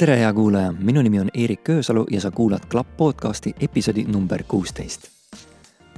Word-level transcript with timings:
tere, 0.00 0.16
hea 0.16 0.32
kuulaja, 0.32 0.72
minu 0.72 1.02
nimi 1.04 1.18
on 1.20 1.28
Eerik 1.34 1.60
Köösalu 1.64 2.06
ja 2.10 2.20
sa 2.20 2.30
kuulad 2.30 2.62
Klapp 2.72 2.96
podcasti 2.96 3.52
episoodi 3.60 4.04
number 4.08 4.42
kuusteist. 4.48 5.08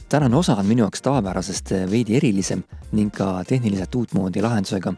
tänane 0.09 0.37
osa 0.37 0.57
on 0.57 0.67
minu 0.67 0.83
jaoks 0.83 1.03
tavapärasest 1.03 1.71
veidi 1.91 2.17
erilisem 2.17 2.63
ning 2.93 3.13
ka 3.15 3.45
tehniliselt 3.47 3.95
uutmoodi 3.95 4.43
lahendusega, 4.43 4.93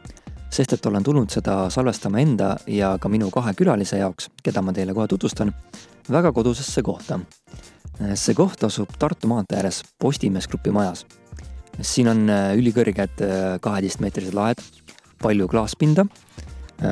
sest 0.51 0.73
et 0.73 0.87
olen 0.87 1.05
tulnud 1.05 1.31
seda 1.31 1.71
salvestama 1.71 2.19
enda 2.19 2.57
ja 2.67 2.96
ka 3.01 3.09
minu 3.09 3.29
kahe 3.31 3.53
külalise 3.55 3.99
jaoks, 4.01 4.31
keda 4.43 4.63
ma 4.63 4.73
teile 4.73 4.95
kohe 4.95 5.09
tutvustan, 5.09 5.53
väga 6.11 6.32
kodusesse 6.32 6.82
kohta. 6.82 7.21
see 8.14 8.35
koht 8.35 8.64
asub 8.64 8.89
Tartu 8.99 9.29
maantee 9.29 9.57
ääres 9.57 9.82
Postimees 9.99 10.49
Grupi 10.49 10.71
majas. 10.71 11.07
siin 11.81 12.09
on 12.09 12.29
ülikõrged 12.57 13.21
kaheteistmeetrised 13.61 14.35
laed, 14.35 14.64
palju 15.23 15.49
klaaspinda 15.49 16.07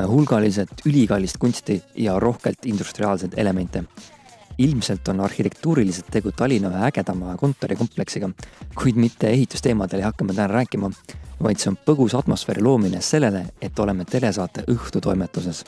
hulgaliselt 0.09 0.87
ülikallist 0.87 1.39
kunsti 1.39 1.83
ja 1.97 2.19
rohkelt 2.21 2.67
industriaalseid 2.67 3.33
elemente. 3.37 3.85
ilmselt 4.59 5.09
on 5.09 5.21
arhitektuuriliselt 5.21 6.11
tegu 6.13 6.31
Tallinna 6.37 6.69
ühe 6.69 6.83
ägedama 6.85 7.37
kontorikompleksiga, 7.41 8.29
kuid 8.77 8.99
mitte 9.01 9.31
ehitusteemadel 9.31 10.03
ei 10.03 10.05
hakka 10.05 10.25
me 10.25 10.35
täna 10.37 10.47
rääkima, 10.53 10.91
vaid 11.43 11.59
see 11.59 11.71
on 11.71 11.79
põgus 11.87 12.13
atmosfääri 12.19 12.63
loomine 12.63 13.01
sellele, 13.01 13.47
et 13.63 13.79
oleme 13.79 14.05
telesaate 14.05 14.65
Õhtutoimetuses. 14.69 15.65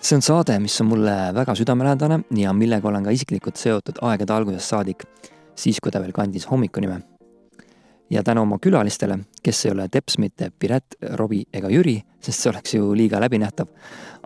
see 0.00 0.16
on 0.16 0.22
saade, 0.22 0.58
mis 0.58 0.80
on 0.80 0.86
mulle 0.86 1.16
väga 1.34 1.54
südamelähedane 1.54 2.20
ja 2.36 2.52
millega 2.52 2.88
olen 2.88 3.04
ka 3.04 3.10
isiklikult 3.10 3.56
seotud 3.56 4.02
aegade 4.02 4.32
algusest 4.32 4.68
saadik, 4.68 5.06
siis 5.54 5.80
kui 5.80 5.92
ta 5.92 6.02
veel 6.02 6.12
kandis 6.12 6.50
hommikunime 6.50 7.13
ja 8.10 8.22
tänu 8.22 8.42
oma 8.42 8.58
külalistele, 8.58 9.18
kes 9.42 9.66
ei 9.66 9.72
ole 9.72 9.88
teps 9.88 10.18
mitte 10.18 10.50
Piret, 10.58 10.96
Robbie 11.12 11.44
ega 11.52 11.68
Jüri, 11.68 11.96
sest 12.20 12.42
see 12.42 12.50
oleks 12.50 12.74
ju 12.74 12.92
liiga 12.96 13.20
läbinähtav, 13.20 13.68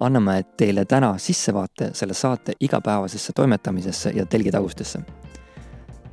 anname 0.00 0.42
teile 0.56 0.84
täna 0.84 1.14
sissevaate 1.18 1.90
selle 1.94 2.14
saate 2.14 2.52
igapäevasesse 2.60 3.32
toimetamisesse 3.32 4.12
ja 4.14 4.26
telgitagustesse. 4.26 5.00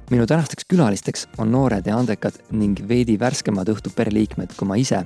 minu 0.10 0.26
tänasteks 0.26 0.66
külalisteks 0.70 1.28
on 1.38 1.52
noored 1.52 1.88
ja 1.88 1.98
andekad 1.98 2.34
ning 2.52 2.78
veidi 2.88 3.20
värskemad 3.20 3.70
õhtu 3.70 3.90
pereliikmed 3.96 4.54
kui 4.58 4.68
ma 4.68 4.76
ise, 4.76 5.06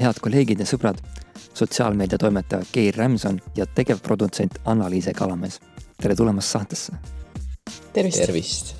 head 0.00 0.20
kolleegid 0.22 0.60
ja 0.60 0.66
sõbrad, 0.66 1.00
sotsiaalmeediatoimetaja 1.54 2.62
Geir 2.72 2.94
Rämson 2.94 3.40
ja 3.56 3.66
tegevprodutsent 3.66 4.58
Anna-Liise 4.64 5.12
Kalamees. 5.12 5.60
tere 6.02 6.14
tulemast 6.14 6.48
saatesse! 6.48 6.92
tervist, 7.92 8.18
tervist.! 8.18 8.74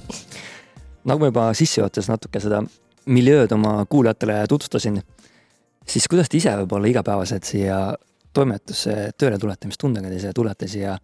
nagu 1.04 1.20
ma 1.20 1.26
juba 1.26 1.54
sissejuhatuses 1.54 2.08
natuke 2.08 2.40
seda 2.40 2.62
miljööd 3.08 3.52
oma 3.56 3.80
kuulajatele 3.88 4.42
tutvustasin, 4.48 5.00
siis 5.88 6.08
kuidas 6.10 6.28
te 6.28 6.38
ise 6.38 6.54
võib-olla 6.62 6.90
igapäevaselt 6.90 7.48
siia 7.48 7.78
toimetusse 8.36 9.10
tööle 9.18 9.38
tulete, 9.40 9.68
mis 9.70 9.80
tundega 9.80 10.10
te 10.12 10.20
siia 10.20 10.32
tulete 10.36 10.68
siia, 10.68 10.94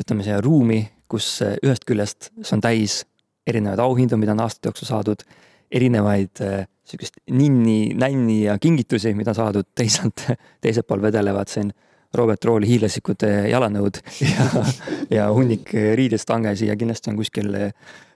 ütleme 0.00 0.24
siia 0.26 0.40
ruumi, 0.42 0.80
kus 1.08 1.28
ühest 1.62 1.84
küljest 1.88 2.30
see 2.40 2.56
on 2.56 2.64
täis 2.64 3.02
erinevaid 3.46 3.82
auhindu, 3.82 4.16
mida 4.20 4.34
on 4.36 4.44
aastate 4.44 4.70
jooksul 4.70 4.88
saadud, 4.88 5.24
erinevaid 5.72 6.42
äh, 6.44 6.66
sihukest 6.86 7.18
ninni, 7.30 7.92
nänni 7.98 8.42
ja 8.44 8.58
kingitusi, 8.60 9.14
mida 9.18 9.34
saadud, 9.36 9.68
teisalt 9.74 10.26
teisel 10.62 10.86
pool 10.86 11.02
vedelevad 11.02 11.50
siin 11.50 11.72
Robert 12.18 12.44
Rooli 12.44 12.68
hiiglaslikud 12.68 13.24
jalanõud 13.50 14.00
ja, 14.20 14.46
ja 15.16 15.28
hunnik 15.32 15.72
riidestange 15.72 16.54
ja 16.66 16.76
kindlasti 16.78 17.12
on 17.12 17.20
kuskil 17.20 17.50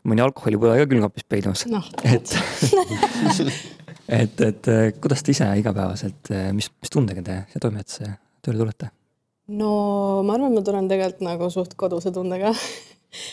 mõni 0.07 0.25
alkoholipõde 0.25 0.77
ka 0.83 0.91
külmkapis 0.91 1.27
peidus 1.29 1.67
no,. 1.73 1.83
et 2.15 2.37
et, 4.07 4.41
et 4.41 4.69
kuidas 5.03 5.25
te 5.27 5.35
ise 5.35 5.49
igapäevaselt, 5.59 6.31
mis, 6.55 6.71
mis 6.71 6.93
tundega 6.93 7.25
te 7.27 7.41
siia 7.51 7.63
toimetusse 7.63 8.13
tööle 8.45 8.63
tulete? 8.63 8.93
no 9.57 9.71
ma 10.27 10.37
arvan, 10.37 10.55
ma 10.55 10.63
tulen 10.67 10.91
tegelikult 10.91 11.25
nagu 11.27 11.51
suht 11.55 11.75
koduse 11.79 12.13
tundega 12.15 12.53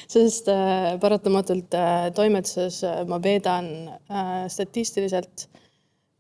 sest 0.08 0.48
äh, 0.52 0.94
paratamatult 1.02 1.74
äh, 1.74 2.08
toimetuses 2.16 2.84
äh, 2.88 3.04
ma 3.10 3.20
veedan 3.24 3.70
äh, 3.90 4.46
statistiliselt 4.52 5.48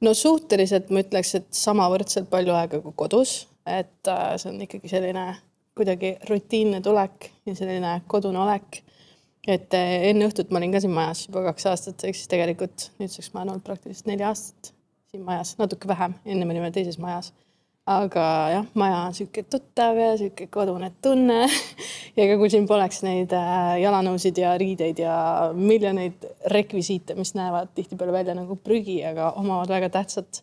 no 0.04 0.14
suhteliselt 0.18 0.92
ma 0.92 1.04
ütleks, 1.04 1.36
et 1.40 1.50
samavõrdselt 1.56 2.30
palju 2.32 2.56
aega 2.58 2.82
kui 2.84 2.96
kodus, 3.00 3.44
et 3.66 4.12
äh, 4.12 4.34
see 4.38 4.52
on 4.52 4.62
ikkagi 4.62 4.92
selline 4.92 5.28
kuidagi 5.78 6.18
rutiinne 6.30 6.82
tulek 6.86 7.32
ja 7.46 7.56
selline 7.58 8.02
kodune 8.08 8.40
olek 8.44 8.84
et 9.48 9.76
eh, 9.76 10.10
enne 10.10 10.28
õhtut 10.30 10.52
ma 10.52 10.62
olin 10.62 10.74
ka 10.74 10.82
siin 10.84 10.94
majas 10.96 11.26
juba 11.28 11.44
kaks 11.50 11.68
aastat, 11.72 12.04
ehk 12.08 12.18
siis 12.18 12.32
tegelikult 12.32 12.90
nüüdseks 13.02 13.34
ma 13.34 13.42
olen 13.42 13.56
olnud 13.56 13.68
praktiliselt 13.68 14.10
neli 14.12 14.26
aastat 14.28 14.74
siin 15.12 15.24
majas, 15.28 15.56
natuke 15.60 15.90
vähem, 15.90 16.16
enne 16.26 16.46
me 16.46 16.56
olime 16.56 16.72
teises 16.74 17.00
majas. 17.02 17.34
aga 17.84 18.26
jah, 18.48 18.68
maja 18.80 19.02
on 19.10 19.16
sihuke 19.18 19.44
tuttav 19.44 19.98
ja 20.00 20.14
sihuke 20.18 20.48
kodune 20.48 20.88
tunne 21.04 21.42
ja 22.16 22.24
ega 22.24 22.38
kui 22.40 22.48
siin 22.50 22.68
poleks 22.70 23.02
neid 23.04 23.36
äh, 23.36 23.76
jalanõusid 23.84 24.40
ja 24.40 24.54
riideid 24.58 25.04
ja 25.04 25.16
miljoneid 25.54 26.24
rekvisiite, 26.54 27.18
mis 27.20 27.36
näevad 27.36 27.74
tihtipeale 27.76 28.16
välja 28.16 28.38
nagu 28.38 28.56
prügi, 28.56 29.02
aga 29.06 29.34
omavad 29.42 29.76
väga 29.76 29.92
tähtsat 29.98 30.42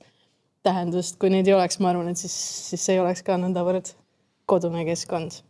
tähendust, 0.67 1.17
kui 1.21 1.33
neid 1.33 1.49
ei 1.49 1.57
oleks, 1.57 1.81
ma 1.81 1.93
arvan, 1.93 2.13
et 2.13 2.21
siis, 2.21 2.37
siis 2.71 2.89
ei 2.93 3.01
oleks 3.01 3.25
ka 3.27 3.39
nõndavõrd 3.41 3.95
kodune 4.51 4.85
keskkond. 4.89 5.43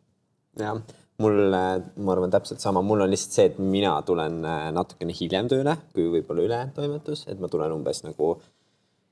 jah 0.61 0.81
mul, 1.21 1.51
ma 1.51 2.15
arvan 2.15 2.33
täpselt 2.33 2.63
sama, 2.63 2.83
mul 2.85 3.05
on 3.05 3.13
lihtsalt 3.13 3.37
see, 3.37 3.49
et 3.51 3.59
mina 3.61 3.93
tulen 4.07 4.41
äh, 4.47 4.69
natukene 4.75 5.15
hiljem 5.17 5.51
tööle 5.53 5.77
kui 5.95 6.09
võib-olla 6.15 6.47
ülejäänud 6.47 6.77
toimetus, 6.77 7.27
et 7.29 7.41
ma 7.41 7.51
tulen 7.53 7.75
umbes 7.75 8.03
nagu 8.07 8.33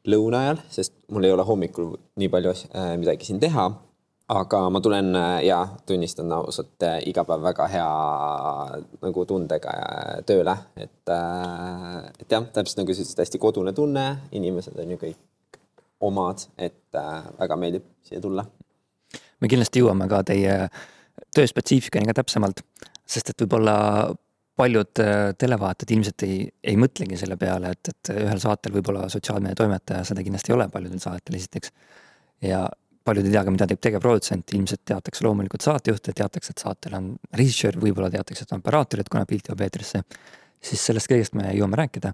lõuna 0.08 0.44
ajal, 0.44 0.62
sest 0.72 0.96
mul 1.12 1.26
ei 1.28 1.34
ole 1.34 1.44
hommikul 1.48 1.92
nii 2.20 2.32
palju 2.32 2.54
äh, 2.54 2.94
midagi 3.00 3.28
siin 3.28 3.42
teha. 3.42 3.68
aga 4.28 4.58
ma 4.68 4.80
tulen 4.84 5.14
äh, 5.16 5.44
ja 5.46 5.62
tunnistan 5.88 6.32
ausalt 6.32 6.84
äh, 6.84 6.98
iga 7.08 7.24
päev 7.24 7.44
väga 7.48 7.68
hea 7.72 7.88
nagu 9.04 9.24
tundega 9.24 9.72
äh, 9.72 10.18
tööle, 10.28 10.56
et 10.76 11.12
äh,, 11.12 12.12
et 12.20 12.28
jah, 12.30 12.44
täpselt 12.44 12.82
nagu 12.82 12.94
sa 12.94 13.02
ütlesid, 13.02 13.24
hästi 13.24 13.40
kodune 13.40 13.72
tunne, 13.72 14.06
inimesed 14.32 14.76
on 14.78 14.96
ju 14.96 15.00
kõik 15.04 15.20
omad, 16.00 16.46
et 16.58 16.96
äh, 16.96 17.26
väga 17.40 17.58
meeldib 17.58 17.90
siia 18.06 18.22
tulla. 18.22 18.44
me 19.40 19.50
kindlasti 19.50 19.82
jõuame 19.82 20.08
ka 20.10 20.22
teie 20.26 20.54
tööspetsiifikani 21.34 22.08
ka 22.08 22.16
täpsemalt, 22.20 22.62
sest 23.06 23.30
et 23.32 23.44
võib-olla 23.44 23.76
paljud 24.58 25.02
äh, 25.02 25.14
televaatajad 25.38 25.94
ilmselt 25.94 26.26
ei, 26.26 26.42
ei 26.62 26.76
mõtlegi 26.80 27.18
selle 27.20 27.38
peale, 27.40 27.72
et, 27.76 27.92
et 27.92 28.12
ühel 28.16 28.42
saatel 28.42 28.74
võib-olla 28.78 29.06
sotsiaalmeedia 29.12 29.58
toimetaja, 29.62 30.04
seda 30.08 30.24
kindlasti 30.26 30.52
ei 30.52 30.58
ole 30.58 30.68
paljudel 30.72 31.02
saadetel 31.02 31.38
esiteks. 31.38 31.72
ja 32.42 32.66
paljud 33.08 33.28
ei 33.28 33.32
tea 33.32 33.44
ka, 33.46 33.54
mida 33.54 33.68
teeb 33.70 33.80
tegevprodutsent, 33.86 34.52
ilmselt 34.56 34.82
teatakse 34.88 35.24
loomulikult 35.24 35.64
saatejuhte, 35.64 36.12
teatakse, 36.16 36.52
et 36.52 36.64
saatel 36.64 36.96
on 36.98 37.12
režissöör, 37.38 37.78
võib-olla 37.80 38.10
teatakse, 38.12 38.44
et 38.44 38.52
on 38.52 38.62
operaatorid, 38.62 39.08
kuna 39.12 39.24
pilt 39.28 39.48
jõuab 39.48 39.64
eetrisse. 39.64 40.02
siis 40.60 40.82
sellest 40.90 41.08
kõigest 41.10 41.38
me 41.38 41.52
jõuame 41.54 41.78
rääkida. 41.78 42.12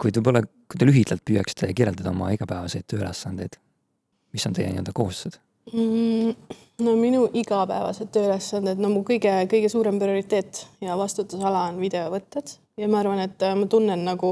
Kuid 0.00 0.16
võib-olla, 0.18 0.42
kui 0.70 0.80
te 0.80 0.88
lühidalt 0.88 1.24
püüaksite 1.26 1.70
kirjeldada 1.76 2.14
oma 2.14 2.32
igapäevaseid 2.34 2.88
tööülesandeid, 2.90 3.60
mis 4.34 4.46
on 4.48 4.56
teie 4.56 4.70
nii-öelda 4.72 4.96
kohustused 4.96 5.40
mm,? 5.72 6.58
no 6.80 6.96
minu 6.96 7.26
igapäevased 7.36 8.08
tööülesanded, 8.14 8.80
no 8.80 8.90
mu 8.92 9.04
kõige, 9.06 9.32
kõige 9.50 9.68
suurem 9.72 9.98
prioriteet 10.00 10.64
ja 10.84 10.96
vastutusala 10.98 11.66
on 11.70 11.80
videovõtted 11.82 12.54
ja 12.80 12.88
ma 12.88 13.02
arvan, 13.02 13.20
et 13.24 13.42
äh, 13.44 13.56
ma 13.58 13.68
tunnen 13.70 14.04
nagu, 14.06 14.30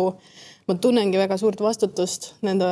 ma 0.69 0.77
tunnengi 0.81 1.21
väga 1.21 1.37
suurt 1.41 1.61
vastutust 1.65 2.33
nende 2.47 2.69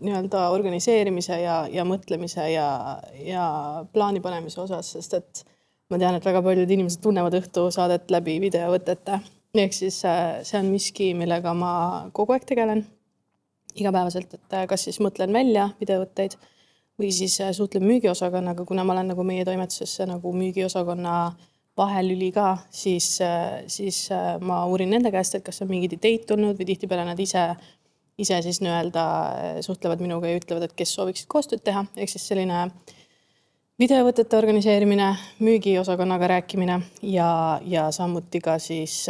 nii-öelda 0.00 0.48
organiseerimise 0.54 1.40
ja, 1.42 1.60
ja 1.72 1.84
mõtlemise 1.88 2.48
ja, 2.52 2.68
ja 3.24 3.46
plaani 3.92 4.24
panemise 4.24 4.62
osas, 4.64 4.94
sest 4.96 5.18
et 5.20 5.44
ma 5.92 6.00
tean, 6.00 6.16
et 6.16 6.24
väga 6.24 6.42
paljud 6.44 6.70
inimesed 6.70 7.02
tunnevad 7.04 7.36
õhtusaadet 7.40 8.10
läbi 8.12 8.38
videovõtete. 8.44 9.20
Ehk 9.54 9.72
siis 9.74 10.02
äh, 10.04 10.42
see 10.46 10.60
on 10.60 10.68
miski, 10.72 11.12
millega 11.16 11.54
ma 11.56 11.72
kogu 12.12 12.36
aeg 12.36 12.44
tegelen. 12.48 12.84
Igapäevaselt, 13.78 14.34
et 14.34 14.54
äh, 14.56 14.66
kas 14.68 14.88
siis 14.88 15.00
mõtlen 15.00 15.32
välja 15.32 15.70
videovõtteid 15.80 16.36
või 16.98 17.12
siis 17.14 17.40
äh, 17.40 17.52
suhtlen 17.52 17.86
müügiosakonnaga, 17.86 18.64
kuna 18.66 18.84
ma 18.84 18.96
olen 18.96 19.12
nagu 19.12 19.24
meie 19.26 19.44
toimetuses 19.46 20.00
nagu 20.10 20.32
müügiosakonna 20.34 21.14
vahelüli 21.78 22.32
ka, 22.34 22.56
siis, 22.74 23.20
äh, 23.22 23.62
siis 23.70 24.08
äh, 24.12 24.34
ma 24.42 24.64
uurin 24.66 24.90
nende 24.90 25.12
käest, 25.14 25.38
et 25.38 25.46
kas 25.46 25.62
on 25.62 25.70
mingeid 25.70 25.94
ideid 25.98 26.26
tulnud 26.26 26.58
või 26.58 26.66
tihtipeale 26.72 27.06
nad 27.06 27.20
ise, 27.22 27.44
ise 28.18 28.40
siis 28.42 28.58
nii-öelda 28.64 29.04
suhtlevad 29.62 30.02
minuga 30.02 30.30
ja 30.30 30.40
ütlevad, 30.40 30.66
et 30.66 30.78
kes 30.78 30.96
sooviksid 30.98 31.30
koostööd 31.30 31.62
teha, 31.62 31.84
ehk 31.96 32.10
siis 32.10 32.26
selline 32.32 32.64
videovõtete 33.78 34.36
organiseerimine, 34.36 35.12
müügiosakonnaga 35.38 36.26
rääkimine 36.34 36.80
ja, 37.02 37.60
ja 37.62 37.90
samuti 37.94 38.40
ka 38.40 38.58
siis 38.58 39.04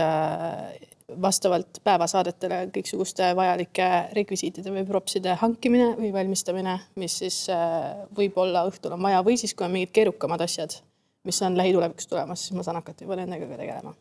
vastavalt 1.22 1.80
päevasaadetele 1.84 2.58
kõiksuguste 2.74 3.30
vajalike 3.36 3.88
rekvisiitide 4.12 4.72
või 4.72 4.84
propside 4.86 5.38
hankimine 5.40 5.94
või 5.96 6.12
valmistamine, 6.12 6.76
mis 7.00 7.16
siis 7.22 7.38
äh, 7.52 7.96
võib-olla 8.16 8.66
õhtul 8.68 8.92
on 8.96 9.02
vaja 9.02 9.22
või 9.24 9.38
siis, 9.40 9.54
kui 9.56 9.64
on 9.64 9.72
mingid 9.72 9.94
keerukamad 9.96 10.44
asjad, 10.44 10.76
mis 11.24 11.40
on 11.42 11.56
lähitulevikus 11.56 12.10
tulemas, 12.10 12.44
siis 12.44 12.56
ma 12.56 12.66
saan 12.66 12.80
hakata 12.82 13.06
juba 13.06 13.16
nendega 13.16 13.48
ka 13.48 13.56
tegelema. 13.56 13.94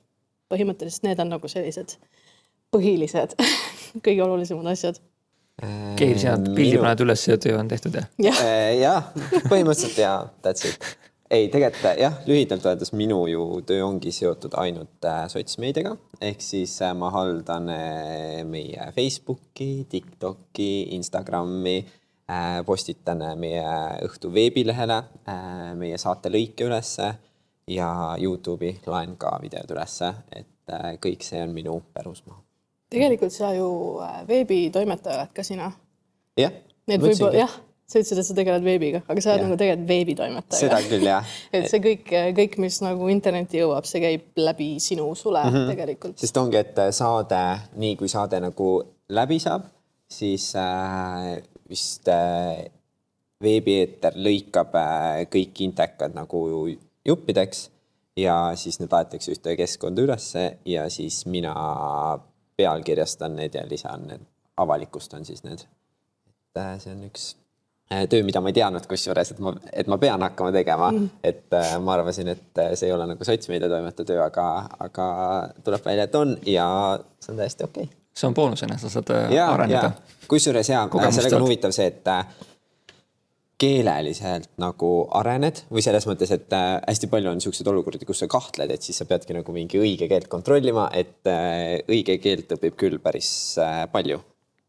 põhimõtteliselt 0.51 1.07
need 1.07 1.19
on 1.19 1.31
nagu 1.31 1.47
sellised 1.47 1.95
põhilised 2.75 3.37
kõige 4.05 4.23
olulisemad 4.23 4.67
asjad. 4.73 4.99
Keir, 5.97 6.19
sina 6.21 6.37
pildi 6.37 6.77
paned 6.77 7.01
üles 7.01 7.23
ja 7.25 7.37
töö 7.41 7.57
on 7.57 7.69
tehtud 7.71 7.95
jah? 7.97 8.09
jah, 8.77 9.11
põhimõtteliselt 9.49 9.97
jaa, 10.03 10.19
that's 10.45 10.67
it 10.69 10.97
ei, 11.29 11.47
tegelikult 11.51 11.99
jah, 11.99 12.15
lühidalt 12.27 12.65
öeldes 12.69 12.93
minu 12.95 13.19
ju 13.29 13.43
töö 13.67 13.83
ongi 13.87 14.11
seotud 14.15 14.55
ainult 14.59 15.05
äh, 15.07 15.25
sotsmeediaga, 15.31 15.95
ehk 16.23 16.43
siis 16.43 16.77
äh, 16.85 16.93
ma 16.95 17.11
haldan 17.13 17.69
äh, 17.73 18.41
meie 18.47 18.91
Facebooki, 18.95 19.85
TikToki, 19.89 20.95
Instagrami, 20.97 21.79
postitan 22.67 23.21
meie 23.39 23.63
õhtu 24.03 24.27
veebilehele 24.35 24.97
meie 25.79 25.95
saate 25.95 26.27
lõike 26.27 26.65
ülesse 26.67 27.07
ja 27.71 27.87
Youtube'i 28.19 28.81
laen 28.91 29.15
ka 29.15 29.31
videod 29.39 29.71
ülesse, 29.71 30.11
et 30.35 30.75
kõik 30.99 31.23
see 31.23 31.39
on 31.45 31.55
minu 31.55 31.77
pärusmaa. 31.95 32.46
Tegelikult 32.93 33.33
sa 33.35 33.53
ju 33.55 33.69
veebitoimetaja 34.27 35.21
oled 35.21 35.33
ka 35.35 35.43
sina. 35.43 35.71
jah. 36.39 36.53
et 36.87 37.01
võib-olla 37.01 37.45
jah 37.45 37.55
sa 37.87 38.01
ütlesid, 38.01 38.19
et 38.19 38.27
sa 38.27 38.35
tegeled 38.35 38.65
veebiga, 38.67 38.99
aga 39.07 39.21
sa 39.23 39.31
oled 39.33 39.45
nagu 39.45 39.57
tegelikult 39.59 39.87
veebitoimetaja. 39.87 40.59
seda 40.59 40.79
küll, 40.83 41.07
jah 41.07 41.35
et 41.55 41.69
see 41.71 41.79
kõik, 41.83 42.11
kõik, 42.35 42.57
mis 42.63 42.81
nagu 42.83 43.07
internetti 43.11 43.61
jõuab, 43.61 43.87
see 43.87 44.03
käib 44.03 44.41
läbi 44.43 44.73
sinu 44.83 45.07
sule 45.15 45.43
mm 45.45 45.55
-hmm. 45.55 45.69
tegelikult. 45.71 46.17
sest 46.19 46.37
ongi, 46.37 46.59
et 46.59 46.81
saade, 46.91 47.43
nii 47.79 47.95
kui 47.95 48.11
saade 48.11 48.41
nagu 48.43 48.71
läbi 49.09 49.39
saab, 49.39 49.69
siis 50.11 50.51
äh, 50.55 51.37
vist 51.69 52.07
äh, 52.11 52.67
veebieeter 53.43 54.19
lõikab 54.19 54.75
äh, 54.75 55.23
kõik 55.31 55.63
intekad 55.63 56.15
nagu 56.15 56.67
juppideks 57.07 57.69
ja 58.17 58.51
siis 58.55 58.79
need 58.81 58.91
aetakse 58.91 59.31
ühte 59.31 59.55
keskkonda 59.55 60.01
ülesse 60.01 60.57
ja 60.65 60.89
siis 60.89 61.25
mina 61.25 61.53
pealkirjastan 62.57 63.35
need 63.35 63.55
ja 63.55 63.65
lisan 63.69 64.07
need, 64.07 64.23
avalikustan 64.57 65.25
siis 65.25 65.43
need. 65.43 65.65
et 66.27 66.61
äh, 66.63 66.79
see 66.81 66.93
on 66.93 67.03
üks 67.09 67.35
Äh, 67.91 68.07
töö, 68.09 68.23
mida 68.23 68.41
ma 68.43 68.51
ei 68.51 68.55
teadnud 68.57 68.83
kusjuures, 68.83 69.29
et 69.31 69.37
ma, 69.39 69.53
et 69.71 69.87
ma 69.87 69.95
pean 69.97 70.19
hakkama 70.25 70.51
tegema 70.51 70.89
mm., 70.91 71.05
et 71.23 71.53
äh, 71.55 71.69
ma 71.79 71.93
arvasin, 71.93 72.27
et 72.33 72.59
äh, 72.59 72.73
see 72.75 72.89
ei 72.89 72.91
ole 72.91 73.05
nagu 73.07 73.23
sotsmeediatoimetaja 73.23 74.07
töö, 74.09 74.17
aga, 74.25 74.47
aga 74.83 75.05
tuleb 75.63 75.85
välja, 75.85 76.03
et 76.09 76.17
on 76.19 76.33
ja 76.51 76.65
see 77.23 77.31
on 77.31 77.39
täiesti 77.39 77.63
okei 77.63 77.85
okay.. 77.87 77.99
see 78.11 78.27
on 78.27 78.35
boonusena, 78.35 78.75
sa 78.81 78.91
saad 78.91 79.13
ja, 79.31 79.45
areneda. 79.53 79.93
kusjuures 80.27 80.67
ja 80.73 80.81
sellega 81.15 81.39
on 81.39 81.45
huvitav 81.47 81.71
see, 81.77 81.87
et 81.87 82.11
keeleliselt 83.57 84.51
nagu 84.61 84.91
arened 85.17 85.63
või 85.73 85.81
selles 85.85 86.05
mõttes, 86.09 86.31
et 86.35 86.53
hästi 86.53 87.09
palju 87.09 87.31
on 87.31 87.39
niisuguseid 87.39 87.69
olukordi, 87.73 88.05
kus 88.05 88.21
sa 88.23 88.29
kahtled, 88.31 88.73
et 88.73 88.85
siis 88.85 89.01
sa 89.01 89.09
peadki 89.09 89.33
nagu 89.37 89.55
mingi 89.55 89.81
õige 89.81 90.09
keelt 90.11 90.29
kontrollima, 90.31 90.89
et 90.93 91.25
õige 91.89 92.19
keelt 92.21 92.53
õpib 92.57 92.77
küll 92.77 92.99
päris 93.01 93.29
palju, 93.93 94.21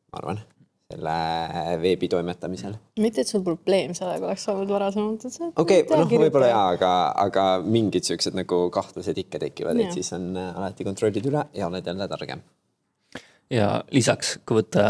ma 0.09 0.23
arvan 0.23 0.47
selle 0.89 1.79
veebi 1.83 2.09
toimetamisel. 2.09 2.77
mitte, 3.01 3.21
et 3.21 3.29
sul 3.29 3.43
probleem 3.45 3.93
sellega 3.97 4.25
oleks 4.25 4.47
olnud 4.49 4.71
varasemalt, 4.73 5.27
et 5.29 5.35
sa. 5.35 5.51
okei 5.53 5.83
okay,, 5.85 5.99
noh, 6.01 6.09
võib-olla 6.09 6.49
jaa, 6.49 6.63
aga, 6.77 6.93
aga 7.27 7.45
mingid 7.65 8.09
siuksed 8.09 8.37
nagu 8.39 8.63
kahtlused 8.73 9.21
ikka 9.21 9.43
tekivad, 9.43 9.81
et 9.85 9.93
siis 9.93 10.09
on 10.17 10.31
äh, 10.33 10.55
alati 10.57 10.87
kontrollid 10.89 11.29
üle 11.29 11.45
ja 11.53 11.69
oled 11.69 11.93
jälle 11.93 12.09
targem. 12.09 12.41
ja 13.53 13.69
lisaks, 13.93 14.39
kui 14.49 14.63
võtta 14.63 14.87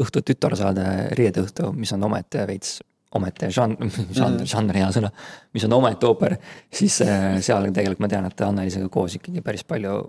õhtu 0.00 0.22
tütarsaade 0.30 0.86
Reedeõhtu, 1.18 1.72
mis 1.74 1.90
on 1.98 2.06
omaette 2.06 2.46
veits 2.46 2.78
omaette 3.18 3.50
žanr, 3.54 3.90
žanr, 4.18 4.46
žanr 4.48 4.80
hea 4.80 4.88
sõna, 4.94 5.10
mis 5.54 5.66
on 5.66 5.76
omaette 5.80 6.08
ooper, 6.08 6.36
siis 6.72 7.00
äh, 7.06 7.36
seal 7.44 7.70
tegelikult 7.70 8.04
ma 8.06 8.10
tean, 8.12 8.30
et 8.30 8.46
Annelisega 8.46 8.90
koos 8.92 9.18
ikkagi 9.18 9.44
päris 9.44 9.66
palju 9.66 10.00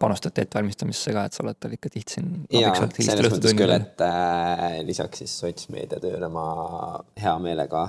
panustate 0.00 0.44
ettevalmistamisse 0.46 1.12
ka, 1.12 1.26
et 1.26 1.36
sa 1.36 1.42
oled 1.44 1.58
tal 1.60 1.74
ikka 1.76 1.90
tihti 1.92 2.16
siin. 2.16 2.28
jaa, 2.52 2.72
selles 2.94 3.34
mõttes 3.34 3.56
küll, 3.58 3.74
et 3.74 4.02
äh, 4.06 4.80
lisaks 4.86 5.22
siis 5.22 5.34
sotsmeedia 5.42 6.00
tööle 6.02 6.30
ma 6.32 6.46
hea 7.20 7.34
meelega 7.42 7.84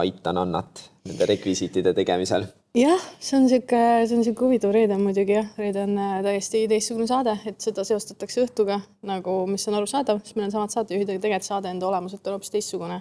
aitan 0.00 0.38
Annat 0.44 0.84
nende 1.08 1.26
rekvisiitide 1.26 1.92
tegemisel. 1.96 2.46
jah, 2.76 3.08
see 3.18 3.40
on 3.40 3.48
sihuke, 3.50 3.80
see 4.06 4.18
on 4.18 4.24
sihuke 4.26 4.46
huvitav, 4.46 4.74
Reede 4.76 4.94
on 4.94 5.02
muidugi 5.04 5.34
jah, 5.40 5.50
Reede 5.58 5.84
on 5.88 5.96
äh, 5.98 6.20
täiesti 6.26 6.62
teistsugune 6.70 7.08
saade, 7.10 7.34
et 7.50 7.58
seda 7.64 7.84
seostatakse 7.88 8.44
õhtuga 8.46 8.78
nagu, 9.08 9.40
mis 9.50 9.66
on 9.68 9.80
arusaadav, 9.80 10.22
sest 10.22 10.38
meil 10.38 10.48
on 10.50 10.54
samad 10.54 10.76
saatejuhid, 10.76 11.10
aga 11.10 11.24
tegelikult 11.24 11.50
saade 11.50 11.72
enda 11.72 11.90
olemuselt 11.90 12.30
on 12.30 12.38
hoopis 12.38 12.54
teistsugune 12.54 13.00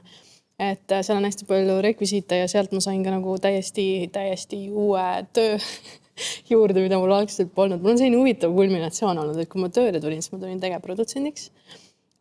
et 0.60 0.92
äh, 0.92 1.04
seal 1.06 1.18
on 1.20 1.28
hästi 1.28 1.48
palju 1.48 1.80
rekvisiite 1.84 2.42
ja 2.42 2.48
sealt 2.52 2.74
ma 2.76 2.82
sain 2.84 3.04
ka 3.06 3.14
nagu 3.14 3.36
täiesti, 3.42 4.10
täiesti 4.14 4.66
uue 4.70 5.06
töö 5.36 5.58
juurde, 6.52 6.82
mida 6.84 7.00
mul 7.00 7.16
algselt 7.16 7.54
polnud. 7.56 7.82
mul 7.82 7.96
on 7.96 8.02
selline 8.02 8.20
huvitav 8.20 8.56
kulminatsioon 8.56 9.22
olnud, 9.24 9.40
et 9.40 9.52
kui 9.52 9.64
ma 9.64 9.72
tööle 9.74 10.02
tulin, 10.04 10.24
siis 10.24 10.34
ma 10.36 10.42
tulin 10.42 10.60
tegevprodutsendiks 10.64 11.48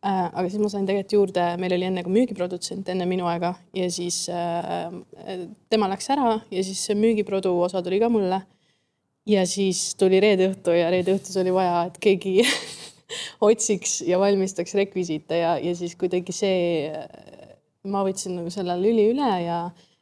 äh,. 0.05 0.29
aga 0.29 0.45
siis 0.47 0.61
ma 0.63 0.71
sain 0.71 0.87
tegelikult 0.87 1.17
juurde, 1.17 1.49
meil 1.59 1.75
oli 1.75 1.89
enne 1.89 2.05
ka 2.05 2.13
müügiprodutsent 2.13 2.93
enne 2.93 3.09
minu 3.09 3.27
aega 3.31 3.53
ja 3.75 3.89
siis 3.91 4.23
äh, 4.31 4.87
tema 5.69 5.91
läks 5.91 6.09
ära 6.15 6.37
ja 6.39 6.63
siis 6.63 6.85
see 6.87 6.97
müügiprodu 6.99 7.51
osa 7.67 7.83
tuli 7.83 7.99
ka 7.99 8.11
mulle. 8.13 8.41
ja 9.27 9.43
siis 9.45 9.95
tuli 9.99 10.23
reede 10.23 10.53
õhtu 10.53 10.79
ja 10.79 10.87
reede 10.93 11.19
õhtus 11.19 11.35
oli 11.43 11.51
vaja, 11.53 11.89
et 11.91 11.99
keegi 11.99 12.39
otsiks 13.49 13.99
ja 14.07 14.19
valmistaks 14.21 14.79
rekvisiite 14.79 15.43
ja, 15.43 15.57
ja 15.59 15.75
siis 15.75 15.95
kuidagi 15.99 16.33
see, 16.35 16.87
ma 17.87 18.03
võtsin 18.07 18.35
nagu 18.39 18.51
selle 18.53 18.75
lüli 18.79 19.09
üle 19.13 19.29
ja 19.45 19.59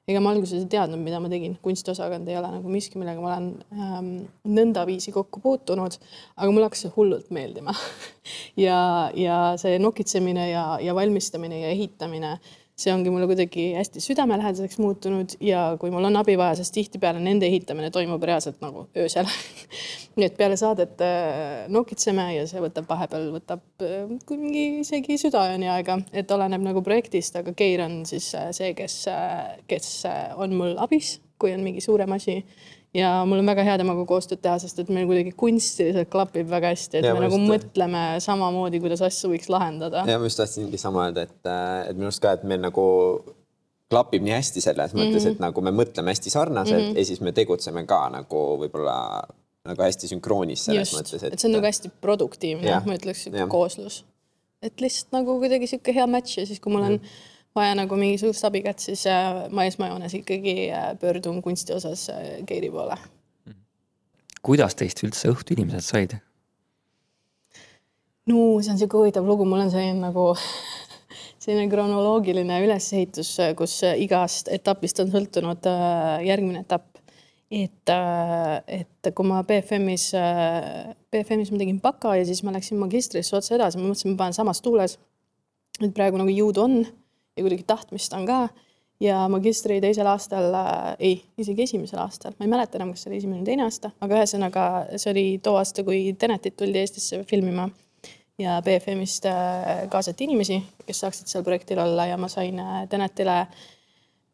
ega 0.08 0.22
ma 0.24 0.32
alguses 0.32 0.62
ei 0.62 0.70
teadnud, 0.72 1.02
mida 1.04 1.20
ma 1.20 1.30
tegin, 1.32 1.58
kunstiosakond 1.64 2.30
ei 2.32 2.38
ole 2.40 2.50
nagu 2.54 2.72
miski, 2.72 3.00
millega 3.00 3.20
ma 3.20 3.34
olen 3.34 3.50
ähm, 3.76 4.12
nõndaviisi 4.48 5.12
kokku 5.16 5.42
puutunud, 5.44 5.98
aga 6.40 6.48
mulle 6.54 6.70
hakkas 6.70 6.86
see 6.86 6.94
hullult 6.98 7.34
meeldima. 7.36 7.76
Ja, 8.58 9.08
ja 9.16 9.54
see 9.62 9.78
nokitsemine 9.80 10.48
ja, 10.50 10.64
ja 10.84 10.96
valmistamine 10.98 11.62
ja 11.62 11.70
ehitamine 11.72 12.32
see 12.78 12.94
ongi 12.94 13.10
mulle 13.10 13.26
kuidagi 13.26 13.72
hästi 13.74 14.02
südamelähedaseks 14.04 14.78
muutunud 14.78 15.34
ja 15.42 15.62
kui 15.82 15.90
mul 15.94 16.06
on 16.12 16.20
abi 16.20 16.36
vaja, 16.38 16.60
sest 16.60 16.76
tihtipeale 16.76 17.20
nende 17.24 17.50
ehitamine 17.50 17.90
toimub 17.94 18.24
reaalselt 18.30 18.62
nagu 18.62 18.86
öösel. 18.98 19.26
Nii 20.18 20.28
et 20.30 20.38
peale 20.38 20.58
saadet 20.62 21.02
äh, 21.02 21.66
nokitseme 21.74 22.28
ja 22.36 22.46
see 22.50 22.62
võtab 22.62 22.86
vahepeal, 22.90 23.32
võtab 23.34 23.86
äh, 23.86 24.06
mingi 24.30 24.66
isegi 24.84 25.18
südaööni 25.22 25.72
aega, 25.74 25.98
et 26.14 26.32
oleneb 26.34 26.66
nagu 26.70 26.86
projektist, 26.86 27.40
aga 27.42 27.54
Keir 27.58 27.82
on 27.88 28.04
siis 28.10 28.30
äh, 28.38 28.52
see, 28.54 28.76
kes, 28.78 29.00
kes 29.70 29.94
on 30.38 30.54
mul 30.58 30.78
abis, 30.82 31.16
kui 31.40 31.54
on 31.54 31.64
mingi 31.66 31.82
suurem 31.84 32.12
asi 32.18 32.42
ja 32.96 33.12
mul 33.28 33.42
on 33.42 33.50
väga 33.50 33.66
hea 33.68 33.78
temaga 33.82 34.04
koostööd 34.10 34.42
teha, 34.44 34.58
sest 34.62 34.80
et 34.82 34.92
meil 34.94 35.08
kuidagi 35.10 35.34
kunstiliselt 35.38 36.10
klapib 36.12 36.50
väga 36.50 36.72
hästi, 36.74 37.00
et 37.00 37.08
ja, 37.10 37.16
me 37.16 37.26
nagu 37.26 37.38
just... 37.38 37.50
mõtleme 37.52 38.04
samamoodi, 38.24 38.82
kuidas 38.84 39.04
asju 39.06 39.32
võiks 39.34 39.50
lahendada. 39.54 40.06
ja 40.08 40.20
ma 40.20 40.30
just 40.30 40.42
tahtsingi 40.42 40.80
sama 40.82 41.08
öelda, 41.08 41.28
et, 41.28 41.40
äh, 41.46 41.90
et 41.92 42.00
minu 42.00 42.10
arust 42.10 42.24
ka, 42.24 42.36
et 42.38 42.46
meil 42.48 42.64
nagu 42.64 42.86
klapib 43.92 44.24
nii 44.26 44.36
hästi 44.36 44.64
selles 44.64 44.96
mõttes 44.96 45.22
mm, 45.22 45.26
-hmm. 45.26 45.38
et 45.38 45.44
nagu 45.44 45.64
me 45.64 45.74
mõtleme 45.76 46.12
hästi 46.12 46.34
sarnaselt 46.34 46.82
mm 46.82 46.92
-hmm. 46.92 47.00
ja 47.00 47.06
siis 47.12 47.22
me 47.24 47.32
tegutseme 47.32 47.86
ka 47.88 48.02
nagu 48.12 48.44
võib-olla 48.64 48.98
nagu 49.68 49.84
hästi 49.84 50.08
sünkroonis 50.12 50.66
selles 50.66 50.92
Just, 50.92 51.00
mõttes, 51.00 51.24
et. 51.24 51.34
et 51.34 51.40
see 51.40 51.50
on 51.50 51.58
nagu 51.60 51.68
hästi 51.68 51.92
produktiivne, 52.02 52.82
ma 52.86 52.96
ütleks, 52.96 53.28
kooslus. 53.52 54.06
et 54.62 54.82
lihtsalt 54.82 55.12
nagu 55.12 55.40
kuidagi 55.40 55.68
sihuke 55.68 55.96
hea 55.96 56.08
match 56.08 56.40
ja 56.40 56.46
siis, 56.46 56.60
kui 56.60 56.72
mul 56.72 56.84
on 56.84 56.92
mm 56.92 57.04
-hmm 57.04 57.36
vaja 57.58 57.76
nagu 57.78 57.98
mingisugust 57.98 58.46
abikätt, 58.48 58.82
siis 58.84 59.06
äh, 59.10 59.46
ma 59.54 59.66
esmajoones 59.68 60.14
ikkagi 60.20 60.70
äh, 60.72 60.92
pöördun 61.00 61.42
kunsti 61.46 61.74
osas 61.74 62.08
äh, 62.14 62.26
Keiri 62.48 62.72
poole. 62.72 62.98
kuidas 64.48 64.78
teist 64.80 65.02
üldse 65.04 65.32
õhtu 65.34 65.58
inimesed 65.58 65.84
said? 65.84 66.18
no 68.30 68.44
see 68.62 68.74
on 68.74 68.80
sihuke 68.80 69.00
huvitav 69.00 69.26
lugu, 69.28 69.48
mul 69.48 69.66
on 69.66 69.72
selline 69.74 69.98
nagu 70.02 70.30
selline 71.44 71.70
kronoloogiline 71.72 72.60
ülesehitus, 72.66 73.34
kus 73.58 73.80
igast 73.96 74.52
etapist 74.54 75.02
on 75.04 75.12
sõltunud 75.16 75.68
järgmine 76.28 76.62
etapp. 76.66 77.02
et, 77.52 77.90
et 78.68 79.10
kui 79.16 79.28
ma 79.28 79.42
BFM-is, 79.48 80.10
BFM-is 81.12 81.52
ma 81.54 81.62
tegin 81.64 81.82
baka 81.82 82.18
ja 82.20 82.26
siis 82.28 82.44
ma 82.44 82.52
läksin 82.52 82.80
magistrisse 82.82 83.38
otse 83.40 83.56
edasi, 83.56 83.80
ma 83.80 83.88
mõtlesin, 83.88 84.14
ma 84.14 84.26
panen 84.26 84.36
samas 84.36 84.62
tuules. 84.62 84.98
et 85.82 85.94
praegu 85.96 86.20
nagu 86.20 86.34
jõudu 86.34 86.66
on 86.66 86.80
ja 87.38 87.46
kuidagi 87.46 87.68
tahtmist 87.68 88.14
on 88.18 88.26
ka. 88.28 88.48
ja 89.00 89.28
magistri 89.30 89.78
teisel 89.82 90.08
aastal 90.10 90.54
äh,, 90.58 90.96
ei, 91.00 91.18
isegi 91.38 91.68
esimesel 91.68 92.00
aastal, 92.02 92.34
ma 92.40 92.48
ei 92.48 92.50
mäleta 92.50 92.80
enam, 92.80 92.96
kas 92.96 93.06
see 93.06 93.12
oli 93.12 93.20
esimene 93.22 93.44
või 93.44 93.52
teine 93.52 93.68
aasta, 93.68 93.92
aga 94.02 94.18
ühesõnaga 94.18 94.64
see 94.96 95.12
oli 95.12 95.26
too 95.44 95.54
aasta, 95.60 95.86
kui 95.86 96.16
Tenetit 96.18 96.58
tuldi 96.58 96.82
Eestisse 96.82 97.22
filmima 97.30 97.68
ja 98.42 98.58
BFM-ist 98.66 99.26
äh, 99.30 99.88
kaasati 99.90 100.26
inimesi, 100.26 100.60
kes 100.86 101.04
saaksid 101.04 101.30
seal 101.30 101.46
projektil 101.46 101.82
olla 101.82 102.06
ja 102.10 102.18
ma 102.18 102.30
sain 102.30 102.60
äh, 102.62 102.84
Tenetile 102.90 103.44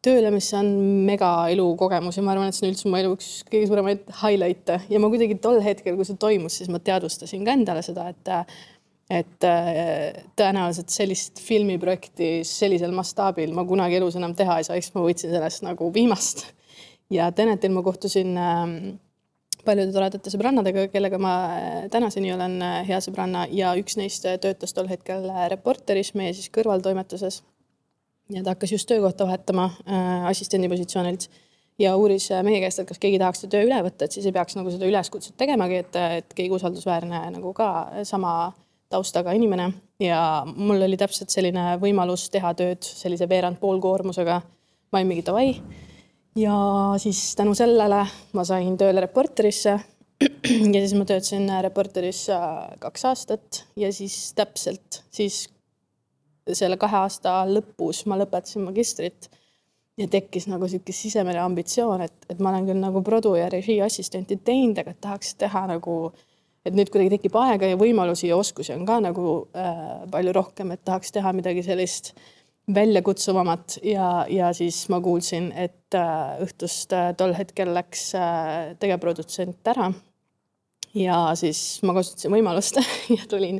tööle, 0.04 0.28
mis 0.34 0.50
on 0.56 0.68
mega 1.08 1.30
elukogemus 1.52 2.18
ja 2.18 2.24
ma 2.24 2.34
arvan, 2.34 2.50
et 2.50 2.56
see 2.56 2.66
on 2.66 2.74
üldse 2.74 2.90
mu 2.90 2.98
elu 2.98 3.14
üks 3.16 3.30
kõige 3.48 3.68
suuremaid 3.70 4.04
highlight'e 4.20 4.78
ja 4.92 5.00
ma 5.00 5.08
kuidagi 5.12 5.38
tol 5.44 5.60
hetkel, 5.64 5.96
kui 5.96 6.08
see 6.08 6.20
toimus, 6.20 6.58
siis 6.60 6.72
ma 6.72 6.80
teadvustasin 6.84 7.44
ka 7.46 7.56
endale 7.56 7.84
seda, 7.86 8.10
et 8.12 8.32
et 9.10 9.44
äh, 9.44 10.24
tõenäoliselt 10.38 10.92
sellist 10.92 11.40
filmiprojekti 11.44 12.38
sellisel 12.48 12.94
mastaabil 12.96 13.52
ma 13.56 13.66
kunagi 13.68 13.98
elus 13.98 14.16
enam 14.16 14.32
teha 14.36 14.58
ei 14.58 14.66
saa, 14.66 14.78
eks 14.80 14.94
ma 14.94 15.04
võtsin 15.04 15.34
sellest 15.34 15.64
nagu 15.66 15.90
viimast. 15.92 16.46
ja 17.12 17.30
Tenetil 17.32 17.74
ma 17.74 17.82
kohtusin 17.84 18.32
ähm, 18.40 18.76
paljude 19.64 19.92
toredate 19.92 20.32
sõbrannadega, 20.32 20.88
kellega 20.92 21.20
ma 21.20 21.34
äh, 21.52 21.80
tänaseni 21.92 22.32
olen 22.32 22.60
äh, 22.64 22.80
hea 22.88 23.00
sõbranna 23.04 23.46
ja 23.52 23.74
üks 23.80 23.98
neist 24.00 24.24
töötas 24.24 24.72
tol 24.72 24.88
hetkel 24.88 25.28
Reporteris, 25.52 26.14
meie 26.14 26.32
siis 26.32 26.48
kõrvaltoimetuses. 26.54 27.42
ja 28.32 28.42
ta 28.42 28.54
hakkas 28.56 28.72
just 28.72 28.88
töökohta 28.88 29.26
vahetama 29.28 29.68
assistendi 30.30 30.68
positsioonilt 30.68 31.28
ja 31.78 31.96
uuris 31.96 32.30
äh, 32.32 32.42
meie 32.46 32.60
käest, 32.62 32.80
et 32.80 32.88
kas 32.88 33.00
keegi 33.02 33.18
tahaks 33.20 33.44
seda 33.44 33.56
töö 33.56 33.68
üle 33.68 33.80
võtta, 33.84 34.06
et 34.06 34.14
siis 34.14 34.26
ei 34.28 34.34
peaks 34.34 34.56
nagu 34.56 34.72
seda 34.72 34.86
üleskutset 34.88 35.36
tegemagi, 35.36 35.80
et, 35.84 35.96
et 36.20 36.36
keegi 36.36 36.54
usaldusväärne 36.54 37.24
nagu 37.34 37.52
ka 37.56 37.68
sama 38.06 38.54
taustaga 38.94 39.34
inimene 39.34 39.72
ja 40.02 40.18
mul 40.46 40.82
oli 40.86 40.98
täpselt 40.98 41.32
selline 41.34 41.74
võimalus 41.82 42.28
teha 42.32 42.52
tööd 42.58 42.84
sellise 42.86 43.28
veerand 43.30 43.60
poolkoormusega. 43.62 44.40
ma 44.92 45.00
olin 45.00 45.10
mingi 45.10 45.26
davai. 45.26 45.54
ja 46.36 46.54
siis 46.98 47.34
tänu 47.36 47.54
sellele 47.54 48.04
ma 48.32 48.44
sain 48.44 48.76
tööle 48.78 49.04
Reporterisse. 49.04 49.78
ja 50.74 50.80
siis 50.80 50.94
ma 50.94 51.04
töötasin 51.04 51.48
Reporteris 51.62 52.26
kaks 52.80 53.04
aastat 53.04 53.64
ja 53.76 53.92
siis 53.92 54.32
täpselt 54.34 55.02
siis 55.10 55.48
selle 56.52 56.76
kahe 56.76 56.96
aasta 56.96 57.42
lõpus 57.48 58.04
ma 58.06 58.18
lõpetasin 58.20 58.66
magistrit 58.66 59.30
ja 59.98 60.06
tekkis 60.10 60.46
nagu 60.50 60.68
sihuke 60.68 60.92
sisemine 60.92 61.38
ambitsioon, 61.38 62.02
et, 62.02 62.14
et 62.28 62.38
ma 62.42 62.50
olen 62.50 62.66
küll 62.66 62.82
nagu 62.82 63.02
produ 63.02 63.36
ja 63.38 63.48
režii 63.48 63.78
assistenti 63.80 64.36
teinud, 64.36 64.78
aga 64.82 64.94
tahaks 65.00 65.36
teha 65.38 65.66
nagu 65.70 65.94
äh, 66.10 66.24
et 66.64 66.76
nüüd 66.76 66.90
kuidagi 66.92 67.18
tekib 67.18 67.36
aega 67.36 67.68
ja 67.68 67.80
võimalusi 67.80 68.30
ja 68.30 68.38
oskusi 68.40 68.72
on 68.74 68.86
ka 68.88 69.00
nagu 69.04 69.34
äh, 69.56 70.06
palju 70.10 70.32
rohkem, 70.36 70.72
et 70.72 70.84
tahaks 70.84 71.12
teha 71.12 71.34
midagi 71.36 71.64
sellist 71.66 72.14
väljakutsuvamat. 72.74 73.78
Ja, 73.84 74.24
ja 74.30 74.52
siis 74.56 74.86
ma 74.92 75.00
kuulsin, 75.04 75.50
et 75.52 75.96
äh, 75.98 76.40
õhtust 76.44 76.94
äh, 76.96 77.12
tol 77.18 77.34
hetkel 77.36 77.74
läks 77.76 78.10
äh, 78.18 78.74
tegevprodutsent 78.80 79.74
ära. 79.74 79.92
ja 80.94 81.18
siis 81.34 81.82
ma 81.82 81.94
kasutasin 81.96 82.30
võimalust 82.30 82.78
ja 83.16 83.24
tulin 83.28 83.58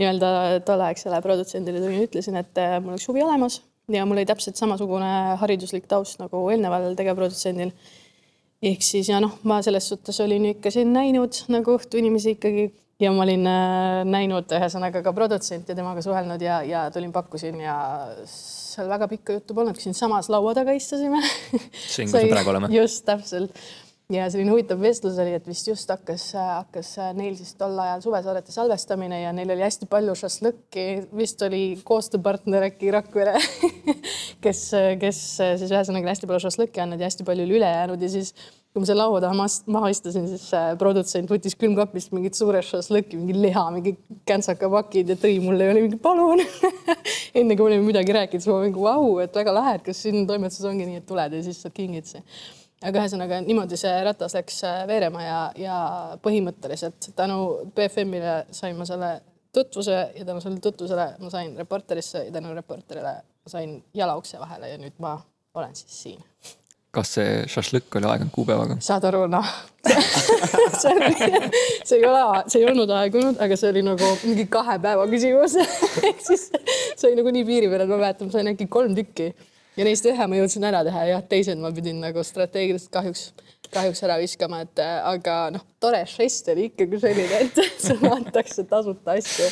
nii-öelda 0.00 0.62
tolleaegsele 0.66 1.20
produtsendile 1.22 1.80
tulin, 1.80 2.04
ütlesin, 2.08 2.36
et 2.40 2.58
äh, 2.60 2.78
mul 2.80 2.96
oleks 2.96 3.08
huvi 3.08 3.22
olemas. 3.24 3.62
Ja 3.90 4.04
mul 4.06 4.20
oli 4.20 4.28
täpselt 4.28 4.60
samasugune 4.60 5.38
hariduslik 5.40 5.88
taust 5.90 6.20
nagu 6.20 6.44
eelneval 6.52 6.92
tegevprodutsendil 6.98 7.72
ehk 8.62 8.84
siis 8.86 9.10
ja 9.10 9.18
noh, 9.22 9.38
ma 9.48 9.60
selles 9.64 9.88
suhtes 9.90 10.20
olin 10.22 10.52
ikka 10.54 10.70
siin 10.70 10.92
näinud 10.94 11.44
nagu 11.52 11.76
õhtu 11.78 11.98
inimesi 11.98 12.36
ikkagi 12.36 12.68
ja 13.02 13.10
ma 13.14 13.24
olin 13.24 13.46
äh, 13.50 14.02
näinud 14.06 14.52
ühesõnaga 14.54 15.02
ka 15.04 15.12
produtsenti, 15.16 15.74
temaga 15.74 16.04
suhelnud 16.04 16.42
ja, 16.42 16.60
ja 16.66 16.84
tulin, 16.94 17.12
pakkusin 17.14 17.58
ja 17.62 17.76
seal 18.28 18.90
väga 18.92 19.08
pikka 19.10 19.38
juttu 19.38 19.56
polnudki, 19.56 19.82
siinsamas 19.84 20.30
laua 20.32 20.54
taga 20.56 20.74
istusime. 20.76 21.20
siin, 21.94 22.08
kus 22.08 22.18
me 22.20 22.28
praegu 22.30 22.54
oleme. 22.54 22.70
just 22.74 23.04
täpselt 23.08 23.58
ja 24.12 24.26
selline 24.30 24.52
huvitav 24.52 24.80
vestlus 24.82 25.18
oli, 25.22 25.34
et 25.36 25.46
vist 25.48 25.68
just 25.68 25.90
hakkas, 25.92 26.32
hakkas 26.34 26.94
neil 27.18 27.36
siis 27.38 27.54
tol 27.60 27.78
ajal 27.78 28.02
suvesaadete 28.04 28.54
salvestamine 28.54 29.22
ja 29.22 29.32
neil 29.36 29.54
oli 29.54 29.64
hästi 29.64 29.88
palju 29.90 30.16
šašlõkki, 30.24 30.86
vist 31.16 31.42
oli 31.46 31.62
koostööpartner 31.86 32.68
äkki 32.70 32.92
Rakvere 32.92 33.38
kes, 34.44 34.64
kes 35.00 35.20
siis 35.38 35.70
ühesõnaga 35.70 36.12
hästi 36.12 36.28
palju 36.28 36.42
šašlõkki 36.46 36.82
andnud 36.82 37.00
ja 37.00 37.08
hästi 37.08 37.26
palju 37.26 37.46
oli 37.46 37.56
üle 37.60 37.70
jäänud. 37.70 38.02
Ja 38.02 38.10
siis 38.12 38.32
kui 38.72 38.80
ma 38.82 38.88
selle 38.88 39.04
laua 39.04 39.20
taha 39.20 39.46
maha 39.74 39.90
istusin, 39.92 40.28
siis 40.30 40.46
produtsent 40.80 41.30
võttis 41.30 41.56
külmkapist 41.60 42.14
mingit 42.16 42.38
suure 42.38 42.62
šašlõkki, 42.64 43.20
mingi 43.20 43.36
liha, 43.36 43.66
mingi 43.74 43.94
käntsakapakid 44.28 45.12
ja 45.12 45.18
tõi 45.20 45.36
mulle 45.44 45.68
ja 45.68 45.74
oli 45.74 45.84
mingi 45.86 46.00
palun! 46.02 46.40
Enne 47.38 47.56
kui 47.56 47.66
me 47.66 47.68
olime 47.68 47.84
midagi 47.84 48.16
rääkinud, 48.16 48.44
siis 48.44 48.52
ma 48.52 48.62
mingi 48.64 48.80
vau, 48.80 49.12
et 49.24 49.36
väga 49.36 49.54
lahe, 49.56 49.76
et 49.78 49.86
kas 49.86 50.02
siin 50.04 50.26
toimetuses 50.28 50.66
ongi 50.68 50.88
nii, 50.88 51.02
et 51.02 51.08
tuled 51.08 51.36
ja 51.36 51.44
siis 51.44 51.60
saad 51.64 51.76
kingitusi 51.76 52.24
aga 52.82 53.02
ühesõnaga 53.02 53.40
niimoodi 53.44 53.78
see 53.80 53.92
ratas 54.06 54.36
läks 54.36 54.62
äh, 54.68 54.82
veerema 54.90 55.24
ja, 55.24 55.40
ja 55.58 55.76
põhimõtteliselt 56.24 57.12
tänu 57.18 57.38
BFM-ile 57.76 58.42
sain 58.54 58.78
ma 58.78 58.86
selle 58.88 59.12
tutvuse 59.52 59.98
ja 60.16 60.24
tänu 60.24 60.40
sellele 60.40 60.64
tutvusele 60.64 61.06
ma 61.20 61.30
sain 61.30 61.54
Reporterisse 61.58 62.26
ja 62.26 62.32
tänu 62.32 62.54
Reporterile 62.54 63.20
sain 63.46 63.78
jala 63.94 64.16
ukse 64.16 64.40
vahele 64.40 64.72
ja 64.72 64.80
nüüd 64.80 64.98
ma 65.02 65.18
olen 65.54 65.76
siis 65.76 66.02
siin. 66.02 66.24
kas 66.92 67.14
see 67.16 67.44
šašlõkk 67.48 67.96
oli 68.00 68.08
aegunud 68.08 68.32
kuupäevaga? 68.34 68.76
saad 68.84 69.04
aru, 69.08 69.26
noh 69.32 69.46
see 70.80 70.92
oli, 70.92 71.12
see 71.84 71.98
ei 71.98 72.06
ole, 72.08 72.42
see 72.46 72.60
ei 72.62 72.68
olnud 72.70 72.90
aegunud, 72.98 73.40
aga 73.42 73.56
see 73.58 73.72
oli 73.72 73.84
nagu 73.86 74.10
mingi 74.24 74.46
kahe 74.52 74.78
päeva 74.82 75.06
küsimus 75.10 75.56
ehk 76.08 76.20
siis 76.24 76.48
see 76.50 77.08
oli 77.10 77.18
nagu 77.20 77.32
nii 77.36 77.48
piiri 77.48 77.70
peal, 77.72 77.84
et 77.86 77.92
ma 77.92 78.00
mäletan, 78.00 78.28
ma 78.28 78.36
sain 78.38 78.52
äkki 78.52 78.68
kolm 78.72 78.96
tükki 78.98 79.32
ja 79.76 79.86
neist 79.86 80.06
ühe 80.08 80.26
ma 80.28 80.38
jõudsin 80.38 80.66
ära 80.68 80.82
teha, 80.86 81.06
jah, 81.08 81.24
teised 81.28 81.60
ma 81.60 81.70
pidin 81.74 82.00
nagu 82.02 82.22
strateegiliselt 82.26 82.92
kahjuks, 82.92 83.22
kahjuks 83.72 84.02
ära 84.04 84.18
viskama, 84.20 84.60
et 84.66 84.82
äh, 84.82 84.98
aga 85.08 85.36
noh, 85.54 85.64
tore 85.80 86.02
žest 86.08 86.50
oli 86.52 86.68
ikkagi 86.70 87.00
selline, 87.02 87.40
et 87.46 87.60
sulle 87.86 88.10
antakse 88.12 88.66
tasuta 88.68 89.16
asju. 89.16 89.48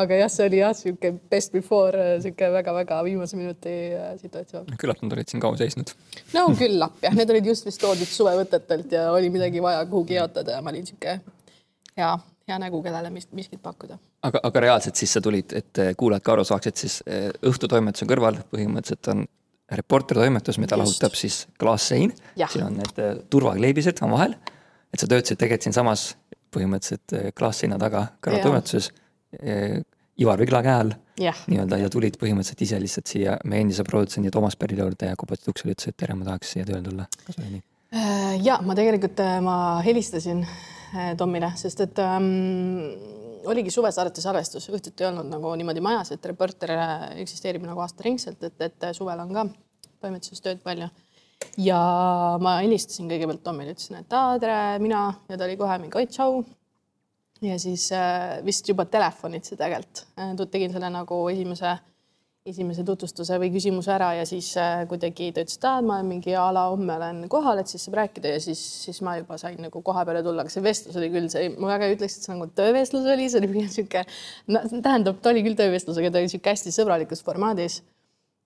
aga 0.00 0.20
jah, 0.22 0.32
see 0.32 0.46
oli 0.48 0.60
jah, 0.60 0.76
sihuke 0.78 1.14
best 1.30 1.54
before 1.56 1.98
äh, 1.98 2.14
sihuke 2.22 2.50
väga-väga 2.54 3.00
viimase 3.06 3.40
minuti 3.40 3.74
äh, 3.98 4.14
situatsioon. 4.22 4.70
küllap 4.80 5.02
nad 5.02 5.18
olid 5.18 5.32
siin 5.34 5.42
kaua 5.42 5.58
seisnud. 5.60 5.94
no 6.36 6.46
küllap 6.58 7.02
jah, 7.02 7.18
need 7.18 7.34
olid 7.34 7.52
just 7.54 7.66
vist 7.66 7.82
toodud 7.82 8.10
suvevõtetelt 8.10 8.94
ja 8.94 9.08
oli 9.14 9.32
midagi 9.34 9.62
vaja 9.64 9.82
kuhugi 9.90 10.20
jaotada 10.20 10.58
ja 10.58 10.62
ma 10.62 10.74
olin 10.74 10.86
sihuke 10.86 11.18
hea, 11.98 12.16
hea 12.46 12.62
nägu, 12.62 12.82
kellele 12.84 13.10
miskit 13.10 13.58
pakkuda 13.62 13.98
aga, 14.22 14.38
aga 14.38 14.68
reaalselt 14.68 15.02
siis 15.02 15.18
sa 15.18 15.22
tulid, 15.24 15.50
et 15.58 15.86
kuulajad 15.98 16.22
ka 16.22 16.38
aru 16.38 16.44
saaksid, 16.46 16.78
siis 16.78 17.00
õhtutoimetuse 17.42 18.06
kõrval 18.08 18.38
põhimõtteliselt 18.54 19.10
on 19.10 19.26
Reporter 19.72 20.18
toimetus, 20.18 20.58
mida 20.60 20.76
Just. 20.76 20.82
lahutab 20.82 21.14
siis 21.16 21.46
klaassein. 21.60 22.12
siin 22.36 22.64
on 22.66 22.76
need 22.76 22.98
äh, 23.00 23.16
turvakleebised 23.30 24.02
omavahel. 24.02 24.34
et 24.92 25.00
sa 25.00 25.08
töötasid 25.08 25.40
tegelikult 25.40 25.68
siinsamas 25.68 26.02
põhimõtteliselt 26.54 27.16
äh, 27.16 27.30
klaasseina 27.36 27.78
taga 27.80 28.06
kõrvaltoimetuses 28.24 28.90
äh, 29.40 29.80
Ivar 30.20 30.38
Vigla 30.38 30.60
käe 30.62 30.74
all 30.82 30.92
nii-öelda 31.18 31.78
ja 31.80 31.88
tulid 31.90 32.18
põhimõtteliselt 32.20 32.66
ise 32.66 32.78
lihtsalt 32.82 33.10
siia 33.10 33.38
meie 33.44 33.64
endise 33.64 33.86
produtsendi 33.88 34.30
Toomas 34.30 34.56
Perli 34.56 34.78
juurde 34.78 35.08
ja 35.10 35.16
koputasid 35.18 35.50
uksele, 35.50 35.74
ütlesid, 35.74 35.94
et 35.94 36.02
tere, 36.02 36.14
ma 36.18 36.28
tahaks 36.28 36.54
siia 36.54 36.68
tööle 36.68 36.84
tulla. 36.84 37.08
kas 37.24 37.40
oli 37.40 37.56
nii? 37.56 37.64
ja 38.44 38.60
ma 38.62 38.76
tegelikult, 38.78 39.20
ma 39.42 39.56
helistasin 39.86 40.44
Tomile, 41.18 41.50
sest 41.58 41.80
et 41.82 41.98
ähm, 41.98 42.28
oligi 43.50 43.72
suvesaadete 43.74 44.22
salvestus, 44.24 44.68
õhtuti 44.70 45.04
ei 45.04 45.10
olnud 45.10 45.28
nagu 45.30 45.54
niimoodi 45.58 45.82
majas, 45.84 46.12
et 46.14 46.26
Reporter 46.26 46.72
eksisteerib 47.22 47.64
nagu 47.66 47.82
aastaringselt, 47.84 48.42
et, 48.48 48.60
et 48.68 48.88
suvel 48.96 49.20
on 49.24 49.32
ka 49.34 49.46
toimetuses 50.02 50.44
tööd 50.44 50.62
palju. 50.64 50.88
ja 51.60 51.78
ma 52.40 52.58
helistasin 52.62 53.08
kõigepealt 53.10 53.42
Tomile, 53.44 53.74
ütlesin, 53.76 54.00
et 54.00 54.14
aa, 54.16 54.36
tere, 54.40 54.58
mina 54.82 55.06
ja 55.28 55.38
ta 55.38 55.48
oli 55.48 55.56
kohe 55.60 55.78
mingi 55.82 55.98
oi, 56.00 56.06
tšau. 56.10 56.44
ja 57.44 57.58
siis 57.60 57.90
äh, 57.92 58.38
vist 58.44 58.68
juba 58.68 58.86
telefonitsi 58.90 59.56
tegelikult 59.56 60.06
äh, 60.18 60.36
tegin 60.50 60.72
selle 60.72 60.90
nagu 60.92 61.20
esimese 61.32 61.72
äh, 61.72 61.82
esimese 62.44 62.82
tutvustuse 62.84 63.38
või 63.40 63.48
küsimuse 63.54 63.88
ära 63.94 64.10
ja 64.18 64.24
siis 64.28 64.50
äh, 64.60 64.82
kuidagi 64.88 65.30
ta 65.32 65.40
ütles, 65.40 65.56
et 65.56 65.62
aa, 65.64 65.78
ma 65.80 65.94
mingi 66.04 66.34
a 66.36 66.42
la 66.52 66.66
homme 66.68 66.92
olen 66.98 67.22
kohal, 67.32 67.62
et 67.62 67.70
siis 67.72 67.86
saab 67.86 67.96
rääkida 68.02 68.34
ja 68.34 68.40
siis, 68.44 68.60
siis 68.84 68.98
ma 69.06 69.14
juba 69.16 69.38
sain 69.40 69.56
nagu 69.64 69.80
koha 69.86 70.02
peale 70.04 70.20
tulla, 70.26 70.44
aga 70.44 70.52
see 70.52 70.64
vestlus 70.64 70.98
oli 71.00 71.08
küll, 71.14 71.30
see, 71.32 71.46
ma 71.56 71.70
väga 71.70 71.88
ei 71.88 71.96
ütleks, 71.96 72.18
et 72.18 72.26
see 72.26 72.34
nagu 72.34 72.50
töövestlus 72.60 73.08
oli, 73.14 73.30
see 73.32 73.40
oli 73.40 73.48
pigem 73.48 73.70
sihuke, 73.72 74.02
no 74.52 74.60
tähendab, 74.74 75.22
ta 75.24 75.32
oli 75.32 75.44
küll 75.46 75.56
töövestlus, 75.56 75.96
aga 76.02 76.10
ta 76.12 76.20
oli 76.20 76.28
sihuke 76.34 76.52
hästi 76.52 76.74
sõbralikus 76.76 77.24
formaadis. 77.24 77.78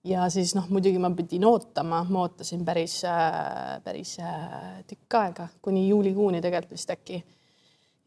ja 0.06 0.28
siis 0.30 0.54
noh, 0.54 0.68
muidugi 0.70 1.02
ma 1.02 1.10
pidin 1.18 1.48
ootama, 1.50 2.04
ma 2.06 2.22
ootasin 2.28 2.62
päris, 2.68 3.00
äh, 3.02 3.80
päris 3.82 4.14
äh, 4.22 4.78
tükk 4.86 5.18
aega, 5.24 5.48
kuni 5.58 5.88
juulikuuni 5.88 6.38
tegelikult 6.44 6.78
vist 6.78 6.94
äkki 6.94 7.18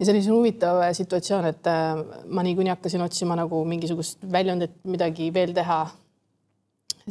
ja 0.01 0.05
see 0.05 0.15
oli 0.15 0.21
selline 0.25 0.37
huvitav 0.39 0.79
äh, 0.81 0.93
situatsioon, 0.97 1.47
et 1.51 1.67
äh, 1.69 1.99
ma 2.33 2.41
niikuinii 2.45 2.73
hakkasin 2.73 3.03
otsima 3.05 3.35
nagu 3.37 3.59
mingisugust 3.69 4.23
väljundit, 4.33 4.79
midagi 4.89 5.29
veel 5.33 5.53
teha. 5.53 5.83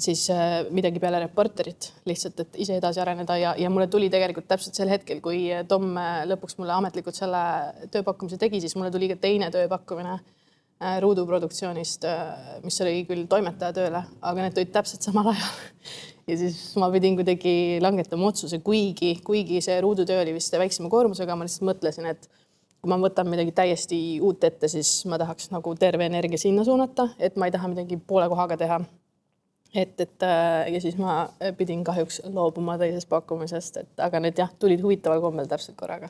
siis 0.01 0.25
äh, 0.31 0.65
midagi 0.71 1.01
peale 1.03 1.21
Reporterit 1.21 1.93
lihtsalt, 2.07 2.41
et 2.41 2.59
ise 2.65 2.77
edasi 2.79 3.01
areneda 3.03 3.37
ja, 3.37 3.55
ja 3.59 3.71
mulle 3.71 3.87
tuli 3.87 4.11
tegelikult 4.11 4.49
täpselt 4.49 4.75
sel 4.75 4.91
hetkel, 4.91 5.21
kui 5.21 5.49
Tom 5.69 5.95
lõpuks 6.31 6.59
mulle 6.59 6.73
ametlikult 6.73 7.15
selle 7.15 7.41
tööpakkumise 7.95 8.39
tegi, 8.39 8.61
siis 8.61 8.75
mulle 8.79 8.91
tuli 8.91 9.11
ka 9.13 9.19
teine 9.23 9.51
tööpakkumine 9.55 10.19
ruuduproduktsioonist, 11.05 12.07
mis 12.65 12.81
oli 12.81 13.03
küll 13.05 13.27
toimetaja 13.29 13.75
tööle, 13.77 14.01
aga 14.25 14.47
need 14.47 14.55
tulid 14.57 14.71
täpselt 14.73 15.05
samal 15.05 15.29
ajal. 15.35 15.51
ja 16.31 16.39
siis 16.41 16.63
ma 16.81 16.89
pidin 16.95 17.19
kuidagi 17.19 17.55
langetama 17.85 18.31
otsuse, 18.31 18.63
kuigi, 18.65 19.19
kuigi 19.27 19.61
see 19.63 19.77
ruudutöö 19.85 20.23
oli 20.23 20.39
vist 20.39 20.57
väiksema 20.57 20.89
koormusega, 20.91 21.37
ma 21.37 21.45
lihtsalt 21.45 21.69
mõtlesin, 21.69 22.09
et 22.15 22.31
kui 22.81 22.91
ma 22.91 22.97
võtan 23.01 23.29
midagi 23.29 23.53
täiesti 23.57 23.99
uut 24.25 24.45
ette, 24.45 24.69
siis 24.73 25.05
ma 25.11 25.19
tahaks 25.21 25.51
nagu 25.53 25.75
terve 25.79 26.07
energia 26.09 26.41
sinna 26.41 26.65
suunata, 26.65 27.11
et 27.21 27.37
ma 27.37 27.49
ei 27.49 27.55
taha 27.55 27.69
midagi 27.73 27.99
poole 28.01 28.29
kohaga 28.33 28.57
teha. 28.61 28.81
et, 29.75 30.01
et 30.01 30.25
äh, 30.27 30.73
ja 30.75 30.81
siis 30.83 30.97
ma 30.99 31.29
pidin 31.59 31.85
kahjuks 31.85 32.23
loobuma 32.33 32.79
teisest 32.81 33.09
pakkumisest, 33.09 33.77
et 33.85 34.03
aga 34.07 34.21
need 34.25 34.41
jah, 34.41 34.51
tulid 34.59 34.81
huvitaval 34.83 35.21
kombel 35.21 35.51
täpselt 35.51 35.77
korraga. 35.77 36.09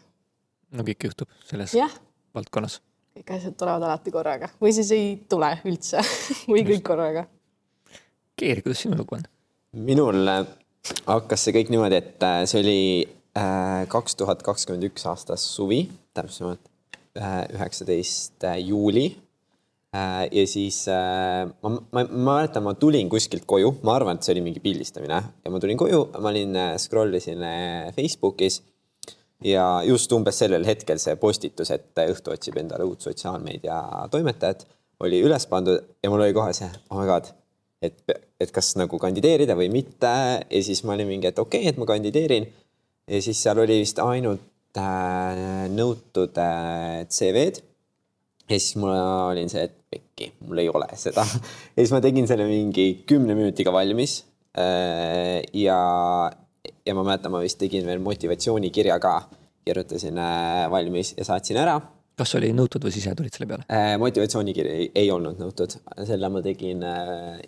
no 0.71 0.87
kõik 0.87 1.11
juhtub 1.11 1.29
selles 1.51 1.75
ja. 1.75 1.91
valdkonnas. 2.35 2.81
kõik 3.19 3.35
asjad 3.37 3.59
tulevad 3.59 3.89
alati 3.91 4.15
korraga 4.15 4.53
või 4.63 4.73
siis 4.77 4.95
ei 4.95 5.13
tule 5.29 5.53
üldse 5.67 6.07
või 6.53 6.65
kõik 6.71 6.87
korraga. 6.87 7.27
Keeri, 8.39 8.63
kuidas 8.63 8.87
sinu 8.87 8.97
lugu 8.97 9.19
on? 9.19 9.27
minul 9.75 10.23
äh, 10.31 10.45
hakkas 11.11 11.49
see 11.49 11.59
kõik 11.59 11.75
niimoodi, 11.75 11.99
et 11.99 12.23
äh, 12.27 12.45
see 12.47 12.63
oli 12.63 12.83
kaks 13.91 14.17
tuhat 14.19 14.41
kakskümmend 14.43 14.89
üks 14.89 15.05
aasta 15.07 15.37
suvi 15.39 15.85
täpsemalt 16.21 16.71
üheksateist 17.19 18.47
juuli. 18.63 19.09
Äh, 19.91 20.29
ja 20.31 20.47
siis 20.47 20.85
äh, 20.87 21.49
ma, 21.51 21.71
ma, 21.91 22.05
ma 22.05 22.35
mäletan, 22.37 22.63
ma 22.63 22.77
tulin 22.79 23.09
kuskilt 23.11 23.43
koju, 23.51 23.73
ma 23.83 23.97
arvan, 23.99 24.21
et 24.21 24.27
see 24.27 24.37
oli 24.37 24.45
mingi 24.45 24.63
pildistamine 24.63 25.19
ja 25.19 25.51
ma 25.51 25.59
tulin 25.59 25.81
koju, 25.81 26.05
ma 26.23 26.31
olin, 26.31 26.55
scroll 26.79 27.19
isin 27.19 27.43
Facebookis 27.97 28.61
ja 29.45 29.83
just 29.85 30.13
umbes 30.13 30.39
sellel 30.39 30.67
hetkel 30.69 31.01
see 31.03 31.17
postitus, 31.21 31.73
et 31.75 32.03
õhtu 32.05 32.35
otsib 32.35 32.59
endale 32.61 32.85
uut 32.87 33.03
sotsiaalmeedia 33.03 33.81
toimetajat, 34.13 34.67
oli 35.03 35.23
üles 35.25 35.47
pandud 35.51 35.81
ja 36.03 36.13
mul 36.13 36.25
oli 36.27 36.37
kohe 36.37 36.53
see, 36.57 36.69
oh 36.91 37.01
my 37.01 37.09
god, 37.09 37.31
et, 37.83 37.99
et 38.41 38.53
kas 38.53 38.75
nagu 38.79 39.01
kandideerida 39.01 39.57
või 39.59 39.71
mitte 39.73 40.11
ja 40.45 40.63
siis 40.65 40.85
ma 40.85 40.95
olin 40.97 41.09
mingi, 41.09 41.31
et 41.31 41.39
okei 41.41 41.65
okay,, 41.65 41.73
et 41.73 41.81
ma 41.81 41.89
kandideerin. 41.89 42.47
ja 43.11 43.23
siis 43.23 43.41
seal 43.43 43.59
oli 43.59 43.81
vist 43.81 43.99
ainult 44.05 44.45
äh, 44.45 44.50
nõutud 44.79 46.37
äh, 46.39 47.03
CV-d 47.11 47.61
ja 48.51 48.59
siis 48.59 48.77
mul 48.79 48.93
olin 48.93 49.51
see, 49.51 49.67
et 49.67 49.77
pekki, 49.91 50.33
mul 50.47 50.59
ei 50.63 50.71
ole 50.71 50.89
seda. 50.99 51.25
ja 51.75 51.79
siis 51.79 51.93
ma 51.95 52.01
tegin 52.03 52.29
selle 52.31 52.47
mingi 52.49 53.03
kümne 53.09 53.35
minutiga 53.39 53.73
valmis. 53.75 54.25
Äh, 54.59 55.43
ja, 55.55 55.79
ja 56.87 56.97
ma 56.99 57.07
mäletan, 57.07 57.33
ma 57.35 57.43
vist 57.43 57.61
tegin 57.61 57.87
veel 57.87 58.03
motivatsioonikirja 58.03 58.99
ka, 59.03 59.15
kirjutasin 59.67 60.19
äh, 60.19 60.67
valmis 60.71 61.15
ja 61.19 61.27
saatsin 61.27 61.61
ära. 61.63 61.81
kas 62.21 62.35
oli 62.37 62.51
nõutud 62.53 62.83
või 62.85 62.93
sa 62.93 62.99
ise 63.01 63.13
tulid 63.17 63.33
selle 63.33 63.47
peale? 63.49 63.65
Motivatsioonikiri 64.03 64.73
ei, 64.77 64.89
ei 65.05 65.07
olnud 65.15 65.39
nõutud, 65.41 65.73
selle 66.05 66.29
ma 66.29 66.43
tegin 66.45 66.83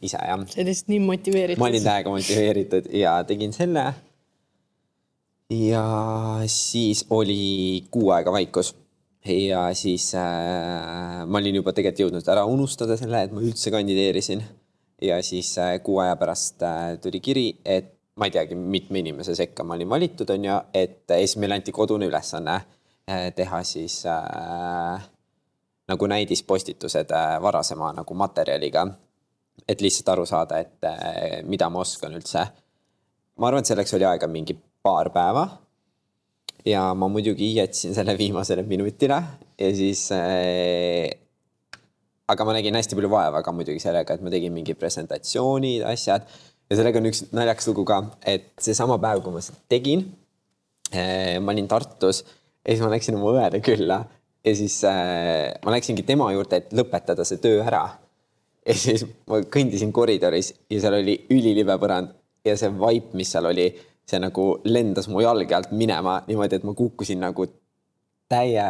ise 0.00 0.17
jah. 0.17 0.38
sa 0.49 0.62
olid 0.62 0.71
lihtsalt 0.71 0.88
nii 0.95 1.02
motiveeritud. 1.11 1.61
ma 1.61 1.69
olin 1.69 1.85
täiega 1.85 2.14
motiveeritud 2.14 2.88
ja 2.97 3.19
tegin 3.29 3.52
selle. 3.52 3.91
Ja 5.52 5.85
siis 6.47 7.04
oli 7.11 7.85
kuu 7.90 8.11
aega 8.11 8.32
vaikus 8.32 8.75
ja 9.25 9.75
siis 9.75 10.14
äh, 10.14 11.26
ma 11.26 11.38
olin 11.38 11.61
juba 11.61 11.73
tegelikult 11.73 12.06
jõudnud 12.06 12.28
ära 12.32 12.44
unustada 12.49 12.97
selle, 12.99 13.25
et 13.26 13.35
ma 13.35 13.42
üldse 13.44 13.71
kandideerisin. 13.71 14.42
ja 15.02 15.23
siis 15.23 15.56
äh, 15.59 15.76
kuu 15.82 15.99
aja 15.99 16.16
pärast 16.16 16.62
äh, 16.62 16.99
tuli 17.02 17.21
kiri, 17.21 17.47
et 17.64 17.92
ma 18.16 18.28
ei 18.28 18.35
teagi, 18.35 18.54
mitme 18.54 19.00
inimese 19.02 19.35
sekka 19.35 19.64
ma 19.64 19.75
olin 19.75 19.88
valitud, 19.88 20.30
on 20.30 20.44
ju, 20.44 20.59
et 20.75 21.11
äh, 21.11 21.25
siis 21.25 21.37
meile 21.37 21.61
anti 21.61 21.73
kodune 21.73 22.06
ülesanne 22.06 22.54
äh, 23.11 23.30
teha 23.35 23.62
siis 23.62 24.02
äh, 24.06 25.09
nagu 25.88 26.06
näidispostitused 26.06 27.11
äh, 27.11 27.38
varasema 27.42 27.92
nagu 27.92 28.14
materjaliga. 28.14 28.87
et 29.68 29.80
lihtsalt 29.80 30.09
aru 30.09 30.26
saada, 30.26 30.59
et 30.59 30.85
äh, 30.85 31.42
mida 31.44 31.68
ma 31.71 31.80
oskan 31.80 32.14
üldse. 32.14 32.47
ma 33.37 33.47
arvan, 33.47 33.61
et 33.61 33.66
selleks 33.66 33.94
oli 33.94 34.04
aega 34.04 34.26
mingi 34.26 34.59
paar 34.83 35.11
päeva 35.15 35.47
ja 36.67 36.93
ma 36.95 37.09
muidugi 37.11 37.55
jätsin 37.57 37.95
selle 37.95 38.15
viimasele 38.19 38.62
minutile 38.67 39.19
ja 39.59 39.75
siis 39.75 40.09
äh,. 40.12 41.11
aga 42.29 42.45
ma 42.45 42.55
nägin 42.57 42.75
hästi 42.79 42.97
palju 42.97 43.11
vaeva 43.11 43.43
ka 43.43 43.53
muidugi 43.53 43.83
sellega, 43.83 44.15
et 44.15 44.23
ma 44.23 44.31
tegin 44.31 44.55
mingi 44.55 44.75
presentatsioonid, 44.79 45.85
asjad 45.87 46.27
ja 46.71 46.79
sellega 46.79 47.03
on 47.03 47.11
üks 47.11 47.27
naljakas 47.35 47.69
lugu 47.71 47.85
ka, 47.89 48.03
et 48.25 48.53
seesama 48.62 48.99
päev, 49.03 49.23
kui 49.25 49.35
ma 49.35 49.43
seda 49.45 49.59
tegin 49.73 50.07
äh,. 50.95 51.39
ma 51.41 51.55
olin 51.55 51.69
Tartus 51.71 52.23
ja 52.23 52.75
siis 52.75 52.85
ma 52.85 52.93
läksin 52.95 53.19
oma 53.19 53.35
õele 53.35 53.62
külla 53.65 54.03
ja 54.45 54.55
siis 54.57 54.83
äh, 54.85 55.53
ma 55.65 55.75
läksingi 55.75 56.07
tema 56.07 56.31
juurde, 56.35 56.62
et 56.62 56.75
lõpetada 56.75 57.27
see 57.27 57.43
töö 57.43 57.62
ära. 57.65 57.85
ja 58.67 58.75
siis 58.79 59.05
ma 59.27 59.41
kõndisin 59.43 59.91
koridoris 59.95 60.53
ja 60.71 60.83
seal 60.83 61.01
oli 61.01 61.17
ülilibe 61.35 61.75
põrand 61.83 62.12
ja 62.47 62.55
see 62.59 62.71
vaip, 62.79 63.11
mis 63.19 63.31
seal 63.35 63.49
oli 63.51 63.67
see 64.09 64.21
nagu 64.23 64.47
lendas 64.64 65.09
mu 65.09 65.23
jalge 65.23 65.54
alt 65.56 65.73
minema 65.76 66.21
niimoodi, 66.26 66.59
et 66.59 66.66
ma 66.66 66.75
kukkusin 66.76 67.23
nagu 67.23 67.47
täie 68.32 68.66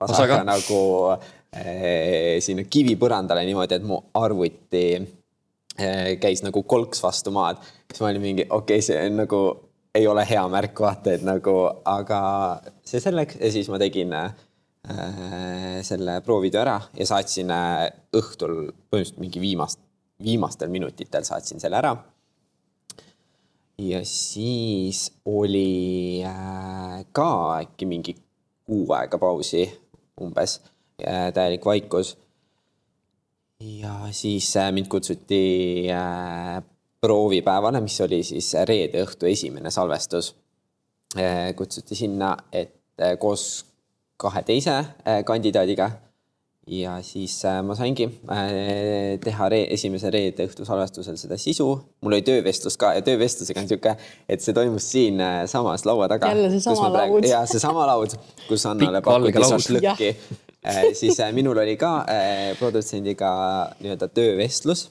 pasaga 0.00 0.40
nagu 0.46 0.82
äh, 1.12 2.38
sinna 2.44 2.64
kivipõrandale 2.64 3.44
niimoodi, 3.48 3.76
et 3.76 3.86
mu 3.86 4.00
arvuti 4.16 4.84
äh, 4.96 6.14
käis 6.22 6.44
nagu 6.46 6.62
kolks 6.62 7.02
vastu 7.04 7.32
maad. 7.34 7.60
siis 7.90 8.00
ma 8.00 8.12
olin 8.12 8.24
mingi, 8.24 8.46
okei 8.48 8.78
okay,, 8.78 8.86
see 8.86 9.00
on 9.06 9.20
nagu, 9.24 9.42
ei 9.94 10.06
ole 10.06 10.24
hea 10.28 10.46
märk, 10.48 10.80
vaata, 10.86 11.16
et 11.16 11.26
nagu, 11.26 11.56
aga 11.84 12.20
see 12.86 13.02
selleks. 13.02 13.40
Ja 13.42 13.52
siis 13.52 13.68
ma 13.72 13.80
tegin 13.82 14.14
äh, 14.16 14.32
selle 15.86 16.20
proovitöö 16.24 16.64
ära 16.64 16.78
ja 16.96 17.06
saatsin 17.06 17.52
äh, 17.52 17.90
õhtul 18.16 18.70
põhimõtteliselt 18.88 19.20
mingi 19.20 19.42
viimast, 19.42 19.82
viimastel 20.22 20.72
minutitel 20.72 21.26
saatsin 21.28 21.60
selle 21.60 21.80
ära 21.80 21.94
ja 23.80 24.00
siis 24.04 25.12
oli 25.24 26.22
äh, 26.24 27.04
ka 27.12 27.58
äkki 27.58 27.86
mingi 27.86 28.14
kuu 28.66 28.84
aega 28.92 29.18
pausi 29.18 29.64
umbes, 30.20 30.60
täielik 31.34 31.64
vaikus. 31.64 32.18
ja 33.60 33.94
siis 34.10 34.56
äh, 34.56 34.72
mind 34.72 34.88
kutsuti 34.88 35.86
äh, 35.92 36.62
proovipäevale, 37.00 37.80
mis 37.80 38.00
oli 38.00 38.22
siis 38.22 38.52
reede 38.68 39.04
õhtu 39.04 39.26
esimene 39.26 39.70
salvestus. 39.70 40.34
kutsuti 41.56 41.94
sinna, 41.94 42.36
et 42.52 42.76
koos 43.18 43.64
kahe 44.16 44.42
teise 44.46 44.76
kandidaadiga 45.26 45.88
ja 46.70 47.02
siis 47.02 47.34
äh, 47.44 47.58
ma 47.66 47.74
saingi 47.74 48.06
äh, 48.30 49.18
teha 49.24 49.48
re 49.50 49.60
esimese 49.74 50.10
reede 50.14 50.46
õhtu 50.46 50.64
salvestusel 50.66 51.16
seda 51.18 51.38
sisu. 51.40 51.66
mul 52.00 52.14
oli 52.14 52.22
töövestlus 52.26 52.76
ka 52.80 52.92
ja 52.94 53.02
töövestlusega 53.06 53.62
on 53.62 53.66
niisugune, 53.66 53.96
et 54.30 54.44
see 54.44 54.54
toimus 54.54 54.86
siinsamas 54.92 55.82
äh, 55.82 55.88
laua 55.90 56.08
taga. 56.12 56.30
jälle 56.30 56.50
seesama 56.54 56.92
laud. 56.94 57.26
ja 57.26 57.42
seesama 57.50 57.88
laud, 57.90 58.14
kus 58.46 58.66
Annale 58.70 59.02
pakuti 59.02 59.44
šašlõkki. 59.50 60.12
siis 61.00 61.18
minul 61.34 61.58
oli 61.58 61.74
ka 61.80 62.04
produtsendiga 62.60 63.32
nii-öelda 63.80 64.10
töövestlus. 64.14 64.86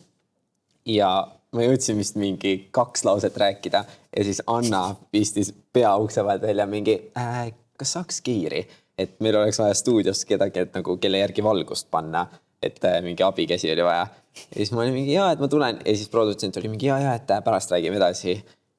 ja 0.86 1.14
ma 1.56 1.64
jõudsin 1.64 1.98
vist 2.02 2.20
mingi 2.20 2.58
kaks 2.76 3.08
lauset 3.08 3.38
rääkida 3.38 3.86
ja 4.18 4.28
siis 4.28 4.44
Anna 4.48 4.98
pistis 5.12 5.54
pea 5.74 5.96
ukse 5.98 6.26
vahelt 6.28 6.44
välja 6.44 6.68
mingi 6.68 7.00
äh,, 7.18 7.54
kas 7.80 7.96
saaks 7.96 8.20
kiiri 8.22 8.68
et 9.00 9.16
meil 9.24 9.40
oleks 9.40 9.60
vaja 9.62 9.76
stuudios 9.78 10.26
kedagi, 10.28 10.66
et 10.66 10.78
nagu, 10.78 10.98
kelle 11.02 11.24
järgi 11.24 11.44
valgust 11.46 11.90
panna, 11.92 12.26
et 12.64 12.80
äh, 12.86 13.02
mingi 13.06 13.24
abikäsi 13.24 13.72
oli 13.72 13.84
vaja. 13.84 14.08
ja 14.40 14.56
siis 14.56 14.72
ma 14.72 14.84
olin 14.84 14.94
mingi 14.94 15.14
ja, 15.14 15.32
et 15.32 15.40
ma 15.40 15.48
tulen 15.48 15.80
ja 15.86 15.96
siis 15.96 16.10
produtsent 16.12 16.58
oli 16.60 16.72
mingi 16.72 16.90
ja, 16.90 17.00
ja, 17.00 17.14
et 17.16 17.32
äh, 17.32 17.44
pärast 17.44 17.72
räägime 17.72 17.96
edasi. 17.98 18.36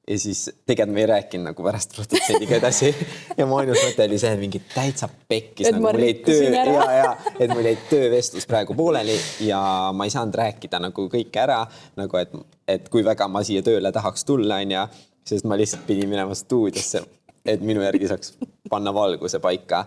ja 0.07 0.17
siis 0.19 0.43
tegelikult 0.65 0.93
me 0.93 1.01
ei 1.01 1.07
rääkinud 1.09 1.49
nagu 1.49 1.63
pärast 1.63 1.95
produtsendiga 1.95 2.55
edasi 2.57 2.91
ja 3.37 3.45
mu 3.45 3.57
ainus 3.61 3.81
mõte 3.85 4.05
oli 4.05 4.17
see, 4.21 4.35
mingi 4.37 4.61
täitsa 4.73 5.09
pekkis. 5.09 5.71
nagu, 5.71 5.83
ma 5.87 5.93
rikkusin 5.97 6.57
ära. 6.61 6.75
ja, 6.77 6.97
ja, 6.97 7.33
et 7.39 7.53
mul 7.53 7.69
jäi 7.69 7.77
töövestlus 7.89 8.49
praegu 8.49 8.77
pooleli 8.77 9.17
ja 9.47 9.61
ma 9.93 10.05
ei 10.05 10.13
saanud 10.13 10.37
rääkida 10.43 10.81
nagu 10.81 11.07
kõike 11.09 11.41
ära 11.41 11.63
nagu, 11.97 12.21
et, 12.21 12.37
et 12.67 12.89
kui 12.93 13.05
väga 13.05 13.29
ma 13.29 13.41
siia 13.47 13.65
tööle 13.65 13.93
tahaks 13.93 14.25
tulla, 14.29 14.61
onju. 14.61 14.85
sest 15.25 15.49
ma 15.49 15.57
lihtsalt 15.57 15.85
pidin 15.89 16.09
minema 16.09 16.37
stuudiosse, 16.37 17.03
et 17.45 17.61
minu 17.65 17.81
järgi 17.81 18.13
saaks 18.13 18.35
panna 18.69 18.93
valguse 18.93 19.41
paika 19.41 19.85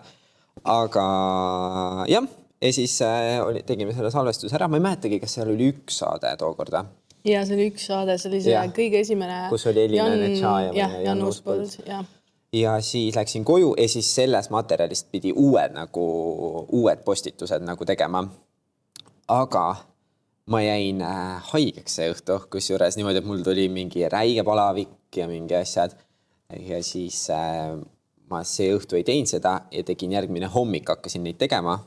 aga 0.63 1.05
jah, 2.09 2.27
ja 2.61 2.73
siis 2.73 2.99
äh, 3.05 3.39
oli, 3.45 3.63
tegime 3.67 3.93
selle 3.93 4.11
salvestuse 4.13 4.55
ära, 4.55 4.69
ma 4.71 4.79
ei 4.79 4.85
mäletagi, 4.85 5.19
kas 5.23 5.37
seal 5.37 5.51
oli 5.53 5.71
üks 5.73 6.01
saade 6.03 6.35
tookord 6.39 6.77
või? 6.77 6.91
ja 7.25 7.45
see 7.45 7.57
oli 7.57 7.71
üks 7.73 7.87
saade, 7.89 8.17
see 8.21 8.31
oli 8.31 8.43
see 8.45 8.53
ja. 8.55 8.65
kõige 8.73 9.01
esimene. 9.01 9.45
kus 9.53 9.67
oli 9.71 9.87
Elina 9.87 10.11
Netša 10.15 10.53
ja, 10.67 10.69
ja 10.71 10.85
Jan, 10.85 11.01
Jan 11.09 11.25
Uuspõld, 11.27 11.79
jah 11.87 12.05
ja 12.55 12.81
siis 12.81 13.15
läksin 13.15 13.45
koju 13.45 13.73
ja 13.77 13.87
siis 13.89 14.15
sellest 14.15 14.51
materjalist 14.53 15.09
pidi 15.11 15.33
uued 15.35 15.73
nagu, 15.75 16.05
uued 16.71 17.03
postitused 17.03 17.63
nagu 17.65 17.85
tegema. 17.85 18.23
aga 19.27 19.75
ma 20.45 20.61
jäin 20.61 21.01
äh, 21.01 21.41
haigeks 21.51 21.95
see 21.97 22.11
õhtu, 22.13 22.37
kusjuures 22.53 22.97
niimoodi, 22.97 23.21
et 23.21 23.25
mul 23.27 23.41
tuli 23.43 23.65
mingi 23.69 24.05
räige 24.09 24.43
palavik 24.45 25.17
ja 25.17 25.27
mingi 25.27 25.55
asjad. 25.55 25.95
ja 26.59 26.83
siis 26.83 27.29
äh, 27.29 27.73
ma 28.31 28.43
see 28.47 28.71
õhtu 28.75 28.97
ei 28.97 29.03
teinud 29.07 29.29
seda 29.29 29.57
ja 29.71 29.83
tegin 29.85 30.15
järgmine 30.15 30.49
hommik, 30.53 30.89
hakkasin 30.89 31.23
neid 31.25 31.37
tegema 31.41 31.77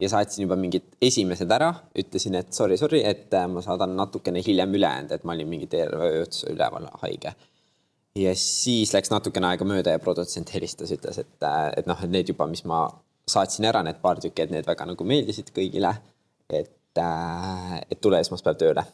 ja 0.00 0.08
saatsin 0.12 0.44
juba 0.44 0.56
mingid 0.60 0.86
esimesed 1.02 1.50
ära, 1.52 1.70
ütlesin, 1.98 2.36
et 2.40 2.52
sorry, 2.56 2.76
sorry, 2.80 3.00
et 3.06 3.32
äh, 3.34 3.46
ma 3.50 3.62
saadan 3.64 3.96
natukene 3.96 4.42
hiljem 4.44 4.74
ülejäänud, 4.76 5.14
et 5.16 5.24
ma 5.24 5.36
olin 5.36 5.48
mingi 5.48 5.68
terve 5.72 6.10
öö 6.20 6.26
üleval 6.52 6.88
haige. 7.02 7.34
ja 8.16 8.32
siis 8.34 8.94
läks 8.96 9.10
natukene 9.12 9.50
aega 9.50 9.64
mööda 9.68 9.92
ja 9.92 10.00
produtsent 10.00 10.52
helistas, 10.54 10.92
ütles, 10.92 11.18
et, 11.20 11.34
äh, 11.44 11.70
et 11.80 11.88
noh, 11.88 11.98
et 12.02 12.12
need 12.12 12.32
juba, 12.32 12.46
mis 12.50 12.64
ma 12.64 12.86
saatsin 13.28 13.66
ära, 13.68 13.82
need 13.84 14.00
paar 14.02 14.20
tükki, 14.22 14.46
et 14.46 14.54
need 14.54 14.68
väga 14.68 14.86
nagu 14.88 15.04
meeldisid 15.04 15.52
kõigile. 15.56 15.96
et, 16.50 16.98
äh, 16.98 17.80
et 17.90 18.00
tule 18.00 18.20
esmaspäev 18.20 18.60
tööle. 18.60 18.84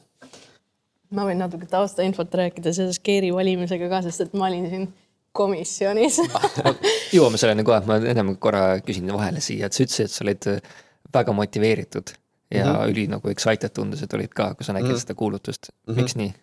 ma 1.11 1.27
võin 1.29 1.43
natuke 1.43 1.67
taustainfot 1.67 2.35
rääkida 2.35 2.73
seoses 2.73 2.99
Keeri 2.99 3.35
valimisega 3.35 3.89
ka, 3.89 4.03
sest 4.03 4.21
et 4.21 4.35
ma 4.35 4.47
olin 4.47 4.71
siin 4.71 4.93
komisjonis 5.33 6.21
jõuame 7.17 7.41
selleni 7.41 7.65
kohe, 7.65 7.81
ma 7.89 7.99
ennem 8.01 8.35
korra 8.43 8.81
küsin 8.85 9.13
vahele 9.13 9.41
siia, 9.45 9.67
et 9.67 9.77
sa 9.77 9.85
ütlesid, 9.85 10.11
et 10.11 10.15
sa 10.15 10.25
olid 10.27 10.49
äh, 10.53 10.73
väga 11.15 11.33
motiveeritud 11.37 12.15
ja 12.53 12.67
mm 12.67 12.73
-hmm. 12.73 12.93
üli 12.93 13.07
nagu 13.09 13.29
excited 13.29 13.73
tundus, 13.75 14.03
et 14.03 14.15
olid 14.15 14.33
ka, 14.35 14.55
kui 14.55 14.65
sa 14.65 14.73
nägid 14.73 14.89
mm 14.89 14.95
-hmm. 14.95 15.01
seda 15.01 15.15
kuulutust 15.15 15.69
mm. 15.69 15.93
-hmm. 15.93 15.97
miks 15.97 16.17
nii? 16.17 16.35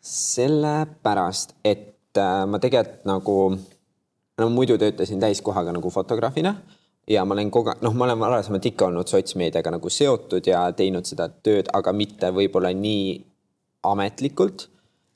sellepärast, 0.00 1.54
et 1.64 2.18
äh, 2.18 2.46
ma 2.46 2.58
tegelikult 2.58 3.04
nagu, 3.04 3.58
no 4.38 4.48
muidu 4.48 4.78
töötasin 4.78 5.20
täiskohaga 5.20 5.72
nagu 5.72 5.90
fotograafina, 5.90 6.54
ja 7.08 7.24
ma 7.24 7.34
olen 7.34 7.50
kogu 7.50 7.72
aeg, 7.72 7.82
noh, 7.84 7.94
ma 7.94 8.04
olen 8.04 8.20
varasemalt 8.20 8.66
ikka 8.66 8.88
olnud 8.88 9.08
sotsmeediaga 9.10 9.74
nagu 9.76 9.90
seotud 9.90 10.46
ja 10.46 10.64
teinud 10.76 11.08
seda 11.08 11.28
tööd, 11.28 11.68
aga 11.72 11.92
mitte 11.92 12.30
võib-olla 12.32 12.72
nii 12.76 13.24
ametlikult. 13.84 14.68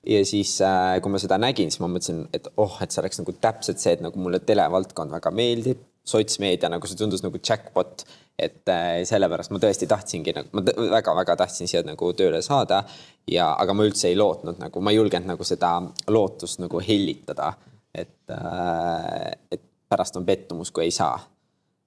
Ja 0.06 0.22
siis, 0.26 0.54
äh, 0.64 0.98
kui 1.02 1.12
ma 1.12 1.20
seda 1.22 1.38
nägin, 1.40 1.72
siis 1.72 1.82
ma 1.82 1.90
mõtlesin, 1.90 2.24
et 2.34 2.48
oh, 2.56 2.78
et 2.82 2.94
see 2.94 3.02
oleks 3.02 3.20
nagu 3.22 3.34
täpselt 3.42 3.82
see, 3.82 3.96
et 3.96 4.04
nagu 4.04 4.20
mulle 4.22 4.40
televaldkond 4.46 5.14
väga 5.16 5.32
meeldib, 5.34 5.84
sotsmeedia 6.08 6.70
nagu 6.72 6.88
see 6.88 6.96
tundus 6.96 7.24
nagu 7.24 7.40
jackpot, 7.42 8.04
et 8.38 8.70
äh, 8.72 9.00
sellepärast 9.08 9.52
ma 9.52 9.61
tõesti 9.62 9.88
tahtsingi 9.90 10.37
nagu, 10.37 10.52
ma 10.56 10.64
väga-väga 10.98 11.37
tahtsin 11.42 11.68
siia 11.68 11.82
nagu 11.87 12.12
tööle 12.16 12.40
saada 12.44 12.84
ja, 13.28 13.50
aga 13.52 13.74
ma 13.74 13.88
üldse 13.88 14.08
ei 14.08 14.16
lootnud 14.16 14.62
nagu, 14.62 14.80
ma 14.80 14.94
ei 14.94 15.00
julgenud 15.00 15.34
nagu 15.34 15.44
seda 15.44 15.74
lootust 16.08 16.62
nagu 16.62 16.80
hellitada, 16.84 17.52
et, 17.92 18.22
äh, 18.32 19.34
et 19.52 19.66
pärast 19.88 20.16
on 20.20 20.24
pettumus, 20.28 20.70
kui 20.72 20.87
ei 20.87 20.94
saa 20.94 21.18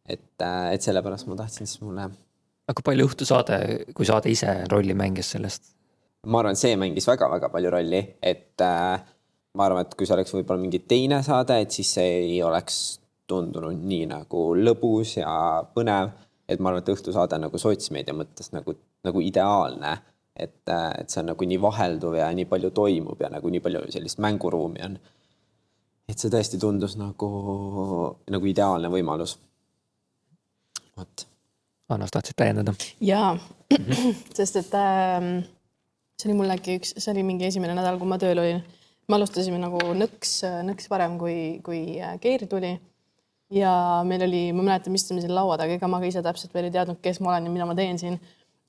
et, 0.10 0.44
et 0.74 0.82
sellepärast 0.84 1.30
ma 1.30 1.38
tahtsin 1.40 1.70
siis 1.70 1.82
mulle. 1.84 2.10
aga 2.68 2.78
kui 2.78 2.88
palju 2.92 3.08
õhtusaade, 3.10 3.60
kui 3.98 4.08
saade 4.08 4.32
ise 4.34 4.62
rolli 4.72 4.96
mängis 4.98 5.34
sellest? 5.36 5.74
Ma 6.28 6.42
arvan, 6.42 6.56
et 6.56 6.62
see 6.62 6.78
mängis 6.78 7.08
väga-väga 7.10 7.50
palju 7.54 7.72
rolli, 7.74 8.02
et 8.22 8.62
äh, 8.62 9.04
ma 9.58 9.66
arvan, 9.66 9.86
et 9.86 9.96
kui 9.98 10.08
see 10.08 10.16
oleks 10.16 10.34
võib-olla 10.36 10.62
mingi 10.62 10.84
teine 10.90 11.22
saade, 11.26 11.58
et 11.64 11.74
siis 11.74 11.96
see 11.98 12.12
ei 12.26 12.42
oleks 12.46 12.82
tundunud 13.32 13.86
nii 13.88 14.10
nagu 14.12 14.52
lõbus 14.60 15.18
ja 15.22 15.34
põnev. 15.76 16.12
et 16.52 16.60
ma 16.60 16.70
arvan, 16.70 16.84
et 16.84 16.94
õhtusaade 16.94 17.40
nagu 17.40 17.58
sotsmeedia 17.62 18.14
mõttes 18.14 18.52
nagu, 18.52 18.76
nagu 19.08 19.22
ideaalne. 19.24 19.98
et, 20.36 20.62
äh, 20.70 20.92
et 21.00 21.10
see 21.10 21.20
on 21.22 21.34
nagu 21.34 21.46
nii 21.46 21.62
vahelduv 21.62 22.16
ja 22.16 22.30
nii 22.34 22.46
palju 22.46 22.70
toimub 22.72 23.20
ja 23.20 23.30
nagu 23.30 23.50
nii 23.50 23.60
palju 23.60 23.82
sellist 23.92 24.20
mänguruumi 24.20 24.84
on. 24.86 25.00
et 26.10 26.20
see 26.20 26.30
tõesti 26.30 26.60
tundus 26.60 26.98
nagu, 26.98 27.32
nagu 28.30 28.46
ideaalne 28.46 28.90
võimalus 28.90 29.38
vot. 30.98 31.26
Annas, 31.90 32.12
tahtsid 32.12 32.38
täiendada? 32.38 32.74
jaa, 33.02 33.34
sest 34.38 34.62
et 34.62 34.78
äh, 34.78 35.42
see 36.22 36.30
oli 36.30 36.38
mul 36.38 36.54
äkki 36.54 36.78
üks, 36.80 36.94
see 36.98 37.12
oli 37.14 37.26
mingi 37.26 37.48
esimene 37.48 37.76
nädal, 37.78 37.98
kui 38.02 38.10
ma 38.10 38.20
tööl 38.22 38.42
olin. 38.42 38.62
me 39.10 39.18
alustasime 39.18 39.58
nagu 39.60 39.80
nõks, 39.98 40.38
nõks 40.68 40.88
varem, 40.92 41.18
kui, 41.20 41.38
kui 41.66 41.98
äh, 42.00 42.18
Keir 42.22 42.46
tuli. 42.52 42.76
ja 43.52 43.72
meil 44.08 44.28
oli, 44.28 44.44
ma 44.56 44.64
mäletan, 44.64 44.94
me 44.94 45.02
istusime 45.02 45.24
siin 45.24 45.34
laua 45.36 45.58
taga, 45.60 45.76
ega 45.80 45.90
ma 45.92 46.00
ka 46.00 46.08
ise 46.08 46.22
täpselt 46.24 46.54
veel 46.56 46.70
ei 46.70 46.76
teadnud, 46.78 47.02
kes 47.04 47.20
ma 47.20 47.34
olen 47.34 47.50
ja 47.50 47.56
mida 47.58 47.68
ma 47.68 47.76
teen 47.76 48.00
siin 48.00 48.20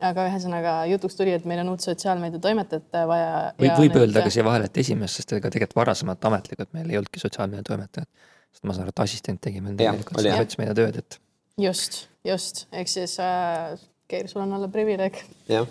aga 0.02 0.24
ühesõnaga 0.26 0.70
jutuks 0.90 1.14
tuli, 1.14 1.30
et 1.36 1.44
meil 1.46 1.60
on 1.62 1.74
uut 1.76 1.84
sotsiaalmeedia 1.84 2.42
toimetajat 2.42 2.96
vaja. 3.06 3.34
võib, 3.60 3.76
võib 3.78 3.92
need... 3.92 3.98
öelda 4.00 4.24
ka 4.24 4.32
siia 4.34 4.46
vahele, 4.48 4.66
et 4.66 4.80
esimest, 4.82 5.20
sest 5.20 5.36
ega 5.36 5.52
tegelikult 5.52 5.78
varasemalt 5.78 6.30
ametlikult 6.32 6.72
meil 6.74 6.90
ei 6.90 6.98
olnudki 6.98 7.22
sotsiaalmeedia 7.22 7.68
toimetajat. 7.68 8.10
sest 8.50 8.64
ma 8.66 8.74
saan 8.74 8.88
aru, 8.88 8.96
et 8.96 9.04
assistent 9.04 9.44
tegi 9.44 9.62
meil 9.62 9.78
tegelikult 9.78 10.26
sotsmeedia 10.26 10.74
tööd, 10.80 10.98
et. 11.04 11.20
just 11.62 12.08
just, 12.26 12.66
ehk 12.72 12.90
siis 12.90 13.16
äh, 13.20 13.74
Keir, 14.12 14.28
sul 14.28 14.44
on 14.44 14.52
alla 14.58 14.68
privileeg 14.72 15.18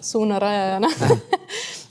suunarajajana 0.02 0.90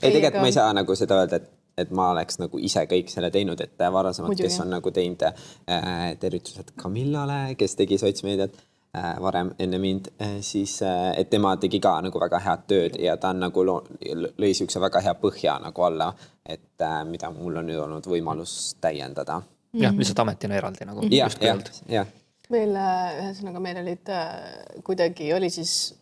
ei, 0.01 0.11
tegelikult 0.11 0.41
ma 0.41 0.49
ei 0.49 0.55
saa 0.55 0.71
nagu 0.75 0.95
seda 0.97 1.21
öelda, 1.21 1.39
et, 1.41 1.47
et 1.83 1.93
ma 1.95 2.09
oleks 2.15 2.39
nagu 2.41 2.59
ise 2.61 2.83
kõik 2.89 3.11
selle 3.13 3.31
teinud, 3.33 3.61
et 3.63 3.85
varasemalt, 3.93 4.39
kes 4.39 4.59
on 4.63 4.73
nagu 4.75 4.91
teinud 4.95 5.23
äh, 5.29 6.11
tervitused 6.19 6.75
Camillale, 6.81 7.55
kes 7.59 7.77
tegi 7.79 7.99
sotsmeediat 8.01 8.57
äh, 8.97 9.13
varem 9.21 9.53
enne 9.59 9.79
mind 9.81 10.11
äh,, 10.17 10.39
siis 10.45 10.79
äh, 10.85 11.11
et 11.19 11.29
tema 11.29 11.55
tegi 11.61 11.79
ka 11.83 11.97
nagu 12.03 12.21
väga 12.21 12.41
head 12.45 12.67
tööd 12.71 12.99
ja 13.01 13.17
ta 13.21 13.33
on 13.35 13.43
nagu 13.45 13.65
lõi 13.65 14.53
siukse 14.57 14.81
väga 14.83 15.03
hea 15.07 15.15
põhja 15.21 15.57
nagu 15.63 15.87
alla, 15.87 16.11
et 16.45 16.87
äh, 16.87 17.01
mida 17.07 17.31
mul 17.35 17.61
on 17.61 17.69
nüüd 17.71 17.83
olnud 17.85 18.09
võimalus 18.09 18.75
täiendada. 18.81 19.41
jah, 19.77 19.93
lihtsalt 19.95 20.25
ametina 20.25 20.57
eraldi 20.59 20.87
nagu. 20.89 21.07
jah, 21.11 21.37
jah, 21.41 21.61
jah. 21.89 22.17
Meil 22.51 22.75
äh, 22.75 23.21
ühesõnaga, 23.21 23.61
meil 23.63 23.77
olid 23.79 24.09
äh, 24.11 24.33
kuidagi 24.83 25.29
oli 25.33 25.47
siis 25.53 25.93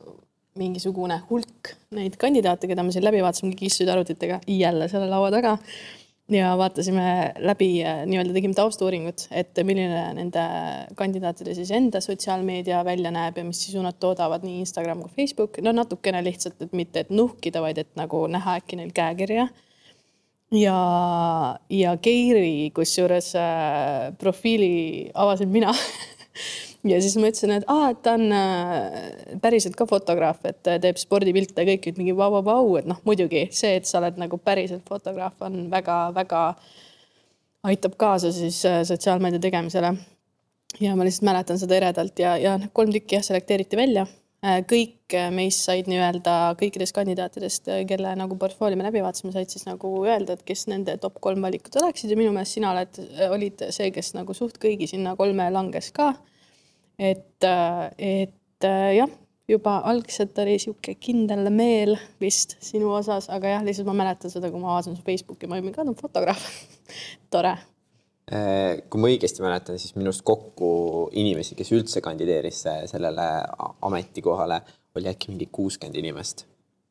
mingisugune 0.60 1.22
hulk 1.30 1.74
neid 1.96 2.18
kandidaate, 2.22 2.68
keda 2.70 2.84
me 2.86 2.94
siin 2.96 3.06
läbi 3.06 3.24
vaatasime, 3.24 3.54
kõik 3.54 3.70
istusid 3.70 3.90
arvutitega 3.94 4.42
jälle 4.48 4.90
selle 4.92 5.10
laua 5.12 5.32
taga. 5.34 5.58
ja 6.30 6.52
vaatasime 6.58 7.06
läbi, 7.42 7.70
äh, 7.82 8.04
nii-öelda 8.06 8.36
tegime 8.36 8.54
tausta-uuringut, 8.54 9.24
et 9.32 9.58
milline 9.66 10.04
nende 10.14 10.44
kandidaatide 11.00 11.56
siis 11.58 11.72
enda 11.74 12.02
sotsiaalmeedia 12.06 12.84
välja 12.86 13.10
näeb 13.12 13.40
ja 13.42 13.48
mis 13.48 13.64
sisu 13.66 13.82
nad 13.82 13.98
toodavad 14.00 14.46
nii 14.46 14.60
Instagram 14.66 15.02
kui 15.02 15.16
Facebook. 15.16 15.58
no 15.66 15.74
natukene 15.74 16.22
lihtsalt, 16.24 16.62
et 16.62 16.78
mitte, 16.78 17.02
et 17.06 17.10
nuhkida, 17.10 17.64
vaid 17.66 17.82
et 17.82 17.90
nagu 17.98 18.28
näha 18.28 18.60
äkki 18.62 18.78
neil 18.78 18.94
käekirja 18.94 19.48
ja, 20.52 20.78
ja 21.70 21.98
Keiri 22.02 22.72
kusjuures 22.76 23.34
äh, 23.36 24.14
profiili 24.18 25.12
avasin 25.14 25.50
mina 25.50 25.74
ja 26.88 27.00
siis 27.04 27.16
ma 27.20 27.30
ütlesin, 27.30 27.54
et 27.58 27.66
aa, 27.72 27.90
et 27.94 28.02
ta 28.06 28.14
on 28.18 28.36
äh, 28.36 29.00
päriselt 29.44 29.76
ka 29.80 29.88
fotograaf, 29.90 30.44
et 30.48 30.62
teeb 30.64 31.00
spordipilte 31.00 31.64
ja 31.64 31.72
kõik, 31.74 31.90
et 31.90 32.00
mingi 32.00 32.16
vau-vau-vau, 32.16 32.78
et 32.80 32.88
noh, 32.90 33.02
muidugi 33.08 33.48
see, 33.56 33.76
et 33.80 33.90
sa 33.90 34.00
oled 34.00 34.20
nagu 34.22 34.40
päriselt 34.44 34.86
fotograaf, 34.88 35.36
on 35.46 35.66
väga-väga, 35.72 36.46
aitab 37.70 38.00
kaasa 38.00 38.32
siis 38.36 38.62
äh, 38.70 38.82
sotsiaalmeedia 38.88 39.44
tegemisele. 39.44 39.94
ja 40.80 40.96
ma 40.96 41.04
lihtsalt 41.04 41.26
mäletan 41.26 41.60
seda 41.60 41.76
eredalt 41.76 42.20
ja, 42.20 42.38
ja 42.38 42.56
noh, 42.62 42.72
kolm 42.74 42.94
tükki 42.96 43.18
jah, 43.18 43.28
selekteeriti 43.28 43.78
välja. 43.80 44.08
Äh, 44.46 44.62
kõik 44.64 45.18
meist 45.36 45.66
said 45.66 45.90
nii-öelda 45.92 46.56
kõikidest 46.62 46.96
kandidaatidest, 46.96 47.68
kelle 47.90 48.14
nagu 48.16 48.38
portfoolio 48.40 48.80
me 48.80 48.88
läbi 48.88 49.04
vaatasime, 49.04 49.34
said 49.36 49.52
siis 49.52 49.68
nagu 49.68 49.92
öelda, 50.06 50.38
et 50.38 50.48
kes 50.48 50.70
nende 50.72 50.96
top 51.04 51.20
kolm 51.20 51.44
valikut 51.44 51.76
oleksid. 51.82 52.14
Ja 52.14 52.20
minu 52.22 52.32
meelest 52.32 52.56
sina 52.56 52.72
oled, 52.72 53.02
olid 53.28 53.68
see, 53.76 53.92
kes 53.92 54.14
nagu 54.16 54.38
suht 54.38 54.62
kõigi 54.64 54.88
sinna 54.88 55.18
kolme 55.20 55.50
langes 55.52 55.92
ka 55.92 56.14
et, 57.00 57.48
et 57.98 58.68
jah, 58.96 59.18
juba 59.50 59.80
algselt 59.90 60.38
oli 60.44 60.58
sihuke 60.62 60.96
kindel 61.02 61.50
meel 61.54 61.96
vist 62.22 62.58
sinu 62.64 62.92
osas, 62.98 63.30
aga 63.34 63.56
jah, 63.56 63.66
lihtsalt 63.66 63.90
ma 63.90 63.98
mäletan 64.02 64.34
seda, 64.34 64.52
kui 64.52 64.62
ma 64.62 64.76
vaatasin 64.76 64.98
su 65.00 65.06
Facebooki, 65.06 65.50
ma 65.50 65.58
olin 65.58 65.74
ka 65.76 65.88
no 65.88 65.96
fotograaf 65.98 66.44
tore. 67.34 67.56
Äh, 68.30 68.84
kui 68.92 69.02
ma 69.02 69.10
õigesti 69.10 69.42
mäletan, 69.42 69.80
siis 69.82 69.96
minust 69.98 70.22
kokku 70.28 71.10
inimesi, 71.18 71.58
kes 71.58 71.74
üldse 71.74 72.04
kandideeris 72.06 72.62
sellele 72.92 73.28
ametikohale, 73.88 74.62
oli 75.00 75.10
äkki 75.10 75.32
mingi 75.34 75.50
kuuskümmend 75.54 75.98
inimest 75.98 76.46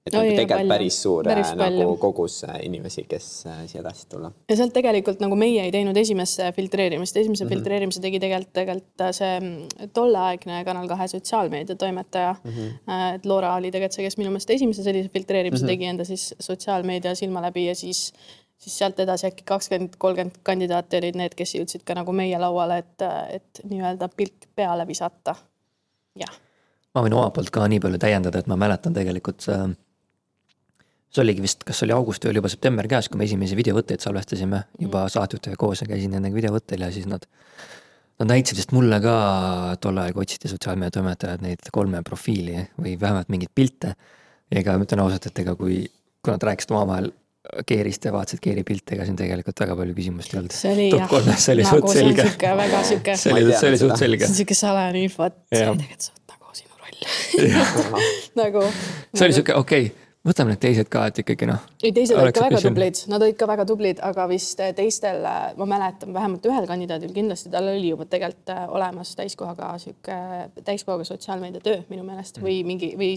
et 0.09 0.16
no, 0.16 0.23
nagu 0.25 0.37
tegelikult 0.40 0.73
päris 0.73 0.99
suur 1.05 1.29
päris 1.29 1.53
äh, 1.53 1.59
nagu 1.61 1.97
kogus 2.03 2.40
äh, 2.49 2.57
inimesi, 2.66 3.05
kes 3.11 3.29
äh, 3.51 3.61
siia 3.71 3.85
tahtsid 3.87 4.11
tulla. 4.14 4.33
ja 4.49 4.59
sealt 4.59 4.75
tegelikult 4.77 5.23
nagu 5.25 5.38
meie 5.38 5.66
ei 5.66 5.75
teinud 5.75 5.97
esimest 6.01 6.42
filtreerimist, 6.57 7.16
esimese 7.16 7.44
mm 7.44 7.49
-hmm. 7.49 7.55
filtreerimise 7.55 8.03
tegi 8.05 8.23
tegelikult, 8.25 8.55
tegelikult 8.57 9.07
see 9.21 9.38
mm, 9.40 9.92
tolleaegne 9.94 10.64
Kanal 10.64 10.88
kahe 10.90 11.09
sotsiaalmeedia 11.14 11.77
toimetaja 11.77 12.35
mm. 12.42 12.51
-hmm. 12.51 13.14
et 13.14 13.27
Laura 13.27 13.55
oli 13.55 13.71
tegelikult 13.71 14.01
see, 14.01 14.09
kes 14.09 14.18
minu 14.21 14.35
meelest 14.35 14.51
esimese 14.51 14.83
sellise 14.83 15.09
filtreerimise 15.14 15.64
mm 15.64 15.68
-hmm. 15.68 15.79
tegi 15.79 15.92
enda 15.94 16.05
siis 16.05 16.35
sotsiaalmeedia 16.40 17.14
silma 17.14 17.42
läbi 17.42 17.66
ja 17.66 17.75
siis 17.75 18.12
siis 18.59 18.79
sealt 18.79 19.01
edasi 19.01 19.27
äkki 19.27 19.44
kakskümmend, 19.47 19.97
kolmkümmend 19.99 20.40
kandidaati 20.42 20.99
olid 20.99 21.18
need, 21.18 21.35
kes 21.38 21.55
jõudsid 21.55 21.85
ka 21.87 21.94
nagu 21.99 22.12
meie 22.12 22.38
lauale, 22.40 22.81
et, 22.83 23.07
et 23.38 23.62
nii-öelda 23.71 24.11
pilt 24.16 24.49
peale 24.59 24.87
visata. 24.87 25.35
jah. 26.18 26.38
ma 26.94 27.05
võin 27.05 27.14
omalt 27.14 27.35
poolt 27.37 27.53
ka 27.55 27.68
nii 27.68 27.81
palju 27.85 28.01
täiendada, 28.03 28.42
et 28.42 28.51
ma 28.51 28.59
mäletan 28.59 28.97
tegelikult 28.97 29.47
äh, 29.55 29.68
see 31.09 31.25
oligi 31.25 31.44
vist, 31.44 31.64
kas 31.66 31.83
oli 31.87 31.94
augusti, 31.97 32.29
oli 32.29 32.42
juba 32.42 32.51
september 32.53 32.88
käes, 32.90 33.09
kui 33.09 33.21
me 33.21 33.27
esimesi 33.29 33.57
videovõtteid 33.59 34.05
salvestasime 34.05 34.62
juba 34.77 35.07
mm. 35.07 35.12
saatejuhatajaga 35.14 35.61
koos 35.61 35.83
ja 35.83 35.88
käisin 35.88 36.12
nendega 36.14 36.37
videovõttel 36.37 36.85
ja 36.85 36.92
siis 36.94 37.09
nad. 37.11 37.27
Nad 38.18 38.33
näitasid 38.33 38.59
vist 38.59 38.73
mulle 38.75 38.97
ka 38.99 39.12
tol 39.79 39.99
ajal, 40.03 40.16
kui 40.16 40.25
otsiti 40.25 40.49
sotsiaalmeedia 40.51 40.97
toimetajad 40.97 41.42
neid 41.44 41.68
kolme 41.71 42.01
profiili 42.03 42.64
või 42.75 42.97
vähemalt 42.99 43.29
mingeid 43.31 43.53
pilte. 43.55 43.92
ja 44.51 44.59
ega 44.59 44.75
ma 44.75 44.88
ütlen 44.88 45.03
ausalt, 45.05 45.29
et 45.31 45.38
ega 45.38 45.55
kui, 45.55 45.85
kui 46.18 46.35
nad 46.35 46.42
rääkisid 46.49 46.73
omavahel 46.75 47.12
Keerist 47.66 48.05
ja 48.05 48.12
vaatasid 48.12 48.42
Keeri 48.42 48.64
pilte, 48.66 48.97
ega 48.97 49.07
siin 49.07 49.16
tegelikult 49.16 49.62
väga 49.62 49.77
palju 49.79 49.94
küsimust 50.01 50.35
ei 50.35 50.40
olnud. 50.40 50.57
see 50.57 50.73
oli 50.73 50.88
jah, 50.88 51.07
nagu 51.07 51.92
see 51.94 52.03
on 52.09 52.18
sihuke 52.18 52.51
väga 52.59 52.83
sihuke. 52.90 53.16
see 53.23 53.37
oli, 53.37 53.47
see 53.55 53.71
oli 53.71 53.81
suht 53.85 54.03
selge. 54.03 54.25
see 54.25 54.33
on 54.33 54.40
sihuke 54.40 54.59
salajane 54.64 55.07
info, 55.07 55.31
et 55.31 55.38
see 55.55 55.71
oli 55.71 55.87
tegelikult 55.87 56.35
nagu 56.35 56.59
sinu 56.59 56.83
roll 56.83 57.79
nagu. 58.42 58.66
see 59.14 59.31
oli 59.31 59.38
sihuke, 59.38 59.55
okei 59.62 59.87
okay 59.92 60.08
võtame 60.29 60.53
need 60.53 60.61
teised 60.62 60.88
ka, 60.93 61.05
et 61.11 61.21
ikkagi 61.23 61.49
noh. 61.49 61.62
ei, 61.83 61.93
teised 61.95 62.19
olid 62.19 62.35
ka 62.37 62.45
väga 62.47 62.61
tublid, 62.62 63.01
nad 63.11 63.25
olid 63.25 63.38
ka 63.38 63.49
väga 63.51 63.64
tublid, 63.69 64.03
aga 64.05 64.27
vist 64.31 64.61
teistel, 64.77 65.25
ma 65.59 65.69
mäletan 65.69 66.12
vähemalt 66.14 66.47
ühel 66.51 66.69
kandidaadil 66.69 67.12
kindlasti, 67.17 67.51
tal 67.53 67.71
oli 67.73 67.93
juba 67.93 68.07
tegelikult 68.11 68.53
äh, 68.55 68.64
olemas 68.75 69.14
täiskohaga 69.19 69.71
sihuke, 69.83 70.19
täiskohaga 70.67 71.07
sotsiaalmeedia 71.09 71.64
töö 71.64 71.81
minu 71.91 72.05
meelest 72.07 72.41
või 72.43 72.61
mhm. 72.61 72.73
mingi 72.73 72.93
või 73.01 73.11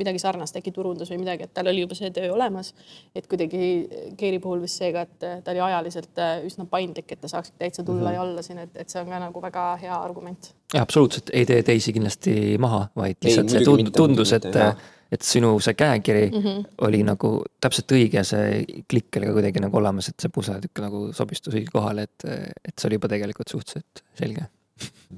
midagi 0.00 0.22
sarnast, 0.22 0.58
äkki 0.58 0.74
turundus 0.74 1.12
või 1.12 1.22
midagi, 1.22 1.46
et 1.46 1.54
tal 1.56 1.70
oli 1.72 1.84
juba 1.84 1.98
see 1.98 2.10
töö 2.14 2.32
olemas. 2.34 2.72
et 3.14 3.26
kuidagi 3.30 3.70
Keiri 4.16 4.40
puhul 4.42 4.62
vist 4.64 4.80
seega, 4.80 5.06
et 5.06 5.44
ta 5.44 5.52
oli 5.52 5.62
ajaliselt 5.68 6.24
üsna 6.46 6.66
paindlik, 6.70 7.12
et 7.12 7.20
ta 7.20 7.30
saaks 7.30 7.52
täitsa 7.58 7.84
tulla 7.84 8.00
mm 8.00 8.06
-hmm. 8.06 8.14
ja 8.14 8.22
olla 8.22 8.42
siin, 8.42 8.58
et, 8.58 8.70
et 8.74 8.88
see 8.88 9.00
on 9.00 9.08
ka 9.08 9.18
nagu 9.18 9.42
väga 9.42 9.64
hea 9.82 9.94
argument. 9.94 10.54
absoluutselt, 10.74 11.30
ei 11.32 11.46
tee 11.46 11.62
teisi 11.62 11.92
kindlasti 11.92 12.58
maha, 12.58 12.86
vaid 12.96 13.16
lihtsalt 13.24 13.52
ei, 13.52 13.64
see 13.64 13.90
tundus, 13.96 14.32
et 14.32 14.46
et 15.12 15.22
sinu 15.22 15.52
see 15.62 15.74
käekiri 15.78 16.26
mm 16.30 16.42
-hmm. 16.42 16.66
oli 16.86 17.02
nagu 17.06 17.30
täpselt 17.60 17.92
õige, 17.92 18.24
see 18.26 18.82
klikk 18.90 19.20
oli 19.20 19.30
ka 19.30 19.38
kuidagi 19.38 19.62
nagu 19.62 19.78
olemas, 19.78 20.08
et 20.10 20.20
see 20.20 20.32
pusetükk 20.34 20.82
nagu 20.82 21.08
sobistus 21.16 21.54
õige 21.54 21.70
kohale, 21.72 22.06
et, 22.08 22.28
et 22.64 22.74
see 22.78 22.88
oli 22.88 23.00
juba 23.00 23.10
tegelikult 23.14 23.48
suhteliselt 23.48 24.04
selge. 24.18 24.48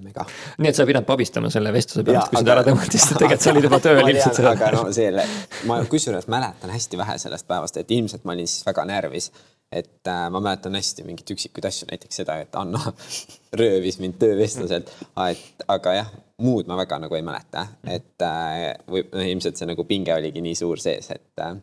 mega. 0.02 0.24
nii 0.58 0.68
et 0.70 0.76
sa 0.76 0.84
ei 0.84 0.86
pidanud 0.92 1.06
pabistama 1.06 1.48
selle 1.50 1.72
vestluse 1.74 2.04
pärast, 2.06 2.30
kui 2.30 2.38
sind 2.38 2.50
ära 2.52 2.62
tõmmati, 2.62 2.98
sest 2.98 3.16
tegelikult 3.18 3.42
sa 3.42 3.50
olid 3.54 3.64
juba 3.66 3.80
tööl 3.82 4.02
ilmselt 4.04 4.38
seda. 4.38 4.52
aga 4.52 4.70
no 4.76 4.92
selle, 4.94 5.24
ma 5.66 5.80
kusjuures 5.94 6.28
mäletan 6.30 6.70
hästi 6.70 7.00
vähe 7.00 7.18
sellest 7.18 7.48
päevast, 7.48 7.80
et 7.80 7.90
ilmselt 7.96 8.28
ma 8.28 8.36
olin 8.36 8.46
siis 8.46 8.66
väga 8.66 8.84
närvis. 8.84 9.32
et 9.72 10.06
äh, 10.08 10.30
ma 10.30 10.40
mäletan 10.40 10.78
hästi 10.78 11.04
mingeid 11.04 11.34
üksikuid 11.34 11.64
asju, 11.64 11.88
näiteks 11.90 12.22
seda, 12.22 12.38
et 12.44 12.54
Anna 12.56 12.92
röövis 13.60 13.98
mind 13.98 14.20
töövestluselt. 14.20 14.94
et 15.30 15.66
aga 15.68 15.94
jah, 15.94 16.12
muud 16.42 16.68
ma 16.70 16.76
väga 16.78 16.98
nagu 17.02 17.16
ei 17.18 17.24
mäleta, 17.26 17.66
et 17.86 18.22
äh, 18.22 18.74
või 18.90 19.02
noh, 19.10 19.24
ilmselt 19.26 19.58
see 19.58 19.66
nagu 19.68 19.84
pinge 19.88 20.14
oligi 20.14 20.42
nii 20.42 20.58
suur 20.58 20.80
sees, 20.82 21.10
et 21.14 21.42
äh, 21.42 21.56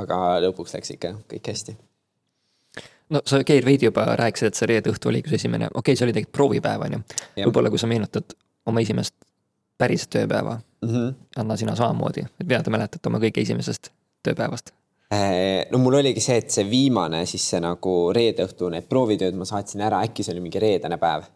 aga 0.00 0.20
lõpuks 0.46 0.76
läks 0.76 0.94
ikka 0.96 1.12
kõik 1.30 1.50
hästi. 1.52 1.76
No 3.12 3.20
sa, 3.28 3.42
Keir, 3.44 3.66
veidi 3.66 3.90
juba 3.90 4.06
rääkisid, 4.16 4.48
et 4.48 4.58
see 4.58 4.70
reede 4.70 4.92
õhtu 4.92 5.10
oligi 5.10 5.28
su 5.28 5.36
esimene, 5.36 5.68
okei 5.68 5.92
okay,, 5.92 5.98
see 5.98 6.06
oli 6.06 6.14
tegelikult 6.16 6.38
proovipäev, 6.38 6.86
on 6.86 6.96
ju. 6.96 7.02
võib-olla 7.42 7.72
kui 7.72 7.82
sa 7.82 7.90
meenutad 7.90 8.32
oma 8.70 8.80
esimest 8.80 9.14
päris 9.78 10.08
tööpäeva 10.08 10.56
mm, 10.56 10.88
-hmm. 10.88 11.12
Anna, 11.42 11.56
sina 11.60 11.76
samamoodi, 11.76 12.24
et 12.24 12.48
mida 12.48 12.62
te 12.62 12.72
mäletate 12.72 13.12
oma 13.12 13.20
kõige 13.20 13.44
esimesest 13.44 13.92
tööpäevast? 14.24 14.72
Äh, 15.12 15.68
no 15.70 15.78
mul 15.78 16.00
oligi 16.00 16.24
see, 16.24 16.40
et 16.40 16.50
see 16.50 16.64
viimane 16.70 17.26
siis 17.28 17.44
see 17.50 17.60
nagu 17.60 17.94
reede 18.16 18.48
õhtu 18.48 18.72
need 18.72 18.88
proovitööd 18.88 19.36
ma 19.36 19.44
saatsin 19.44 19.84
ära, 19.84 20.00
äkki 20.08 20.24
see 20.24 20.32
oli 20.32 20.46
mingi 20.48 20.62
reedene 20.62 20.96
päev 20.98 21.28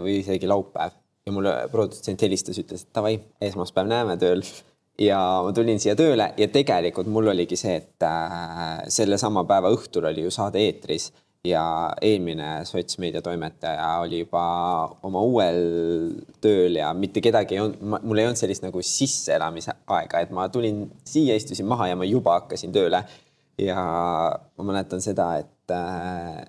või 0.00 0.20
isegi 0.22 0.48
laupäev 0.48 0.94
ja 1.26 1.32
mulle 1.32 1.54
produtsent 1.72 2.22
helistas, 2.22 2.58
ütles, 2.62 2.84
et 2.86 2.94
davai, 2.96 3.16
esmaspäev 3.50 3.88
näeme 3.90 4.16
tööl 4.20 4.44
ja 5.00 5.18
ma 5.44 5.52
tulin 5.56 5.80
siia 5.80 5.96
tööle 5.98 6.30
ja 6.38 6.48
tegelikult 6.52 7.08
mul 7.12 7.32
oligi 7.32 7.58
see, 7.58 7.78
et 7.80 8.06
äh, 8.06 8.84
sellesama 8.92 9.44
päeva 9.48 9.72
õhtul 9.72 10.10
oli 10.10 10.26
ju 10.26 10.32
saade 10.34 10.62
eetris 10.62 11.10
ja 11.46 11.62
eelmine 12.04 12.64
sotsmeedia 12.68 13.22
toimetaja 13.24 13.86
oli 14.02 14.20
juba 14.24 14.42
oma 15.08 15.22
uuel 15.24 15.60
tööl 16.44 16.76
ja 16.76 16.92
mitte 16.96 17.22
kedagi 17.24 17.56
ei 17.56 17.62
olnud, 17.62 17.80
mul 18.04 18.20
ei 18.20 18.28
olnud 18.28 18.40
sellist 18.40 18.64
nagu 18.66 18.82
sisseelamise 18.84 19.72
aega, 19.96 20.20
et 20.20 20.34
ma 20.36 20.48
tulin 20.52 20.84
siia, 21.08 21.38
istusin 21.40 21.68
maha 21.70 21.88
ja 21.92 21.96
ma 21.96 22.08
juba 22.08 22.36
hakkasin 22.42 22.72
tööle. 22.76 23.04
ja 23.60 23.80
ma 24.56 24.64
mäletan 24.64 25.02
seda, 25.04 25.34
et 25.40 25.72
äh, 25.76 26.44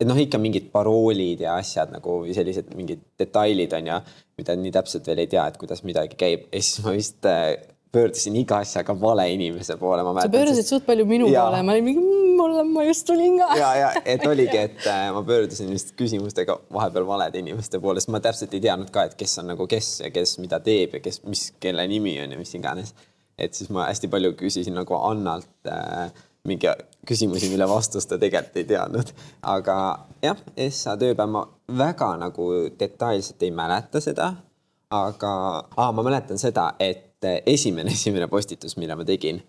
et 0.00 0.08
noh, 0.08 0.18
ikka 0.18 0.40
mingid 0.42 0.70
paroolid 0.74 1.44
ja 1.44 1.58
asjad 1.60 1.92
nagu 1.94 2.22
sellised 2.34 2.72
mingid 2.78 3.04
detailid 3.20 3.76
on 3.78 3.92
ju, 3.92 4.00
mida 4.40 4.56
nii 4.58 4.74
täpselt 4.74 5.06
veel 5.06 5.22
ei 5.22 5.30
tea, 5.30 5.46
et 5.46 5.60
kuidas 5.60 5.84
midagi 5.86 6.18
käib 6.18 6.48
ja 6.50 6.62
siis 6.62 6.82
ma 6.84 6.94
vist 6.96 7.28
äh, 7.30 7.54
pöördusin 7.94 8.36
iga 8.36 8.58
asjaga 8.64 8.96
vale 9.00 9.28
inimese 9.32 9.76
poole. 9.78 10.02
sa 10.22 10.28
pöördusid 10.28 10.66
suht 10.66 10.86
palju 10.86 11.06
minu 11.06 11.30
ja. 11.30 11.44
poole, 11.44 11.62
ma 11.62 11.76
olin 11.76 11.84
mingi, 11.84 12.02
mm, 12.02 12.34
mulle, 12.40 12.64
ma 12.72 12.84
just 12.88 13.06
tulin 13.06 13.38
ka. 13.38 13.50
ja, 13.60 13.70
ja 13.78 13.92
et 14.04 14.26
oligi, 14.32 14.58
et 14.58 14.86
äh, 14.90 15.06
ma 15.14 15.22
pöördusin 15.22 15.70
just 15.76 15.94
küsimustega 16.00 16.58
vahepeal 16.78 17.06
valede 17.06 17.38
inimeste 17.44 17.80
poole, 17.80 18.02
sest 18.02 18.10
ma 18.14 18.22
täpselt 18.24 18.54
ei 18.58 18.64
teadnud 18.66 18.90
ka, 18.94 19.06
et 19.08 19.14
kes 19.20 19.38
on 19.42 19.52
nagu 19.54 19.68
kes 19.70 19.94
ja 20.02 20.10
kes 20.14 20.38
mida 20.42 20.60
teeb 20.64 20.98
ja 20.98 21.04
kes, 21.06 21.22
mis, 21.30 21.48
kelle 21.62 21.86
nimi 21.90 22.18
on 22.24 22.34
ja 22.34 22.40
mis 22.40 22.54
iganes. 22.58 22.94
et 23.38 23.54
siis 23.54 23.70
ma 23.74 23.88
hästi 23.88 24.10
palju 24.10 24.34
küsisin 24.38 24.76
nagu 24.78 24.98
Annalt 24.98 25.70
äh, 25.70 26.10
mingi 26.44 26.68
küsimusi, 27.08 27.48
mille 27.48 27.64
vastust 27.68 28.10
ta 28.10 28.18
tegelikult 28.20 28.58
ei 28.60 28.66
teadnud. 28.68 29.12
aga 29.48 29.76
jah, 30.22 30.42
Essa 30.56 30.92
tööpäev, 31.00 31.30
ma 31.32 31.44
väga 31.78 32.10
nagu 32.20 32.48
detailselt 32.80 33.42
ei 33.42 33.54
mäleta 33.54 34.02
seda. 34.04 34.34
aga 34.94 35.32
aa, 35.76 35.90
ma 35.92 36.04
mäletan 36.04 36.38
seda, 36.38 36.74
et 36.78 37.24
esimene, 37.48 37.94
esimene 37.98 38.28
postitus, 38.28 38.76
mille 38.76 38.94
ma 38.94 39.08
tegin, 39.08 39.40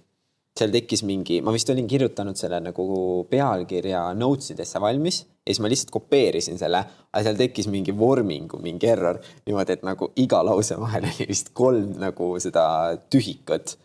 seal 0.56 0.72
tekkis 0.72 1.04
mingi, 1.04 1.42
ma 1.44 1.52
vist 1.52 1.70
olin 1.70 1.88
kirjutanud 1.88 2.40
selle 2.40 2.62
nagu 2.64 2.86
pealkirja 3.30 4.08
notes 4.16 4.54
idesse 4.56 4.80
valmis 4.80 5.20
ja 5.26 5.52
siis 5.52 5.60
ma 5.60 5.68
lihtsalt 5.68 5.92
kopeerisin 5.92 6.58
selle, 6.62 6.80
aga 7.12 7.24
seal 7.28 7.42
tekkis 7.44 7.68
mingi 7.68 7.92
vormingu, 7.92 8.62
mingi 8.64 8.88
error 8.88 9.20
niimoodi, 9.44 9.76
et 9.76 9.84
nagu 9.84 10.14
iga 10.16 10.40
lause 10.48 10.80
vahel 10.80 11.12
oli 11.12 11.28
vist 11.28 11.52
kolm 11.54 12.00
nagu 12.00 12.38
seda 12.40 12.64
tühikut 13.12 13.76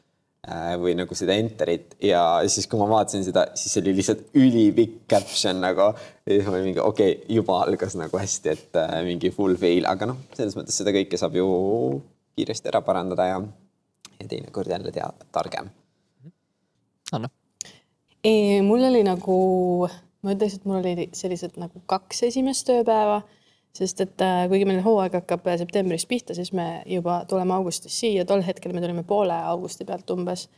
või 0.80 0.94
nagu 0.96 1.14
seda 1.14 1.34
enter'it 1.36 1.98
ja 2.02 2.20
siis, 2.48 2.64
kui 2.70 2.80
ma 2.80 2.86
vaatasin 2.88 3.24
seda, 3.26 3.44
siis 3.60 3.76
oli 3.76 3.92
lihtsalt 3.98 4.30
ülipikk 4.40 5.02
caption 5.10 5.60
nagu. 5.60 5.90
ja 6.24 6.32
siis 6.32 6.46
ma 6.46 6.54
olin 6.56 6.70
mingi 6.70 6.80
okei 6.80 7.12
okay,, 7.18 7.34
juba 7.36 7.58
algas 7.66 7.96
nagu 8.00 8.18
hästi, 8.18 8.54
et 8.54 8.78
äh, 8.80 8.94
mingi 9.04 9.30
full 9.34 9.58
fail, 9.60 9.84
aga 9.90 10.08
noh, 10.08 10.22
selles 10.36 10.56
mõttes 10.56 10.80
seda 10.80 10.94
kõike 10.96 11.20
saab 11.20 11.36
ju 11.36 11.48
kiiresti 12.38 12.72
ära 12.72 12.80
parandada 12.86 13.28
ja 13.28 13.42
ja 14.20 14.28
teinekord 14.28 14.70
jälle 14.70 14.92
tea-, 14.92 15.12
targem. 15.32 15.68
Anna? 17.12 17.28
mul 18.62 18.84
oli 18.84 19.02
nagu, 19.04 19.36
ma 20.22 20.34
ütleks, 20.34 20.58
et 20.58 20.66
mul 20.68 20.80
oli 20.80 21.08
sellised 21.16 21.56
nagu 21.60 21.80
kaks 21.88 22.24
esimest 22.28 22.66
tööpäeva, 22.68 23.22
sest 23.76 24.00
et 24.04 24.24
äh, 24.24 24.44
kuigi 24.50 24.66
meil 24.68 24.82
hooaeg 24.84 25.18
hakkab 25.20 25.46
septembris 25.60 26.06
pihta, 26.10 26.34
siis 26.34 26.52
me 26.56 26.82
juba 26.90 27.22
tuleme 27.30 27.54
augustis 27.54 27.98
siia, 28.02 28.26
tol 28.26 28.42
hetkel 28.46 28.74
me 28.74 28.82
tulime 28.82 29.04
poole 29.06 29.36
augusti 29.52 29.86
pealt 29.88 30.10
umbes. 30.10 30.48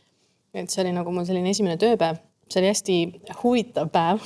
et 0.53 0.69
see 0.69 0.83
oli 0.83 0.93
nagu 0.93 1.11
mul 1.11 1.25
selline 1.25 1.49
esimene 1.49 1.77
tööpäev, 1.81 2.21
see 2.49 2.61
oli 2.61 2.69
hästi 2.69 2.97
huvitav 3.41 3.89
päev 3.93 4.21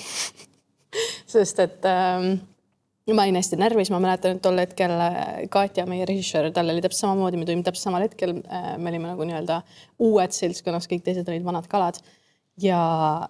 sest 1.34 1.60
et 1.64 1.86
ähm, 1.88 2.38
ma 3.16 3.24
olin 3.24 3.40
hästi 3.40 3.60
närvis, 3.60 3.92
ma 3.94 4.00
mäletan, 4.04 4.36
et 4.36 4.44
tol 4.44 4.60
hetkel 4.60 4.92
äh, 4.92 5.46
Katja, 5.52 5.86
meie 5.88 6.06
režissöör, 6.08 6.50
tal 6.56 6.72
oli 6.72 6.84
täpselt 6.84 7.06
samamoodi, 7.06 7.40
me 7.40 7.48
tulime 7.48 7.64
täpselt 7.64 7.88
samal 7.88 8.04
hetkel. 8.04 8.38
Äh, 8.52 8.74
me 8.82 8.92
olime 8.92 9.12
nagu 9.12 9.28
nii-öelda 9.28 9.62
uued 10.04 10.36
seltskonnas, 10.36 10.90
kõik 10.92 11.06
teised 11.06 11.30
olid 11.32 11.46
vanad 11.48 11.70
kalad. 11.72 12.02
ja, 12.62 12.80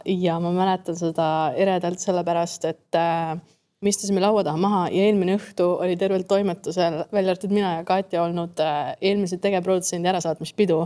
ja 0.05 0.39
ma 0.39 0.53
mäletan 0.55 0.95
seda 0.95 1.27
eredalt 1.59 2.01
sellepärast, 2.01 2.65
et 2.69 2.97
äh, 2.97 3.35
me 3.81 3.91
istusime 3.93 4.21
laua 4.21 4.43
taha 4.45 4.57
maha 4.57 4.85
ja 4.89 5.05
eelmine 5.05 5.35
õhtu 5.37 5.67
oli 5.77 5.97
tervel 5.99 6.23
toimetusel, 6.29 7.03
välja 7.13 7.33
arvatud 7.35 7.53
mina 7.53 7.75
ja 7.77 7.83
Katja 7.85 8.23
olnud 8.23 8.57
äh, 8.63 8.95
eelmise 9.01 9.37
tegevprodutsendi 9.41 10.09
ärasaatmispidu 10.09 10.79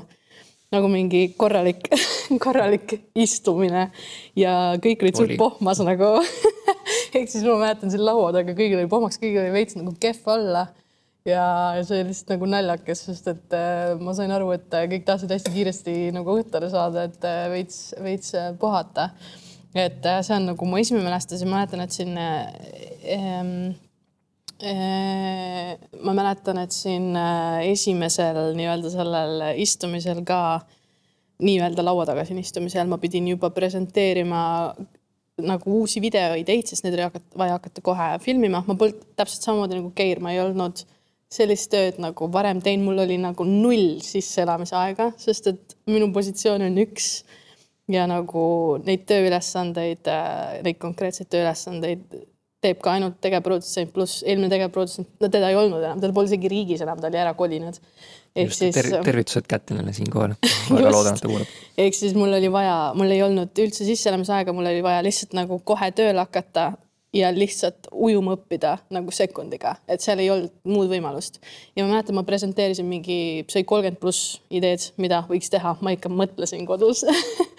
nagu 0.71 0.87
mingi 0.91 1.29
korralik 1.39 1.87
korralik 2.45 2.93
istumine 3.15 3.89
ja 4.39 4.75
kõik 4.83 5.05
olid 5.05 5.19
suht 5.19 5.37
pohmas 5.39 5.79
nagu 5.83 6.13
ehk 7.15 7.31
siis 7.31 7.43
ma 7.47 7.57
mäletan 7.63 7.91
seal 7.91 8.05
laua 8.07 8.31
taga, 8.35 8.55
kõigil 8.55 8.79
oli 8.79 8.91
pohmaks, 8.91 9.19
kõigil 9.21 9.43
oli 9.43 9.55
veits 9.55 9.77
nagu 9.79 9.95
kehv 9.99 10.27
olla. 10.35 10.67
ja 11.27 11.43
see 11.85 11.99
oli 11.99 12.09
lihtsalt 12.09 12.31
nagu 12.33 12.47
naljakas, 12.49 13.03
sest 13.07 13.27
et 13.29 13.55
äh, 13.55 13.91
ma 14.01 14.15
sain 14.17 14.31
aru, 14.33 14.51
et 14.55 14.73
äh, 14.73 14.87
kõik 14.89 15.03
tahtsid 15.07 15.31
hästi 15.31 15.51
kiiresti 15.53 15.95
nagu 16.15 16.39
õhtule 16.39 16.71
saada, 16.71 17.05
et 17.07 17.27
veits, 17.51 17.91
veits 18.01 18.33
puhata. 18.59 19.11
Et 19.75 20.05
äh, 20.05 20.19
see 20.25 20.35
on 20.35 20.51
nagu 20.51 20.67
mu 20.67 20.79
esimene 20.81 21.05
mälestus 21.07 21.41
ja 21.41 21.49
mäletan, 21.49 21.85
et 21.85 21.95
siin 21.95 22.17
ähm, 22.17 23.55
ma 26.05 26.13
mäletan, 26.13 26.59
et 26.61 26.75
siin 26.75 27.15
esimesel 27.65 28.51
nii-öelda 28.57 28.91
sellel 28.93 29.45
istumisel 29.63 30.21
ka 30.27 30.41
nii-öelda 31.41 31.85
laua 31.85 32.05
taga 32.05 32.25
siin 32.27 32.41
istumisel 32.41 32.89
ma 32.89 32.99
pidin 33.01 33.31
juba 33.31 33.49
presenteerima 33.49 34.41
nagu 35.41 35.77
uusi 35.81 36.01
videoideid, 36.03 36.67
sest 36.69 36.85
neid 36.85 36.97
oli 36.97 37.07
hakata, 37.07 37.37
vaja 37.37 37.57
hakata 37.57 37.83
kohe 37.85 38.09
filmima. 38.21 38.63
ma 38.67 38.75
polnud 38.75 38.99
täpselt 39.17 39.47
samamoodi 39.47 39.79
nagu 39.79 39.91
Keir, 39.95 40.21
ma 40.21 40.33
ei 40.35 40.41
olnud 40.43 40.83
sellist 41.31 41.71
tööd 41.71 41.99
nagu 42.03 42.27
varem 42.31 42.59
teinud, 42.63 42.89
mul 42.89 43.03
oli 43.05 43.17
nagu 43.21 43.45
null 43.47 44.01
sisseelamise 44.03 44.75
aega, 44.77 45.11
sest 45.17 45.47
et 45.53 45.77
minu 45.89 46.11
positsioon 46.13 46.67
on 46.67 46.81
üks 46.83 47.11
ja 47.91 48.07
nagu 48.09 48.43
neid 48.85 49.05
tööülesandeid, 49.09 50.11
neid 50.65 50.79
konkreetseid 50.81 51.29
tööülesandeid 51.31 52.21
teeb 52.61 52.81
ka 52.83 52.95
ainult 52.95 53.17
tegevprodutsent 53.23 53.91
pluss 53.93 54.21
eelmine 54.21 54.51
tegevprodutsent, 54.51 55.09
no 55.21 55.29
teda 55.33 55.49
ei 55.49 55.57
olnud 55.57 55.81
enam, 55.81 56.01
teda 56.01 56.13
pole 56.13 56.29
isegi 56.29 56.51
riigis 56.51 56.83
enam, 56.85 56.99
ta 57.01 57.09
oli 57.09 57.19
ära 57.21 57.33
kolinud 57.37 57.79
ehk 58.37 58.53
siis 58.55 58.75
ter. 58.75 58.89
tervitused 59.03 59.47
Kätlinale 59.49 59.93
siinkohal, 59.97 60.35
väga 60.75 60.93
loodan, 60.93 61.17
et 61.17 61.23
ta 61.25 61.31
kuulab. 61.31 61.57
ehk 61.85 61.97
siis 61.97 62.13
mul 62.17 62.37
oli 62.37 62.51
vaja, 62.53 62.77
mul 62.97 63.11
ei 63.15 63.23
olnud 63.25 63.63
üldse 63.65 63.87
sisseelamisaega, 63.87 64.53
mul 64.55 64.69
oli 64.69 64.83
vaja 64.85 65.01
lihtsalt 65.05 65.33
nagu 65.37 65.59
kohe 65.65 65.89
tööle 65.97 66.21
hakata 66.21 66.71
ja 67.13 67.31
lihtsalt 67.35 67.89
ujuma 67.91 68.35
õppida 68.37 68.77
nagu 68.93 69.11
sekundiga, 69.11 69.75
et 69.91 70.03
seal 70.03 70.21
ei 70.23 70.29
olnud 70.31 70.53
muud 70.67 70.91
võimalust. 70.91 71.41
ja 71.75 71.83
ma 71.83 71.95
mäletan, 71.95 72.15
ma 72.15 72.23
presenteerisin 72.27 72.87
mingi, 72.87 73.45
see 73.47 73.61
oli 73.61 73.67
kolmkümmend 73.67 73.99
pluss 74.01 74.37
ideed, 74.49 74.91
mida 75.01 75.23
võiks 75.29 75.51
teha, 75.51 75.75
ma 75.81 75.95
ikka 75.95 76.11
mõtlesin 76.11 76.65
kodus 76.69 77.03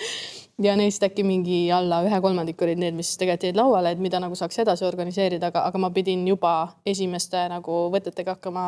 ja 0.67 0.77
neist 0.77 1.05
äkki 1.05 1.25
mingi 1.27 1.67
alla 1.73 2.03
ühe 2.07 2.21
kolmandiku 2.25 2.67
olid 2.67 2.81
need, 2.81 2.97
mis 2.97 3.13
tegelikult 3.21 3.49
jäid 3.49 3.61
lauale, 3.61 3.93
et 3.93 4.03
mida 4.03 4.21
nagu 4.23 4.37
saaks 4.39 4.63
edasi 4.65 4.87
organiseerida, 4.89 5.53
aga, 5.53 5.67
aga 5.69 5.85
ma 5.85 5.93
pidin 5.95 6.25
juba 6.29 6.55
esimeste 6.89 7.45
nagu 7.53 7.87
võtetega 7.93 8.37
hakkama 8.39 8.67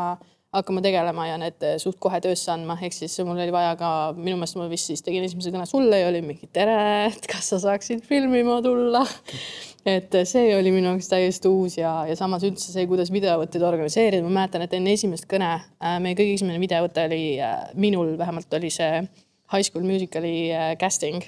hakkama 0.55 0.83
tegelema 0.85 1.27
ja 1.29 1.37
need 1.41 1.63
eh, 1.67 1.77
suht 1.83 1.99
kohe 2.03 2.21
töösse 2.23 2.53
andma, 2.55 2.77
ehk 2.83 2.95
siis 2.95 3.17
mul 3.27 3.39
oli 3.39 3.53
vaja 3.55 3.75
ka, 3.81 3.91
minu 4.17 4.39
meelest 4.39 4.59
ma 4.61 4.69
vist 4.71 4.91
siis 4.91 5.03
tegin 5.05 5.27
esimese 5.27 5.53
kõne 5.55 5.67
sulle 5.69 6.01
ja 6.01 6.09
oli 6.11 6.23
mingi 6.25 6.49
tere, 6.55 6.77
et 7.11 7.29
kas 7.31 7.53
sa 7.53 7.61
saaksid 7.67 8.05
filmima 8.09 8.61
tulla. 8.65 9.05
et 9.85 10.15
see 10.25 10.55
oli 10.57 10.71
minu 10.73 10.95
jaoks 10.95 11.11
täiesti 11.11 11.51
uus 11.51 11.77
ja, 11.77 11.93
ja 12.09 12.17
samas 12.17 12.47
üldse 12.47 12.71
see, 12.73 12.87
kuidas 12.89 13.13
videovõtteid 13.13 13.67
organiseerida, 13.69 14.25
ma 14.25 14.41
mäletan, 14.41 14.65
et 14.65 14.73
enne 14.79 14.95
esimest 14.97 15.29
kõne 15.29 15.51
äh, 15.59 15.99
meie 16.01 16.17
kõige 16.17 16.39
esimene 16.39 16.63
videovõte 16.63 17.05
oli 17.11 17.25
minul 17.77 18.15
vähemalt 18.21 18.61
oli 18.61 18.73
see 18.73 19.05
High 19.53 19.67
School 19.67 19.85
Musicali 19.85 20.37
casting 20.81 21.27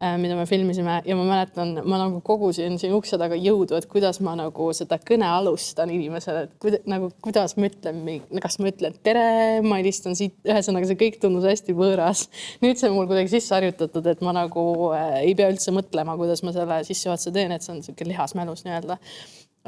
mida 0.00 0.36
me 0.36 0.46
filmisime 0.48 1.02
ja 1.04 1.16
ma 1.16 1.24
mäletan, 1.28 1.74
ma 1.84 1.98
nagu 2.00 2.22
kogusin 2.24 2.78
siin 2.80 2.94
ukse 2.96 3.18
taga 3.20 3.36
jõudu, 3.36 3.76
et 3.76 3.84
kuidas 3.90 4.20
ma 4.24 4.32
nagu 4.38 4.70
seda 4.76 4.96
kõne 4.96 5.26
alustan 5.28 5.92
inimesele, 5.92 6.46
et 6.46 6.54
kuida, 6.62 6.80
nagu 6.88 7.10
kuidas 7.20 7.52
ma 7.60 7.68
ütlen, 7.68 8.00
kas 8.40 8.56
ma 8.62 8.70
ütlen 8.72 8.96
tere, 9.04 9.24
ma 9.66 9.76
helistan 9.82 10.16
siit, 10.16 10.38
ühesõnaga 10.48 10.88
see 10.88 11.00
kõik 11.02 11.20
tundus 11.20 11.44
hästi 11.50 11.76
võõras. 11.76 12.24
nüüd 12.64 12.80
see 12.80 12.88
on 12.88 12.96
mul 12.96 13.10
kuidagi 13.10 13.34
sisse 13.34 13.52
harjutatud, 13.58 14.08
et 14.08 14.24
ma 14.24 14.32
nagu 14.38 14.64
äh, 14.96 15.18
ei 15.26 15.36
pea 15.36 15.50
üldse 15.52 15.74
mõtlema, 15.76 16.16
kuidas 16.20 16.40
ma 16.48 16.56
selle 16.56 16.80
sissejuhatuse 16.88 17.34
teen, 17.36 17.52
et 17.52 17.66
see 17.66 17.74
on 17.74 17.82
niisugune 17.82 18.14
lihasmälus 18.14 18.64
nii-öelda. 18.64 18.96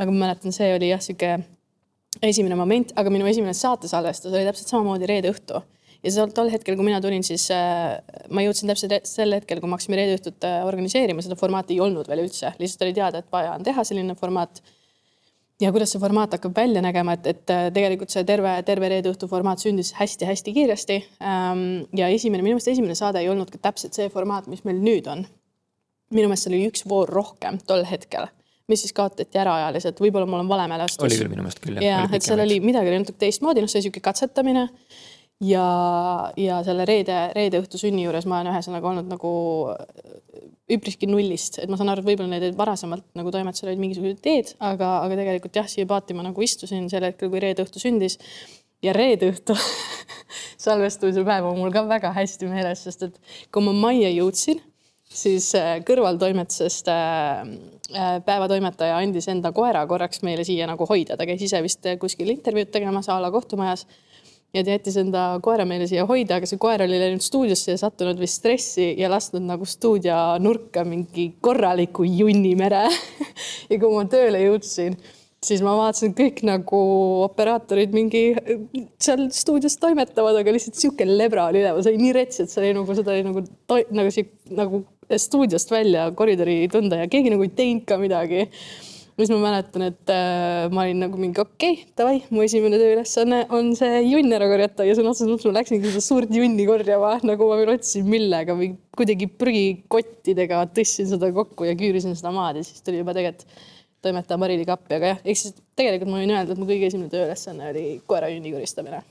aga 0.00 0.08
ma 0.08 0.24
mäletan, 0.24 0.56
see 0.56 0.72
oli 0.78 0.88
jah, 0.94 1.04
niisugune 1.04 2.24
esimene 2.32 2.56
moment, 2.56 2.96
aga 2.96 3.12
minu 3.12 3.28
esimene 3.28 3.52
saatesalvestus 3.56 4.32
oli 4.32 4.48
täpselt 4.48 4.72
samamoodi 4.72 5.12
reede 5.12 5.36
õhtu 5.36 5.60
ja 6.02 6.12
seal 6.12 6.32
tol 6.34 6.50
hetkel, 6.52 6.76
kui 6.78 6.86
mina 6.86 7.00
tulin, 7.02 7.24
siis 7.26 7.46
äh, 7.54 7.96
ma 8.34 8.44
jõudsin 8.44 8.70
täpselt 8.70 9.08
sel 9.08 9.34
hetkel, 9.36 9.62
kui 9.62 9.70
me 9.70 9.78
hakkasime 9.78 9.98
reede 9.98 10.18
õhtut 10.18 10.46
äh, 10.48 10.60
organiseerima, 10.66 11.22
seda 11.24 11.38
formaati 11.38 11.76
ei 11.76 11.82
olnud 11.84 12.10
veel 12.10 12.24
üldse, 12.24 12.54
lihtsalt 12.62 12.86
oli 12.88 12.96
teada, 12.96 13.22
et 13.22 13.28
vaja 13.32 13.54
on 13.56 13.66
teha 13.66 13.84
selline 13.86 14.16
formaat. 14.18 14.62
ja 15.62 15.70
kuidas 15.70 15.92
see 15.94 16.02
formaat 16.02 16.34
hakkab 16.34 16.56
välja 16.56 16.82
nägema, 16.82 17.14
et, 17.18 17.28
et 17.30 17.54
äh, 17.54 17.68
tegelikult 17.74 18.10
see 18.10 18.24
terve, 18.26 18.56
terve 18.66 18.90
reede 18.90 19.12
õhtu 19.12 19.28
formaat 19.30 19.62
sündis 19.62 19.92
hästi-hästi 19.98 20.56
kiiresti. 20.58 20.98
Ähm, 21.22 21.64
ja 21.96 22.10
esimene, 22.10 22.42
minu 22.42 22.58
meelest 22.58 22.72
esimene 22.74 22.98
saade 22.98 23.22
ei 23.22 23.30
olnud 23.30 23.52
ka 23.52 23.62
täpselt 23.70 23.94
see 23.94 24.10
formaat, 24.10 24.50
mis 24.50 24.66
meil 24.66 24.82
nüüd 24.82 25.10
on. 25.12 25.26
minu 26.12 26.28
meelest 26.28 26.48
seal 26.48 26.58
oli 26.58 26.66
üks 26.68 26.82
voor 26.88 27.08
rohkem 27.08 27.62
tol 27.66 27.86
hetkel 27.88 28.26
mis 28.70 28.80
siis 28.84 28.94
kaotati 28.96 29.38
ära 29.38 29.54
ajaliselt, 29.58 29.98
võib-olla 30.00 30.26
mul 30.28 30.40
on 30.44 30.48
vale 30.48 30.64
mälestus. 30.70 31.02
oli 31.04 31.16
küll 31.18 31.30
minu 31.30 31.42
meelest 31.44 31.60
küll. 31.60 31.80
ja, 31.82 32.04
et 32.14 32.24
seal 32.24 32.40
oli 32.40 32.58
midagi 32.62 32.88
oli 32.90 33.00
natuke 33.02 33.18
teistmoodi, 33.20 33.60
noh, 33.60 33.70
see 33.70 33.82
niisugune 33.82 34.04
katsetamine 34.06 34.68
ja, 35.42 35.66
ja 36.38 36.60
selle 36.66 36.86
reede, 36.88 37.18
reede 37.36 37.60
õhtu 37.62 37.80
sünni 37.80 38.06
juures 38.06 38.26
ma 38.30 38.40
olen 38.40 38.52
ühesõnaga 38.54 38.90
olnud 38.92 39.10
nagu 39.10 39.32
üpriski 40.72 41.08
nullist, 41.10 41.58
et 41.60 41.70
ma 41.70 41.76
saan 41.78 41.90
aru, 41.92 42.02
et 42.02 42.08
võib-olla 42.12 42.38
need 42.38 42.56
varasemalt 42.58 43.04
nagu 43.18 43.32
toimetusel 43.34 43.72
olid 43.72 43.82
mingisugused 43.82 44.22
ideed, 44.22 44.54
aga, 44.62 44.94
aga 45.04 45.18
tegelikult 45.18 45.58
jah, 45.58 45.68
siia 45.68 45.88
paati 45.88 46.16
ma 46.16 46.24
nagu 46.26 46.44
istusin 46.44 46.88
sel 46.92 47.06
hetkel, 47.08 47.30
kui 47.32 47.42
reede 47.42 47.64
õhtu 47.66 47.82
sündis. 47.82 48.18
ja 48.82 48.94
reede 48.94 49.28
õhtu 49.30 49.54
salvestamise 50.64 51.22
päev 51.26 51.46
on 51.46 51.58
mul 51.60 51.74
ka 51.74 51.84
väga 51.86 52.12
hästi 52.16 52.48
meeles, 52.50 52.84
sest 52.86 53.08
et 53.08 53.18
kui 53.52 53.62
ma 53.62 53.74
majja 53.76 54.10
jõudsin, 54.10 54.62
siis 55.12 55.50
äh, 55.58 55.76
kõrvaltoimetusest 55.86 56.88
äh, 56.90 57.42
äh, 57.92 58.14
päevatoimetaja 58.26 58.96
andis 59.02 59.28
enda 59.28 59.52
koera 59.52 59.84
korraks 59.86 60.22
meile 60.26 60.46
siia 60.48 60.66
nagu 60.70 60.86
hoida, 60.88 61.18
ta 61.18 61.28
käis 61.28 61.44
ise 61.44 61.60
vist 61.62 61.86
kuskil 62.00 62.32
intervjuud 62.32 62.72
tegemas 62.72 63.10
a 63.12 63.20
la 63.20 63.30
kohtumajas 63.34 63.86
ja 64.52 64.60
ta 64.64 64.74
jättis 64.74 64.98
enda 65.00 65.22
koera 65.44 65.64
meile 65.68 65.86
siia 65.88 66.04
hoida, 66.08 66.36
aga 66.36 66.48
see 66.48 66.60
koer 66.60 66.84
oli 66.84 66.98
läinud 67.00 67.24
stuudiosse 67.24 67.72
ja 67.74 67.80
sattunud 67.80 68.20
vist 68.20 68.40
stressi 68.40 68.92
ja 69.00 69.08
lasknud 69.12 69.46
nagu 69.48 69.66
stuudio 69.68 70.18
nurka 70.44 70.84
mingi 70.88 71.30
korraliku 71.44 72.04
junnimere 72.04 72.84
ja 73.70 73.78
kui 73.78 73.88
ma 73.94 74.04
tööle 74.12 74.42
jõudsin, 74.44 74.98
siis 75.42 75.64
ma 75.64 75.74
vaatasin 75.78 76.12
kõik 76.18 76.44
nagu 76.46 76.82
operaatorid 77.24 77.96
mingi 77.96 78.24
seal 79.02 79.28
stuudios 79.34 79.78
toimetavad, 79.80 80.42
aga 80.42 80.54
lihtsalt 80.54 80.78
sihuke 80.78 81.08
lebra 81.08 81.48
oli 81.48 81.62
üleval, 81.64 81.82
see 81.84 81.94
oli 81.94 82.04
nii 82.04 82.16
rets, 82.20 82.44
et 82.44 82.52
see 82.52 82.62
oli 82.66 82.76
nagu 82.76 82.98
seda 83.00 83.16
oli 83.16 83.26
nagu 83.30 83.46
nagu 83.96 84.14
sihuke 84.14 84.58
nagu 84.58 84.84
stuudiost 85.12 85.72
välja 85.72 86.06
koridori 86.16 86.66
tunda 86.72 87.02
ja 87.02 87.08
keegi 87.10 87.32
nagu 87.32 87.44
ei 87.44 87.56
teinud 87.56 87.88
ka 87.88 87.98
midagi 88.00 88.46
siis 89.20 89.32
ma 89.34 89.38
mäletan, 89.42 89.84
et 89.90 90.12
äh, 90.12 90.68
ma 90.72 90.86
olin 90.86 91.02
nagu 91.04 91.18
mingi 91.20 91.40
okei 91.42 91.74
okay,, 91.76 91.90
davai, 91.98 92.14
mu 92.32 92.44
esimene 92.44 92.78
tööülesanne 92.80 93.42
on 93.52 93.72
see 93.78 94.00
junn 94.06 94.32
ära 94.32 94.48
korjata. 94.50 94.86
Ja 94.88 94.96
sõna 94.98 95.12
otseses 95.12 95.30
mõttes 95.30 95.48
ma 95.50 95.58
läksingi 95.58 95.90
seda 95.90 96.04
suurt 96.04 96.32
junni 96.32 96.66
korjama, 96.68 97.14
nagu 97.30 97.50
ma 97.50 97.58
veel 97.60 97.74
otsisin 97.74 98.08
millega 98.08 98.56
või 98.58 98.72
kuidagi 98.96 99.28
prügikottidega 99.40 100.64
tõstsin 100.76 101.10
seda 101.12 101.32
kokku 101.36 101.68
ja 101.68 101.76
küürisin 101.78 102.16
seda 102.18 102.32
maad 102.34 102.60
ja 102.60 102.66
siis 102.66 102.84
tuli 102.84 103.02
juba 103.02 103.14
tegelikult 103.16 103.68
toimetaja 104.02 104.38
Marili 104.40 104.64
kappi, 104.66 104.96
aga 104.96 105.12
jah, 105.12 105.20
ehk 105.22 105.38
siis 105.38 105.58
tegelikult 105.78 106.10
ma 106.10 106.22
võin 106.22 106.32
öelda, 106.34 106.54
et 106.54 106.58
mu 106.58 106.66
kõige 106.66 106.88
esimene 106.88 107.12
tööülesanne 107.12 107.68
oli 107.70 107.84
koera 108.08 108.30
junni 108.32 108.50
koristamine. 108.50 109.02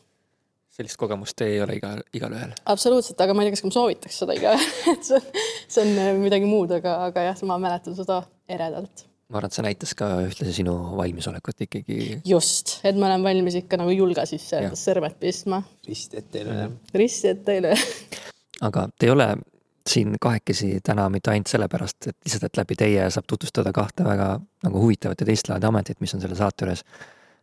Sellist 0.71 0.99
kogemust 0.99 1.39
ei 1.43 1.61
ole 1.63 1.77
igal, 1.77 2.01
igalühel. 2.15 2.51
absoluutselt, 2.73 3.19
aga 3.23 3.35
ma 3.35 3.43
ei 3.43 3.49
tea, 3.49 3.57
kas 3.57 3.63
ma 3.67 3.73
soovitaks 3.75 4.19
seda 4.23 4.35
igaühele, 4.35 4.73
et 4.95 5.07
see 5.07 5.21
on, 5.21 5.45
see 5.77 5.85
on 5.85 6.19
midagi 6.25 6.49
muud, 6.49 6.75
aga, 6.79 6.97
aga 7.07 7.29
jah, 7.29 7.45
ma 7.47 7.59
mäletan 7.61 7.95
seda 7.95 8.21
eredalt 8.51 9.05
ma 9.31 9.39
arvan, 9.39 9.47
et 9.47 9.55
see 9.55 9.65
näitas 9.65 9.93
ka 9.97 10.09
ühtlasi 10.25 10.53
sinu 10.59 10.73
valmisolekut 10.97 11.63
ikkagi. 11.67 11.99
just, 12.27 12.79
et 12.87 12.97
ma 12.99 13.07
olen 13.07 13.23
valmis 13.23 13.55
ikka 13.61 13.79
nagu 13.79 13.93
julga 13.95 14.25
sisse 14.29 14.59
sõrmed 14.79 15.15
pistma. 15.21 15.61
risti 15.87 16.19
ette 16.19 16.43
üle. 16.43 16.67
risti 16.97 17.31
ette 17.31 17.57
üle. 17.61 17.71
aga 18.67 18.87
te 18.97 19.07
ei 19.07 19.13
ole 19.15 19.29
siin 19.89 20.15
kahekesi 20.21 20.79
täna 20.85 21.07
mitte 21.09 21.31
ainult 21.31 21.49
sellepärast, 21.49 22.07
et 22.07 22.17
lihtsalt, 22.25 22.49
et 22.49 22.59
läbi 22.59 22.77
teie 22.77 23.07
saab 23.13 23.25
tutvustada 23.29 23.71
kahte 23.73 24.05
väga 24.05 24.33
nagu 24.65 24.83
huvitavat 24.83 25.23
ja 25.23 25.29
teist 25.29 25.49
laadi 25.49 25.69
ametit, 25.69 25.99
mis 26.03 26.13
on 26.15 26.21
selle 26.21 26.37
saate 26.37 26.65
juures. 26.65 26.83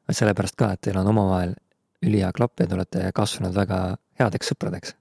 vaid 0.08 0.16
sellepärast 0.20 0.56
ka, 0.56 0.72
et 0.72 0.80
teil 0.86 1.00
on 1.00 1.10
omavahel 1.10 1.56
ülihea 2.06 2.30
klapp 2.36 2.60
ja 2.60 2.66
te 2.66 2.76
olete 2.76 3.10
kasvanud 3.14 3.56
väga 3.56 3.80
headeks 4.20 4.52
sõpradeks. 4.52 4.94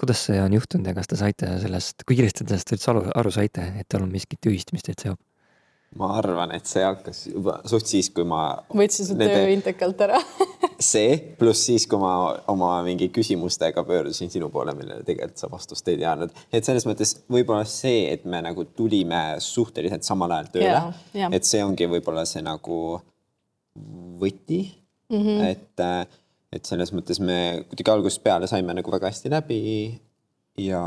kuidas 0.00 0.24
see 0.26 0.40
on 0.42 0.52
juhtunud 0.52 0.90
ja 0.90 0.94
kas 0.94 1.06
te 1.08 1.16
saite 1.16 1.48
sellest, 1.62 2.02
kui 2.04 2.16
kiiresti 2.18 2.44
te 2.44 2.50
sellest 2.50 2.72
üldse 2.74 2.90
aru, 2.90 3.04
aru 3.14 3.30
saite, 3.30 3.62
et 3.78 3.94
on 3.94 4.10
miskit 4.10 4.50
ühist, 4.50 4.74
mis 4.74 4.82
teid 4.82 5.00
seob? 5.00 5.20
Ma 5.98 6.10
arvan, 6.18 6.52
et 6.56 6.66
see 6.66 6.82
hakkas 6.84 7.24
juba 7.30 7.58
suht 7.70 7.86
siis, 7.90 8.10
kui 8.14 8.26
ma. 8.26 8.42
võtsin 8.74 9.08
su 9.08 9.16
töö 9.18 9.46
intekalt 9.52 10.00
ära 10.06 10.18
see 10.82 11.16
pluss 11.38 11.66
siis, 11.68 11.86
kui 11.90 12.00
ma 12.02 12.12
oma 12.50 12.70
mingi 12.86 13.08
küsimustega 13.14 13.84
pöördusin 13.86 14.32
sinu 14.32 14.50
poole, 14.54 14.74
millele 14.76 15.06
tegelikult 15.06 15.40
sa 15.40 15.50
vastust 15.52 15.88
ei 15.92 16.00
teadnud. 16.00 16.34
et 16.52 16.66
selles 16.66 16.86
mõttes 16.88 17.16
võib-olla 17.30 17.66
see, 17.68 18.08
et 18.12 18.26
me 18.26 18.42
nagu 18.44 18.66
tulime 18.76 19.22
suhteliselt 19.44 20.06
samal 20.06 20.34
ajal 20.36 20.50
tööle, 20.56 21.28
et 21.30 21.48
see 21.48 21.62
ongi 21.64 21.88
võib-olla 21.90 22.26
see 22.28 22.42
nagu 22.44 22.80
võti 24.20 24.60
mm. 25.10 25.20
-hmm. 25.20 25.46
et, 25.50 26.10
et 26.54 26.66
selles 26.66 26.92
mõttes 26.94 27.20
me 27.22 27.38
kuidagi 27.68 27.94
algusest 27.94 28.22
peale 28.24 28.50
saime 28.50 28.74
nagu 28.74 28.94
väga 28.94 29.10
hästi 29.12 29.32
läbi 29.32 29.62
ja, 30.58 30.82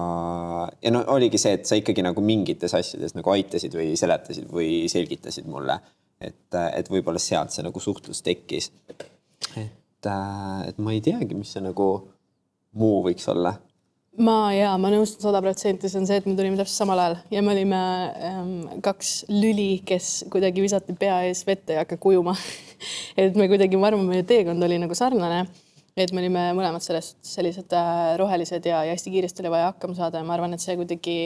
ja 0.82 0.92
no 0.94 1.04
oligi 1.14 1.40
see, 1.42 1.58
et 1.58 1.70
sa 1.70 1.78
ikkagi 1.80 2.06
nagu 2.06 2.24
mingites 2.24 2.76
asjades 2.78 3.16
nagu 3.18 3.34
aitasid 3.34 3.76
või 3.76 3.94
seletasid 4.00 4.50
või 4.52 4.88
selgitasid 4.92 5.48
mulle, 5.52 5.80
et, 6.24 6.60
et 6.72 6.92
võib-olla 6.92 7.22
sealt 7.22 7.56
see 7.56 7.66
nagu 7.66 7.82
suhtlus 7.84 8.24
tekkis. 8.26 8.72
et, 9.60 10.10
et 10.10 10.78
ma 10.80 10.96
ei 10.96 11.04
teagi, 11.04 11.34
mis 11.36 11.52
see 11.56 11.64
nagu 11.66 11.90
muu 12.78 13.02
võiks 13.06 13.28
olla. 13.34 13.58
Ma 14.18 14.50
ja 14.50 14.72
ma 14.82 14.90
nõustun 14.90 15.28
sada 15.28 15.44
protsenti, 15.46 15.92
see 15.92 16.00
on 16.00 16.08
see, 16.10 16.18
et 16.18 16.26
me 16.26 16.34
tulime 16.34 16.58
täpselt 16.58 16.80
samal 16.80 17.02
ajal. 17.04 17.20
Ja 17.30 17.44
me 17.46 17.52
olime 17.54 17.82
ähm, 18.26 18.56
kaks 18.82 19.28
lüli, 19.30 19.84
kes 19.86 20.26
kuidagi 20.34 20.64
visati 20.64 20.96
pea 20.98 21.20
ees 21.28 21.44
vette 21.46 21.78
ja 21.78 21.84
hakka 21.84 22.00
kujuma. 22.02 22.34
Et 23.22 23.38
me 23.38 23.46
kuidagi, 23.50 23.78
ma 23.78 23.92
arvan, 23.92 24.10
meie 24.10 24.26
teekond 24.26 24.62
oli 24.66 24.78
nagu 24.82 24.98
sarnane 24.98 25.44
et 25.98 26.14
me 26.14 26.22
olime 26.22 26.50
mõlemad 26.58 26.84
sellest 26.84 27.18
sellised 27.26 27.74
äh, 27.74 28.16
rohelised 28.22 28.66
ja, 28.70 28.84
ja 28.86 28.96
hästi 28.96 29.14
kiiresti 29.14 29.44
oli 29.44 29.54
vaja 29.56 29.72
hakkama 29.72 29.98
saada 29.98 30.22
ja 30.22 30.28
ma 30.28 30.36
arvan, 30.38 30.54
et 30.54 30.64
see 30.64 30.78
kuidagi 30.80 31.18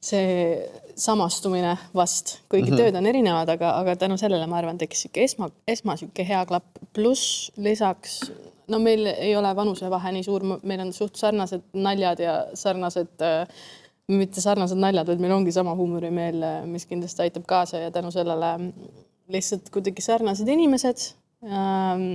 see 0.00 0.60
samastumine 0.96 1.74
vast, 1.94 2.38
kuigi 2.48 2.70
mm 2.70 2.76
-hmm. 2.76 2.80
tööd 2.80 2.96
on 2.96 3.06
erinevad, 3.06 3.48
aga, 3.52 3.74
aga 3.82 3.96
tänu 3.96 4.16
sellele 4.16 4.46
ma 4.48 4.56
arvan, 4.56 4.78
tekkis 4.78 5.02
sihuke 5.04 5.24
esma, 5.24 5.50
esma 5.68 5.96
sihuke 6.00 6.24
hea 6.24 6.40
klapp, 6.48 6.80
pluss 6.96 7.52
lisaks 7.56 8.22
no 8.70 8.78
meil 8.78 9.06
ei 9.06 9.36
ole 9.36 9.50
vanusevahe 9.56 10.12
nii 10.12 10.24
suur, 10.24 10.46
meil 10.62 10.80
on 10.80 10.92
suht 10.96 11.20
sarnased 11.20 11.62
naljad 11.74 12.24
ja 12.24 12.34
sarnased 12.54 13.24
äh, 13.26 13.44
mitte 14.10 14.42
sarnased 14.42 14.78
naljad, 14.80 15.06
vaid 15.06 15.22
meil 15.22 15.34
ongi 15.34 15.52
sama 15.54 15.74
huumorimeel, 15.78 16.42
mis 16.70 16.86
kindlasti 16.90 17.26
aitab 17.26 17.46
kaasa 17.46 17.84
ja 17.84 17.90
tänu 17.94 18.10
sellele 18.10 18.72
lihtsalt 19.30 19.70
kuidagi 19.70 20.02
sarnased 20.02 20.48
inimesed 20.48 21.04
ähm, 21.44 22.06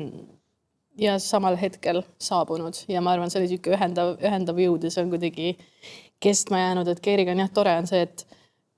ja 0.97 1.17
samal 1.19 1.57
hetkel 1.59 2.01
saabunud. 2.21 2.85
Ja 2.87 3.01
ma 3.01 3.15
arvan, 3.15 3.31
see 3.31 3.41
oli 3.41 3.51
niisugune 3.51 3.77
ühendav, 3.77 4.15
ühendav 4.23 4.59
jõud 4.61 4.87
ja 4.87 4.93
see 4.93 5.03
on 5.03 5.11
kuidagi 5.13 5.53
kestma 6.23 6.61
jäänud, 6.61 6.89
et 6.91 7.03
Keeriga 7.03 7.35
on 7.35 7.43
jah, 7.43 7.53
tore 7.53 7.75
on 7.81 7.89
see, 7.89 8.07
et 8.07 8.27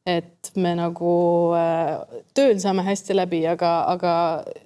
et 0.07 0.53
me 0.55 0.69
nagu 0.71 1.13
äh, 1.59 2.21
tööl 2.37 2.61
saame 2.63 2.85
hästi 2.87 3.11
läbi, 3.17 3.41
aga, 3.51 3.71
aga 3.91 4.11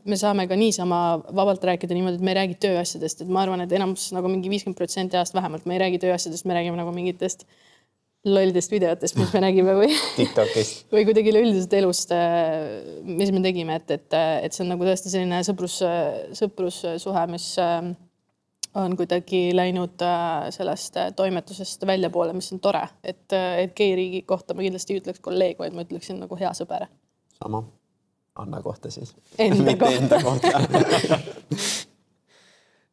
me 0.06 0.14
saame 0.20 0.46
ka 0.46 0.54
niisama 0.54 1.00
vabalt 1.34 1.66
rääkida 1.66 1.98
niimoodi, 1.98 2.20
et 2.20 2.28
me 2.28 2.36
ei 2.36 2.38
räägi 2.38 2.60
tööasjadest, 2.62 3.24
et 3.24 3.32
ma 3.34 3.42
arvan, 3.42 3.64
et 3.66 3.74
enamus 3.74 4.12
nagu 4.14 4.30
mingi 4.30 4.52
viiskümmend 4.54 4.78
protsenti 4.78 5.18
ajast 5.18 5.34
vähemalt 5.34 5.66
me 5.66 5.80
ei 5.80 5.82
räägi 5.82 6.04
tööasjadest, 6.04 6.46
me 6.46 6.60
räägime 6.60 6.78
nagu 6.78 6.94
mingitest 6.94 7.48
äh, 7.48 7.71
lollidest 8.26 8.72
videotest, 8.72 9.18
mis 9.18 9.34
me 9.34 9.42
nägime 9.48 9.74
või 9.78 9.90
TikTokist 10.18 10.86
või 10.94 11.06
kuidagi 11.08 11.34
üleüldisest 11.34 11.74
elust, 11.80 12.14
äh, 12.16 13.02
mis 13.08 13.34
me 13.34 13.42
tegime, 13.44 13.80
et, 13.82 13.98
et, 13.98 14.18
et 14.46 14.54
see 14.54 14.66
on 14.66 14.74
nagu 14.76 14.86
tõesti 14.86 15.12
selline 15.14 15.42
sõprus, 15.48 15.80
sõprussuhe, 16.38 17.26
mis 17.32 17.48
äh, 17.62 17.92
on 18.78 18.96
kuidagi 19.00 19.44
läinud 19.58 20.06
äh, 20.06 20.50
sellest 20.54 21.00
toimetusest 21.18 21.86
väljapoole, 21.88 22.36
mis 22.38 22.52
on 22.54 22.62
tore, 22.64 22.84
et, 23.04 23.26
et 23.34 23.76
G-riigi 23.78 24.24
kohta 24.30 24.56
ma 24.56 24.66
kindlasti 24.66 24.96
ei 24.96 25.04
ütleks 25.04 25.24
kolleeg, 25.24 25.58
vaid 25.60 25.76
ma 25.76 25.86
ütleksin 25.88 26.22
nagu 26.22 26.38
hea 26.40 26.54
sõber. 26.58 26.88
sama, 27.42 27.64
Anna 28.40 28.62
kohta 28.64 28.92
siis. 28.94 29.16
Enda 29.42 29.76
kohta. 30.24 30.62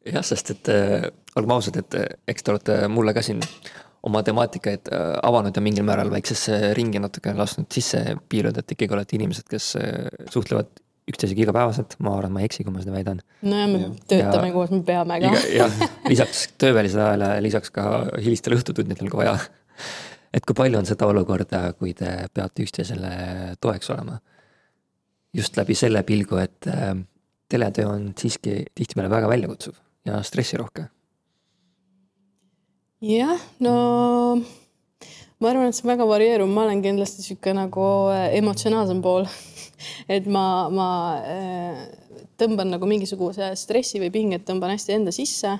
jah, 0.08 0.24
sest 0.24 0.56
et 0.56 0.72
äh, 0.72 1.10
olgem 1.36 1.54
ausad, 1.58 1.76
et 1.84 2.00
eks 2.32 2.42
te 2.42 2.54
olete 2.54 2.80
mulle 2.88 3.12
ka 3.14 3.22
siin 3.22 3.44
oma 4.06 4.22
temaatikaid 4.26 4.90
äh, 4.92 5.06
avanud 5.26 5.56
ja 5.56 5.62
mingil 5.64 5.86
määral 5.86 6.10
väiksesse 6.12 6.74
ringi 6.78 7.00
natuke 7.02 7.32
lasknud 7.36 7.70
sisse 7.74 8.02
piiluda, 8.28 8.62
et 8.62 8.76
ikkagi 8.76 8.94
olete 8.94 9.18
inimesed, 9.18 9.48
kes 9.50 9.72
äh, 9.80 10.06
suhtlevad 10.32 10.70
üksteisega 11.08 11.46
igapäevaselt, 11.46 11.96
ma 12.04 12.14
arvan, 12.18 12.34
ma 12.34 12.42
ei 12.42 12.48
eksi, 12.50 12.64
kui 12.66 12.74
ma 12.74 12.82
seda 12.82 12.92
väidan. 12.92 13.22
nojah, 13.42 13.68
me 13.72 13.80
ja. 13.80 13.90
töötame 14.12 14.50
ja, 14.50 14.54
koos, 14.54 14.72
me 14.74 14.82
peame 14.86 15.20
ka. 15.22 15.32
jah, 15.54 15.78
lisaks 16.08 16.44
töövälisele 16.60 17.04
ajale, 17.06 17.30
lisaks 17.46 17.72
ka 17.74 17.84
hilistel 18.20 18.58
õhtutundidel, 18.58 19.08
kui 19.10 19.22
vaja. 19.22 19.38
et 20.36 20.44
kui 20.44 20.56
palju 20.58 20.80
on 20.80 20.88
seda 20.88 21.08
olukorda, 21.08 21.62
kui 21.80 21.94
te 21.96 22.12
peate 22.34 22.66
üksteisele 22.66 23.12
toeks 23.60 23.94
olema? 23.94 24.18
just 25.36 25.56
läbi 25.60 25.76
selle 25.76 26.02
pilgu, 26.08 26.38
et 26.40 26.68
äh, 26.68 26.92
teletöö 27.48 27.88
on 27.88 28.12
siiski 28.18 28.62
tihtipeale 28.74 29.10
väga 29.12 29.28
väljakutsuv 29.28 29.76
ja 30.08 30.22
stressirohke. 30.22 30.88
Jah, 33.00 33.38
no 33.62 33.74
ma 35.38 35.50
arvan, 35.52 35.68
et 35.68 35.76
see 35.76 35.86
on 35.86 35.92
väga 35.92 36.06
varieeruv, 36.08 36.50
ma 36.50 36.64
olen 36.66 36.82
kindlasti 36.82 37.22
sihuke 37.22 37.54
nagu 37.54 37.86
äh, 38.10 38.28
emotsionaalsem 38.40 39.02
pool. 39.04 39.28
Et 40.10 40.24
ma, 40.26 40.66
ma 40.74 40.88
äh, 41.22 41.82
tõmban 42.40 42.72
nagu 42.74 42.86
mingisuguse 42.90 43.52
stressi 43.60 44.00
või 44.02 44.10
pinget 44.10 44.42
tõmban 44.48 44.74
hästi 44.74 44.96
enda 44.96 45.14
sisse. 45.14 45.58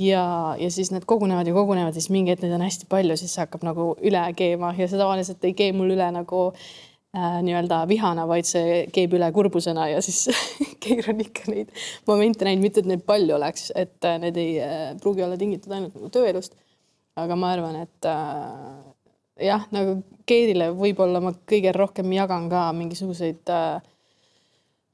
ja, 0.00 0.24
ja 0.58 0.70
siis 0.70 0.90
need 0.90 1.06
kogunevad 1.06 1.46
ja 1.46 1.54
kogunevad, 1.54 1.94
siis 1.94 2.10
mingi 2.10 2.30
hetk 2.30 2.42
neid 2.42 2.56
on 2.58 2.66
hästi 2.66 2.86
palju, 2.90 3.16
siis 3.18 3.36
hakkab 3.38 3.62
nagu 3.66 3.92
üle 4.02 4.22
keema. 4.34 4.74
Ja 4.78 4.90
see 4.90 4.98
tavaliselt 4.98 5.44
ei 5.46 5.54
kee 5.54 5.70
mul 5.74 5.94
üle 5.94 6.10
nagu 6.14 6.50
nii-öelda 7.14 7.80
vihana, 7.90 8.22
vaid 8.30 8.46
see 8.46 8.84
keeb 8.94 9.16
üle 9.18 9.26
kurbusena 9.34 9.88
ja 9.90 9.98
siis 10.04 10.28
keeran 10.84 11.18
ikka 11.24 11.50
neid 11.50 11.72
momente 12.06 12.46
näinud, 12.46 12.62
mitte 12.62 12.84
et 12.84 12.90
neid 12.90 13.02
palju 13.06 13.34
oleks, 13.34 13.72
et 13.74 14.06
äh, 14.06 14.18
need 14.22 14.38
ei 14.38 14.52
äh, 14.62 14.92
pruugi 15.02 15.24
olla 15.26 15.38
tingitud 15.40 15.74
ainult 15.74 15.96
nagu 15.98 16.10
tööelust. 16.14 16.54
Aga 17.18 17.34
ma 17.36 17.50
arvan, 17.56 17.80
et 17.82 18.06
äh, 18.06 19.46
jah, 19.50 19.66
nagu 19.74 20.00
Keedile 20.30 20.68
võib-olla 20.78 21.18
ma 21.18 21.32
kõige 21.50 21.72
rohkem 21.74 22.12
jagan 22.14 22.46
ka 22.52 22.68
mingisuguseid 22.76 23.50
äh, 23.50 23.80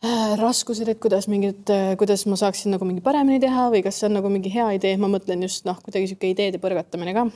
äh 0.07 0.33
raskused, 0.41 0.89
et 0.89 1.01
kuidas 1.03 1.29
mingid, 1.29 1.69
äh, 1.69 1.93
kuidas 2.01 2.25
ma 2.31 2.41
saaksin 2.41 2.73
nagu 2.73 2.89
mingi 2.89 3.05
paremini 3.05 3.43
teha 3.43 3.69
või 3.75 3.85
kas 3.85 4.01
see 4.01 4.09
on 4.09 4.17
nagu 4.17 4.33
mingi 4.33 4.53
hea 4.55 4.71
idee, 4.79 4.97
ma 4.97 5.13
mõtlen 5.13 5.45
just 5.45 5.69
noh, 5.69 5.77
kuidagi 5.85 6.09
sihuke 6.15 6.33
ideede 6.33 6.63
põrgatamine 6.63 7.13
ka. 7.13 7.29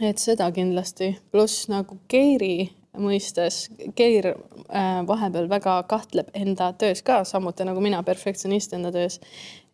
et 0.00 0.22
seda 0.22 0.48
kindlasti, 0.56 1.12
pluss 1.28 1.68
nagu 1.68 2.00
Keiri 2.08 2.70
mõistes, 2.98 3.68
Keir 3.94 4.32
äh, 4.32 4.88
vahepeal 5.06 5.48
väga 5.50 5.76
kahtleb 5.90 6.30
enda 6.34 6.72
töös 6.78 7.02
ka, 7.06 7.22
samuti 7.24 7.66
nagu 7.66 7.80
mina, 7.80 8.02
perfektsionist 8.02 8.74
enda 8.74 8.92
töös. 8.92 9.20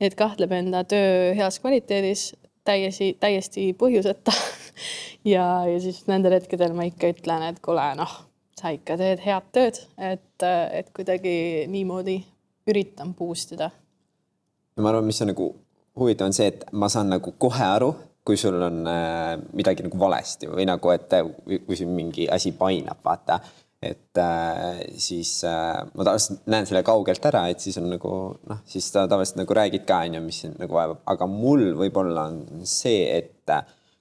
et 0.01 0.15
kahtleb 0.15 0.53
enda 0.53 0.85
töö 0.85 1.33
heas 1.37 1.59
kvaliteedis, 1.61 2.35
täiesti, 2.65 3.17
täiesti 3.21 3.73
põhjuseta 3.79 4.33
ja, 5.35 5.67
ja 5.67 5.81
siis 5.81 6.05
nendel 6.07 6.37
hetkedel 6.37 6.75
ma 6.77 6.89
ikka 6.89 7.13
ütlen, 7.15 7.47
et 7.49 7.61
kuule, 7.65 7.87
noh, 7.99 8.17
sa 8.61 8.73
ikka 8.75 8.97
teed 9.01 9.23
head 9.25 9.53
tööd, 9.53 9.81
et, 9.99 10.49
et 10.73 10.91
kuidagi 10.97 11.67
niimoodi 11.73 12.21
üritan 12.67 13.15
boost 13.15 13.55
ida. 13.57 13.71
ma 14.77 14.93
arvan, 14.93 15.07
mis 15.07 15.23
on 15.23 15.33
nagu 15.33 15.55
huvitav, 15.97 16.29
on 16.29 16.37
see, 16.37 16.51
et 16.53 16.67
ma 16.73 16.89
saan 16.93 17.11
nagu 17.13 17.33
kohe 17.39 17.65
aru, 17.65 17.95
kui 18.27 18.39
sul 18.41 18.59
on 18.63 18.83
äh, 18.91 19.37
midagi 19.55 19.87
nagu 19.87 20.01
valesti 20.01 20.51
või 20.51 20.67
nagu, 20.67 20.91
et 20.95 21.13
kui 21.47 21.79
siin 21.79 21.93
mingi 21.95 22.27
asi 22.33 22.53
painab, 22.59 22.99
vaata 23.05 23.39
et 23.87 24.19
äh, 24.19 24.81
siis 24.99 25.45
äh, 25.45 25.83
ma 25.95 26.07
tavaliselt 26.07 26.47
näen 26.51 26.67
selle 26.67 26.83
kaugelt 26.87 27.27
ära, 27.29 27.45
et 27.53 27.63
siis 27.63 27.77
on 27.79 27.91
nagu 27.93 28.13
noh, 28.49 28.63
siis 28.67 28.89
sa 28.91 29.05
tavaliselt 29.11 29.43
nagu 29.43 29.57
räägid 29.59 29.85
ka 29.89 30.01
onju, 30.07 30.23
mis 30.25 30.41
sind 30.45 30.59
nagu 30.61 30.79
vaevab, 30.79 31.03
aga 31.13 31.29
mul 31.31 31.69
võib-olla 31.79 32.27
on 32.33 32.65
see, 32.67 33.05
et 33.19 33.53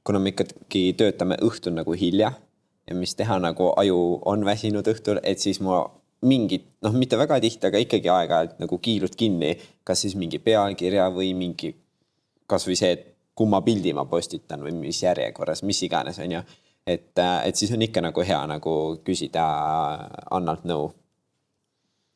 kuna 0.05 0.21
me 0.21 0.33
ikkagi 0.33 0.87
töötame 0.97 1.37
õhtul 1.43 1.75
nagu 1.75 1.93
hilja 1.97 2.31
ja 2.85 2.97
mis 2.97 3.15
teha, 3.17 3.37
nagu 3.41 3.71
aju 3.81 3.99
on 4.29 4.45
väsinud 4.47 4.87
õhtul, 4.89 5.19
et 5.23 5.41
siis 5.41 5.59
ma 5.65 5.83
mingit, 6.25 6.69
noh, 6.85 6.93
mitte 6.95 7.17
väga 7.19 7.39
tihti, 7.43 7.67
aga 7.67 7.81
ikkagi 7.81 8.09
aeg-ajalt 8.11 8.61
nagu 8.61 8.79
kiilud 8.81 9.15
kinni, 9.17 9.55
kas 9.85 10.05
siis 10.05 10.15
mingi 10.17 10.39
pealkirja 10.41 11.09
või 11.13 11.33
mingi 11.37 11.73
kasvõi 12.49 12.77
see, 12.79 12.93
et 12.95 13.11
kumma 13.35 13.61
pildi 13.65 13.93
ma 13.95 14.05
postitan 14.09 14.63
või 14.63 14.75
mis 14.77 15.01
järjekorras, 15.03 15.63
mis 15.67 15.81
iganes, 15.87 16.19
onju. 16.23 16.43
Et, 16.85 17.11
äh, 17.17 17.39
et 17.49 17.57
siis 17.57 17.71
on 17.73 17.81
ikka 17.81 18.03
nagu 18.05 18.21
hea 18.21 18.43
nagu 18.47 18.75
küsida 19.05 19.45
Annalt 20.31 20.67
nõu. 20.69 20.91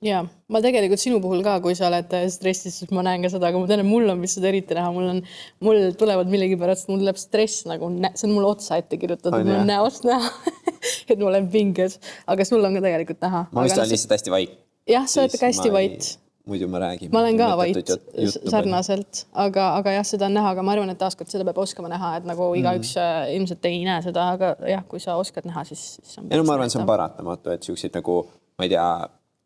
Ja 0.06 0.22
ma 0.48 0.62
tegelikult 0.64 1.02
sinu 1.02 1.18
puhul 1.20 1.42
ka, 1.44 1.58
kui 1.60 1.74
sa 1.76 1.90
oled 1.90 2.14
stressis, 2.32 2.78
siis 2.80 2.92
ma 2.96 3.04
näen 3.04 3.26
ka 3.26 3.32
seda, 3.34 3.50
aga 3.50 3.60
ma 3.60 3.68
tean, 3.68 3.82
et 3.84 3.90
mul 3.90 4.08
on 4.14 4.22
vist 4.24 4.38
seda 4.38 4.48
eriti 4.48 4.78
näha, 4.78 4.94
mul 4.96 5.10
on, 5.12 5.20
mul 5.66 5.90
tulevad 6.00 6.32
millegipärast, 6.32 6.88
mul 6.88 7.02
tuleb 7.02 7.20
stress 7.20 7.66
nagu, 7.68 7.90
see 8.14 8.30
on 8.30 8.38
mul 8.38 8.48
otsa 8.48 8.80
ette 8.80 8.96
kirjutatud, 9.02 9.36
mul 9.44 9.58
on 9.58 9.68
näost 9.68 10.08
näha 10.08 10.32
et 11.12 11.20
ma 11.20 11.28
olen 11.34 11.50
pinges, 11.52 12.00
aga 12.32 12.48
sul 12.48 12.64
on 12.64 12.80
ka 12.80 12.86
tegelikult 12.88 13.20
näha. 13.28 13.44
ma 13.52 13.68
vist 13.68 13.76
olen 13.76 13.92
lihtsalt 13.92 14.16
hästi 14.16 14.34
vait. 14.38 14.56
jah, 14.88 15.04
sa 15.04 15.26
oled 15.26 15.36
ka 15.36 15.52
hästi 15.52 15.76
vait 15.76 16.14
muidu 16.50 16.68
ma 16.72 16.82
räägin. 16.84 17.12
ma 17.14 17.22
olen 17.24 17.38
ka 17.40 17.50
vait 17.60 17.94
sarnaselt, 18.40 19.24
aga, 19.46 19.70
aga 19.80 19.94
jah, 20.00 20.08
seda 20.08 20.28
on 20.30 20.36
näha, 20.38 20.56
aga 20.56 20.66
ma 20.66 20.76
arvan, 20.76 20.92
et 20.94 21.00
taaskord 21.02 21.32
seda 21.32 21.46
peab 21.48 21.62
oskama 21.64 21.92
näha, 21.92 22.16
et 22.20 22.28
nagu 22.30 22.50
igaüks 22.60 22.96
mm. 22.98 23.38
ilmselt 23.38 23.70
ei 23.70 23.84
näe 23.88 24.02
seda, 24.06 24.32
aga 24.36 24.56
jah, 24.70 24.84
kui 24.90 25.02
sa 25.04 25.20
oskad 25.22 25.48
näha, 25.50 25.64
siis, 25.70 25.86
siis. 26.02 26.20
ei 26.26 26.42
no 26.42 26.44
ma 26.48 26.58
arvan, 26.58 26.74
see 26.74 26.82
on 26.82 26.90
paratamatu, 26.90 27.54
et 27.56 27.70
siukseid 27.70 27.96
nagu 27.98 28.22
ma 28.60 28.68
ei 28.68 28.74
tea, 28.74 28.90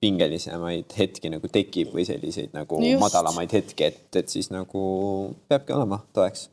pingelisemaid 0.03 0.95
hetki 0.97 1.31
nagu 1.31 1.47
tekib 1.51 1.93
või 1.95 2.03
selliseid 2.07 2.51
nagu 2.55 2.79
Just. 2.83 2.99
madalamaid 3.03 3.53
hetki, 3.55 3.87
et, 3.87 4.09
et 4.19 4.31
siis 4.31 4.49
nagu 4.51 4.81
peabki 5.47 5.75
olema 5.77 6.01
toeks. 6.15 6.49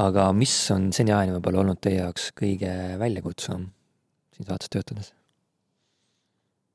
aga 0.00 0.30
mis 0.32 0.54
on 0.72 0.88
seniajani 0.96 1.36
võib-olla 1.36 1.66
olnud 1.66 1.82
teie 1.84 2.00
jaoks 2.00 2.30
kõige 2.38 2.72
väljakutsuvam 3.02 3.68
siin 4.36 4.48
saates 4.48 4.72
töötades? 4.72 5.12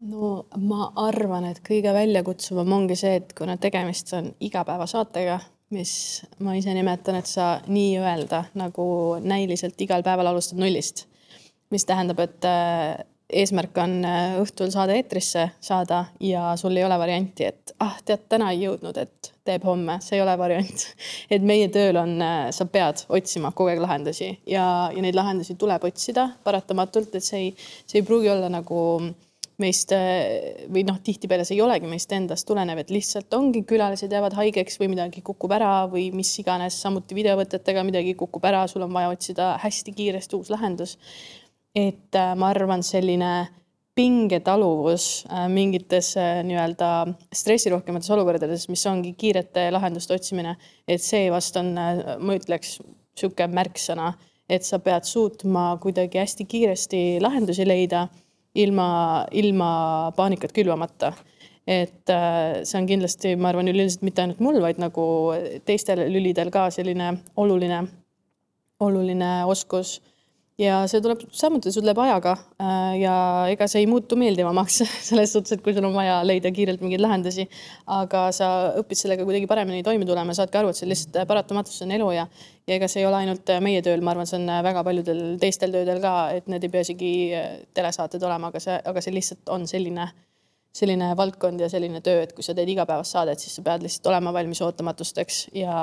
No 0.10 0.34
ma 0.60 0.90
arvan, 1.06 1.48
et 1.50 1.62
kõige 1.66 1.94
väljakutsuvam 1.96 2.76
ongi 2.76 2.98
see, 3.00 3.18
et 3.22 3.34
kuna 3.38 3.56
tegemist 3.62 4.14
on 4.18 4.30
igapäevasaatega, 4.44 5.40
mis 5.74 5.94
ma 6.44 6.58
ise 6.58 6.74
nimetan, 6.76 7.18
et 7.20 7.30
sa 7.30 7.56
nii-öelda 7.68 8.46
nagu 8.60 8.86
näiliselt 9.24 9.80
igal 9.82 10.06
päeval 10.06 10.34
alustad 10.34 10.62
nullist. 10.62 11.08
mis 11.74 11.88
tähendab, 11.90 12.20
et 12.22 12.46
äh, 12.46 13.00
eesmärk 13.34 13.78
on 13.82 13.96
äh, 14.06 14.36
õhtul 14.38 14.70
saade 14.70 14.94
eetrisse 14.94 15.48
saada 15.58 16.04
ja 16.22 16.52
sul 16.60 16.78
ei 16.78 16.84
ole 16.86 17.00
varianti, 17.02 17.48
et 17.50 17.74
ah, 17.82 17.96
tead, 18.06 18.28
täna 18.30 18.52
ei 18.54 18.62
jõudnud, 18.62 19.00
et 19.02 19.32
teeb 19.44 19.66
homme, 19.66 19.96
see 20.06 20.20
ei 20.20 20.22
ole 20.22 20.36
variant. 20.38 20.86
et 21.34 21.42
meie 21.42 21.72
tööl 21.74 21.98
on, 21.98 22.14
äh, 22.22 22.52
sa 22.54 22.70
pead 22.70 23.08
otsima 23.10 23.50
kogu 23.56 23.74
aeg 23.74 23.82
lahendusi 23.82 24.30
ja, 24.46 24.68
ja 24.94 25.02
neid 25.02 25.18
lahendusi 25.18 25.58
tuleb 25.58 25.90
otsida 25.90 26.30
paratamatult, 26.44 27.16
et 27.18 27.26
see 27.26 27.48
ei, 27.48 27.54
see 27.88 28.04
ei 28.04 28.06
pruugi 28.06 28.30
olla 28.30 28.52
nagu 28.54 28.84
äh, 29.02 29.16
meist 29.64 29.94
äh, 29.96 30.66
või 30.72 30.84
noh, 30.88 31.00
tihtipeale 31.04 31.46
see 31.48 31.58
ei 31.58 31.64
olegi 31.66 31.90
meist 31.90 32.12
endast 32.16 32.48
tulenev, 32.50 32.84
et 32.84 32.92
lihtsalt 32.94 33.34
ongi 33.38 33.64
külalised 33.70 34.12
jäävad 34.12 34.36
haigeks 34.38 34.80
või 34.82 34.92
midagi 34.96 35.24
kukub 35.26 35.54
ära 35.56 35.86
või 35.92 36.10
mis 36.16 36.32
iganes, 36.42 36.78
samuti 36.84 37.18
videovõtetega 37.18 37.86
midagi 37.88 38.16
kukub 38.20 38.46
ära, 38.50 38.66
sul 38.72 38.86
on 38.86 38.94
vaja 38.96 39.12
otsida 39.14 39.54
hästi 39.64 39.96
kiiresti 39.98 40.40
uus 40.40 40.54
lahendus. 40.54 40.98
et 41.74 42.16
äh, 42.16 42.34
ma 42.38 42.52
arvan, 42.54 42.84
selline 42.86 43.34
pingetaluvus 43.98 45.26
äh, 45.30 45.48
mingites 45.50 46.14
nii-öelda 46.18 46.90
stressirohkemates 47.34 48.10
olukordades, 48.14 48.68
mis 48.70 48.86
ongi 48.90 49.14
kiirete 49.18 49.70
lahenduste 49.72 50.14
otsimine, 50.18 50.58
et 50.88 51.02
see 51.02 51.30
vast 51.34 51.58
on, 51.58 51.74
ma 51.74 52.38
ütleks, 52.38 52.80
niisugune 53.14 53.54
märksõna, 53.54 54.14
et 54.50 54.66
sa 54.66 54.80
pead 54.84 55.06
suutma 55.08 55.72
kuidagi 55.82 56.20
hästi 56.20 56.46
kiiresti 56.50 57.02
lahendusi 57.24 57.66
leida 57.68 58.08
ilma, 58.56 58.88
ilma 59.32 59.70
paanikat 60.16 60.54
külvamata. 60.56 61.14
et 61.68 62.10
äh, 62.12 62.60
see 62.68 62.76
on 62.76 62.88
kindlasti, 62.90 63.38
ma 63.40 63.48
arvan, 63.54 63.70
üleüldiselt 63.72 64.02
mitte 64.04 64.20
ainult 64.20 64.42
mul, 64.44 64.58
vaid 64.60 64.82
nagu 64.84 65.04
teistel 65.64 66.02
lülidel 66.12 66.50
ka 66.52 66.66
selline 66.76 67.14
oluline, 67.40 67.86
oluline 68.84 69.30
oskus 69.48 70.02
ja 70.62 70.84
see 70.90 71.02
tuleb 71.02 71.24
samuti, 71.34 71.72
see 71.74 71.82
tuleb 71.82 71.98
ajaga 72.04 72.34
äh, 72.62 72.96
ja 73.02 73.14
ega 73.50 73.66
see 73.70 73.82
ei 73.84 73.88
muutu 73.90 74.18
meeldivamaks 74.20 74.82
selles 75.10 75.34
suhtes, 75.34 75.56
et 75.56 75.64
kui 75.66 75.74
sul 75.74 75.86
on 75.88 75.96
vaja 75.96 76.20
leida 76.26 76.52
kiirelt 76.54 76.84
mingeid 76.84 77.02
lahendusi, 77.02 77.48
aga 77.98 78.28
sa 78.36 78.50
õpid 78.82 79.00
sellega 79.00 79.26
kuidagi 79.26 79.50
paremini 79.50 79.84
toime 79.86 80.06
tulema, 80.10 80.36
saadki 80.38 80.60
aru, 80.62 80.74
et 80.74 80.80
see 80.80 80.90
lihtsalt 80.90 81.24
paratamatus, 81.30 81.80
see 81.80 81.88
on 81.88 81.96
elu 81.98 82.12
ja 82.20 82.28
ja 82.68 82.78
ega 82.78 82.88
see 82.88 83.02
ei 83.02 83.08
ole 83.10 83.24
ainult 83.24 83.50
meie 83.66 83.82
tööl, 83.84 84.04
ma 84.06 84.14
arvan, 84.14 84.30
see 84.30 84.38
on 84.40 84.52
väga 84.64 84.84
paljudel 84.88 85.24
teistel 85.42 85.74
töödel 85.74 86.00
ka, 86.04 86.14
et 86.38 86.46
need 86.52 86.64
ei 86.64 86.72
pea 86.72 86.86
isegi 86.86 87.14
telesaated 87.76 88.24
olema, 88.24 88.54
aga 88.54 88.62
see, 88.64 88.78
aga 88.92 89.04
see 89.04 89.16
lihtsalt 89.16 89.52
on 89.52 89.66
selline, 89.68 90.06
selline 90.74 91.10
valdkond 91.20 91.66
ja 91.66 91.68
selline 91.72 92.00
töö, 92.06 92.22
et 92.24 92.32
kui 92.38 92.46
sa 92.46 92.56
teed 92.56 92.72
igapäevast 92.72 93.18
saadet, 93.18 93.42
siis 93.42 93.58
sa 93.58 93.66
pead 93.66 93.84
lihtsalt 93.84 94.14
olema 94.14 94.32
valmis 94.38 94.64
ootamatusteks 94.64 95.48
ja, 95.60 95.74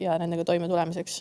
ja 0.00 0.16
nendega 0.22 0.48
toime 0.48 0.70
tulemiseks 0.70 1.20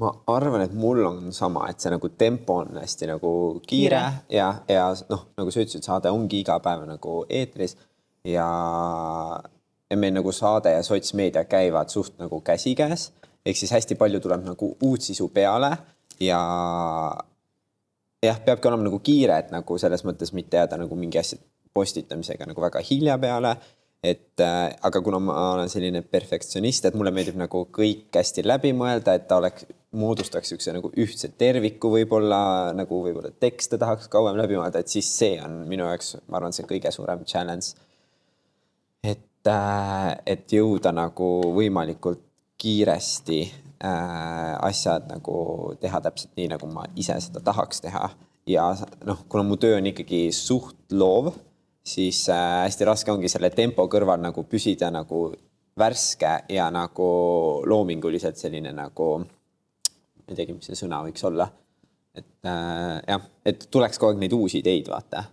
ma 0.00 0.10
arvan, 0.32 0.62
et 0.64 0.72
mul 0.72 1.04
on 1.04 1.32
sama, 1.36 1.66
et 1.70 1.80
see 1.80 1.92
nagu 1.92 2.08
tempo 2.18 2.60
on 2.62 2.78
hästi 2.80 3.08
nagu 3.10 3.32
kiire, 3.66 4.02
ja, 4.32 4.48
ja 4.68 4.86
noh, 5.10 5.26
nagu 5.38 5.52
sa 5.52 5.64
ütlesid, 5.64 5.84
saade 5.84 6.12
ongi 6.12 6.40
iga 6.40 6.56
päev 6.64 6.86
nagu 6.88 7.22
eetris 7.28 7.76
ja, 8.24 8.46
ja 9.90 9.98
meil 10.00 10.14
nagu 10.16 10.32
saade 10.32 10.72
ja 10.72 10.84
sotsmeedia 10.86 11.44
käivad 11.44 11.92
suht 11.92 12.16
nagu 12.22 12.40
käsikäes. 12.40 13.10
ehk 13.44 13.56
siis 13.58 13.72
hästi 13.74 13.94
palju 13.98 14.20
tuleb 14.20 14.44
nagu 14.46 14.76
uut 14.82 15.02
sisu 15.02 15.28
peale 15.28 15.72
ja 16.20 16.40
jah, 18.22 18.40
peabki 18.44 18.68
olema 18.68 18.86
nagu 18.86 19.00
kiire, 19.02 19.38
et 19.38 19.50
nagu 19.52 19.78
selles 19.78 20.04
mõttes 20.06 20.32
mitte 20.32 20.56
jääda 20.56 20.78
nagu 20.80 20.96
mingi 20.96 21.18
asja 21.18 21.38
postitamisega 21.74 22.46
nagu 22.46 22.60
väga 22.62 22.82
hilja 22.90 23.18
peale. 23.18 23.56
Et 24.02 24.40
äh, 24.42 24.72
aga 24.82 25.00
kuna 25.02 25.20
ma 25.22 25.36
olen 25.52 25.70
selline 25.70 26.02
perfektsionist, 26.02 26.88
et 26.88 26.96
mulle 26.98 27.12
meeldib 27.14 27.38
nagu 27.38 27.62
kõik 27.70 28.10
hästi 28.18 28.42
läbi 28.42 28.72
mõelda, 28.74 29.14
et 29.14 29.28
ta 29.30 29.38
oleks, 29.38 29.68
moodustaks 29.92 30.48
niisuguse 30.48 30.72
nagu 30.74 30.88
ühtse 30.98 31.28
terviku 31.38 31.90
võib-olla 31.92 32.72
nagu 32.74 33.02
võib-olla 33.04 33.30
tekste 33.44 33.78
tahaks 33.78 34.08
kauem 34.12 34.38
läbi 34.40 34.56
mõelda, 34.58 34.80
et 34.82 34.90
siis 34.90 35.10
see 35.18 35.36
on 35.44 35.62
minu 35.70 35.86
jaoks, 35.86 36.16
ma 36.26 36.40
arvan, 36.40 36.54
see 36.56 36.66
kõige 36.66 36.90
suurem 36.94 37.22
challenge. 37.28 37.76
et 39.04 39.50
äh,, 39.50 40.16
et 40.26 40.50
jõuda 40.50 40.92
nagu 40.96 41.28
võimalikult 41.54 42.24
kiiresti 42.62 43.40
äh, 43.84 44.52
asjad 44.66 45.06
nagu 45.10 45.76
teha 45.82 46.00
täpselt 46.02 46.34
nii, 46.38 46.50
nagu 46.56 46.66
ma 46.70 46.88
ise 46.96 47.20
seda 47.20 47.42
tahaks 47.44 47.84
teha. 47.86 48.10
ja 48.50 48.72
noh, 49.06 49.22
kuna 49.28 49.46
mu 49.46 49.60
töö 49.60 49.76
on 49.78 49.86
ikkagi 49.92 50.24
suht 50.34 50.90
loov, 50.90 51.34
siis 51.84 52.28
äh, 52.30 52.62
hästi 52.64 52.86
raske 52.86 53.12
ongi 53.12 53.30
selle 53.30 53.50
tempo 53.50 53.86
kõrval 53.90 54.22
nagu 54.22 54.44
püsida 54.48 54.90
nagu 54.94 55.24
värske 55.78 56.32
ja 56.52 56.68
nagu 56.70 57.08
loominguliselt 57.66 58.38
selline 58.38 58.72
nagu, 58.76 59.08
ma 59.22 60.28
ei 60.28 60.38
teagi, 60.38 60.56
mis 60.56 60.68
see 60.68 60.78
sõna 60.78 61.02
võiks 61.06 61.24
olla. 61.28 61.48
et 62.14 62.48
äh, 62.48 62.98
jah, 63.08 63.22
et 63.44 63.68
tuleks 63.70 63.98
kogu 63.98 64.12
aeg 64.12 64.20
neid 64.20 64.34
uusi 64.36 64.60
ideid, 64.60 64.90
vaata 64.92 65.24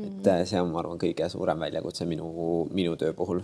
et 0.00 0.28
äh, 0.32 0.44
see 0.48 0.60
on, 0.60 0.70
ma 0.72 0.80
arvan, 0.80 1.00
kõige 1.00 1.28
suurem 1.28 1.60
väljakutse 1.60 2.06
minu, 2.08 2.30
minu 2.72 2.96
töö 2.96 3.12
puhul 3.12 3.42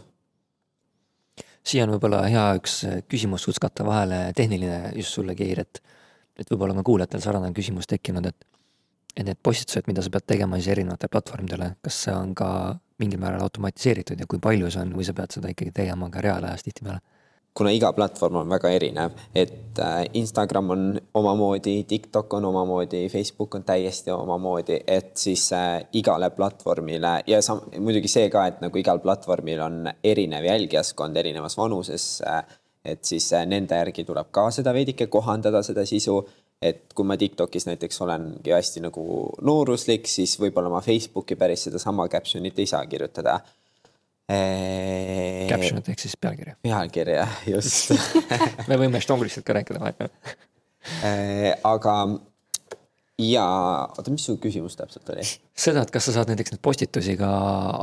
siia 1.68 1.84
on 1.84 1.92
võib-olla 1.92 2.22
hea 2.24 2.46
üks 2.56 2.80
küsimus 3.12 3.44
suskata 3.44 3.84
vahele, 3.84 4.32
tehniline 4.36 4.94
just 4.96 5.12
sulle, 5.12 5.36
Keir, 5.36 5.60
et 5.66 5.82
et 6.38 6.50
võib-olla 6.52 6.76
on 6.76 6.86
kuulajatel 6.86 7.22
sarnane 7.22 7.50
küsimus 7.54 7.88
tekkinud, 7.90 8.28
et 8.30 8.46
et 9.18 9.26
need 9.26 9.38
postitused, 9.42 9.88
mida 9.90 10.02
sa 10.04 10.12
pead 10.14 10.26
tegema 10.30 10.58
siis 10.58 10.70
erinevatele 10.76 11.10
platvormidele, 11.10 11.72
kas 11.82 12.02
see 12.06 12.14
on 12.14 12.34
ka 12.38 12.48
mingil 13.02 13.20
määral 13.22 13.42
automatiseeritud 13.46 14.20
ja 14.20 14.26
kui 14.30 14.38
palju 14.42 14.70
see 14.70 14.82
on 14.84 14.94
või 14.94 15.06
sa 15.06 15.14
pead 15.18 15.34
seda 15.34 15.50
ikkagi 15.52 15.74
tegema 15.82 16.10
ka 16.14 16.22
reaalajas 16.24 16.66
tihtipeale? 16.66 17.02
kuna 17.58 17.72
iga 17.74 17.88
platvorm 17.92 18.36
on 18.38 18.50
väga 18.52 18.70
erinev, 18.70 19.16
et 19.34 19.78
äh, 19.82 20.04
Instagram 20.20 20.70
on 20.70 20.82
omamoodi, 21.18 21.82
TikTok 21.90 22.36
on 22.38 22.44
omamoodi, 22.52 23.08
Facebook 23.10 23.56
on 23.58 23.64
täiesti 23.66 24.12
omamoodi, 24.14 24.76
et 24.86 25.16
siis 25.18 25.48
äh, 25.56 25.80
igale 25.98 26.30
platvormile 26.36 27.16
ja 27.26 27.40
sam-, 27.42 27.64
muidugi 27.82 28.10
see 28.12 28.28
ka, 28.30 28.46
et 28.46 28.62
nagu 28.62 28.78
igal 28.78 29.02
platvormil 29.02 29.64
on 29.64 29.90
erinev 30.04 30.46
jälgijaskond 30.46 31.18
erinevas 31.18 31.58
vanuses. 31.58 32.06
Äh, 32.26 32.44
et 32.88 33.02
siis 33.04 33.26
nende 33.50 33.76
järgi 33.76 34.04
tuleb 34.06 34.30
ka 34.32 34.46
seda 34.54 34.72
veidike 34.72 35.08
kohandada, 35.10 35.60
seda 35.66 35.82
sisu. 35.84 36.20
Et 36.62 36.94
kui 36.94 37.06
ma 37.06 37.16
Tiktokis 37.18 37.68
näiteks 37.68 38.00
olengi 38.02 38.52
hästi 38.54 38.82
nagu 38.82 39.04
nooruslik, 39.46 40.08
siis 40.10 40.34
võib-olla 40.40 40.72
ma 40.72 40.82
Facebooki 40.84 41.38
päris 41.38 41.68
sedasama 41.68 42.08
caption'it 42.10 42.58
ei 42.58 42.66
saa 42.70 42.84
kirjutada 42.90 43.38
Caption'it 44.28 45.86
ehk 45.88 46.02
siis 46.02 46.16
pealkirja. 46.20 46.58
pealkirja, 46.60 47.28
just 47.54 47.94
me 48.68 48.76
võime 48.76 49.00
estonglist 49.00 49.40
ka 49.46 49.56
rääkida 49.56 49.80
vahepeal 49.80 50.10
aga 51.64 51.94
ja 53.22 53.46
oota, 53.88 54.10
mis 54.12 54.26
su 54.28 54.36
küsimus 54.42 54.76
täpselt 54.78 55.08
oli? 55.14 55.24
seda, 55.56 55.86
et 55.86 55.94
kas 55.94 56.10
sa 56.10 56.18
saad 56.18 56.28
näiteks 56.32 56.54
neid 56.54 56.64
postitusi 56.64 57.16
ka 57.20 57.30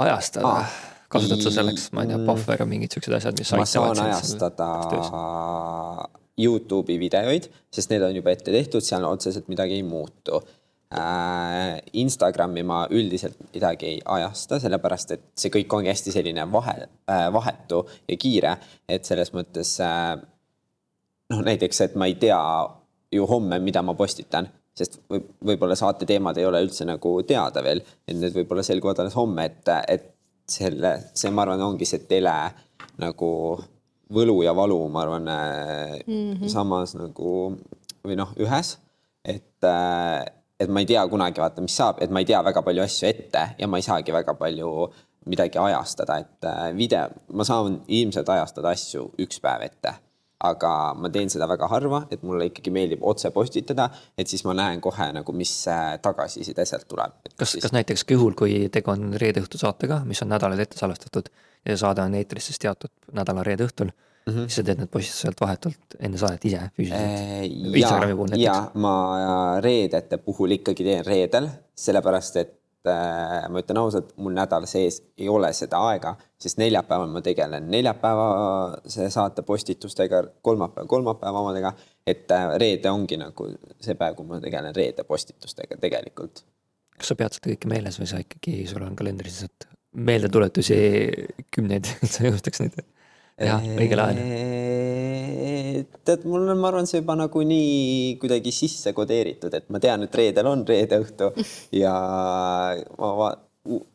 ajastada 0.05 0.51
ah,? 0.59 0.75
kasutad 1.15 1.41
sa 1.45 1.51
selleks, 1.53 1.89
ma 1.95 2.03
ei 2.03 2.11
tea, 2.11 2.19
Buffer 2.27 2.61
ja 2.61 2.67
mingid 2.67 2.93
siuksed 2.93 3.13
asjad, 3.15 3.37
mis 3.39 3.51
ma 3.55 3.65
saan 3.69 3.99
ajastada 4.05 4.69
Youtube'i 6.41 6.99
videoid, 6.99 7.47
sest 7.71 7.91
need 7.91 8.03
on 8.03 8.15
juba 8.15 8.33
ette 8.35 8.51
tehtud, 8.51 8.83
seal 8.83 9.05
otseselt 9.07 9.47
midagi 9.51 9.77
ei 9.77 9.83
muutu. 9.87 10.41
Äh, 10.95 11.79
Instagrami 12.01 12.61
ma 12.67 12.83
üldiselt 12.93 13.39
midagi 13.53 13.87
ei 13.89 14.01
ajasta, 14.17 14.59
sellepärast 14.61 15.15
et 15.15 15.23
see 15.39 15.51
kõik 15.53 15.73
ongi 15.73 15.89
hästi 15.89 16.13
selline 16.13 16.45
vahe, 16.51 16.75
äh, 17.09 17.25
vahetu 17.33 17.81
ja 18.07 18.17
kiire, 18.21 18.53
et 18.87 19.07
selles 19.07 19.33
mõttes 19.35 19.73
äh, 19.83 20.13
noh, 21.33 21.41
näiteks, 21.47 21.81
et 21.87 21.97
ma 21.99 22.07
ei 22.11 22.17
tea 22.21 22.39
ju 23.15 23.25
homme, 23.29 23.59
mida 23.63 23.81
ma 23.85 23.95
postitan, 23.97 24.47
sest 24.77 24.99
võib, 25.09 25.31
võib-olla 25.49 25.77
saate 25.79 26.07
teemad 26.07 26.37
ei 26.37 26.45
ole 26.45 26.61
üldse 26.67 26.87
nagu 26.87 27.15
teada 27.27 27.63
veel, 27.65 27.81
et 28.05 28.15
need 28.19 28.35
võib-olla 28.35 28.63
selguvad 28.65 29.01
alles 29.01 29.17
homme, 29.17 29.47
et, 29.49 29.71
et 29.89 30.11
selle, 30.51 30.97
see, 31.15 31.31
ma 31.33 31.47
arvan, 31.47 31.63
ongi 31.65 31.87
see 31.89 32.05
tele 32.09 32.35
nagu 33.01 33.31
võlu 34.13 34.41
ja 34.45 34.53
valu, 34.55 34.79
ma 34.89 35.01
arvan 35.01 35.29
mm, 35.29 36.05
-hmm. 36.05 36.49
samas 36.51 36.95
nagu 36.95 37.55
või 38.05 38.17
noh, 38.19 38.33
ühes, 38.37 38.77
et 39.25 39.65
et 40.59 40.69
ma 40.71 40.79
ei 40.79 40.87
tea 40.87 41.01
kunagi 41.11 41.41
vaata, 41.41 41.61
mis 41.61 41.75
saab, 41.75 41.99
et 42.03 42.11
ma 42.13 42.21
ei 42.23 42.29
tea 42.29 42.39
väga 42.45 42.61
palju 42.63 42.83
asju 42.85 43.07
ette 43.09 43.43
ja 43.59 43.67
ma 43.67 43.81
ei 43.81 43.85
saagi 43.85 44.13
väga 44.15 44.37
palju 44.39 44.69
midagi 45.25 45.57
ajastada, 45.57 46.19
et 46.21 46.45
äh, 46.45 46.71
video, 46.77 47.07
ma 47.33 47.45
saan 47.47 47.79
ilmselt 47.87 48.29
ajastada 48.29 48.73
asju 48.75 49.07
üks 49.25 49.41
päev 49.43 49.69
ette. 49.69 50.01
aga 50.45 50.69
ma 50.99 51.09
teen 51.09 51.29
seda 51.31 51.45
väga 51.47 51.65
harva, 51.71 52.01
et 52.11 52.21
mulle 52.27 52.49
ikkagi 52.49 52.69
meeldib 52.69 53.05
otse 53.07 53.29
postitada, 53.33 53.85
et 54.19 54.27
siis 54.29 54.43
ma 54.45 54.53
näen 54.53 54.81
kohe 54.83 55.07
nagu, 55.15 55.33
mis 55.33 55.53
äh, 55.71 55.95
tagasiside 56.03 56.65
sealt 56.67 56.85
tuleb. 56.91 57.15
kas 57.39 57.55
siis..., 57.55 57.63
kas 57.63 57.73
näiteks 57.73 58.03
ka 58.03 58.13
juhul, 58.13 58.35
kui 58.37 58.67
tegu 58.69 58.91
on 58.93 59.15
reede 59.21 59.41
õhtu 59.41 59.57
saatega, 59.57 60.01
mis 60.05 60.21
on 60.21 60.29
nädalaid 60.35 60.61
ette 60.61 60.77
salvestatud 60.77 61.31
ja 61.65 61.77
saade 61.77 62.01
on 62.01 62.15
eetris 62.15 62.51
siis 62.51 62.59
teatud 62.61 62.91
nädala 63.15 63.43
reede 63.43 63.65
õhtul 63.65 63.89
mm, 63.89 64.33
-hmm. 64.33 64.47
siis 64.47 64.59
sa 64.59 64.63
teed 64.63 64.81
need 64.81 64.91
postitused 64.91 65.41
vahetult 65.41 65.97
enne 65.99 66.17
saadet 66.17 66.45
ise 66.45 66.61
füüsiliselt 66.77 67.09
äh,? 67.09 67.79
Instagrami 67.81 68.15
puhul 68.19 68.29
näiteks? 68.33 68.45
jaa, 68.45 68.71
ma 68.73 68.93
reedete 69.63 70.17
puhul 70.17 70.57
ikkagi 70.59 70.83
teen 70.83 71.05
reedel, 71.05 71.49
sellepärast 71.75 72.39
et 72.41 72.55
äh, 72.91 73.49
ma 73.49 73.61
ütlen 73.63 73.81
ausalt, 73.81 74.13
mul 74.17 74.35
nädala 74.37 74.69
sees 74.69 75.01
ei 75.17 75.29
ole 75.29 75.51
seda 75.53 75.81
aega, 75.89 76.15
sest 76.41 76.61
neljapäeval 76.61 77.11
ma 77.11 77.21
tegelen 77.25 77.69
neljapäevase 77.71 79.09
saate 79.09 79.41
postitustega, 79.41 80.23
kolmapäev 80.41 80.87
kolmapäeva 80.87 81.45
omadega. 81.45 81.73
et 82.07 82.31
äh, 82.31 82.49
reede 82.61 82.91
ongi 82.91 83.17
nagu 83.17 83.49
see 83.81 83.95
päev, 83.95 84.15
kui 84.15 84.25
ma 84.25 84.41
tegelen 84.41 84.75
reede 84.75 85.03
postitustega 85.03 85.77
tegelikult. 85.81 86.45
kas 86.97 87.07
sa 87.11 87.15
pead 87.15 87.33
seda 87.33 87.49
kõike 87.53 87.69
meeles 87.69 87.99
või 87.99 88.11
sa 88.11 88.21
ikkagi, 88.21 88.67
sul 88.69 88.85
on 88.85 88.95
kalendris 88.95 89.41
lihtsalt 89.41 89.74
meeldetuletusi 89.95 90.77
kümneid, 91.55 91.87
et 92.03 92.11
sa 92.11 92.27
jõustaks 92.27 92.63
neid? 92.63 92.83
jah, 93.35 93.63
õigel 93.75 93.99
ajal. 93.99 94.19
tead, 96.07 96.23
mul 96.23 96.45
on, 96.47 96.59
ma 96.59 96.69
arvan, 96.69 96.87
see 96.87 97.01
juba 97.01 97.17
nagu 97.19 97.41
nii 97.43 98.15
kuidagi 98.21 98.53
sisse 98.55 98.93
kodeeritud, 98.95 99.53
et 99.57 99.67
ma 99.73 99.81
tean, 99.83 100.05
et 100.07 100.15
reedel 100.15 100.47
on 100.47 100.63
reede 100.67 101.01
õhtu 101.03 101.31
ja 101.83 101.95
ma 102.95 103.33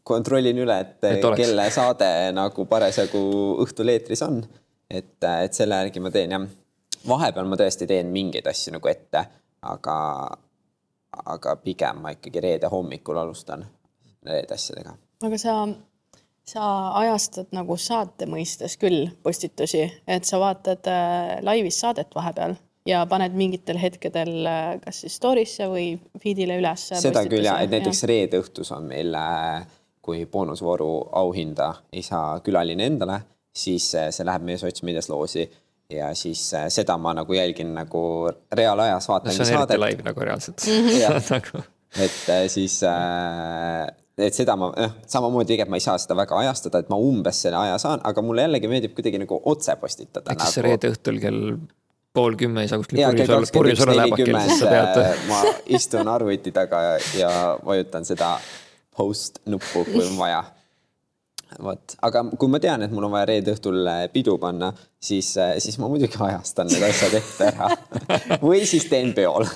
kontrollin 0.04 0.58
üle, 0.58 0.76
et, 0.82 0.96
et 1.06 1.26
kelle 1.38 1.66
saade 1.72 2.08
nagu 2.36 2.66
parasjagu 2.68 3.24
õhtul 3.64 3.92
eetris 3.94 4.24
on. 4.26 4.42
et, 4.90 5.16
et 5.22 5.56
selle 5.56 5.78
järgi 5.84 6.02
ma 6.02 6.10
teen 6.12 6.36
jah. 6.36 6.46
vahepeal 7.08 7.48
ma 7.48 7.58
tõesti 7.60 7.88
teen 7.88 8.10
mingeid 8.12 8.48
asju 8.50 8.74
nagu 8.76 8.90
ette, 8.90 9.22
aga, 9.62 9.98
aga 11.36 11.54
pigem 11.62 12.02
ma 12.02 12.12
ikkagi 12.16 12.42
reede 12.42 12.72
hommikul 12.72 13.22
alustan 13.22 13.64
reede 14.26 14.58
asjadega. 14.58 14.96
aga 15.24 15.38
sa 15.38 15.62
sa 16.48 16.64
ajastad 17.00 17.52
nagu 17.54 17.76
saate 17.80 18.26
mõistes 18.30 18.76
küll 18.80 19.08
postitusi, 19.24 19.84
et 20.08 20.26
sa 20.28 20.40
vaatad 20.42 20.88
äh, 20.90 21.38
laivis 21.46 21.80
saadet 21.82 22.14
vahepeal 22.16 22.56
ja 22.88 23.02
paned 23.10 23.36
mingitel 23.36 23.78
hetkedel 23.80 24.46
äh, 24.48 24.72
kas 24.84 25.02
siis 25.04 25.18
story'sse 25.20 25.68
või 25.70 25.92
feed'ile 26.22 26.58
üles. 26.60 26.88
seda 27.02 27.24
küll 27.28 27.46
ja, 27.46 27.58
et 27.62 27.72
näiteks 27.72 28.04
ja. 28.04 28.10
reede 28.10 28.42
õhtus 28.42 28.72
on 28.76 28.88
meil, 28.90 29.14
äh, 29.14 29.66
kui 30.02 30.24
boonusvooru 30.26 30.92
auhinda 31.20 31.74
ei 31.92 32.02
saa 32.02 32.38
külaline 32.44 32.88
endale, 32.88 33.20
siis 33.52 33.90
see 33.92 34.24
läheb 34.26 34.46
meie 34.46 34.58
sotsmeedias 34.58 35.10
loosi 35.10 35.44
ja 35.90 36.12
siis 36.14 36.40
seda 36.70 36.94
ma 37.02 37.12
nagu 37.18 37.34
jälgin 37.34 37.74
nagu 37.74 38.02
reaalajas 38.54 39.08
vaatan 39.10 39.34
no,. 39.34 39.44
see 39.44 39.56
on 39.56 39.64
eriti 39.66 39.80
live 39.82 40.06
nagu 40.06 40.26
reaalselt 40.26 40.66
nagu. 41.34 41.62
et 42.00 42.20
siis 42.48 42.78
äh, 42.86 43.90
et 44.26 44.36
seda 44.36 44.56
ma, 44.60 44.70
noh, 44.76 44.96
samamoodi 45.10 45.52
tegelikult 45.52 45.74
ma 45.74 45.80
ei 45.80 45.84
saa 45.84 45.98
seda 46.00 46.16
väga 46.18 46.38
ajastada, 46.44 46.82
et 46.82 46.88
ma 46.92 46.98
umbes 47.00 47.42
selle 47.46 47.60
aja 47.60 47.76
saan, 47.82 48.02
aga 48.04 48.24
mulle 48.24 48.46
jällegi 48.46 48.70
meeldib 48.70 48.96
kuidagi 48.96 49.20
nagu 49.22 49.40
otse 49.52 49.76
postitada. 49.80 50.26
äkki 50.30 50.44
nagu... 50.44 50.54
see 50.54 50.66
reede 50.66 50.92
õhtul 50.94 51.20
kell 51.22 51.44
pool 52.14 52.36
kümme 52.38 52.64
ei 52.64 52.70
saa 52.70 52.80
kuskil 52.80 53.02
purjus 53.04 53.30
olla, 53.30 53.50
purjus 53.54 53.84
olla 53.86 54.06
kell, 54.16 54.40
siis 54.46 54.62
sa 54.62 54.70
pead. 54.70 55.02
Äh, 55.04 55.26
ma 55.30 55.42
istun 55.78 56.10
arvuti 56.10 56.52
taga 56.54 56.82
ja 57.18 57.30
vajutan 57.66 58.08
seda 58.08 58.34
post 58.96 59.40
nuppu, 59.46 59.84
kui 59.88 60.02
on 60.04 60.16
vaja. 60.18 60.42
Vot, 61.64 61.94
aga 62.06 62.22
kui 62.40 62.50
ma 62.52 62.60
tean, 62.62 62.84
et 62.84 62.92
mul 62.94 63.06
on 63.08 63.14
vaja 63.14 63.28
reede 63.30 63.54
õhtul 63.54 63.80
äh, 63.90 64.02
pidu 64.12 64.36
panna, 64.42 64.70
siis, 65.00 65.32
siis 65.62 65.78
ma 65.80 65.88
muidugi 65.90 66.18
ajastan 66.26 66.68
need 66.70 66.84
asjad 66.88 67.16
ette 67.20 67.48
ära 67.50 67.70
või 68.46 68.64
siis 68.68 68.88
teen 68.90 69.14
peol 69.16 69.46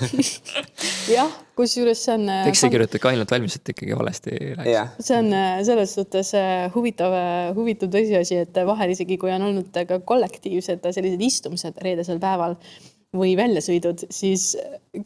jah, 1.17 1.35
kusjuures 1.59 2.05
see 2.07 2.17
on. 2.17 2.31
eks 2.49 2.65
see 2.65 2.73
kirjutage 2.73 3.11
ainult 3.11 3.35
valmis, 3.37 3.59
et 3.61 3.75
ikkagi 3.75 3.99
valesti 3.99 4.39
läks. 4.61 4.99
see 5.05 5.21
on 5.21 5.31
selles 5.69 5.95
suhtes 5.99 6.33
huvitav, 6.77 7.19
huvitav 7.59 7.93
tõsiasi, 7.93 8.41
et 8.47 8.65
vahel 8.69 8.97
isegi 8.97 9.21
kui 9.21 9.35
on 9.35 9.51
olnud 9.51 9.85
ka 9.89 10.01
kollektiivsed 10.07 10.91
sellised 10.91 11.29
istumised 11.29 11.81
reedesel 11.85 12.23
päeval 12.23 12.59
või 13.15 13.35
väljasõidud, 13.39 14.07
siis 14.13 14.53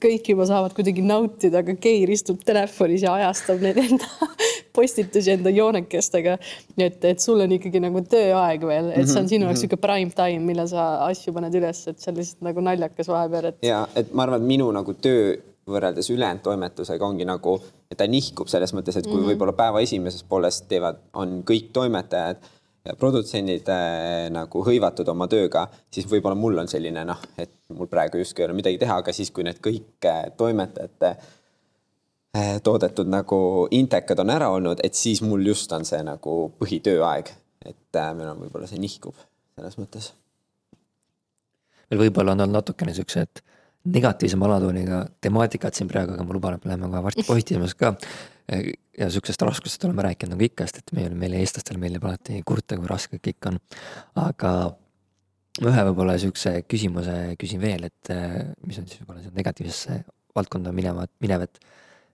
kõik 0.00 0.30
juba 0.32 0.46
saavad 0.48 0.74
kuidagi 0.76 1.04
nautida, 1.04 1.62
aga 1.62 1.74
Keir 1.80 2.10
istub 2.12 2.40
telefonis 2.46 3.04
ja 3.04 3.14
ajastab 3.18 3.60
neid 3.64 3.80
enda 3.82 4.08
postitusi 4.76 5.34
enda 5.34 5.52
joonekestega. 5.52 6.38
et, 6.78 7.04
et 7.04 7.20
sul 7.20 7.40
on 7.44 7.52
ikkagi 7.56 7.82
nagu 7.84 8.02
tööaeg 8.08 8.64
veel, 8.68 8.92
et 8.96 9.10
see 9.10 9.20
on 9.22 9.30
sinu 9.30 9.48
jaoks 9.48 9.64
niisugune 9.64 9.82
prime 9.84 10.14
time, 10.16 10.44
millal 10.46 10.70
sa 10.70 10.88
asju 11.08 11.34
paned 11.36 11.54
üles, 11.60 11.84
et 11.90 12.00
see 12.00 12.12
on 12.12 12.20
lihtsalt 12.20 12.48
nagu 12.48 12.64
naljakas 12.64 13.12
vahepeal, 13.12 13.52
et. 13.52 13.62
ja 13.66 13.84
et 13.98 14.12
ma 14.12 14.26
arvan, 14.26 14.42
et 14.42 14.52
minu 14.56 14.70
nagu 14.74 14.96
töö 14.96 15.36
võrreldes 15.68 16.08
ülejäänud 16.14 16.40
toimetusega 16.46 17.04
ongi 17.04 17.26
nagu, 17.28 17.58
et 17.90 17.98
ta 18.00 18.06
nihkub 18.08 18.48
selles 18.48 18.72
mõttes, 18.72 18.96
et 18.96 19.04
kui 19.04 19.18
mm 19.18 19.20
-hmm. 19.20 19.34
võib-olla 19.34 19.56
päeva 19.56 19.82
esimeses 19.84 20.24
pooles 20.24 20.62
teevad, 20.68 21.02
on 21.12 21.42
kõik 21.44 21.68
toimetajad 21.76 22.40
produtsendid 22.96 23.68
äh, 23.72 24.28
nagu 24.32 24.62
hõivatud 24.64 25.08
oma 25.12 25.28
tööga, 25.30 25.66
siis 25.92 26.06
võib-olla 26.08 26.38
mul 26.38 26.62
on 26.62 26.70
selline 26.70 27.04
noh, 27.08 27.20
et 27.38 27.52
mul 27.74 27.90
praegu 27.90 28.20
justkui 28.20 28.44
ei 28.44 28.48
ole 28.48 28.56
midagi 28.58 28.78
teha, 28.80 29.00
aga 29.02 29.14
siis, 29.16 29.32
kui 29.34 29.44
need 29.46 29.60
kõik 29.64 30.06
äh, 30.08 30.22
toimetajate 30.38 31.10
äh, 31.10 32.54
toodetud 32.64 33.10
nagu 33.10 33.40
intekad 33.76 34.22
on 34.24 34.32
ära 34.34 34.48
olnud, 34.54 34.84
et 34.84 34.96
siis 34.96 35.22
mul 35.26 35.44
just 35.50 35.72
on 35.76 35.84
see 35.88 36.00
nagu 36.06 36.38
põhitööaeg. 36.60 37.34
et 37.68 37.98
meil 38.16 38.30
on 38.30 38.38
võib-olla 38.44 38.68
see 38.70 38.80
nihkub 38.80 39.16
selles 39.58 39.76
mõttes. 39.80 40.12
meil 41.90 42.06
võib-olla 42.06 42.32
on 42.32 42.46
olnud 42.46 42.60
natukene 42.60 42.94
siuksed 42.94 43.42
negatiivsema 43.88 44.46
alatooniga 44.46 45.06
temaatikat 45.20 45.74
siin 45.74 45.88
praegu, 45.88 46.14
aga 46.14 46.24
ma 46.24 46.34
luban, 46.36 46.56
et 46.56 46.64
me 46.64 46.72
läheme 46.72 46.90
kohe 46.92 47.02
varsti 47.08 47.24
positiivsemaks 47.32 47.78
ka 47.78 47.94
ja 48.48 49.08
sihukesest 49.10 49.42
raskusest 49.44 49.84
oleme 49.88 50.04
rääkinud 50.08 50.34
nagu 50.34 50.46
ikka, 50.46 50.66
sest 50.66 50.82
et 50.82 50.92
meil, 50.96 51.14
meile, 51.18 51.40
eestlastele 51.42 51.80
meeldib 51.80 52.06
alati 52.08 52.42
kurta, 52.48 52.78
kui 52.78 52.90
raske 52.90 53.20
kõik 53.22 53.50
on. 53.50 53.58
aga 54.22 54.52
ühe 55.58 55.84
võib-olla 55.90 56.14
sihukese 56.20 56.62
küsimuse 56.70 57.16
küsin 57.40 57.60
veel, 57.62 57.88
et 57.90 58.12
mis 58.66 58.78
on 58.80 58.88
siis 58.88 59.02
võib-olla 59.02 59.34
negatiivsesse 59.34 60.02
valdkonda 60.38 60.72
minevat, 60.74 61.12
minev, 61.24 61.48
et 61.48 61.60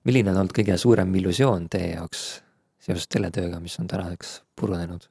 milline 0.08 0.32
on 0.32 0.42
olnud 0.42 0.56
kõige 0.56 0.76
suurem 0.80 1.12
illusioon 1.20 1.68
teie 1.72 1.94
jaoks 1.94 2.24
seoses 2.84 3.08
teletööga, 3.08 3.60
mis 3.62 3.76
on 3.80 3.90
tänaseks 3.90 4.40
purunenud? 4.58 5.10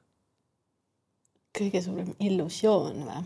kõige 1.54 1.78
suurem 1.84 2.10
illusioon 2.18 3.04
või? 3.06 3.20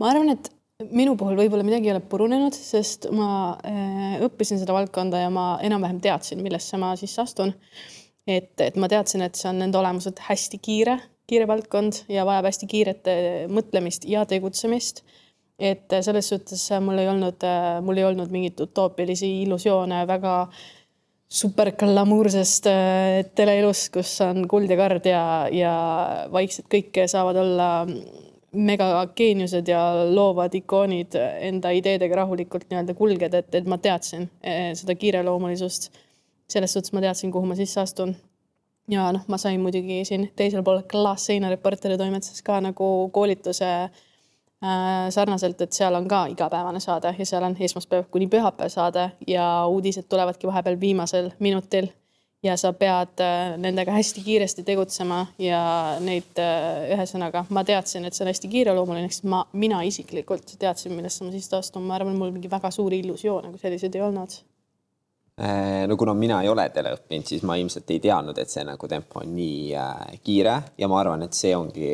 ma 0.00 0.10
arvan, 0.10 0.34
et 0.36 0.50
minu 0.82 1.14
puhul 1.18 1.36
võib-olla 1.38 1.64
midagi 1.66 1.86
ei 1.88 1.94
ole 1.94 2.02
purunenud, 2.10 2.56
sest 2.56 3.06
ma 3.14 3.28
äh, 3.62 4.16
õppisin 4.26 4.58
seda 4.58 4.74
valdkonda 4.74 5.20
ja 5.22 5.30
ma 5.30 5.54
enam-vähem 5.62 6.00
teadsin, 6.02 6.42
millesse 6.42 6.78
ma 6.82 6.94
sisse 6.98 7.22
astun. 7.22 7.54
et, 8.26 8.54
et 8.60 8.76
ma 8.80 8.88
teadsin, 8.90 9.22
et 9.22 9.36
see 9.38 9.50
on 9.52 9.60
nende 9.62 9.78
olemuselt 9.78 10.18
hästi 10.26 10.58
kiire, 10.64 10.98
kiire 11.30 11.46
valdkond 11.48 12.04
ja 12.10 12.24
vajab 12.26 12.48
hästi 12.50 12.70
kiiret 12.70 13.10
äh, 13.10 13.26
mõtlemist 13.46 14.08
ja 14.10 14.24
tegutsemist. 14.26 15.04
et 15.58 15.92
äh, 15.92 16.02
selles 16.02 16.28
suhtes 16.28 16.66
mul 16.82 16.98
ei 16.98 17.08
olnud, 17.08 17.46
mul 17.86 18.00
ei 18.00 18.08
olnud 18.08 18.34
mingeid 18.34 18.58
utoopilisi 18.66 19.30
illusioone 19.44 20.02
väga 20.10 20.34
super 21.30 21.70
glamuursest 21.78 22.66
teleelust, 23.34 23.92
kus 23.94 24.18
on 24.26 24.48
kuld 24.50 24.70
ja 24.70 24.76
kard 24.78 25.06
ja, 25.06 25.22
ja 25.54 25.72
vaikselt 26.34 26.66
kõik 26.70 26.98
saavad 27.10 27.38
olla 27.38 27.70
megageeniused 28.54 29.68
ja 29.68 29.80
loovad 30.10 30.54
ikoonid 30.54 31.16
enda 31.40 31.70
ideedega 31.74 32.16
rahulikult 32.22 32.68
nii-öelda 32.70 32.94
kulgeda, 32.94 33.42
et, 33.42 33.54
et 33.54 33.66
ma 33.70 33.78
teadsin 33.78 34.28
eh, 34.42 34.70
seda 34.78 34.94
kiireloomulisust. 34.94 35.90
selles 36.48 36.72
suhtes 36.72 36.92
ma 36.92 37.00
teadsin, 37.00 37.32
kuhu 37.32 37.46
ma 37.46 37.54
sisse 37.54 37.80
astun. 37.80 38.14
ja 38.90 39.10
noh, 39.12 39.22
ma 39.28 39.38
sain 39.38 39.60
muidugi 39.60 40.02
siin 40.04 40.30
teisel 40.36 40.62
pool 40.62 40.82
klaasseina 40.90 41.50
Reporteri 41.50 41.98
toimetuses 41.98 42.42
ka 42.42 42.60
nagu 42.60 43.10
koolituse 43.12 43.70
äh, 43.82 43.90
sarnaselt, 45.10 45.60
et 45.60 45.72
seal 45.72 45.94
on 45.94 46.08
ka 46.08 46.26
igapäevane 46.26 46.80
saade 46.80 47.14
ja 47.18 47.26
seal 47.26 47.42
on 47.42 47.56
esmaspäev 47.60 48.10
kuni 48.10 48.26
pühapäev 48.26 48.68
saade 48.68 49.10
ja 49.26 49.66
uudised 49.66 50.08
tulevadki 50.08 50.46
vahepeal 50.46 50.80
viimasel 50.80 51.30
minutil 51.38 51.88
ja 52.44 52.56
sa 52.60 52.72
pead 52.76 53.20
äh, 53.24 53.56
nendega 53.60 53.92
hästi 53.94 54.22
kiiresti 54.24 54.64
tegutsema 54.66 55.24
ja 55.40 55.60
neid, 56.04 56.36
äh, 56.40 56.90
ühesõnaga, 56.94 57.46
ma 57.54 57.64
teadsin, 57.64 58.04
et 58.04 58.16
see 58.16 58.24
on 58.26 58.32
hästi 58.32 58.50
kiireloomuline, 58.52 59.08
sest 59.12 59.28
ma, 59.30 59.44
mina 59.56 59.80
isiklikult 59.86 60.56
teadsin, 60.60 60.92
millesse 60.96 61.24
ma 61.24 61.32
sisse 61.32 61.56
astun, 61.56 61.86
ma 61.88 61.96
arvan, 61.98 62.18
mul 62.18 62.34
mingi 62.34 62.50
väga 62.52 62.72
suuri 62.74 63.00
illusioone 63.04 63.52
kui 63.52 63.62
selliseid 63.62 63.96
ei 63.96 64.04
olnud. 64.04 64.36
Äh, 65.40 65.86
no 65.90 65.96
kuna 65.98 66.12
mina 66.14 66.42
ei 66.44 66.50
ole 66.52 66.68
tele 66.70 66.92
õppinud, 66.94 67.26
siis 67.26 67.42
ma 67.48 67.56
ilmselt 67.58 67.88
ei 67.90 68.02
teadnud, 68.04 68.36
et 68.38 68.52
see 68.52 68.66
nagu 68.68 68.88
tempo 68.92 69.22
on 69.24 69.32
nii 69.34 70.20
kiire 70.22 70.58
ja 70.78 70.90
ma 70.90 71.00
arvan, 71.00 71.24
et 71.24 71.34
see 71.34 71.54
ongi 71.56 71.88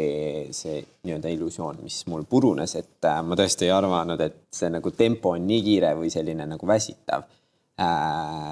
see 0.57 0.83
nii-öelda 1.07 1.31
illusioon, 1.37 1.79
mis 1.87 2.03
mul 2.11 2.27
purunes, 2.29 2.75
et 2.77 3.09
ma 3.25 3.39
tõesti 3.39 3.71
ei 3.71 3.73
arvanud, 3.77 4.21
et 4.27 4.43
see 4.53 4.69
nagu 4.75 4.93
tempo 4.99 5.37
on 5.39 5.47
nii 5.47 5.63
kiire 5.71 5.95
või 5.97 6.11
selline 6.13 6.45
nagu 6.51 6.69
väsitav, 6.69 7.25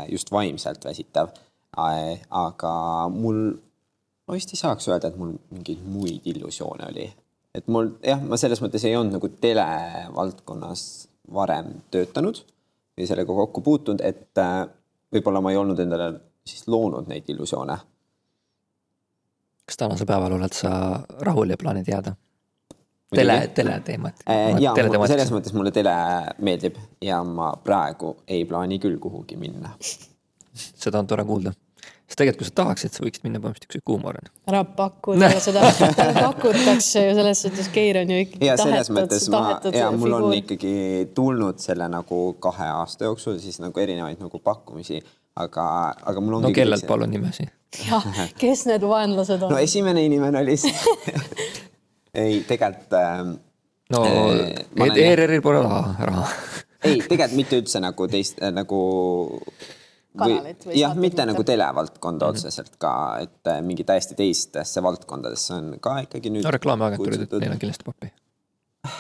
just 0.08 0.30
vaimselt 0.32 0.86
väsitav 0.88 1.34
aga 1.76 2.74
mul, 3.12 3.40
ma 4.26 4.36
vist 4.36 4.52
ei 4.54 4.60
saaks 4.60 4.88
öelda, 4.88 5.10
et 5.10 5.18
mul 5.20 5.34
mingeid 5.52 5.82
muid 5.84 6.26
illusioone 6.26 6.88
oli. 6.88 7.08
et 7.54 7.66
mul 7.68 7.92
jah, 8.04 8.20
ma 8.22 8.36
selles 8.36 8.60
mõttes 8.62 8.84
ei 8.86 8.96
olnud 8.96 9.18
nagu 9.18 9.28
televaldkonnas 9.40 10.82
varem 11.34 11.74
töötanud 11.90 12.40
või 12.98 13.06
sellega 13.06 13.34
kokku 13.40 13.60
puutunud, 13.64 14.00
et 14.04 14.38
äh, 14.38 14.64
võib-olla 15.14 15.42
ma 15.42 15.52
ei 15.52 15.60
olnud 15.60 15.78
endale 15.80 16.12
siis 16.46 16.66
loonud 16.68 17.08
neid 17.08 17.28
illusioone. 17.28 17.76
kas 19.66 19.76
tänasel 19.76 20.08
päeval 20.08 20.38
oled 20.38 20.56
sa 20.56 20.70
rahul 21.20 21.50
ja 21.50 21.60
plaanid 21.60 21.88
jääda? 21.88 22.14
tele, 23.14 23.48
teleteemat 23.54 24.22
äh,. 24.28 24.60
ja 24.60 24.74
selles 25.06 25.32
mõttes 25.32 25.54
mulle 25.56 25.72
tele 25.72 25.94
meeldib 26.44 26.76
ja 27.00 27.22
ma 27.24 27.54
praegu 27.64 28.16
ei 28.28 28.44
plaani 28.44 28.78
küll 28.78 28.98
kuhugi 29.00 29.36
minna 29.40 29.72
seda 30.58 31.02
on 31.02 31.10
tore 31.10 31.24
kuulda 31.28 31.54
sest 32.08 32.22
tegelikult, 32.22 32.40
kui 32.40 32.48
sa 32.48 32.56
tahaksid, 32.62 32.94
sa 32.94 33.04
võiksid 33.04 33.24
minna 33.26 33.40
põhimõtteliselt 33.42 33.68
ükskõik 33.68 33.84
kuhu, 33.84 34.00
ma 34.00 34.12
arvan. 34.14 34.30
ära 34.48 34.62
paku 34.78 35.14
talle 35.18 35.40
seda, 35.44 35.64
pakutakse 36.16 37.02
ju 37.04 37.14
selles 37.18 37.42
suhtes, 37.44 37.68
Keir 37.74 38.00
on 38.00 38.12
ju 38.14 38.20
ikkagi 38.24 38.48
ja 38.48 38.56
selles 38.60 38.88
mõttes 38.96 39.28
ma, 39.32 39.42
ja 39.74 39.90
mul 39.92 40.08
figuur. 40.08 40.26
on 40.30 40.36
ikkagi 40.38 40.74
tulnud 41.16 41.60
selle 41.60 41.88
nagu 41.92 42.20
kahe 42.40 42.70
aasta 42.78 43.10
jooksul 43.10 43.36
siis 43.42 43.60
nagu 43.60 43.84
erinevaid 43.84 44.22
nagu 44.24 44.40
pakkumisi, 44.40 45.02
aga, 45.36 45.68
aga 46.00 46.24
mul 46.24 46.40
ongi. 46.40 46.48
no 46.48 46.56
kellelt 46.56 46.84
see... 46.84 46.88
palun 46.88 47.12
nimesi? 47.12 47.48
jah, 47.84 48.08
kes 48.40 48.64
need 48.70 48.88
vaenlased 48.88 49.44
on? 49.44 49.52
no 49.52 49.60
esimene 49.60 50.06
inimene 50.08 50.40
oli 50.40 50.56
ei, 52.24 52.40
tegelikult 52.48 52.96
ähm,. 53.02 53.34
no 53.92 54.06
äh, 54.08 54.94
ERR-il 54.96 55.44
pole 55.44 55.60
raha, 55.60 56.08
raha 56.08 56.30
ei, 56.86 57.02
tegelikult 57.02 57.36
mitte 57.36 57.60
üldse 57.60 57.84
nagu 57.84 58.08
teist 58.08 58.40
äh, 58.40 58.54
nagu 58.54 58.80
kanalit 60.18 60.66
või? 60.66 60.78
jah, 60.78 60.96
mitte 60.98 61.26
nagu 61.28 61.44
televaldkonda 61.46 62.26
mm 62.26 62.32
-hmm. 62.32 62.48
otseselt 62.48 62.78
ka, 62.82 62.94
et 63.24 63.52
äh, 63.52 63.60
mingi 63.64 63.84
täiesti 63.84 64.16
teistesse 64.18 64.82
valdkondadesse 64.82 65.54
on 65.54 65.76
ka 65.80 65.98
ikkagi 66.06 66.32
nüüd. 66.34 66.46
no 66.46 66.54
reklaamiagentuurid, 66.54 67.26
et 67.26 67.38
neil 67.42 67.54
on 67.56 67.62
kindlasti 67.62 67.88
pappi. 67.88 68.12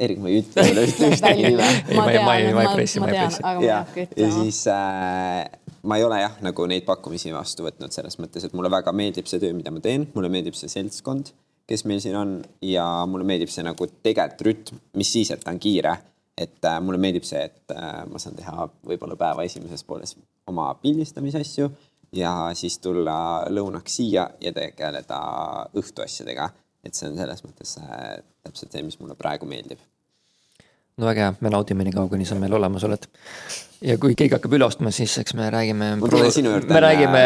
Erik, 0.00 0.20
ma 0.22 0.30
ei 0.32 0.40
ütle 0.40 0.64
sulle 0.64 0.86
ühte 0.88 1.08
ühtegi 1.14 1.48
nime. 1.50 1.66
ma 1.96 2.06
ei, 2.10 2.24
ma 2.24 2.36
ei, 2.36 2.52
ma 2.56 2.62
ei 2.64 2.74
pressi, 2.74 3.00
ma 3.00 3.10
ei 3.10 3.18
pressi. 3.18 3.42
ja, 3.66 3.84
ja 4.16 4.32
siis 4.38 4.64
äh, 4.72 5.44
ma 5.82 6.00
ei 6.00 6.04
ole 6.04 6.20
jah, 6.22 6.40
nagu 6.46 6.66
neid 6.66 6.88
pakkumisi 6.88 7.34
vastu 7.34 7.66
võtnud 7.68 7.92
selles 7.92 8.18
mõttes, 8.22 8.46
et 8.46 8.56
mulle 8.56 8.72
väga 8.72 8.92
meeldib 8.92 9.28
see 9.30 9.42
töö, 9.42 9.52
mida 9.56 9.72
ma 9.74 9.82
teen, 9.84 10.08
mulle 10.14 10.32
meeldib 10.32 10.56
see 10.56 10.72
seltskond, 10.72 11.34
kes 11.68 11.84
meil 11.84 12.00
siin 12.02 12.16
on 12.16 12.38
ja 12.66 12.86
mulle 13.06 13.24
meeldib 13.28 13.52
see 13.52 13.64
nagu 13.64 13.86
tegelikult 14.02 14.46
rütm, 14.48 14.80
mis 14.96 15.12
siis, 15.12 15.30
et 15.30 15.44
ta 15.44 15.52
on 15.52 15.60
kiire 15.62 15.98
et 16.40 16.64
äh, 16.64 16.80
mulle 16.80 17.00
meeldib 17.00 17.26
see, 17.26 17.42
et 17.50 17.74
äh, 17.74 18.02
ma 18.08 18.20
saan 18.22 18.36
teha 18.38 18.68
võib-olla 18.86 19.16
päeva 19.20 19.44
esimeses 19.46 19.84
pooles 19.84 20.16
oma 20.50 20.72
pildistamise 20.82 21.42
asju 21.44 21.70
ja 22.16 22.32
siis 22.58 22.78
tulla 22.82 23.46
lõunaks 23.50 24.00
siia 24.00 24.26
ja 24.42 24.52
tegeleda 24.52 25.20
õhtuasjadega. 25.78 26.50
et 26.84 26.96
see 26.96 27.10
on 27.10 27.16
selles 27.18 27.42
mõttes 27.44 27.76
äh, 27.78 28.18
täpselt 28.42 28.72
see, 28.72 28.82
mis 28.82 28.98
mulle 29.00 29.14
praegu 29.18 29.46
meeldib. 29.46 29.78
no 30.96 31.06
väga 31.06 31.26
hea, 31.26 31.34
me 31.40 31.52
naudime 31.54 31.86
nii 31.86 31.96
kaua, 31.96 32.10
kuni 32.12 32.26
sa 32.28 32.38
meil 32.40 32.54
olemas 32.58 32.84
oled. 32.88 33.06
ja 33.80 33.98
kui 34.02 34.16
keegi 34.18 34.34
hakkab 34.36 34.58
üle 34.58 34.66
ostma, 34.66 34.92
siis 34.94 35.16
eks 35.22 35.36
me 35.38 35.50
räägime. 35.50 35.92
me 36.02 36.84
räägime, 36.86 37.24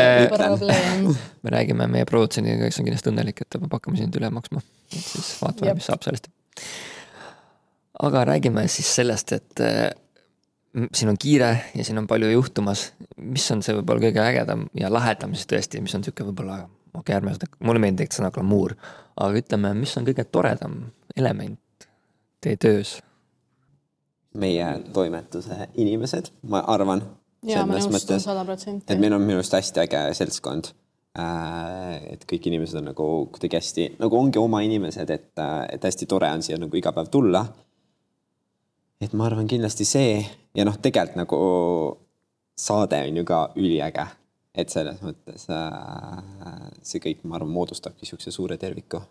me 1.43 1.57
räägime 1.59 1.89
meie 1.97 2.09
produtsendiga, 2.09 2.69
kes 2.69 2.81
on 2.83 2.91
kindlasti 2.91 3.15
õnnelik, 3.15 3.45
et 3.45 3.51
ta 3.51 3.63
peab 3.63 3.79
hakkama 3.79 4.01
sind 4.01 4.21
üle 4.21 4.31
maksma. 4.35 4.65
et 4.93 5.01
siis 5.01 5.37
vaatame, 5.41 5.79
mis 5.81 5.93
saab 5.93 6.05
sellest 6.05 6.29
aga 8.03 8.25
räägime 8.25 8.67
siis 8.69 8.95
sellest, 8.95 9.33
et 9.33 9.61
äh, 9.63 9.91
siin 10.95 11.11
on 11.13 11.19
kiire 11.21 11.51
ja 11.75 11.85
siin 11.85 11.99
on 11.99 12.07
palju 12.11 12.31
juhtumas. 12.31 12.93
mis 13.17 13.47
on 13.51 13.63
see 13.63 13.77
võib-olla 13.77 14.07
kõige 14.07 14.23
ägedam 14.25 14.67
ja 14.79 14.93
lahedam 14.93 15.35
siis 15.35 15.49
tõesti, 15.51 15.83
mis 15.85 15.95
on 15.95 16.05
sihuke 16.05 16.27
võib-olla 16.27 16.61
okei 16.65 17.01
okay,, 17.01 17.17
ärme 17.17 17.35
seda, 17.35 17.51
mulle 17.61 17.83
meeldib 17.83 18.05
tegelikult 18.05 18.21
sõna 18.21 18.33
glamuur, 18.35 18.77
aga 19.17 19.43
ütleme, 19.43 19.75
mis 19.81 19.97
on 19.99 20.07
kõige 20.09 20.27
toredam 20.31 20.79
element 21.17 21.89
teie 22.45 22.61
töös? 22.61 22.99
meie 24.35 24.71
toimetuse 24.93 25.69
inimesed, 25.79 26.33
ma 26.51 26.65
arvan. 26.67 27.05
ja 27.47 27.63
ma 27.67 27.79
nõustun 27.79 28.23
sada 28.23 28.45
protsenti. 28.45 28.91
et 28.91 28.99
meil 28.99 29.15
on 29.15 29.23
minu 29.23 29.39
arust 29.39 29.55
hästi 29.55 29.87
äge 29.87 30.09
seltskond 30.19 30.75
Äh, 31.15 31.99
et 32.11 32.25
kõik 32.27 32.49
inimesed 32.51 32.81
on 32.81 32.89
nagu 32.91 33.05
kuidagi 33.31 33.55
hästi, 33.61 33.85
nagu 34.01 34.17
ongi 34.19 34.41
oma 34.41 34.65
inimesed, 34.67 35.11
et, 35.15 35.31
et 35.71 35.85
hästi 35.87 36.09
tore 36.11 36.27
on 36.27 36.43
siia 36.43 36.59
nagu 36.59 36.75
iga 36.75 36.91
päev 36.97 37.11
tulla. 37.13 37.45
Et 39.01 39.13
ma 39.13 39.27
arvan 39.29 39.49
kindlasti 39.51 39.87
see 39.89 40.19
ja 40.55 40.67
noh, 40.67 40.77
tegelikult 40.83 41.19
nagu 41.19 41.41
saade 42.57 43.01
on 43.09 43.17
ju 43.17 43.25
ka 43.27 43.41
üliäge, 43.59 44.07
et 44.55 44.71
selles 44.71 45.01
mõttes 45.03 45.49
äh, 45.51 46.59
see 46.83 47.03
kõik, 47.03 47.25
ma 47.25 47.39
arvan, 47.39 47.53
moodustabki 47.55 48.05
niisuguse 48.05 48.35
suure 48.35 48.59
terviku. 48.61 49.03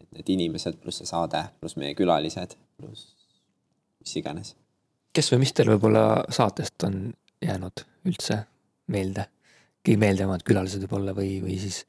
et 0.00 0.08
need 0.16 0.30
inimesed 0.34 0.80
pluss 0.80 1.02
see 1.02 1.06
saade, 1.08 1.44
pluss 1.60 1.76
meie 1.76 1.94
külalised, 1.94 2.56
pluss 2.80 3.12
mis 4.00 4.16
iganes. 4.16 4.54
kes 5.12 5.32
või 5.32 5.44
mis 5.44 5.52
teil 5.52 5.70
võib-olla 5.74 6.24
saatest 6.32 6.88
on 6.88 7.12
jäänud 7.42 7.86
üldse 8.08 8.42
meelde? 8.86 9.28
kõige 9.82 9.98
meeldivamad 9.98 10.44
külalised 10.46 10.84
võib-olla 10.86 11.14
või, 11.14 11.40
või 11.42 11.56
siis 11.58 11.82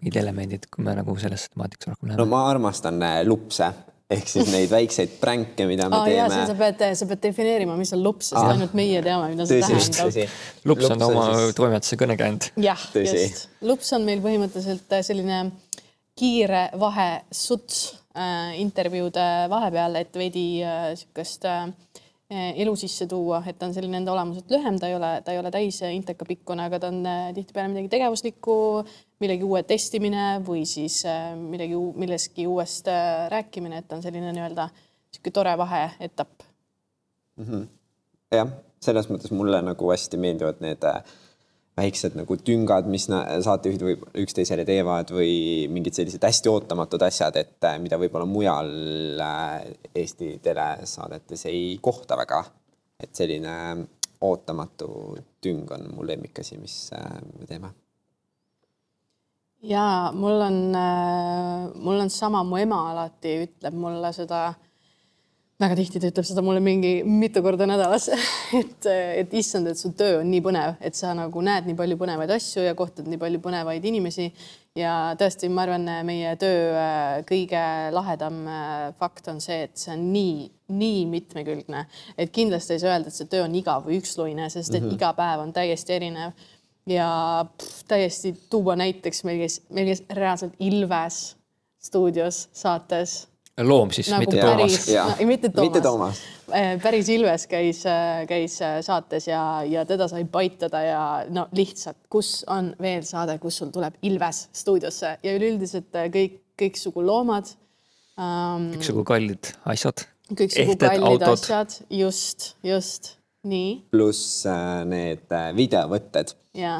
mingid 0.00 0.16
elemendid, 0.18 0.66
kui 0.70 0.84
me 0.84 0.94
nagu 0.98 1.14
sellesse 1.18 1.52
temaatikasse 1.54 1.94
rohkem 1.94 2.10
läheme? 2.10 2.20
no 2.22 2.30
ma 2.30 2.44
armastan 2.50 3.02
äh, 3.02 3.20
lupse 3.26 3.72
ehk 4.10 4.30
siis 4.30 4.48
neid 4.54 4.70
väikseid 4.72 5.18
pränke, 5.20 5.66
mida 5.68 5.88
me 5.90 6.00
oh, 6.00 6.08
teeme. 6.08 6.40
sa 6.50 6.56
pead, 6.58 6.84
sa 7.00 7.08
pead 7.10 7.22
defineerima, 7.28 7.76
mis 7.80 7.92
on 7.96 8.02
lups, 8.04 8.32
sest 8.32 8.40
ah. 8.40 8.52
ainult 8.54 8.74
meie 8.78 9.02
teame, 9.04 9.30
mida 9.34 9.46
see 9.48 9.62
tähendab. 9.64 10.34
lups 10.72 10.90
on 10.94 11.06
oma 11.10 11.28
siis... 11.30 11.56
toimetuse 11.58 12.00
kõnekäänd. 12.00 12.50
jah, 12.64 12.88
just. 12.96 13.48
lups 13.68 13.92
on 13.96 14.08
meil 14.08 14.24
põhimõtteliselt 14.24 14.98
äh, 14.98 15.04
selline 15.06 15.42
kiire 16.18 16.68
vahesuts 16.80 17.82
äh, 18.16 18.56
intervjuude 18.62 19.28
vahepeal, 19.52 20.00
et 20.00 20.16
veidi 20.18 20.48
niisugust 20.64 21.46
äh, 21.46 21.68
Eh, 22.28 22.50
elu 22.60 22.74
sisse 22.76 23.06
tuua, 23.08 23.38
et 23.48 23.56
ta 23.56 23.64
on 23.64 23.72
selline 23.72 24.02
enda 24.02 24.12
olemuselt 24.12 24.50
lühem, 24.52 24.76
ta 24.76 24.90
ei 24.90 24.98
ole, 24.98 25.12
ta 25.24 25.32
ei 25.32 25.38
ole 25.40 25.48
täis 25.48 25.78
inteka 25.88 26.26
pikkune, 26.28 26.66
aga 26.68 26.76
ta 26.82 26.90
on 26.92 26.98
eh, 27.08 27.30
tihtipeale 27.32 27.70
midagi 27.72 27.88
tegevuslikku, 27.94 28.56
millegi 29.20 29.46
uue 29.46 29.62
testimine 29.66 30.26
või 30.46 30.64
siis 30.68 31.00
eh, 31.08 31.32
millegi, 31.38 31.78
millestki 31.78 32.46
uuest 32.46 32.90
rääkimine, 33.34 33.82
et 33.82 33.92
on 33.92 34.02
selline 34.04 34.32
nii-öelda 34.32 34.68
niisugune 34.68 35.34
tore 35.34 35.54
vaheetapp 35.58 36.42
mm. 37.36 37.44
-hmm. 37.44 37.64
jah, 38.36 38.52
selles 38.80 39.08
mõttes 39.10 39.32
mulle 39.34 39.62
nagu 39.62 39.90
hästi 39.90 40.20
meeldivad 40.20 40.60
need 40.64 40.84
äh, 40.84 41.02
väiksed 41.78 42.16
nagu 42.18 42.36
tüngad, 42.42 42.88
mis 42.90 43.06
saatejuhid 43.08 43.84
või 43.84 43.96
üksteisele 44.24 44.64
teevad 44.68 45.12
või 45.14 45.32
mingid 45.72 45.96
sellised 45.98 46.24
hästi 46.24 46.50
ootamatud 46.50 47.02
asjad, 47.06 47.36
et 47.40 47.68
äh, 47.68 47.78
mida 47.82 47.98
võib-olla 48.00 48.26
mujal 48.28 48.72
äh, 49.24 49.68
Eesti 49.94 50.36
telesaadetes 50.44 51.46
ei 51.50 51.76
kohta 51.82 52.18
väga. 52.18 52.44
et 52.98 53.14
selline 53.14 53.52
ootamatu 54.26 54.88
tüng 55.40 55.70
on 55.70 55.84
mu 55.94 56.06
lemmikasi, 56.06 56.56
mis 56.58 56.90
äh, 56.96 57.20
me 57.38 57.46
teeme. 57.46 57.70
Ja 59.62 60.12
mul 60.14 60.40
on, 60.40 60.58
mul 61.74 62.00
on 62.00 62.10
sama, 62.10 62.44
mu 62.44 62.56
ema 62.56 62.90
alati 62.92 63.38
ütleb 63.46 63.74
mulle 63.74 64.12
seda 64.12 64.54
väga 65.58 65.74
tihti 65.78 65.98
ta 65.98 66.10
ütleb 66.12 66.26
seda 66.26 66.42
mulle 66.46 66.60
mingi 66.62 66.92
mitu 67.02 67.42
korda 67.42 67.66
nädalas, 67.66 68.06
et, 68.60 68.86
et 68.88 69.34
issand, 69.34 69.70
et 69.70 69.78
su 69.78 69.90
töö 69.98 70.20
on 70.20 70.30
nii 70.30 70.42
põnev, 70.44 70.76
et 70.84 70.94
sa 70.94 71.10
nagu 71.18 71.42
näed 71.42 71.66
nii 71.66 71.78
palju 71.78 71.98
põnevaid 71.98 72.30
asju 72.36 72.62
ja 72.62 72.76
kohtad 72.78 73.08
nii 73.10 73.18
palju 73.20 73.42
põnevaid 73.42 73.86
inimesi. 73.90 74.30
ja 74.78 75.16
tõesti, 75.18 75.48
ma 75.50 75.64
arvan, 75.64 75.88
meie 76.06 76.36
töö 76.38 76.68
äh, 76.78 77.16
kõige 77.26 77.62
lahedam 77.90 78.44
äh, 78.46 78.92
fakt 79.00 79.26
on 79.32 79.40
see, 79.42 79.64
et 79.66 79.74
see 79.80 79.90
on 79.96 80.04
nii, 80.12 80.44
nii 80.78 81.00
mitmekülgne, 81.10 81.82
et 82.14 82.30
kindlasti 82.30 82.76
ei 82.76 82.84
saa 82.84 82.92
öelda, 82.94 83.10
et 83.10 83.18
see 83.18 83.26
töö 83.32 83.42
on 83.48 83.56
igav 83.58 83.88
või 83.88 83.98
üksluine, 83.98 84.46
sest 84.54 84.70
et 84.76 84.84
mm 84.84 84.92
-hmm. 84.92 85.00
iga 85.00 85.10
päev 85.18 85.42
on 85.42 85.52
täiesti 85.56 85.96
erinev 85.96 86.46
ja 86.88 87.08
pff, 87.48 87.84
täiesti 87.88 88.34
tuua 88.50 88.76
näiteks 88.80 89.24
meil 89.28 89.42
käis, 89.44 89.60
meil 89.70 89.90
käis 89.92 90.04
reaalselt 90.16 90.56
Ilves 90.64 91.36
stuudios 91.78 92.48
saates 92.56 93.20
loom 93.66 93.90
siis 93.94 94.10
nagu, 94.12 94.24
mitte 94.26 94.40
Toomas. 94.40 94.76
No, 94.88 95.26
mitte 95.26 95.50
Toomas, 95.50 95.68
mitte 95.68 95.82
Toomas.. 95.82 96.20
Äh, 96.48 96.70
päris 96.82 97.08
Ilves 97.12 97.46
käis, 97.50 97.82
äh, 97.88 98.22
käis 98.28 98.58
äh, 98.62 98.78
saates 98.84 99.28
ja, 99.28 99.42
ja 99.68 99.84
teda 99.88 100.08
sai 100.08 100.24
paitada 100.30 100.82
ja 100.84 101.02
no 101.34 101.48
lihtsalt, 101.56 101.98
kus 102.12 102.42
on 102.50 102.72
veel 102.80 103.04
saade, 103.08 103.38
kus 103.42 103.60
sul 103.60 103.72
tuleb 103.74 103.98
Ilves 104.06 104.46
stuudiosse 104.56 105.18
ja 105.22 105.34
üleüldiselt 105.36 105.90
kõik, 106.14 106.40
kõiksugu 106.58 107.04
loomad 107.04 107.50
ähm,. 108.20 108.70
kõiksugu 108.76 109.04
kallid 109.08 109.52
asjad. 109.68 110.06
kõiksugu 110.32 110.78
kallid 110.80 111.10
autod. 111.10 111.34
asjad, 111.34 111.78
just, 111.90 112.52
just. 112.66 113.17
Pluss 113.90 114.46
äh, 114.46 114.84
need 114.88 115.30
äh, 115.30 115.50
videovõtted. 115.56 116.34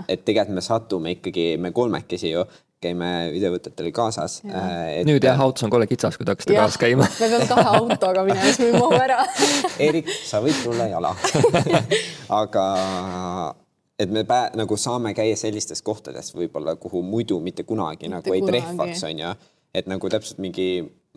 et 0.08 0.24
tegelikult 0.26 0.56
me 0.56 0.64
satume 0.64 1.12
ikkagi, 1.14 1.52
me 1.60 1.70
kolmekesi 1.70 2.32
ju 2.32 2.42
käime 2.82 3.30
videovõtetele 3.34 3.90
kaasas. 3.94 4.38
Äh, 4.46 5.00
nüüd 5.06 5.24
jah, 5.26 5.38
autos 5.42 5.66
on 5.66 5.72
kole 5.72 5.88
kitsas, 5.90 6.16
kui 6.18 6.26
te 6.26 6.34
hakkasite 6.34 6.54
kaasas 6.58 6.78
käima. 6.80 7.06
me 7.20 7.30
peame 7.30 7.48
kahe 7.50 7.72
autoga 7.78 8.24
minema, 8.26 8.44
siis 8.46 8.60
me 8.62 8.68
ei 8.70 8.76
mahu 8.78 8.98
ära 8.98 9.22
Eerik, 9.86 10.10
sa 10.26 10.42
võid 10.44 10.58
tulla 10.62 10.86
jala 10.90 11.14
aga 12.40 12.66
et 13.98 14.12
me 14.14 14.22
pää, 14.26 14.52
nagu 14.58 14.78
saame 14.78 15.14
käia 15.18 15.38
sellistes 15.38 15.82
kohtades 15.82 16.30
võib-olla, 16.36 16.76
kuhu 16.78 17.02
muidu 17.02 17.40
mitte 17.42 17.66
kunagi 17.66 18.06
mitte 18.06 18.14
nagu 18.14 18.36
ei 18.36 18.46
trehvaks, 18.46 19.02
on 19.10 19.24
ju. 19.24 19.32
et 19.74 19.90
nagu 19.90 20.10
täpselt 20.14 20.38
mingi, 20.42 20.68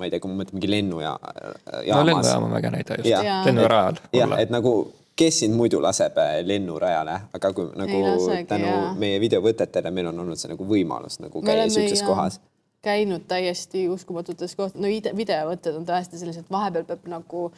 ma 0.02 0.08
ei 0.08 0.14
tea, 0.14 0.22
kui 0.24 0.34
ma 0.34 0.42
mõtlen 0.42 0.58
mingi 0.58 0.72
lennujaama. 0.72 1.36
no 1.78 2.02
lennujaam 2.10 2.50
on 2.50 2.58
väga 2.58 2.74
näide 2.74 2.98
just, 3.04 3.30
lennurajal. 3.46 4.02
jah, 4.18 4.36
et 4.42 4.54
nagu 4.54 4.74
kes 5.16 5.40
sind 5.44 5.56
muidu 5.58 5.82
laseb 5.84 6.18
äh, 6.22 6.40
lennurajale, 6.46 7.18
aga 7.34 7.54
kui 7.56 7.68
nagu 7.78 8.02
lasegi, 8.06 8.48
tänu 8.50 8.70
jah. 8.70 8.96
meie 9.00 9.20
videovõtetele 9.22 9.92
meil 9.94 10.12
on 10.12 10.24
olnud 10.24 10.40
see 10.40 10.52
nagu 10.54 10.68
võimalus 10.68 11.20
nagu 11.22 11.44
käia 11.46 11.68
siukses 11.70 12.04
kohas. 12.08 12.40
käinud 12.82 13.28
täiesti 13.30 13.88
uskumatutes 13.90 14.56
kohtades, 14.56 14.82
no 14.82 15.18
videovõtted 15.18 15.78
on 15.78 15.86
tõesti 15.86 16.22
sellised, 16.22 16.50
vahepeal 16.52 16.88
peab 16.88 17.10
nagu 17.12 17.50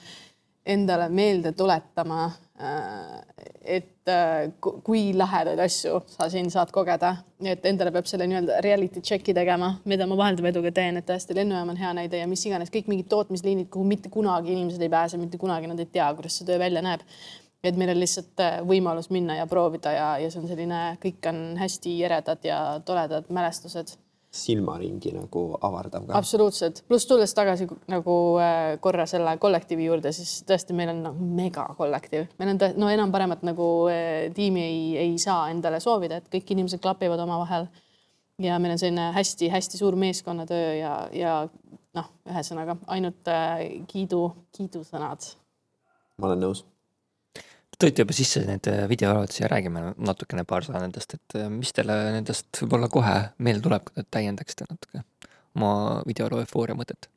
endale 0.65 1.09
meelde 1.11 1.51
tuletama, 1.51 2.25
äh, 2.59 3.19
et 3.63 4.07
äh, 4.07 4.51
kui 4.83 5.11
lahedaid 5.15 5.59
asju 5.59 5.99
sa 6.07 6.29
siin 6.31 6.51
saad 6.51 6.71
kogeda, 6.71 7.17
et 7.43 7.65
endale 7.67 7.91
peab 7.91 8.07
selle 8.07 8.27
nii-öelda 8.31 8.61
reality 8.63 9.03
check'i 9.03 9.35
tegema, 9.35 9.73
mida 9.89 10.07
ma 10.07 10.17
vaheldava 10.19 10.51
eduga 10.53 10.71
teen, 10.75 10.99
et 10.99 11.07
tõesti 11.07 11.35
lennujaam 11.35 11.73
on 11.75 11.79
hea 11.79 11.93
näide 11.99 12.23
ja 12.23 12.27
mis 12.31 12.45
iganes, 12.47 12.71
kõik 12.71 12.87
mingid 12.91 13.11
tootmisliinid, 13.11 13.69
kuhu 13.73 13.87
mitte 13.87 14.11
kunagi 14.11 14.55
inimesed 14.55 14.83
ei 14.83 14.91
pääse, 14.91 15.19
mitte 15.19 15.39
kunagi 15.41 15.71
nad 15.71 15.83
ei 15.83 15.91
tea, 15.91 16.07
kuidas 16.15 16.39
see 16.39 16.47
töö 16.47 16.59
välja 16.63 16.83
näeb 16.85 17.03
et 17.63 17.79
meil 17.79 17.93
on 17.93 17.99
lihtsalt 17.99 18.43
äh, 18.43 18.55
võimalus 18.67 19.09
minna 19.13 19.37
ja 19.39 19.47
proovida 19.49 19.91
ja, 19.95 20.07
ja 20.21 20.31
see 20.31 20.41
on 20.41 20.49
selline, 20.49 20.79
kõik 21.03 21.29
on 21.31 21.43
hästi 21.59 21.97
eredad 22.03 22.43
ja 22.47 22.59
toredad 22.85 23.29
mälestused. 23.33 23.95
silmaringi 24.33 25.11
nagu 25.13 25.41
avardav 25.61 26.07
ka. 26.07 26.17
absoluutselt, 26.17 26.83
pluss 26.87 27.07
tulles 27.07 27.33
tagasi 27.33 27.67
nagu 27.87 28.15
äh, 28.41 28.79
korra 28.81 29.05
selle 29.05 29.37
kollektiivi 29.37 29.85
juurde, 29.85 30.11
siis 30.11 30.41
tõesti, 30.49 30.75
meil 30.75 30.91
on 30.95 31.03
nagu 31.07 31.29
megakollektiiv, 31.39 32.27
meil 32.39 32.55
on 32.55 32.59
no 32.81 32.89
enam 32.91 33.13
paremat 33.13 33.45
nagu 33.47 33.69
äh, 33.93 34.33
tiimi 34.35 34.65
ei, 34.65 34.83
ei 35.05 35.15
saa 35.21 35.47
endale 35.53 35.79
soovida, 35.79 36.19
et 36.19 36.29
kõik 36.33 36.51
inimesed 36.57 36.83
klapivad 36.83 37.23
omavahel. 37.23 37.69
ja 38.41 38.59
meil 38.59 38.73
on 38.73 38.81
selline 38.81 39.11
hästi-hästi 39.13 39.77
suur 39.77 39.95
meeskonnatöö 39.95 40.75
ja, 40.75 40.93
ja 41.13 41.39
noh, 41.95 42.11
ühesõnaga 42.27 42.75
ainult 42.87 43.31
kiidu, 43.87 44.25
kiidusõnad. 44.57 45.31
ma 46.17 46.27
olen 46.27 46.47
nõus 46.49 46.65
tõite 47.83 48.03
juba 48.03 48.15
sisse 48.15 48.43
need 48.47 48.67
äh, 48.71 48.83
videoarvutusi 48.89 49.43
ja 49.43 49.49
räägime 49.51 49.93
natukene 49.97 50.45
paar 50.47 50.65
sõna 50.65 50.81
nendest, 50.83 51.17
et 51.17 51.37
äh, 51.39 51.49
mis 51.51 51.73
teile 51.75 51.97
nendest 52.15 52.63
võib-olla 52.63 52.89
kohe 52.91 53.15
meelde 53.43 53.65
tuleb, 53.67 53.87
kui 53.87 53.97
te 53.99 54.05
täiendaksite 54.17 54.69
natuke 54.69 55.03
oma 55.53 55.73
videoloo 56.07 56.41
eufooria 56.43 56.77
mõtet? 56.77 57.09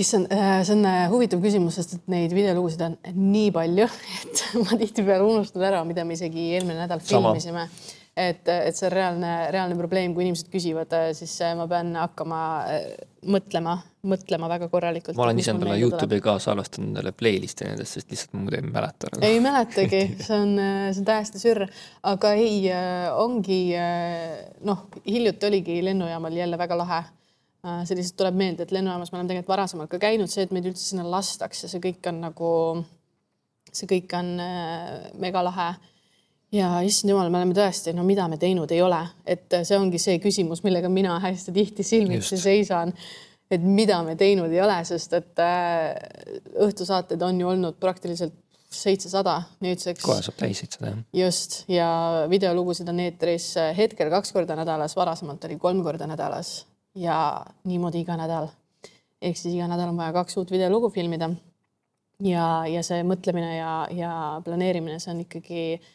issand, 0.00 0.30
äh, 0.32 0.60
see 0.64 0.76
on 0.78 0.86
huvitav 1.12 1.40
küsimus, 1.42 1.76
sest 1.80 1.96
et 1.96 2.12
neid 2.12 2.32
videolugusid 2.32 2.84
on 2.86 2.98
nii 3.10 3.50
palju, 3.54 3.88
et 4.22 4.44
ma 4.62 4.78
tihtipeale 4.78 5.26
unustan 5.26 5.66
ära, 5.66 5.82
mida 5.88 6.06
me 6.06 6.14
isegi 6.18 6.52
eelmine 6.54 6.78
nädal 6.84 7.02
filmisime 7.02 7.66
Sama 7.66 7.99
et, 8.20 8.48
et 8.48 8.76
see 8.76 8.86
on 8.88 8.92
reaalne, 8.94 9.30
reaalne 9.54 9.76
probleem, 9.78 10.14
kui 10.14 10.24
inimesed 10.26 10.50
küsivad, 10.52 10.92
siis 11.16 11.32
ma 11.58 11.66
pean 11.70 11.92
hakkama 11.98 12.40
äh, 12.70 12.88
mõtlema, 13.30 13.76
mõtlema 14.10 14.48
väga 14.50 14.68
korralikult. 14.72 15.16
ma 15.18 15.26
olen 15.26 15.40
ise 15.42 15.52
endale 15.54 15.76
Youtube'i 15.80 16.22
ka 16.24 16.36
salvestanud 16.42 16.90
endale 16.90 17.12
playlist'i 17.16 17.68
nendest, 17.68 17.98
sest 17.98 18.12
lihtsalt 18.12 18.36
muidu 18.38 18.58
ei 18.58 18.66
mäleta 18.66 19.12
nagu.. 19.12 19.24
ei 19.28 19.40
mäletagi, 19.44 20.02
see 20.26 20.36
on, 20.36 20.54
see 20.90 21.02
on 21.02 21.08
täiesti 21.12 21.42
sürr, 21.42 21.64
aga 22.12 22.34
ei, 22.38 22.60
äh, 22.74 23.08
ongi 23.14 23.62
äh, 23.78 24.40
noh, 24.68 24.86
hiljuti 25.06 25.50
oligi 25.50 25.80
lennujaamal 25.86 26.40
jälle 26.42 26.60
väga 26.60 26.78
lahe. 26.84 27.02
See 27.60 27.92
lihtsalt 27.92 28.16
tuleb 28.16 28.36
meelde, 28.40 28.64
et 28.64 28.70
lennujaamas 28.72 29.10
me 29.12 29.18
oleme 29.18 29.28
tegelikult 29.28 29.50
varasemalt 29.52 29.90
ka 29.92 29.98
käinud, 30.00 30.30
see, 30.32 30.46
et 30.46 30.52
meid 30.56 30.64
üldse 30.70 30.80
sinna 30.80 31.02
lastakse, 31.12 31.68
see 31.68 31.82
kõik 31.84 32.06
on 32.08 32.22
nagu, 32.22 32.52
see 33.68 33.84
kõik 33.90 34.14
on 34.16 34.30
mega 35.20 35.42
lahe 35.44 35.66
ja 36.54 36.70
issand 36.86 37.12
jumal, 37.12 37.30
me 37.30 37.40
oleme 37.40 37.54
tõesti, 37.56 37.94
no 37.96 38.04
mida 38.06 38.26
me 38.30 38.38
teinud 38.40 38.70
ei 38.74 38.82
ole, 38.82 39.00
et 39.28 39.60
see 39.62 39.78
ongi 39.78 40.00
see 40.02 40.18
küsimus, 40.22 40.64
millega 40.66 40.90
mina 40.92 41.18
hästi 41.22 41.54
tihti 41.54 41.86
silmitsi 41.86 42.36
Just. 42.36 42.44
seisan. 42.44 42.94
et 43.50 43.62
mida 43.66 43.98
me 44.06 44.14
teinud 44.14 44.52
ei 44.52 44.60
ole, 44.62 44.76
sest 44.86 45.14
et 45.18 45.40
äh, 45.42 45.96
õhtusaateid 46.66 47.22
on 47.26 47.40
ju 47.40 47.48
olnud 47.50 47.78
praktiliselt 47.82 48.34
seitsesada 48.70 49.40
nüüdseks. 49.64 50.02
kohe 50.04 50.22
saab 50.22 50.38
täis 50.38 50.62
siit 50.62 50.76
seda 50.78 50.92
jah. 50.92 50.98
just 51.24 51.64
ja 51.70 51.90
videolugusid 52.30 52.88
on 52.90 53.00
eetris 53.02 53.52
hetkel 53.76 54.10
kaks 54.10 54.32
korda 54.34 54.58
nädalas, 54.58 54.94
varasemalt 54.96 55.44
oli 55.48 55.58
kolm 55.58 55.82
korda 55.86 56.06
nädalas 56.06 56.64
ja 56.94 57.44
niimoodi 57.66 58.04
iga 58.04 58.18
nädal. 58.18 58.50
ehk 59.22 59.38
siis 59.38 59.54
iga 59.54 59.70
nädal 59.70 59.90
on 59.90 59.98
vaja 59.98 60.14
kaks 60.18 60.38
uut 60.38 60.50
videolugu 60.50 60.90
filmida. 60.90 61.30
ja, 62.22 62.66
ja 62.66 62.82
see 62.86 63.02
mõtlemine 63.02 63.56
ja, 63.56 63.72
ja 63.90 64.12
planeerimine, 64.44 64.98
see 65.02 65.14
on 65.14 65.24
ikkagi 65.26 65.64
äh, 65.74 65.90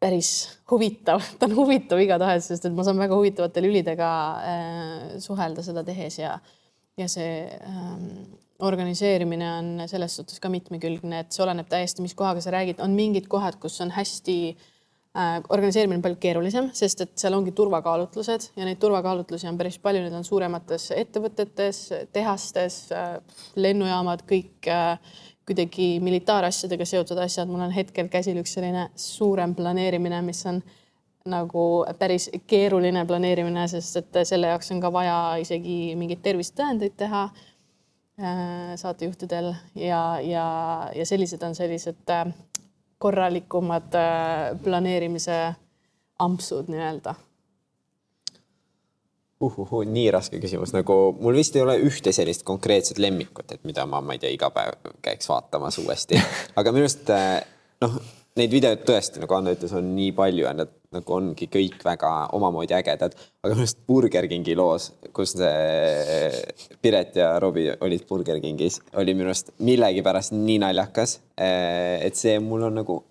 päris 0.00 0.30
huvitav, 0.70 1.20
ta 1.38 1.48
on 1.48 1.56
huvitav 1.58 2.00
igatahes, 2.00 2.48
sest 2.52 2.68
et 2.68 2.76
ma 2.76 2.86
saan 2.86 3.00
väga 3.00 3.16
huvitavate 3.18 3.64
lülidega 3.64 4.12
äh, 4.40 5.18
suhelda 5.22 5.64
seda 5.64 5.84
tehes 5.84 6.16
ja, 6.22 6.38
ja 6.98 7.08
see 7.12 7.42
ähm, 7.44 8.08
organiseerimine 8.64 9.50
on 9.58 9.68
selles 9.90 10.16
suhtes 10.18 10.40
ka 10.42 10.50
mitmekülgne, 10.50 11.22
et 11.22 11.34
see 11.34 11.44
oleneb 11.44 11.68
täiesti, 11.70 12.02
mis 12.02 12.16
kohaga 12.18 12.42
sa 12.42 12.54
räägid, 12.56 12.80
on 12.82 12.96
mingid 12.96 13.28
kohad, 13.30 13.60
kus 13.60 13.76
on 13.84 13.92
hästi 13.94 14.38
äh, 14.48 15.36
organiseerimine 15.52 16.02
palju 16.02 16.18
keerulisem, 16.24 16.72
sest 16.74 17.04
et 17.04 17.14
seal 17.20 17.36
ongi 17.36 17.52
turvakaalutlused 17.58 18.50
ja 18.56 18.66
neid 18.66 18.80
turvakaalutlusi 18.80 19.50
on 19.50 19.60
päris 19.60 19.76
palju, 19.82 20.06
need 20.06 20.16
on 20.16 20.26
suuremates 20.26 20.88
ettevõtetes, 20.96 21.84
tehastes 22.16 22.86
äh,, 22.96 23.18
lennujaamad, 23.60 24.24
kõik 24.30 24.72
äh, 24.72 24.96
kuidagi 25.48 25.88
militaarasjadega 26.04 26.84
seotud 26.84 27.18
asjad. 27.24 27.48
mul 27.48 27.66
on 27.66 27.74
hetkel 27.74 28.08
käsil 28.12 28.38
üks 28.42 28.54
selline 28.58 28.88
suurem 28.96 29.54
planeerimine, 29.54 30.22
mis 30.22 30.44
on 30.46 30.62
nagu 31.28 31.84
päris 31.98 32.30
keeruline 32.46 33.04
planeerimine, 33.06 33.66
sest 33.68 33.96
et 34.00 34.20
selle 34.28 34.52
jaoks 34.52 34.72
on 34.72 34.80
ka 34.80 34.92
vaja 34.92 35.18
isegi 35.42 35.94
mingeid 35.96 36.22
tervisetõendeid 36.24 36.96
teha 36.96 37.28
Äh, 38.22 38.76
saatejuhtidel 38.76 39.54
ja, 39.74 40.20
ja, 40.20 40.46
ja 40.94 41.06
sellised 41.06 41.42
on 41.42 41.54
sellised 41.54 42.10
äh, 42.10 42.26
korralikumad 42.98 43.94
äh, 43.94 44.58
planeerimise 44.62 45.54
ampsud 46.18 46.66
nii-öelda 46.66 47.14
uhuhu, 49.40 49.84
nii 49.86 50.08
raske 50.10 50.40
küsimus, 50.42 50.72
nagu 50.74 50.94
mul 51.20 51.36
vist 51.38 51.56
ei 51.56 51.62
ole 51.62 51.76
ühte 51.86 52.12
sellist 52.14 52.42
konkreetset 52.46 52.98
lemmikut, 52.98 53.52
et 53.54 53.66
mida 53.68 53.86
ma, 53.86 54.00
ma 54.02 54.16
ei 54.16 54.22
tea, 54.22 54.32
iga 54.34 54.50
päev 54.54 54.94
käiks 55.04 55.30
vaatamas 55.30 55.78
uuesti. 55.78 56.18
aga 56.58 56.72
minu 56.74 56.88
arust 56.88 57.12
noh, 57.84 58.00
neid 58.38 58.52
videoid 58.52 58.82
tõesti, 58.86 59.22
nagu 59.22 59.36
Anne 59.36 59.54
ütles, 59.54 59.74
on 59.78 59.92
nii 59.94 60.10
palju 60.16 60.46
ja 60.46 60.54
nad 60.56 60.72
nagu 60.94 61.14
ongi 61.14 61.48
kõik 61.52 61.82
väga 61.84 62.10
omamoodi 62.36 62.74
ägedad. 62.78 63.14
aga 63.42 63.54
minu 63.54 63.66
arust 63.66 63.82
Burger 63.86 64.26
Kingi 64.30 64.56
loos, 64.58 64.90
kus 65.14 65.36
see 65.38 66.30
Piret 66.82 67.18
ja 67.20 67.34
Robbie 67.42 67.76
olid 67.84 68.06
Burger 68.08 68.40
Kingis, 68.42 68.80
oli 68.98 69.14
minu 69.14 69.30
arust 69.30 69.52
millegipärast 69.58 70.34
nii 70.34 70.58
naljakas. 70.64 71.20
et 71.36 72.16
see 72.18 72.38
mul 72.42 72.66
on 72.70 72.80
nagu 72.82 73.02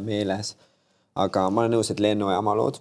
meeles. 0.00 0.54
aga 1.16 1.48
ma 1.50 1.64
olen 1.64 1.76
nõus, 1.78 1.90
et 1.90 2.00
lennujaama 2.00 2.56
lood, 2.56 2.80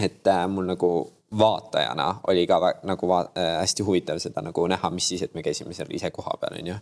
et 0.00 0.28
mul 0.48 0.68
nagu 0.68 0.90
vaatajana 1.38 2.08
oli 2.28 2.46
ka 2.46 2.60
nagu 2.82 3.08
va- 3.08 3.28
äh, 3.38 3.60
hästi 3.60 3.86
huvitav 3.86 4.18
seda 4.18 4.42
nagu 4.42 4.66
näha, 4.66 4.90
mis 4.90 5.08
siis, 5.08 5.22
et 5.22 5.34
me 5.34 5.42
käisime 5.46 5.74
seal 5.74 5.92
ise 5.94 6.10
kohapeal, 6.10 6.58
onju. 6.58 6.74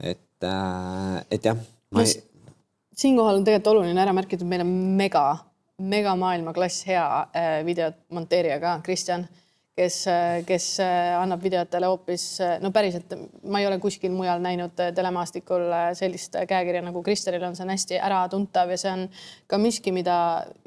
et, 0.00 0.48
et 1.30 1.44
jah, 1.44 1.56
ma 1.94 2.02
ei 2.02 2.28
siinkohal 2.98 3.38
on 3.38 3.44
tegelikult 3.46 3.76
oluline 3.76 4.02
ära 4.02 4.14
märkida, 4.16 4.42
et 4.42 4.50
meil 4.50 4.64
on 4.64 4.72
mega, 4.98 5.24
mega 5.78 6.14
maailmaklass 6.18 6.86
hea 6.88 7.04
äh, 7.36 7.50
videomonteerija 7.66 8.58
ka, 8.62 8.78
Kristjan, 8.86 9.26
kes, 9.78 9.96
kes 10.48 10.66
äh, 10.82 11.14
annab 11.18 11.42
videotele 11.44 11.88
hoopis, 11.90 12.26
no 12.62 12.72
päriselt, 12.74 13.14
ma 13.46 13.62
ei 13.62 13.68
ole 13.68 13.78
kuskil 13.82 14.12
mujal 14.14 14.42
näinud 14.44 14.78
äh, 14.82 14.92
telemaastikul 14.96 15.68
sellist 15.98 16.36
käekirja 16.50 16.82
nagu 16.84 17.02
Kristjanil 17.06 17.46
on, 17.48 17.56
see 17.56 17.66
on 17.66 17.72
hästi 17.74 18.00
äratuntav 18.10 18.72
ja 18.74 18.78
see 18.80 18.92
on 18.92 19.06
ka 19.50 19.60
miski, 19.62 19.94
mida 19.94 20.18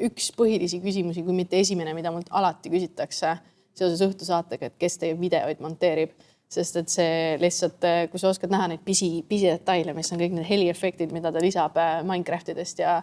üks 0.01 0.31
põhilisi 0.37 0.81
küsimusi, 0.83 1.25
kui 1.27 1.35
mitte 1.37 1.59
esimene, 1.59 1.95
mida 1.97 2.13
mult 2.13 2.31
alati 2.31 2.71
küsitakse 2.73 3.37
seoses 3.77 4.03
õhtusaatega, 4.05 4.71
et 4.71 4.77
kes 4.79 4.99
teie 5.01 5.17
videoid 5.19 5.63
monteerib 5.63 6.15
sest 6.51 6.75
et 6.81 6.91
see 6.91 7.35
lihtsalt, 7.39 7.85
kui 8.11 8.19
sa 8.19 8.27
oskad 8.33 8.51
näha 8.51 8.73
neid 8.73 8.81
pisi, 8.83 9.21
pisidetaile, 9.23 9.93
mis 9.95 10.11
on 10.11 10.19
kõik 10.19 10.33
need 10.35 10.49
heliefektid, 10.49 11.13
mida 11.15 11.31
ta 11.31 11.39
lisab 11.39 11.77
Minecraftidest 12.03 12.83
ja 12.83 13.01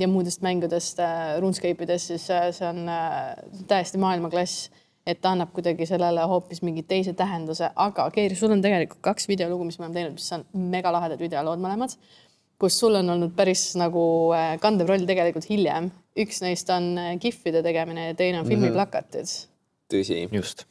ja 0.00 0.08
muudest 0.08 0.42
mängudest 0.42 0.98
RuneScape 1.40 1.84
ides, 1.84 2.06
siis 2.10 2.24
see 2.26 2.68
on 2.68 2.86
täiesti 3.68 4.00
maailmaklass. 4.02 4.70
Et 5.06 5.20
ta 5.20 5.32
annab 5.34 5.52
kuidagi 5.54 5.86
sellele 5.88 6.24
hoopis 6.30 6.62
mingi 6.62 6.84
teise 6.86 7.14
tähenduse, 7.18 7.70
aga 7.74 8.08
Keir, 8.14 8.34
sul 8.38 8.54
on 8.54 8.62
tegelikult 8.64 9.02
kaks 9.02 9.28
videolugu, 9.30 9.66
mis 9.66 9.78
me 9.78 9.86
oleme 9.86 9.98
teinud, 9.98 10.18
mis 10.18 10.32
on 10.36 10.44
megalahedad 10.72 11.20
videolood 11.22 11.62
mõlemad, 11.62 11.96
kus 12.62 12.78
sul 12.78 12.94
on 13.00 13.10
olnud 13.16 13.32
päris 13.36 13.72
nagu 13.80 14.04
kandev 14.62 14.92
roll 14.92 15.06
tegelikult 15.08 15.48
hiljem. 15.50 15.90
üks 16.12 16.42
neist 16.44 16.68
on 16.70 16.92
GIF-ide 17.20 17.62
tegemine 17.64 18.10
ja 18.10 18.14
teine 18.14 18.42
on 18.42 18.46
filmiplakatid 18.46 19.24
mm. 19.24 19.32
-hmm. 19.32 19.94
tõsi. 19.94 20.28
just 20.32 20.66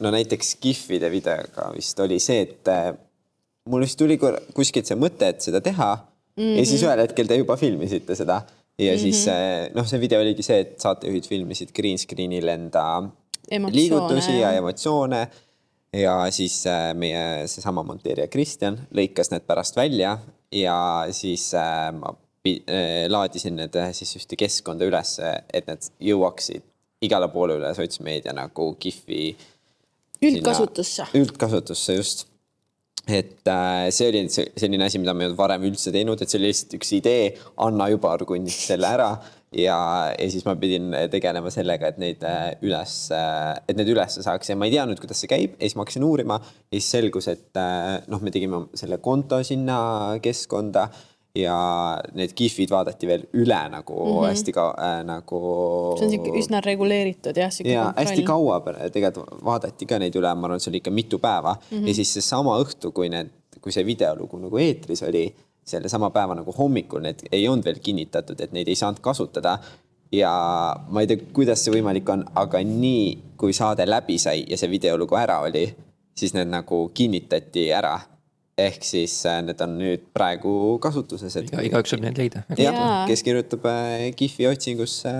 no 0.00 0.12
näiteks 0.14 0.56
GIF-ide 0.62 1.10
videoga 1.10 1.70
vist 1.74 1.98
oli 2.00 2.18
see, 2.22 2.42
et 2.46 2.68
äh, 2.70 2.92
mul 3.68 3.84
vist 3.86 3.98
tuli 3.98 4.18
kuskilt 4.54 4.88
see 4.88 4.98
mõte, 4.98 5.32
et 5.32 5.40
seda 5.44 5.60
teha 5.60 5.94
mm 5.96 6.42
-hmm. 6.42 6.58
ja 6.58 6.66
siis 6.66 6.82
ühel 6.82 7.02
hetkel 7.04 7.26
te 7.26 7.38
juba 7.40 7.56
filmisite 7.56 8.14
seda 8.18 8.42
ja 8.78 8.92
mm 8.92 8.96
-hmm. 8.96 9.02
siis 9.02 9.28
äh, 9.28 9.70
noh, 9.74 9.86
see 9.86 10.00
video 10.00 10.20
oligi 10.20 10.42
see, 10.42 10.60
et 10.60 10.80
saatejuhid 10.80 11.28
filmisid 11.28 11.72
green 11.76 11.98
screen'il 11.98 12.48
enda 12.48 12.84
emotsioone. 13.50 13.76
liigutusi 13.76 14.38
ja 14.40 14.52
emotsioone 14.52 15.22
ja 15.92 16.16
siis 16.30 16.66
äh, 16.66 16.94
meie 16.94 17.46
seesama 17.46 17.82
monteerija 17.82 18.28
Kristjan 18.28 18.78
lõikas 18.94 19.30
need 19.30 19.46
pärast 19.46 19.76
välja 19.76 20.18
ja 20.52 21.06
siis 21.10 21.52
ma 21.92 22.16
laadisin 23.08 23.56
need 23.56 23.76
siis 23.92 24.16
ühte 24.18 24.36
keskkonda 24.36 24.84
üles, 24.84 25.18
et 25.52 25.66
need 25.66 25.84
jõuaksid 26.02 26.64
igale 27.02 27.28
poole 27.32 27.56
üle 27.58 27.72
sotsmeedia 27.76 28.34
nagu 28.36 28.72
Kifi. 28.80 29.36
üldkasutusse. 30.22 31.06
üldkasutusse 31.18 31.96
just. 31.98 32.26
Et 33.08 33.48
äh, 33.50 33.90
see 33.90 34.08
oli 34.12 34.24
selline 34.30 34.86
asi, 34.86 35.00
mida 35.02 35.14
me 35.14 35.24
ei 35.24 35.30
olnud 35.30 35.38
varem 35.40 35.64
üldse 35.66 35.92
teinud, 35.94 36.20
et 36.22 36.30
see 36.30 36.38
oli 36.38 36.52
lihtsalt 36.52 36.76
üks 36.78 36.92
idee, 36.98 37.30
Anna 37.64 37.88
Jubar 37.90 38.22
kundis 38.28 38.60
selle 38.68 38.90
ära. 38.94 39.12
Ja, 39.52 39.76
ja 40.16 40.26
siis 40.32 40.46
ma 40.46 40.54
pidin 40.56 40.94
tegelema 41.12 41.50
sellega, 41.52 41.90
et 41.92 41.98
neid 42.00 42.22
äh, 42.24 42.54
üles, 42.64 42.94
et 43.12 43.76
need 43.76 43.90
ülesse 43.92 44.24
saaks. 44.24 44.48
Ja 44.48 44.56
ma 44.56 44.64
ei 44.64 44.72
teadnud, 44.72 45.02
kuidas 45.02 45.20
see 45.20 45.28
käib. 45.28 45.58
Ja 45.58 45.66
siis 45.66 45.76
ma 45.76 45.84
hakkasin 45.84 46.06
uurima 46.06 46.38
ja 46.40 46.78
siis 46.78 46.88
selgus, 46.94 47.28
et 47.28 47.60
äh, 47.60 47.98
noh, 48.08 48.22
me 48.24 48.32
tegime 48.32 48.64
selle 48.78 48.96
konto 49.04 49.42
sinna 49.44 49.76
keskkonda 50.24 50.86
ja 51.34 51.56
need 52.12 52.34
kihvid 52.36 52.70
vaadati 52.70 53.08
veel 53.08 53.22
üle 53.32 53.60
nagu 53.72 53.94
mm 53.94 54.10
-hmm. 54.10 54.26
hästi 54.28 54.52
ka 54.52 54.64
äh, 54.78 55.04
nagu. 55.04 55.38
see 55.98 56.06
on 56.06 56.10
sihuke 56.10 56.30
üsna 56.38 56.60
reguleeritud 56.60 57.36
jah. 57.36 57.52
ja 57.64 57.92
hästi 57.96 58.22
kaua 58.22 58.60
tegelikult 58.92 59.44
vaadati 59.44 59.86
ka 59.86 59.98
neid 59.98 60.14
üle, 60.14 60.34
ma 60.34 60.46
arvan, 60.46 60.56
et 60.56 60.62
see 60.62 60.70
oli 60.70 60.82
ikka 60.82 60.90
mitu 60.90 61.18
päeva 61.18 61.54
mm 61.54 61.78
-hmm. 61.78 61.88
ja 61.88 61.94
siis 61.94 62.12
seesama 62.14 62.58
õhtu, 62.60 62.92
kui 62.92 63.08
need, 63.08 63.30
kui 63.60 63.72
see 63.72 63.86
videolugu 63.86 64.38
nagu 64.38 64.58
eetris 64.58 65.02
oli, 65.02 65.34
sellesama 65.64 66.10
päeva 66.10 66.34
nagu 66.34 66.52
hommikul 66.58 67.00
need 67.00 67.24
ei 67.32 67.48
olnud 67.48 67.64
veel 67.64 67.78
kinnitatud, 67.78 68.40
et 68.40 68.52
neid 68.52 68.68
ei 68.68 68.74
saanud 68.74 69.00
kasutada 69.00 69.58
ja 70.12 70.32
ma 70.88 71.00
ei 71.00 71.06
tea, 71.06 71.16
kuidas 71.32 71.64
see 71.64 71.72
võimalik 71.72 72.08
on, 72.12 72.24
aga 72.34 72.58
nii 72.58 73.18
kui 73.36 73.52
saade 73.52 73.86
läbi 73.90 74.18
sai 74.18 74.44
ja 74.48 74.56
see 74.56 74.70
videolugu 74.70 75.16
ära 75.16 75.40
oli, 75.40 75.74
siis 76.14 76.34
need 76.34 76.48
nagu 76.48 76.90
kinnitati 76.94 77.72
ära 77.72 78.00
ehk 78.58 78.84
siis 78.84 79.14
äh, 79.28 79.40
need 79.44 79.60
on 79.64 79.76
nüüd 79.80 80.04
praegu 80.14 80.52
kasutuses, 80.82 81.36
et. 81.40 81.52
igaüks 81.68 81.94
saab 81.94 82.04
neid 82.04 82.18
leida. 82.20 82.44
jah, 82.58 83.04
kes 83.08 83.24
kirjutab 83.24 83.64
äh, 83.70 84.10
Kifi 84.16 84.46
otsingusse 84.50 85.12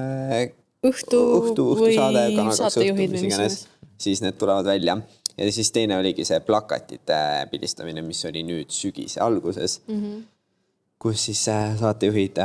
õhtu, 0.83 1.20
õhtu, 1.39 1.66
õhtusaade, 1.76 2.26
Kanal 2.37 2.59
kaks 2.59 2.78
õhtu, 2.83 3.09
mis 3.14 3.26
iganes, 3.28 3.59
siis 4.03 4.22
need 4.24 4.37
tulevad 4.41 4.68
välja. 4.68 4.99
ja 5.37 5.53
siis 5.55 5.72
teine 5.72 5.97
oligi 5.97 6.26
see 6.28 6.41
plakatite 6.45 7.18
pildistamine, 7.51 8.05
mis 8.05 8.20
oli 8.28 8.45
nüüd 8.45 8.74
sügise 8.74 9.22
alguses 9.24 9.80
mm. 9.87 10.03
-hmm. 10.03 10.20
kus 11.01 11.24
siis 11.30 11.47
äh, 11.49 11.72
saatejuhid 11.80 12.37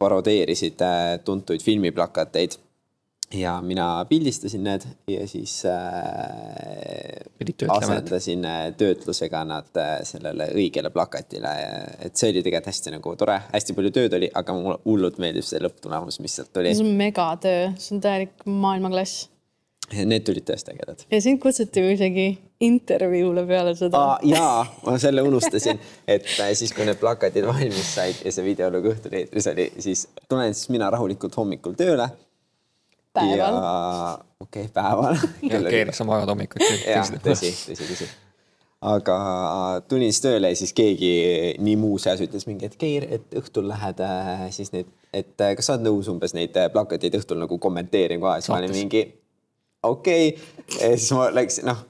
parodeerisid 0.00 0.82
tuntuid 1.24 1.62
filmiplakateid 1.62 2.56
ja 3.34 3.62
mina 3.62 4.04
pildistasin 4.08 4.64
need 4.64 4.82
ja 5.08 5.26
siis 5.28 5.62
äh, 5.66 5.72
asendasin 7.68 8.44
äh, 8.44 8.72
töötlusega 8.76 9.44
nad 9.44 9.76
äh, 9.76 9.98
sellele 10.02 10.50
õigele 10.54 10.90
plakatile. 10.90 11.52
et 11.98 12.16
see 12.16 12.30
oli 12.32 12.42
tegelikult 12.42 12.72
hästi 12.72 12.94
nagu 12.96 13.14
tore, 13.16 13.38
hästi 13.52 13.76
palju 13.76 13.92
tööd 13.94 14.16
oli, 14.18 14.30
aga 14.34 14.54
mulle 14.56 14.78
hullult 14.84 15.20
meeldib 15.22 15.46
see 15.46 15.62
lõpptulemus, 15.62 16.18
mis 16.20 16.38
sealt 16.40 16.52
tuli. 16.52 16.74
see 16.74 16.86
on 16.86 16.96
megatöö, 16.98 17.68
see 17.78 17.96
on 17.96 18.02
täielik 18.06 18.46
maailmaklass. 18.46 19.28
Need 19.90 20.22
tulid 20.22 20.46
tõesti 20.46 20.74
ägedad. 20.74 21.06
ja 21.10 21.20
sind 21.22 21.40
kutsuti 21.42 21.82
ju 21.82 21.94
isegi 21.94 22.26
intervjuule 22.66 23.46
peale 23.46 23.76
seda. 23.78 24.18
jaa, 24.26 24.64
ma 24.86 24.96
selle 25.02 25.22
unustasin, 25.26 25.78
et 26.06 26.26
äh, 26.40 26.50
siis, 26.58 26.74
kui 26.74 26.86
need 26.88 26.98
plakatid 26.98 27.46
valmis 27.46 27.94
said 27.94 28.26
ja 28.26 28.34
see 28.34 28.44
videolugu 28.50 28.90
õhtul 28.90 29.14
eetris 29.22 29.48
oli, 29.54 29.70
siis 29.78 30.08
tulen 30.28 30.54
siis 30.54 30.70
mina 30.74 30.90
rahulikult 30.90 31.38
hommikul 31.38 31.78
tööle. 31.78 32.10
Päeval. 33.12 33.60
okei 34.40 34.64
okay,, 34.64 34.72
päeval. 34.74 35.20
keeraks 35.70 36.02
sa 36.02 36.08
magad 36.08 36.32
hommikuti. 36.32 36.72
jah, 36.86 37.14
tõsi, 37.24 37.54
tõsi, 37.70 37.86
tõsi 37.92 38.10
aga 38.80 39.16
tulin 39.88 40.08
siis 40.08 40.22
tööle 40.24 40.50
ja 40.52 40.56
siis 40.56 40.72
keegi 40.76 41.12
nii 41.60 41.76
muuseas 41.80 42.22
ütles 42.24 42.46
mingi, 42.48 42.70
et 42.70 42.78
Keir, 42.80 43.06
et 43.12 43.36
õhtul 43.36 43.68
lähed 43.68 44.00
äh, 44.04 44.46
siis 44.54 44.72
neid, 44.72 44.88
et 45.12 45.34
äh, 45.44 45.52
kas 45.58 45.68
sa 45.68 45.76
oled 45.76 45.84
nõus 45.90 46.08
umbes 46.12 46.32
neid 46.36 46.56
äh, 46.56 46.70
plakateid 46.72 47.18
õhtul 47.20 47.42
nagu 47.42 47.60
kommenteerima 47.60 48.26
ka, 48.26 48.40
siis 48.40 48.52
ma 48.52 48.60
olin 48.62 48.74
mingi 48.74 49.04
okei 49.84 50.32
okay. 50.32 50.80
ja 50.80 50.96
siis 50.96 51.12
ma 51.16 51.28
läksin, 51.34 51.68
noh, 51.68 51.84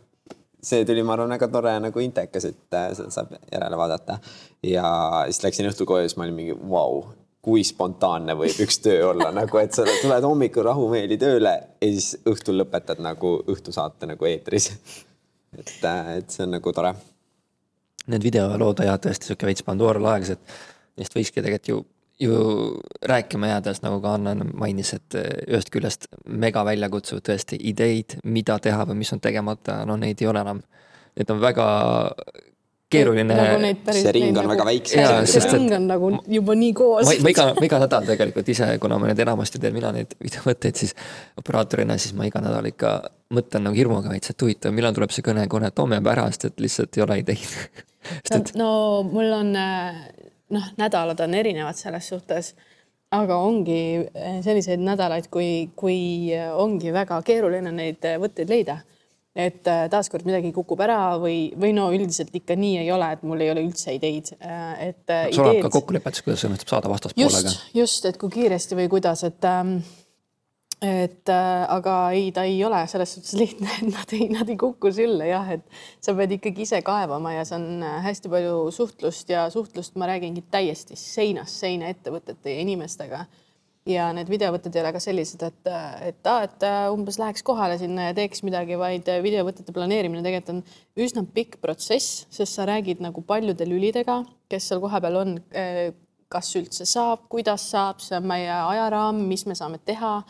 see 0.66 0.82
tuli, 0.88 1.04
ma 1.06 1.14
arvan, 1.14 1.30
väga 1.36 1.50
tore 1.52 1.76
nagu 1.86 2.02
intekas, 2.02 2.50
et 2.50 2.58
seda 2.66 3.10
saab 3.14 3.38
järele 3.38 3.78
vaadata. 3.78 4.18
ja 4.66 4.90
siis 5.30 5.44
läksin 5.46 5.70
õhtul 5.70 5.86
koju 5.88 6.08
ja 6.08 6.10
siis 6.10 6.18
ma 6.18 6.26
olin 6.26 6.38
mingi 6.42 6.58
vau 6.58 6.74
wow, 6.74 7.10
kui 7.40 7.62
spontaanne 7.64 8.34
võib 8.36 8.58
üks 8.64 8.82
töö 8.84 9.12
olla 9.12 9.30
nagu, 9.40 9.60
et 9.60 9.76
sa 9.76 9.86
tuled 9.88 10.26
hommikul 10.26 10.66
rahumeeli 10.66 11.20
tööle 11.20 11.54
ja 11.80 11.92
siis 11.92 12.16
õhtul 12.28 12.60
lõpetad 12.60 13.00
nagu 13.04 13.38
õhtusaate 13.48 14.10
nagu 14.10 14.28
eetris 14.28 14.72
et, 15.58 15.84
äh, 15.84 16.16
et 16.18 16.30
see 16.30 16.44
on 16.46 16.54
nagu 16.56 16.72
tore. 16.74 16.92
Need 18.10 18.24
videolood 18.24 18.82
ajavad 18.82 19.06
tõesti 19.06 19.30
sihuke 19.30 19.48
veits 19.48 19.64
Pandora 19.66 20.02
laegas, 20.02 20.34
et 20.34 21.00
neist 21.00 21.14
võikski 21.16 21.42
tegelikult 21.44 21.70
ju, 21.70 21.80
ju 22.20 22.36
rääkima 23.06 23.52
jäädes, 23.52 23.82
nagu 23.84 24.00
ka 24.02 24.16
Anna 24.18 24.34
mainis, 24.50 24.94
et 24.96 25.18
äh, 25.18 25.30
ühest 25.48 25.72
küljest 25.74 26.08
mega 26.26 26.64
väljakutsuvad 26.66 27.26
tõesti 27.30 27.60
ideid, 27.70 28.18
mida 28.24 28.58
teha 28.62 28.86
või 28.88 29.02
mis 29.02 29.12
on 29.16 29.22
tegemata, 29.22 29.82
no 29.88 29.98
neid 30.00 30.22
ei 30.22 30.30
ole 30.30 30.44
enam. 30.44 30.62
Need 31.18 31.32
on 31.34 31.42
väga 31.42 31.66
keeruline 32.90 33.36
nagu. 33.36 33.70
see 33.94 34.12
ring 34.14 34.30
on 34.30 34.44
nagu, 34.44 34.52
väga 34.52 34.66
väikse. 34.68 35.04
see 35.30 35.52
ring 35.52 35.74
on 35.76 35.86
nagu 35.90 36.10
juba 36.28 36.56
nii 36.58 36.72
koos. 36.76 37.10
ma 37.10 37.32
iga, 37.32 37.46
ma 37.56 37.66
iga 37.66 37.80
nädal 37.84 38.08
tegelikult 38.08 38.50
ise, 38.54 38.70
kuna 38.82 38.98
ma 38.98 39.10
nüüd 39.10 39.22
enamasti 39.26 39.62
teen 39.62 39.76
mina 39.76 39.92
neid 39.94 40.16
videovõtteid, 40.22 40.80
siis 40.82 40.96
operaatorina, 41.40 41.98
siis 42.00 42.16
ma 42.18 42.26
iga 42.28 42.42
nädal 42.44 42.70
ikka 42.72 42.96
mõtlen 43.36 43.68
nagu 43.68 43.78
hirmuga 43.78 44.10
veits, 44.10 44.32
et 44.32 44.42
huvitav, 44.42 44.74
millal 44.74 44.96
tuleb 44.96 45.14
see 45.14 45.24
kõne, 45.26 45.46
kohe 45.50 45.70
toome 45.74 46.00
pärast, 46.04 46.48
et 46.50 46.60
lihtsalt 46.62 46.98
ei 46.98 47.06
ole 47.06 47.20
ideid 47.22 47.54
et... 48.34 48.54
no 48.58 48.70
mul 49.06 49.38
on 49.38 49.54
noh, 49.54 50.68
nädalad 50.80 51.22
on 51.22 51.38
erinevad 51.38 51.78
selles 51.78 52.10
suhtes 52.10 52.54
aga 53.14 53.36
ongi 53.42 54.06
selliseid 54.44 54.82
nädalaid, 54.82 55.26
kui, 55.30 55.70
kui 55.78 56.30
ongi 56.54 56.92
väga 56.94 57.18
keeruline 57.26 57.72
neid 57.74 58.06
võtteid 58.22 58.50
leida 58.50 58.80
et 59.36 59.68
äh, 59.70 59.84
taaskord 59.90 60.26
midagi 60.26 60.50
kukub 60.54 60.80
ära 60.82 61.14
või, 61.22 61.52
või 61.60 61.70
no 61.76 61.88
üldiselt 61.94 62.34
ikka 62.34 62.56
nii 62.58 62.80
ei 62.82 62.90
ole, 62.90 63.12
et 63.14 63.22
mul 63.26 63.44
ei 63.44 63.52
ole 63.52 63.62
üldse 63.62 63.94
ideid, 63.94 64.32
äh, 64.42 64.90
et. 64.90 65.16
Sul 65.36 65.46
on 65.46 65.62
ka 65.62 65.72
kokkulepet, 65.78 66.22
kuidas 66.26 66.44
õnnestub 66.48 66.72
saada 66.72 66.90
vastaspoolega. 66.90 67.54
just, 67.54 67.74
just, 67.76 68.10
et 68.10 68.18
kui 68.20 68.32
kiiresti 68.34 68.78
või 68.78 68.90
kuidas, 68.90 69.22
et 69.28 69.46
ähm, 69.46 69.78
et 70.80 71.28
äh, 71.28 71.64
aga 71.68 71.94
ei, 72.16 72.30
ta 72.32 72.46
ei 72.48 72.56
ole 72.64 72.80
selles 72.88 73.12
suhtes 73.14 73.34
lihtne, 73.36 73.68
et 73.68 73.90
nad 73.96 74.14
ei, 74.16 74.30
nad 74.32 74.48
ei 74.48 74.56
kuku 74.60 74.90
sülle 74.96 75.28
jah, 75.28 75.52
et 75.52 75.82
sa 76.00 76.14
pead 76.16 76.38
ikkagi 76.38 76.64
ise 76.64 76.80
kaevama 76.82 77.34
ja 77.36 77.44
see 77.46 77.58
on 77.60 77.84
hästi 78.06 78.32
palju 78.32 78.64
suhtlust 78.74 79.30
ja 79.30 79.44
suhtlust 79.52 80.00
ma 80.00 80.08
räägingi 80.10 80.42
täiesti 80.50 80.98
seinast 80.98 81.60
seina 81.60 81.92
ettevõtete 81.92 82.56
ja 82.56 82.64
inimestega 82.64 83.26
ja 83.90 84.08
need 84.16 84.30
videovõtted 84.30 84.74
ei 84.74 84.82
ole 84.82 84.92
ka 84.94 85.00
sellised, 85.02 85.42
et, 85.46 85.70
et 86.06 86.28
aa, 86.30 86.44
et 86.46 86.66
äh, 86.66 86.82
umbes 86.92 87.18
läheks 87.20 87.44
kohale 87.46 87.78
sinna 87.80 88.08
ja 88.08 88.16
teeks 88.16 88.44
midagi, 88.46 88.78
vaid 88.80 89.08
äh, 89.10 89.20
videovõtete 89.24 89.74
planeerimine 89.76 90.22
tegelikult 90.24 90.54
on 90.54 90.62
üsna 91.04 91.24
pikk 91.34 91.58
protsess, 91.62 92.24
sest 92.32 92.58
sa 92.58 92.66
räägid 92.68 93.02
nagu 93.04 93.24
paljude 93.26 93.66
lülidega, 93.68 94.20
kes 94.50 94.70
seal 94.70 94.82
kohapeal 94.82 95.20
on, 95.22 95.34
äh, 95.56 95.90
kas 96.30 96.52
üldse 96.58 96.86
saab, 96.86 97.26
kuidas 97.32 97.64
saab, 97.72 98.02
see 98.04 98.14
on 98.18 98.28
meie 98.30 98.50
ajaraam, 98.54 99.18
mis 99.26 99.42
me 99.50 99.56
saame 99.58 99.80
teha, 99.82 100.20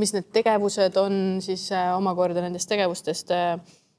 mis 0.00 0.12
need 0.12 0.28
tegevused 0.34 0.98
on 1.00 1.20
siis 1.44 1.70
omakorda 1.72 2.44
nendest 2.44 2.68
tegevustest. 2.68 3.32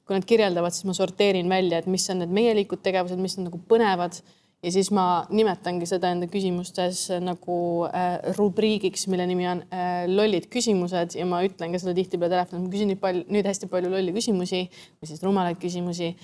kui 0.07 0.15
nad 0.15 0.24
kirjeldavad, 0.24 0.72
siis 0.72 0.86
ma 0.88 0.93
sorteerin 0.95 1.49
välja, 1.51 1.82
et 1.82 1.88
mis 1.91 2.05
on 2.13 2.22
need 2.22 2.32
meielikud 2.32 2.80
tegevused, 2.80 3.20
mis 3.20 3.34
on 3.41 3.49
nagu 3.49 3.57
põnevad 3.68 4.22
ja 4.64 4.72
siis 4.74 4.89
ma 4.95 5.05
nimetangi 5.30 5.88
seda 5.89 6.12
enda 6.14 6.28
küsimustes 6.32 7.05
nagu 7.24 7.60
äh, 7.91 8.18
rubriigiks, 8.38 9.05
mille 9.12 9.28
nimi 9.30 9.47
on 9.49 9.64
äh, 9.70 10.03
lollid 10.10 10.49
küsimused. 10.53 11.18
Ja 11.20 11.28
ma 11.30 11.43
ütlen 11.45 11.74
ka 11.74 11.82
seda 11.82 11.95
tihtipeale 11.97 12.34
telefonis, 12.34 12.66
ma 12.66 12.74
küsin 12.74 12.91
nüüd 12.93 13.01
palju, 13.03 13.26
nüüd 13.34 13.49
hästi 13.49 13.70
palju 13.72 13.93
lolli 13.93 14.16
küsimusi 14.16 14.66
või 14.68 15.12
siis 15.12 15.24
rumalaid 15.26 15.62
küsimusi. 15.62 16.16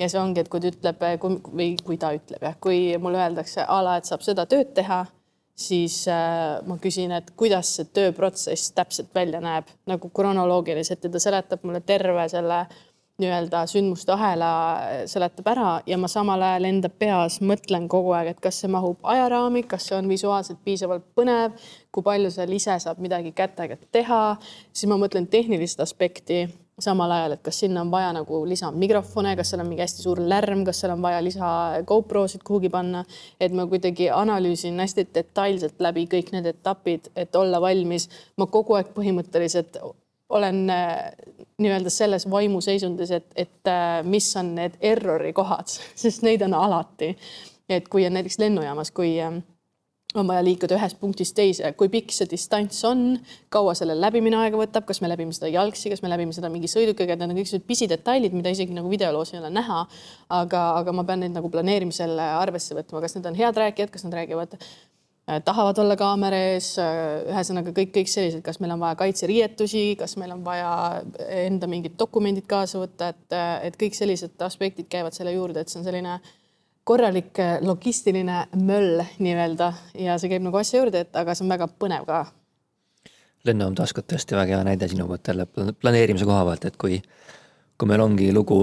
ja 0.00 0.06
see 0.08 0.16
ongi, 0.16 0.40
et 0.40 0.48
kui 0.48 0.62
ta 0.62 0.70
ütleb 0.70 1.02
äh, 1.04 1.16
kui, 1.20 1.40
või 1.52 1.72
kui 1.84 1.98
ta 2.00 2.14
ütleb 2.16 2.44
jah, 2.46 2.54
kui 2.62 2.84
mulle 2.98 3.20
öeldakse 3.20 3.66
a 3.66 3.80
la, 3.84 3.98
et 4.00 4.08
saab 4.08 4.22
seda 4.24 4.46
tööd 4.48 4.70
teha, 4.76 5.02
siis 5.60 6.06
äh, 6.08 6.60
ma 6.64 6.78
küsin, 6.80 7.12
et 7.12 7.34
kuidas 7.36 7.74
see 7.76 7.90
tööprotsess 7.90 8.70
täpselt 8.72 9.10
välja 9.14 9.42
näeb. 9.44 9.68
Nagu 9.90 10.08
kronoloogiliselt 10.14 11.04
ja 11.04 11.10
ta 11.10 11.20
seletab 11.20 11.66
mulle 11.66 11.82
terve 11.84 12.24
selle 12.32 12.62
äh, 12.62 12.78
nii-öelda 13.20 13.64
sündmuste 13.70 14.14
ahela 14.14 14.52
äh, 14.84 15.02
seletab 15.10 15.50
ära 15.52 15.68
ja 15.86 15.98
ma 16.00 16.08
samal 16.10 16.42
ajal 16.46 16.68
enda 16.70 16.90
peas 16.90 17.40
mõtlen 17.44 17.88
kogu 17.90 18.14
aeg, 18.16 18.32
et 18.34 18.40
kas 18.42 18.62
see 18.62 18.72
mahub 18.72 18.98
ajaraami, 19.14 19.64
kas 19.68 19.90
see 19.90 19.98
on 19.98 20.08
visuaalselt 20.10 20.62
piisavalt 20.64 21.06
põnev, 21.16 21.54
kui 21.92 22.06
palju 22.06 22.32
seal 22.34 22.52
ise 22.56 22.78
saab 22.82 23.00
midagi 23.02 23.34
kätega 23.36 23.78
teha, 23.92 24.24
siis 24.72 24.90
ma 24.90 24.98
mõtlen 25.00 25.28
tehnilist 25.30 25.80
aspekti 25.84 26.46
samal 26.80 27.12
ajal, 27.12 27.34
et 27.36 27.42
kas 27.44 27.60
sinna 27.60 27.82
on 27.84 27.90
vaja 27.92 28.10
nagu 28.16 28.42
lisamikrofone, 28.48 29.34
kas 29.36 29.52
seal 29.52 29.62
on 29.62 29.68
mingi 29.70 29.84
hästi 29.84 30.04
suur 30.04 30.20
lärm, 30.32 30.64
kas 30.64 30.80
seal 30.82 30.94
on 30.94 31.02
vaja 31.04 31.20
lisa 31.24 31.50
GoProsid 31.86 32.44
kuhugi 32.46 32.70
panna, 32.72 33.04
et 33.40 33.54
ma 33.56 33.66
kuidagi 33.70 34.10
analüüsin 34.14 34.80
hästi 34.80 35.06
detailselt 35.14 35.80
läbi 35.84 36.06
kõik 36.10 36.32
need 36.34 36.48
etapid, 36.54 37.10
et 37.16 37.36
olla 37.36 37.60
valmis. 37.60 38.08
ma 38.36 38.46
kogu 38.46 38.78
aeg 38.78 38.94
põhimõtteliselt 38.96 39.76
olen 40.30 40.70
äh, 40.70 41.12
nii-öelda 41.58 41.90
selles 41.90 42.30
vaimuseisundis, 42.30 43.10
et, 43.10 43.30
et 43.36 43.68
äh, 43.68 44.00
mis 44.06 44.30
on 44.36 44.54
need 44.54 44.78
error'i 44.80 45.32
kohad, 45.36 45.70
sest 46.02 46.26
neid 46.26 46.42
on 46.46 46.54
alati. 46.54 47.16
et 47.70 47.86
kui 47.88 48.02
on 48.06 48.16
näiteks 48.18 48.40
lennujaamas, 48.42 48.90
kui 48.90 49.12
äh, 49.22 49.36
on 50.18 50.26
vaja 50.26 50.42
liikuda 50.42 50.74
ühest 50.74 50.98
punktist 50.98 51.36
teise, 51.38 51.70
kui 51.78 51.86
pikk 51.88 52.10
see 52.10 52.26
distants 52.30 52.80
on, 52.88 53.20
kaua 53.52 53.76
selle 53.78 53.94
läbimine 53.94 54.40
aega 54.40 54.58
võtab, 54.58 54.86
kas 54.88 54.98
me 55.04 55.10
läbime 55.10 55.34
seda 55.36 55.50
jalgsi, 55.52 55.92
kas 55.92 56.02
me 56.02 56.10
läbime 56.10 56.34
seda 56.34 56.50
mingi 56.50 56.70
sõidukiga, 56.70 57.14
need 57.14 57.30
on 57.30 57.38
kõik 57.38 57.50
sellised 57.50 57.68
pisidetailid, 57.68 58.34
mida 58.34 58.50
isegi 58.50 58.74
nagu 58.74 58.90
videoloos 58.90 59.30
ei 59.34 59.38
ole 59.38 59.52
näha. 59.54 59.84
aga, 60.40 60.64
aga 60.80 60.94
ma 60.94 61.06
pean 61.06 61.22
neid 61.22 61.34
nagu 61.36 61.50
planeerimisel 61.50 62.18
arvesse 62.18 62.74
võtma, 62.74 63.04
kas 63.04 63.14
need 63.16 63.30
on 63.30 63.38
head 63.38 63.62
rääkijad, 63.62 63.94
kas 63.94 64.06
nad 64.06 64.18
räägivad 64.18 64.58
tahavad 65.44 65.78
olla 65.78 65.96
kaamera 66.00 66.38
ees, 66.50 66.72
äh, 66.80 67.22
ühesõnaga 67.30 67.72
kõik, 67.76 67.92
kõik 67.94 68.10
sellised, 68.10 68.42
kas 68.46 68.60
meil 68.62 68.74
on 68.74 68.82
vaja 68.82 68.98
kaitseriietusi, 69.00 69.84
kas 70.00 70.16
meil 70.20 70.34
on 70.34 70.42
vaja 70.44 70.72
enda 71.44 71.68
mingid 71.70 71.96
dokumendid 72.00 72.48
kaasa 72.50 72.80
võtta, 72.82 73.12
et, 73.14 73.26
äh, 73.36 73.54
et 73.68 73.78
kõik 73.80 73.96
sellised 73.98 74.42
aspektid 74.46 74.88
käivad 74.90 75.16
selle 75.16 75.34
juurde, 75.36 75.60
et 75.60 75.72
see 75.72 75.80
on 75.80 75.86
selline 75.86 76.18
korralik 76.84 77.38
logistiline 77.62 78.42
möll 78.56 79.04
nii-öelda 79.20 79.72
ja 80.00 80.16
see 80.18 80.32
käib 80.32 80.42
nagu 80.42 80.58
asja 80.58 80.80
juurde, 80.80 81.04
et 81.04 81.16
aga 81.16 81.36
see 81.36 81.44
on 81.44 81.52
väga 81.52 81.68
põnev 81.78 82.06
ka. 82.08 82.24
lennujaam 83.44 83.76
taas 83.78 83.92
kord 83.96 84.08
tõesti 84.10 84.36
väga 84.36 84.56
hea 84.56 84.64
näide 84.66 84.88
sinu 84.88 85.06
poolt 85.06 85.28
jälle 85.28 85.46
planeerimise 85.80 86.24
koha 86.28 86.44
pealt, 86.48 86.64
et 86.64 86.76
kui, 86.80 87.02
kui 87.78 87.88
meil 87.88 88.00
ongi 88.00 88.32
lugu 88.32 88.60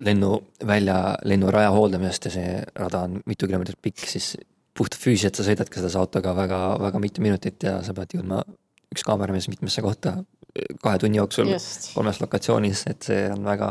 lennuvälja, 0.00 1.18
lennuraja 1.24 1.70
hooldamisest 1.70 2.24
ja 2.24 2.30
see 2.34 2.62
rada 2.74 3.04
on 3.06 3.20
mitu 3.26 3.46
kilomeetrit 3.46 3.78
pikk, 3.82 4.08
siis 4.08 4.34
puhtfüüsiliselt 4.78 5.38
sa 5.38 5.46
sõidadki 5.46 5.80
selles 5.80 5.96
autoga 5.98 6.34
väga-väga 6.36 7.02
mitu 7.02 7.24
minutit 7.24 7.62
ja 7.66 7.80
sa 7.86 7.94
pead 7.96 8.18
jõudma 8.18 8.42
üks 8.90 9.04
kaameramees 9.06 9.48
mitmesse 9.50 9.82
kohta 9.84 10.18
kahe 10.82 10.98
tunni 10.98 11.18
jooksul 11.18 11.48
Just. 11.52 11.90
kolmes 11.94 12.20
lokatsioonis, 12.20 12.82
et 12.90 13.06
see 13.06 13.18
on 13.30 13.44
väga 13.46 13.68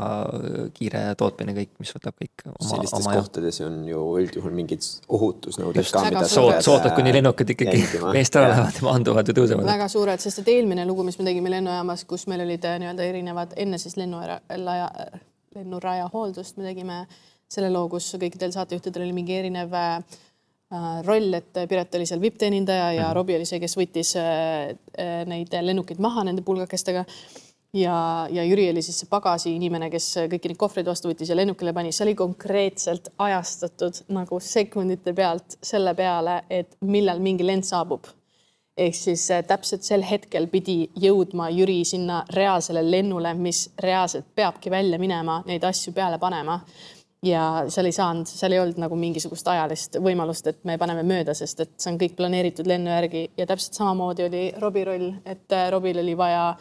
kiire 0.75 1.01
tootmine 1.19 1.55
kõik, 1.57 1.71
mis 1.81 1.91
võtab 1.95 2.15
kõik 2.15 2.45
oma. 2.47 2.67
sellistes 2.69 2.99
oma 3.01 3.15
kohtades 3.19 3.59
on 3.65 3.81
ju 3.87 4.03
üldjuhul 4.21 4.55
mingid 4.55 4.85
ohutusnõuded 5.17 5.89
ka, 5.91 6.03
mida 6.07 6.23
sa 6.23 6.45
pead. 6.45 6.63
sootad, 6.65 6.93
kuni 6.95 7.13
lennukid 7.17 7.51
ikkagi 7.55 7.81
meest 8.15 8.39
ära 8.39 8.53
lähevad 8.53 8.79
ja 8.79 8.85
maanduvad 8.87 9.31
ja 9.31 9.35
tõusevad. 9.41 9.67
väga 9.67 9.89
suured, 9.91 10.23
sest 10.23 10.43
et 10.43 10.53
eelmine 10.55 10.87
lugu, 10.87 11.03
mis 11.07 11.19
me 11.19 11.27
tegime 11.27 11.51
lennujaamas, 11.57 12.05
kus 12.09 12.27
meil 12.31 12.45
olid 12.45 12.69
nii-öelda 12.85 13.09
erinevad 13.11 13.57
enne 13.59 13.81
siis 13.81 13.99
lennuraja, 13.99 14.39
lennuraja 15.55 16.07
hooldust, 16.13 16.57
me 16.57 16.69
tegime 16.71 17.03
selle 17.49 17.73
loo, 17.73 17.89
kus 17.91 18.07
kõikidel 18.21 18.55
saatejuhtidel 18.55 19.03
oli 19.03 19.19
mingi 19.19 19.35
erinev 19.35 19.75
Äh, 19.75 20.19
roll, 21.05 21.33
et 21.33 21.59
Piret 21.69 21.95
oli 21.97 22.05
seal 22.05 22.21
vipp-teenindaja 22.21 22.91
ja 22.93 23.01
mm 23.01 23.07
-hmm. 23.09 23.13
Robbie 23.13 23.35
oli 23.35 23.45
see, 23.45 23.59
kes 23.59 23.77
võttis 23.77 24.15
äh, 24.17 24.69
äh, 24.99 25.25
neid 25.25 25.53
lennukeid 25.61 25.99
maha 25.99 26.23
nende 26.23 26.41
pulgakestega. 26.41 27.05
ja, 27.73 28.27
ja 28.31 28.43
Jüri 28.43 28.69
oli 28.69 28.81
siis 28.81 28.99
see 28.99 29.09
pagasi 29.09 29.55
inimene, 29.55 29.89
kes 29.89 30.15
kõiki 30.29 30.49
neid 30.49 30.57
kohvreid 30.57 30.85
vastu 30.85 31.09
võttis 31.09 31.29
ja 31.29 31.35
lennukile 31.35 31.73
pani, 31.73 31.91
see 31.91 32.05
oli 32.05 32.15
konkreetselt 32.15 33.09
ajastatud 33.17 33.93
nagu 34.07 34.39
sekundite 34.39 35.13
pealt 35.13 35.57
selle 35.63 35.93
peale, 35.95 36.43
et 36.49 36.77
millal 36.81 37.19
mingi 37.19 37.45
lend 37.45 37.63
saabub 37.63 38.07
ehk 38.79 38.95
siis 38.95 39.31
äh, 39.31 39.43
täpselt 39.43 39.83
sel 39.83 40.03
hetkel 40.11 40.47
pidi 40.47 40.89
jõudma 40.95 41.49
Jüri 41.49 41.81
sinna 41.85 42.23
reaalsele 42.33 42.83
lennule, 42.91 43.33
mis 43.33 43.69
reaalselt 43.79 44.25
peabki 44.35 44.71
välja 44.71 44.99
minema, 44.99 45.43
neid 45.45 45.63
asju 45.63 45.93
peale 45.93 46.19
panema 46.19 46.59
ja 47.25 47.43
seal 47.67 47.89
ei 47.89 47.95
saanud, 47.95 48.27
seal 48.31 48.55
ei 48.55 48.61
olnud 48.61 48.79
nagu 48.79 48.97
mingisugust 48.99 49.47
ajalist 49.51 49.97
võimalust, 50.03 50.47
et 50.51 50.59
me 50.67 50.77
paneme 50.79 51.03
mööda, 51.07 51.35
sest 51.35 51.63
et 51.65 51.71
see 51.77 51.91
on 51.91 51.97
kõik 51.99 52.15
planeeritud 52.19 52.67
lennu 52.69 52.91
järgi 52.93 53.25
ja 53.37 53.47
täpselt 53.49 53.79
samamoodi 53.79 54.27
oli 54.27 54.43
Robbie 54.59 54.85
roll, 54.87 55.09
et 55.25 55.55
äh, 55.55 55.67
Robil 55.73 55.99
oli 55.99 56.15
vaja 56.17 56.53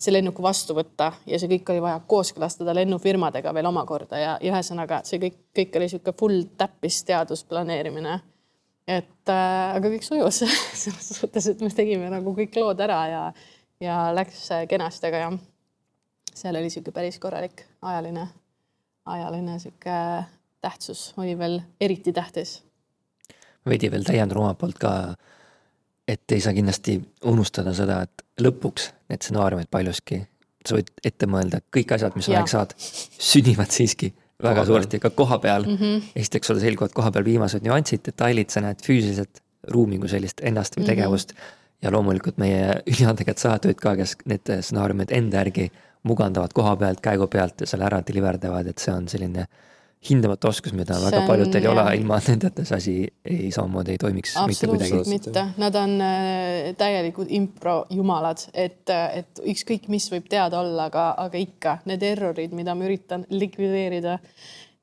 see 0.00 0.12
lennuk 0.12 0.40
vastu 0.44 0.76
võtta 0.76 1.10
ja 1.28 1.40
see 1.40 1.50
kõik 1.52 1.72
oli 1.72 1.82
vaja 1.84 2.00
kooskõlastada 2.08 2.74
lennufirmadega 2.76 3.52
veel 3.56 3.68
omakorda 3.68 4.20
ja, 4.20 4.32
ja 4.40 4.54
ühesõnaga 4.54 5.02
see 5.08 5.20
kõik, 5.20 5.38
kõik 5.56 5.76
oli 5.76 5.88
niisugune 5.88 6.16
full 6.20 6.48
täppisteadus 6.64 7.44
planeerimine. 7.48 8.20
et 8.88 9.32
äh, 9.32 9.76
aga 9.76 9.92
kõik 9.92 10.08
sujus 10.08 10.40
selles 10.84 11.12
suhtes, 11.20 11.52
et 11.52 11.60
me 11.60 11.68
tegime 11.68 12.08
nagu 12.12 12.32
kõik 12.40 12.56
lood 12.56 12.80
ära 12.80 13.02
ja, 13.12 13.22
ja 13.84 14.00
läks 14.16 14.48
kenasti, 14.68 15.12
aga 15.12 15.22
jah, 15.26 15.38
seal 16.32 16.56
oli 16.56 16.70
niisugune 16.70 16.96
päris 16.96 17.20
korralik 17.20 17.66
ajaline 17.84 18.28
ajaline 19.06 19.58
sihuke 19.62 19.96
tähtsus 20.60 21.14
oli 21.16 21.38
veel 21.38 21.60
eriti 21.80 22.12
tähtis. 22.12 22.62
veidi 23.66 23.90
veel 23.90 24.04
täiendan 24.06 24.38
omalt 24.38 24.58
poolt 24.58 24.78
ka, 24.78 24.92
et 26.08 26.32
ei 26.32 26.40
saa 26.40 26.54
kindlasti 26.54 27.00
unustada 27.24 27.74
seda, 27.74 28.02
et 28.06 28.22
lõpuks 28.42 28.90
need 29.10 29.22
stsenaariumid 29.22 29.70
paljuski, 29.70 30.20
sa 30.66 30.78
võid 30.78 30.92
ette 31.04 31.26
mõelda, 31.30 31.62
kõik 31.74 31.96
asjad, 31.96 32.14
mis 32.18 32.28
sa 32.28 32.38
aeg 32.38 32.50
saad, 32.50 32.74
sünnivad 32.78 33.74
siiski 33.74 34.12
väga 34.42 34.60
koha 34.60 34.66
suuresti 34.68 35.00
ka 35.00 35.10
koha 35.10 35.38
peal 35.42 35.64
mm. 35.64 35.76
-hmm. 35.76 36.08
esiteks 36.22 36.46
sulle 36.46 36.60
selguvad 36.60 36.92
koha 36.92 37.10
peal 37.10 37.24
viimased 37.24 37.64
nüansid, 37.64 38.04
detailid, 38.06 38.50
sa 38.50 38.60
näed 38.60 38.82
füüsiliselt 38.84 39.40
ruumi 39.72 39.98
kui 39.98 40.08
sellist 40.08 40.42
ennast 40.44 40.76
või 40.76 40.84
mhm. 40.84 40.90
tegevust 40.90 41.32
mm. 41.32 41.38
-hmm. 41.38 41.82
ja 41.82 41.92
loomulikult 41.92 42.38
meie 42.38 42.82
üliandekad 42.92 43.38
saatejuhid 43.38 43.80
ka, 43.80 43.96
kes 43.96 44.16
need 44.24 44.52
stsenaariumid 44.60 45.10
enda 45.10 45.42
järgi 45.44 45.70
mugandavad 46.06 46.54
koha 46.54 46.76
pealt, 46.80 47.02
käigu 47.04 47.28
pealt 47.30 47.64
ja 47.64 47.70
selle 47.70 47.86
ära 47.88 48.02
deliver 48.06 48.38
davad, 48.42 48.68
et 48.70 48.82
see 48.82 48.94
on 48.94 49.08
selline 49.10 49.46
hindamatu 50.06 50.50
oskus, 50.50 50.74
mida 50.76 50.96
see 50.98 51.08
väga 51.08 51.22
paljudel 51.26 51.64
ei 51.64 51.70
ole, 51.70 51.84
ilma 51.98 52.18
nendeta 52.26 52.64
see 52.68 52.76
asi 52.76 52.94
ei, 53.06 53.48
samamoodi 53.54 53.94
ei 53.94 54.00
toimiks 54.00 54.36
mitte 54.46 54.68
kuidagi. 54.70 55.00
mitte, 55.10 55.46
nad 55.62 55.78
on 55.80 55.96
äh, 56.04 56.68
täielikud 56.78 57.32
improjumalad, 57.38 58.44
et, 58.52 58.84
äh, 58.92 59.22
et 59.22 59.42
ükskõik, 59.54 59.88
mis 59.92 60.06
võib 60.12 60.28
teada 60.30 60.60
olla, 60.60 60.90
aga, 60.90 61.08
aga 61.26 61.40
ikka 61.40 61.78
need 61.90 62.04
errorid, 62.06 62.54
mida 62.56 62.76
ma 62.76 62.86
üritan 62.86 63.26
likvideerida, 63.32 64.18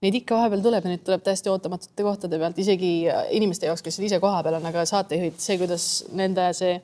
neid 0.03 0.19
ikka 0.19 0.41
vahepeal 0.41 0.65
tuleb 0.65 0.89
ja 0.89 0.95
neid 0.95 1.05
tuleb 1.07 1.23
täiesti 1.23 1.51
ootamatute 1.53 2.07
kohtade 2.09 2.41
pealt, 2.41 2.59
isegi 2.59 2.93
äh, 3.07 3.23
inimeste 3.37 3.69
jaoks, 3.69 3.85
kes 3.85 4.01
ise 4.03 4.19
kohapeal 4.23 4.59
on, 4.59 4.67
aga 4.73 4.83
saatejuhid, 4.89 5.39
see, 5.39 5.61
kuidas 5.61 5.87
nende 6.11 6.49
see 6.57 6.75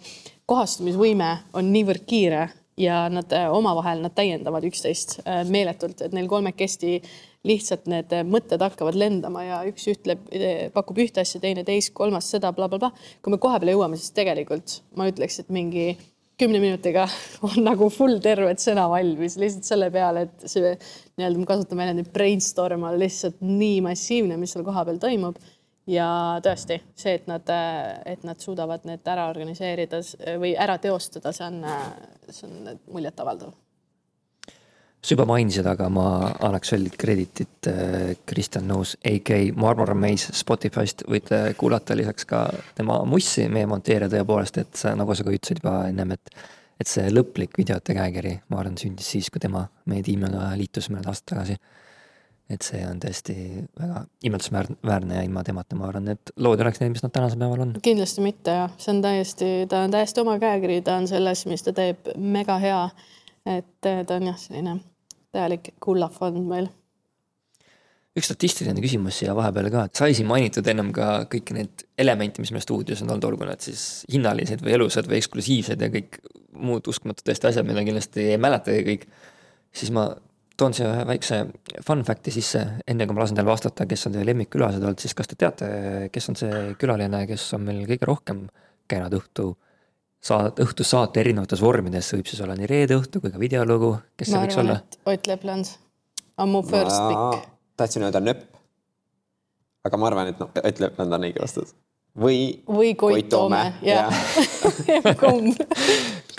kohastumisvõime 0.49 1.33
on 1.59 1.73
niivõrd 1.73 2.07
kiire 2.09 2.47
ja 2.79 3.09
nad 3.11 3.31
äh, 3.35 3.49
omavahel, 3.53 4.03
nad 4.03 4.15
täiendavad 4.15 4.63
üksteist 4.69 5.19
äh, 5.25 5.41
meeletult, 5.49 6.01
et 6.01 6.15
neil 6.15 6.29
kolmekesti 6.31 6.99
lihtsalt 7.47 7.89
need 7.91 8.13
äh, 8.15 8.23
mõtted 8.27 8.61
hakkavad 8.63 8.97
lendama 8.99 9.43
ja 9.45 9.59
üks 9.69 9.87
ütleb, 9.91 10.23
pakub 10.75 11.01
ühte 11.03 11.23
asja, 11.23 11.41
teine 11.43 11.65
teist, 11.67 11.93
kolmas 11.97 12.29
seda 12.31 12.53
blablabla 12.55 12.89
bla, 12.89 12.95
bla. 12.95 13.19
kui 13.23 13.35
me 13.35 13.41
koha 13.41 13.59
peale 13.59 13.75
jõuame, 13.75 13.99
siis 13.99 14.15
tegelikult 14.15 14.79
ma 14.99 15.09
ütleks, 15.11 15.41
et 15.43 15.51
mingi 15.53 15.91
kümne 16.39 16.61
minutiga 16.63 17.05
on 17.49 17.59
nagu 17.65 17.89
full 17.91 18.21
terve 18.23 18.55
sõna 18.63 18.87
valmis 18.91 19.35
lihtsalt 19.41 19.67
selle 19.67 19.91
peale, 19.93 20.27
et 20.29 20.47
see 20.47 20.73
nii-öelda 21.19 21.43
ma 21.43 21.51
kasutan 21.51 21.83
väljendit 21.83 22.11
brainstorm 22.15 22.87
on 22.87 22.99
lihtsalt 23.01 23.43
nii 23.43 23.79
massiivne, 23.89 24.39
mis 24.39 24.55
seal 24.55 24.67
kohapeal 24.67 25.01
toimub 25.03 25.39
ja 25.89 26.09
tõesti 26.43 26.79
see, 26.97 27.15
et 27.17 27.29
nad, 27.29 27.47
et 28.09 28.25
nad 28.27 28.41
suudavad 28.41 28.85
need 28.87 29.07
ära 29.09 29.29
organiseerida 29.31 30.01
või 30.41 30.53
ära 30.57 30.77
teostada, 30.81 31.33
see 31.35 31.47
on, 31.47 31.63
see 32.29 32.47
on 32.49 32.77
muljetavaldav. 32.93 33.55
sa 35.01 35.15
juba 35.15 35.25
mainisid, 35.29 35.65
aga 35.65 35.87
ma 35.89 36.05
annaks 36.33 36.73
veel 36.75 36.89
krediitit 36.99 37.69
äh, 37.71 38.13
Kristjan 38.25 38.67
Nõus, 38.67 38.97
AK 39.03 39.33
Marmor 39.55 39.93
Maze 39.95 40.35
Spotify'st 40.35 41.05
võite 41.07 41.41
kuulata 41.57 41.95
lisaks 41.95 42.25
ka 42.27 42.45
tema 42.75 43.01
mussi, 43.05 43.47
meie 43.49 43.65
monteerija 43.65 44.11
tõepoolest, 44.17 44.61
et 44.61 44.85
nagu 44.99 45.15
sa 45.15 45.23
ka 45.25 45.35
ütlesid 45.35 45.63
juba 45.63 45.83
ennem, 45.89 46.17
et 46.17 46.47
et 46.79 46.87
see 46.87 47.09
lõplik 47.11 47.57
videote 47.59 47.91
käekiri, 47.91 48.37
ma 48.47 48.61
arvan, 48.61 48.77
sündis 48.79 49.09
siis, 49.11 49.27
kui 49.27 49.41
tema 49.43 49.65
meie 49.91 49.99
tiimiga 49.99 50.53
liitus 50.55 50.87
mõned 50.87 51.09
aastad 51.11 51.33
tagasi 51.33 51.57
et 52.49 52.65
see 52.65 52.81
on 52.87 52.97
tõesti 53.01 53.35
väga 53.77 54.03
imetlusväärne 54.25 55.19
ja 55.19 55.25
ilma 55.25 55.43
temata 55.45 55.77
ma 55.77 55.87
arvan, 55.89 56.09
et 56.15 56.31
lood 56.41 56.59
ei 56.59 56.65
oleks 56.65 56.81
need, 56.81 56.95
mis 56.95 57.03
nad 57.05 57.13
tänasel 57.13 57.41
päeval 57.41 57.65
on. 57.65 57.73
kindlasti 57.85 58.25
mitte 58.25 58.55
jah, 58.55 58.73
see 58.81 58.93
on 58.95 59.01
täiesti, 59.05 59.49
ta 59.69 59.83
on 59.85 59.93
täiesti 59.93 60.23
oma 60.23 60.39
käekiri, 60.41 60.81
ta 60.85 60.97
on 60.99 61.07
selles, 61.09 61.45
mis 61.49 61.65
ta 61.65 61.73
teeb, 61.77 62.09
mega 62.17 62.57
hea. 62.61 62.81
et 63.45 63.89
eh, 63.89 64.01
ta 64.05 64.17
on 64.17 64.31
jah, 64.31 64.37
selline 64.41 64.79
täielik 65.35 65.73
kullafond 65.83 66.41
meil. 66.49 66.69
üks 68.17 68.27
statistiline 68.31 68.81
küsimus 68.81 69.19
siia 69.21 69.35
vahepeale 69.37 69.69
ka, 69.71 69.85
et 69.87 70.01
sai 70.01 70.15
siin 70.17 70.27
mainitud 70.27 70.65
ennem 70.67 70.89
ka 70.95 71.11
kõiki 71.31 71.55
neid 71.55 71.85
elemente, 72.01 72.41
mis 72.41 72.51
meil 72.55 72.65
stuudios 72.65 73.03
on 73.05 73.13
olnud, 73.13 73.27
olgu 73.29 73.45
need 73.47 73.61
siis 73.63 73.83
hinnalised 74.11 74.65
või 74.65 74.73
elusad 74.79 75.07
või 75.07 75.21
eksklusiivsed 75.21 75.85
ja 75.85 75.91
kõik 75.93 76.17
muud 76.57 76.89
uskumatud 76.89 77.23
tõesti 77.29 77.51
asjad, 77.51 77.69
mida 77.69 77.85
kindlasti 77.85 78.25
ei 78.33 78.41
mäletagi 78.41 78.81
kõik. 78.89 79.05
siis 79.71 79.93
ma 79.93 80.09
toon 80.59 80.75
siia 80.75 80.89
ühe 80.91 81.05
väikse 81.07 81.39
fun 81.85 82.03
fact'i 82.07 82.33
sisse, 82.33 82.61
enne 82.89 83.07
kui 83.07 83.15
ma 83.15 83.23
lasen 83.23 83.39
teil 83.39 83.47
vastata, 83.47 83.87
kes 83.89 84.07
on 84.09 84.15
teie 84.15 84.27
lemmikkülalised 84.27 84.83
olnud, 84.83 85.01
siis 85.01 85.15
kas 85.17 85.31
te 85.31 85.37
teate, 85.39 85.69
kes 86.13 86.29
on 86.31 86.37
see 86.39 86.61
külaline, 86.81 87.23
kes 87.29 87.47
on 87.57 87.65
meil 87.67 87.81
kõige 87.89 88.09
rohkem 88.09 88.45
käinud 88.89 89.15
õhtu 89.19 89.49
saat-, 90.23 90.59
õhtusaate 90.63 91.23
erinevates 91.23 91.63
vormides, 91.63 92.11
võib 92.15 92.29
siis 92.29 92.41
olla 92.45 92.57
nii 92.59 92.69
reede 92.69 92.97
õhtu 92.99 93.23
kui 93.23 93.33
ka 93.33 93.41
videolugu, 93.41 93.93
kes 94.19 94.33
see 94.33 94.43
võiks 94.43 94.59
olla? 94.61 94.79
Ott 95.09 95.29
Lepland 95.31 95.73
on 96.39 96.53
mu 96.53 96.63
first 96.67 96.99
pick. 97.07 97.51
tahtsin 97.79 98.07
öelda 98.07 98.23
nööp. 98.23 98.43
aga 99.87 99.97
ma 99.97 100.09
arvan, 100.11 100.33
et 100.33 100.41
noh, 100.41 100.51
Ott 100.59 100.83
Lepland 100.83 101.15
on 101.15 101.27
õige 101.29 101.43
vastus. 101.43 101.73
või. 102.17 102.59
või 102.67 102.95
Koit 102.99 103.29
Toome, 103.31 103.63
jah. 103.85 104.11
kumb 105.23 105.55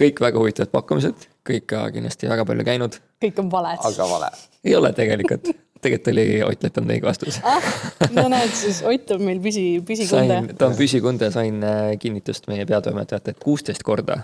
kõik 0.00 0.20
väga 0.22 0.40
huvitavad 0.40 0.72
pakkumised, 0.72 1.26
kõik 1.46 1.66
ka 1.70 1.86
kindlasti 1.94 2.30
väga 2.30 2.46
palju 2.48 2.66
käinud. 2.66 3.00
kõik 3.22 3.42
on 3.42 3.50
valed. 3.52 3.82
aga 3.90 4.08
vale. 4.12 4.30
ei 4.64 4.74
ole 4.76 4.92
tegelikult, 4.96 5.52
tegelikult 5.80 6.12
oli 6.12 6.26
Ott 6.46 6.66
Lepland 6.66 6.96
õige 6.96 7.08
vastus 7.08 7.40
ah,. 7.44 7.70
no 8.16 8.26
näed 8.32 8.52
siis, 8.56 8.82
Ott 8.86 9.14
on 9.16 9.24
meil 9.28 9.40
püsi, 9.44 9.64
püsikunde. 9.86 10.42
ta 10.58 10.70
on 10.70 10.76
püsikunde, 10.78 11.30
sain 11.34 11.62
äh, 11.64 11.94
kinnitust 12.00 12.50
meie 12.52 12.66
peatoimetajalt, 12.68 13.32
et 13.34 13.42
kuusteist 13.42 13.86
korda 13.86 14.22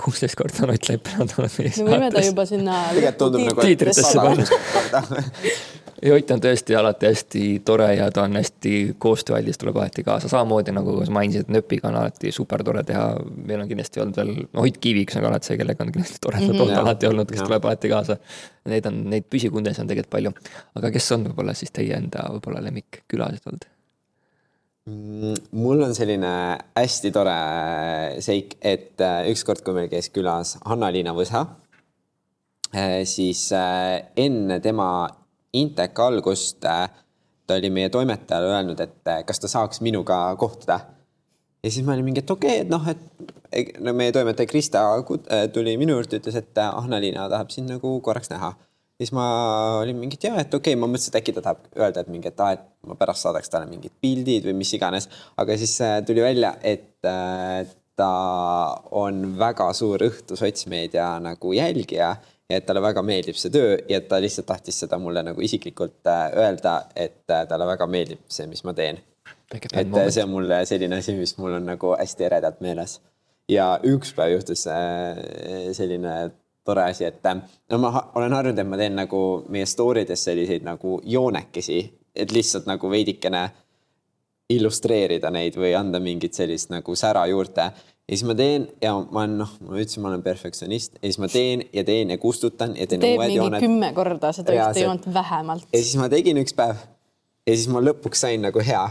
kuusteist 0.00 0.38
korda 0.38 0.66
on 0.66 0.74
Ott 0.74 0.90
Lepland 0.90 1.38
olnud 1.38 1.58
meie 1.58 1.72
saates. 1.72 1.82
no 1.84 1.90
võime 1.92 2.12
ta 2.14 2.26
juba 2.26 2.46
sinna. 2.50 2.82
tegelikult 2.92 3.22
tundub 3.24 3.48
nagu. 3.50 3.66
tiitritesse 3.68 4.16
panna 4.20 5.24
ja 6.02 6.14
Ott 6.14 6.30
on 6.30 6.40
tõesti 6.42 6.76
alati 6.78 7.06
hästi 7.06 7.42
tore 7.64 7.88
ja 7.94 8.08
ta 8.14 8.24
on 8.26 8.36
hästi 8.38 8.96
koostööaldis, 8.98 9.58
tuleb 9.60 9.76
alati 9.80 10.04
kaasa, 10.06 10.30
samamoodi 10.32 10.74
nagu 10.74 10.96
sa 11.04 11.14
mainisid, 11.14 11.50
Nööpiga 11.52 11.88
on 11.90 11.98
alati 12.00 12.32
super 12.32 12.64
tore 12.64 12.84
teha. 12.84 13.06
meil 13.36 13.60
on 13.60 13.68
kindlasti 13.68 14.02
olnud 14.02 14.16
veel, 14.20 14.32
no 14.52 14.64
Ott 14.64 14.80
Kiviks 14.80 15.16
on 15.20 15.28
alati 15.30 15.52
see, 15.52 15.60
kellega 15.60 15.84
on 15.84 15.92
kindlasti 15.92 16.18
toredad 16.20 16.48
mm 16.48 16.60
-hmm. 16.60 16.78
alati 16.78 17.06
olnud, 17.06 17.30
kes 17.30 17.40
ja. 17.40 17.46
tuleb 17.46 17.64
alati 17.64 17.88
kaasa. 17.88 18.16
Neid 18.64 18.86
on, 18.86 19.04
neid 19.10 19.24
püsikundesid 19.30 19.80
on 19.80 19.88
tegelikult 19.88 20.10
palju. 20.10 20.32
aga 20.74 20.90
kes 20.90 21.12
on 21.12 21.24
võib-olla 21.28 21.54
siis 21.54 21.70
teie 21.70 21.96
enda 21.96 22.28
võib-olla 22.32 22.64
lemmikkülalised 22.64 23.46
olnud? 23.46 23.74
Mm, 24.84 25.34
mul 25.56 25.80
on 25.80 25.94
selline 25.96 26.58
hästi 26.76 27.10
tore 27.10 27.36
seik, 28.20 28.58
et 28.60 29.00
äh, 29.00 29.30
ükskord, 29.32 29.62
kui 29.64 29.72
meil 29.72 29.88
käis 29.88 30.10
külas 30.12 30.58
Hanna-Liina 30.60 31.14
Võsa, 31.16 31.46
äh, 32.76 33.00
siis 33.08 33.46
äh, 33.56 34.02
enne 34.16 34.60
tema 34.60 35.08
Intec 35.54 35.98
algust 36.02 36.64
äh, 36.66 36.88
ta 37.46 37.54
oli 37.58 37.70
meie 37.70 37.90
toimetajale 37.92 38.50
öelnud, 38.50 38.80
et 38.80 39.10
äh, 39.10 39.22
kas 39.26 39.40
ta 39.40 39.50
saaks 39.50 39.80
minuga 39.84 40.18
kohtuda. 40.40 40.80
ja 41.64 41.70
siis 41.70 41.84
ma 41.86 41.94
olin 41.94 42.04
mingi, 42.04 42.20
et 42.24 42.30
okei 42.30 42.60
okay,, 42.60 42.64
et 42.64 42.70
noh, 42.72 42.88
et 42.88 43.80
no 43.80 43.94
meie 43.96 44.12
toimetaja 44.12 44.50
Krista 44.50 44.84
äh, 44.98 45.46
tuli 45.52 45.76
minu 45.80 45.98
juurde, 45.98 46.20
ütles, 46.20 46.38
et 46.40 46.62
Ahna-Liina 46.64 47.28
tahab 47.32 47.52
sind 47.54 47.70
nagu 47.70 47.98
korraks 48.04 48.32
näha. 48.32 48.54
siis 48.98 49.12
ma 49.16 49.26
olin 49.82 49.98
mingi, 50.00 50.18
et 50.18 50.28
jaa, 50.28 50.40
et 50.42 50.54
okei 50.54 50.74
okay,, 50.74 50.80
ma 50.80 50.90
mõtlesin, 50.90 51.14
et 51.14 51.20
äkki 51.22 51.36
ta 51.36 51.46
tahab 51.46 51.64
öelda, 51.76 52.02
et 52.04 52.12
mingi, 52.12 52.32
et 52.32 52.44
aa, 52.44 52.58
et 52.58 52.66
ma 52.88 52.98
pärast 52.98 53.26
saadaks 53.26 53.52
talle 53.52 53.70
mingid 53.70 53.94
pildid 54.02 54.50
või 54.50 54.58
mis 54.64 54.74
iganes. 54.74 55.08
aga 55.36 55.58
siis 55.60 55.78
tuli 56.06 56.24
välja, 56.24 56.54
et 56.62 57.06
ta 57.94 58.12
on 58.90 59.26
väga 59.38 59.70
suur 59.76 60.02
Õhtu 60.02 60.36
sotsmeedia 60.38 61.12
nagu 61.22 61.52
jälgija 61.54 62.16
ja 62.50 62.60
et 62.60 62.66
talle 62.66 62.82
väga 62.84 63.02
meeldib 63.06 63.38
see 63.40 63.52
töö 63.52 63.76
ja 63.88 64.00
ta 64.04 64.20
lihtsalt 64.20 64.46
tahtis 64.46 64.78
seda 64.84 64.98
mulle 65.00 65.22
nagu 65.24 65.40
isiklikult 65.40 66.06
äh, 66.10 66.26
öelda, 66.44 66.76
et 66.96 67.24
äh, 67.30 67.46
talle 67.48 67.66
väga 67.66 67.88
meeldib 67.88 68.24
see, 68.28 68.46
mis 68.50 68.64
ma 68.64 68.74
teen. 68.76 69.00
et 69.54 69.74
äh, 69.74 70.08
see 70.10 70.24
on 70.24 70.32
mulle 70.34 70.60
selline 70.68 71.00
asi, 71.00 71.16
mis 71.16 71.36
mul 71.38 71.56
on 71.58 71.66
nagu 71.72 71.94
hästi 71.96 72.28
eredalt 72.28 72.60
meeles. 72.64 73.00
ja 73.48 73.74
üks 73.84 74.14
päev 74.16 74.38
juhtus 74.38 74.66
selline 75.76 76.14
tore 76.64 76.84
asi, 76.88 77.04
et 77.04 77.24
no 77.70 77.78
ma 77.78 77.90
olen 78.16 78.32
harjunud, 78.32 78.60
et 78.60 78.68
ma 78.68 78.80
teen 78.80 78.96
nagu 78.96 79.20
meie 79.52 79.66
story 79.68 80.06
des 80.08 80.24
selliseid 80.24 80.64
nagu 80.64 81.00
joonekesi, 81.04 81.80
et 82.16 82.32
lihtsalt 82.32 82.68
nagu 82.68 82.90
veidikene 82.90 83.48
illustreerida 84.52 85.30
neid 85.32 85.56
või 85.56 85.72
anda 85.76 86.00
mingit 86.00 86.36
sellist 86.36 86.70
nagu 86.72 86.96
sära 86.96 87.24
juurde. 87.26 87.70
Ja 88.08 88.16
siis 88.16 88.24
ma 88.28 88.34
teen 88.36 88.66
ja 88.82 88.92
ma 88.98 89.24
olen 89.24 89.38
noh, 89.40 89.52
ma 89.64 89.78
ütlesin, 89.78 90.04
ma 90.04 90.12
olen 90.12 90.24
perfektsionist 90.24 90.98
ja 91.00 91.06
siis 91.06 91.20
ma 91.22 91.30
teen 91.32 91.64
ja 91.72 91.84
teen 91.84 92.12
ja 92.12 92.18
kustutan 92.20 92.76
ja 92.76 92.86
teen 92.86 93.00
teeb 93.04 93.18
uued 93.18 93.32
jooned. 93.32 93.64
kümme 93.64 93.92
korda 93.96 94.32
seda 94.36 94.52
ühte 94.52 94.84
joont 94.84 95.08
vähemalt. 95.14 95.66
ja 95.72 95.80
siis 95.80 95.96
ma 96.00 96.10
tegin 96.12 96.40
üks 96.42 96.56
päev 96.56 96.82
ja 97.46 97.56
siis 97.56 97.68
ma 97.72 97.80
lõpuks 97.84 98.24
sain 98.26 98.44
nagu 98.44 98.60
hea 98.64 98.84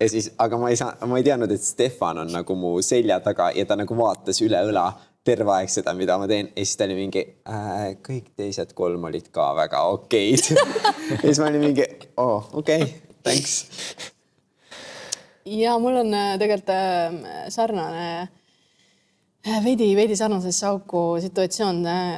ja 0.00 0.08
siis, 0.08 0.30
aga 0.38 0.58
ma 0.60 0.70
ei 0.70 0.78
saa, 0.78 0.96
ma 1.06 1.18
ei 1.20 1.26
teadnud, 1.26 1.52
et 1.52 1.62
Stefan 1.62 2.24
on 2.24 2.32
nagu 2.32 2.56
mu 2.58 2.74
selja 2.84 3.20
taga 3.24 3.50
ja 3.56 3.66
ta 3.68 3.78
nagu 3.78 3.96
vaatas 3.98 4.42
üle 4.44 4.60
õla 4.68 4.90
terve 5.26 5.54
aeg 5.56 5.70
seda, 5.72 5.94
mida 5.98 6.18
ma 6.20 6.28
teen 6.30 6.50
ja 6.52 6.64
siis 6.64 6.76
ta 6.78 6.86
oli 6.86 6.98
mingi 6.98 7.22
äh,, 7.50 7.94
kõik 8.06 8.30
teised 8.38 8.74
kolm 8.78 9.08
olid 9.08 9.30
ka 9.34 9.48
väga 9.58 9.82
okeid 9.94 10.52
ja 11.12 11.22
siis 11.24 11.40
ma 11.42 11.50
olin 11.50 11.64
mingi, 11.68 11.86
oo 12.16 12.36
oh, 12.36 12.52
okei 12.62 12.84
okay,, 12.84 13.16
thanks. 13.26 13.56
ja 15.50 15.78
mul 15.82 16.02
on 16.04 16.14
äh, 16.14 16.34
tegelikult 16.42 16.74
äh, 16.76 17.48
sarnane, 17.54 18.28
veidi, 19.64 19.88
veidi 19.96 20.16
sarnasesse 20.18 20.66
auku 20.68 21.02
situatsioon 21.22 21.82
äh, 21.90 22.12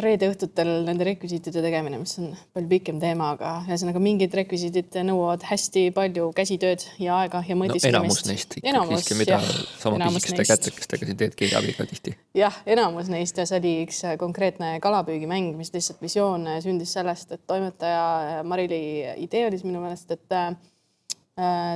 reede 0.00 0.28
õhtutel 0.30 0.70
nende 0.86 1.06
rekvisiitide 1.06 1.62
tegemine, 1.64 1.98
mis 2.00 2.16
on 2.20 2.32
palju 2.54 2.68
pikem 2.70 2.98
teema, 3.02 3.30
aga 3.36 3.52
ühesõnaga 3.68 4.00
mingid 4.02 4.34
rekvisiidid 4.36 4.98
nõuavad 5.06 5.44
hästi 5.46 5.86
palju 5.96 6.30
käsitööd 6.36 6.82
ja 7.02 7.20
aega 7.22 7.42
ja 7.46 7.56
no 7.56 7.62
mõtisklemist. 7.62 7.92
enamus 7.92 8.22
neist 8.28 8.56
ikkagi 8.58 8.88
siiski, 8.90 9.18
mida 9.20 9.38
sama 9.78 10.10
pisikeste 10.16 10.48
kätekestega 10.50 11.10
siin 11.10 11.20
teed 11.22 11.36
keegi 11.38 11.58
abiga 11.58 11.86
tihti. 11.88 12.16
jah, 12.36 12.58
enamus 12.76 13.10
neist 13.12 13.38
ja 13.38 13.46
see 13.48 13.60
oli 13.60 13.74
üks 13.84 14.02
konkreetne 14.20 14.76
kalapüügimäng, 14.84 15.54
mis 15.58 15.72
lihtsalt 15.74 16.02
visioon 16.02 16.48
sündis 16.64 16.96
sellest, 16.98 17.36
et 17.36 17.46
toimetaja 17.46 18.42
Marili 18.46 18.82
idee 19.22 19.46
oli 19.46 19.60
siis 19.60 19.68
minu 19.68 19.84
meelest, 19.84 20.10
et 20.18 20.36
äh, 20.36 20.50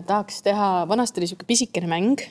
tahaks 0.06 0.42
teha, 0.46 0.70
vanasti 0.90 1.20
oli 1.20 1.28
niisugune 1.28 1.52
pisikene 1.54 1.90
mäng, 1.90 2.26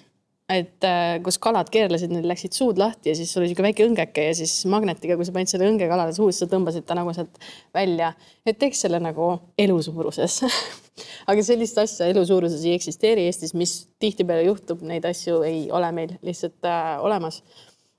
et 0.49 0.85
äh, 0.87 1.19
kus 1.25 1.37
kalad 1.41 1.69
keerlesid, 1.73 2.11
neil 2.13 2.27
läksid 2.29 2.55
suud 2.57 2.81
lahti 2.81 3.11
ja 3.11 3.15
siis 3.17 3.31
oli 3.37 3.47
niisugune 3.47 3.69
väike 3.69 3.85
õngeke 3.85 4.27
ja 4.29 4.35
siis 4.37 4.53
magnetiga, 4.71 5.17
kui 5.17 5.27
sa 5.27 5.35
panid 5.35 5.51
selle 5.51 5.69
õnge 5.69 5.87
kalale 5.91 6.15
suusse, 6.15 6.43
sa 6.43 6.51
tõmbasid 6.51 6.87
ta 6.89 6.97
nagu 6.97 7.13
sealt 7.15 7.37
välja, 7.75 8.13
et 8.49 8.59
teeks 8.59 8.85
selle 8.85 9.01
nagu 9.03 9.31
elu 9.61 9.79
suuruses. 9.85 10.41
aga 11.31 11.45
sellist 11.45 11.77
asja 11.79 12.09
elu 12.11 12.25
suuruses 12.27 12.65
ei 12.65 12.75
eksisteeri 12.79 13.29
Eestis, 13.29 13.53
mis 13.53 13.75
tihtipeale 14.01 14.49
juhtub, 14.49 14.81
neid 14.87 15.05
asju 15.07 15.43
ei 15.47 15.67
ole 15.71 15.93
meil 15.95 16.17
lihtsalt 16.25 16.65
äh, 16.67 16.95
olemas 17.05 17.43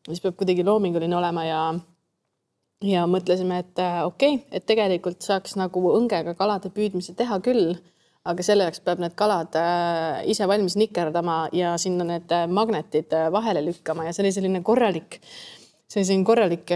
siis 0.06 0.22
peab 0.24 0.36
kuidagi 0.40 0.64
loominguline 0.64 1.16
olema 1.16 1.44
ja 1.44 1.62
ja 2.81 3.05
mõtlesime, 3.10 3.60
et 3.60 3.81
äh, 3.82 4.01
okei 4.06 4.39
okay,, 4.39 4.47
et 4.56 4.64
tegelikult 4.66 5.20
saaks 5.24 5.56
nagu 5.60 5.82
õngega 5.98 6.35
kalade 6.39 6.70
püüdmise 6.72 7.12
teha 7.16 7.36
küll, 7.44 7.74
aga 8.29 8.45
selle 8.45 8.67
jaoks 8.67 8.83
peab 8.85 9.01
need 9.01 9.15
kalad 9.17 9.57
äh, 9.57 10.21
ise 10.29 10.45
valmis 10.49 10.77
nikerdama 10.77 11.47
ja 11.57 11.73
sinna 11.81 12.05
need 12.05 12.33
äh, 12.37 12.45
magnetid 12.51 13.15
äh, 13.17 13.31
vahele 13.33 13.63
lükkama 13.65 14.05
ja 14.05 14.13
see 14.13 14.27
oli 14.27 14.33
selline 14.37 14.61
korralik, 14.67 15.17
see 15.89 16.03
oli 16.03 16.09
selline 16.09 16.29
korralik 16.29 16.69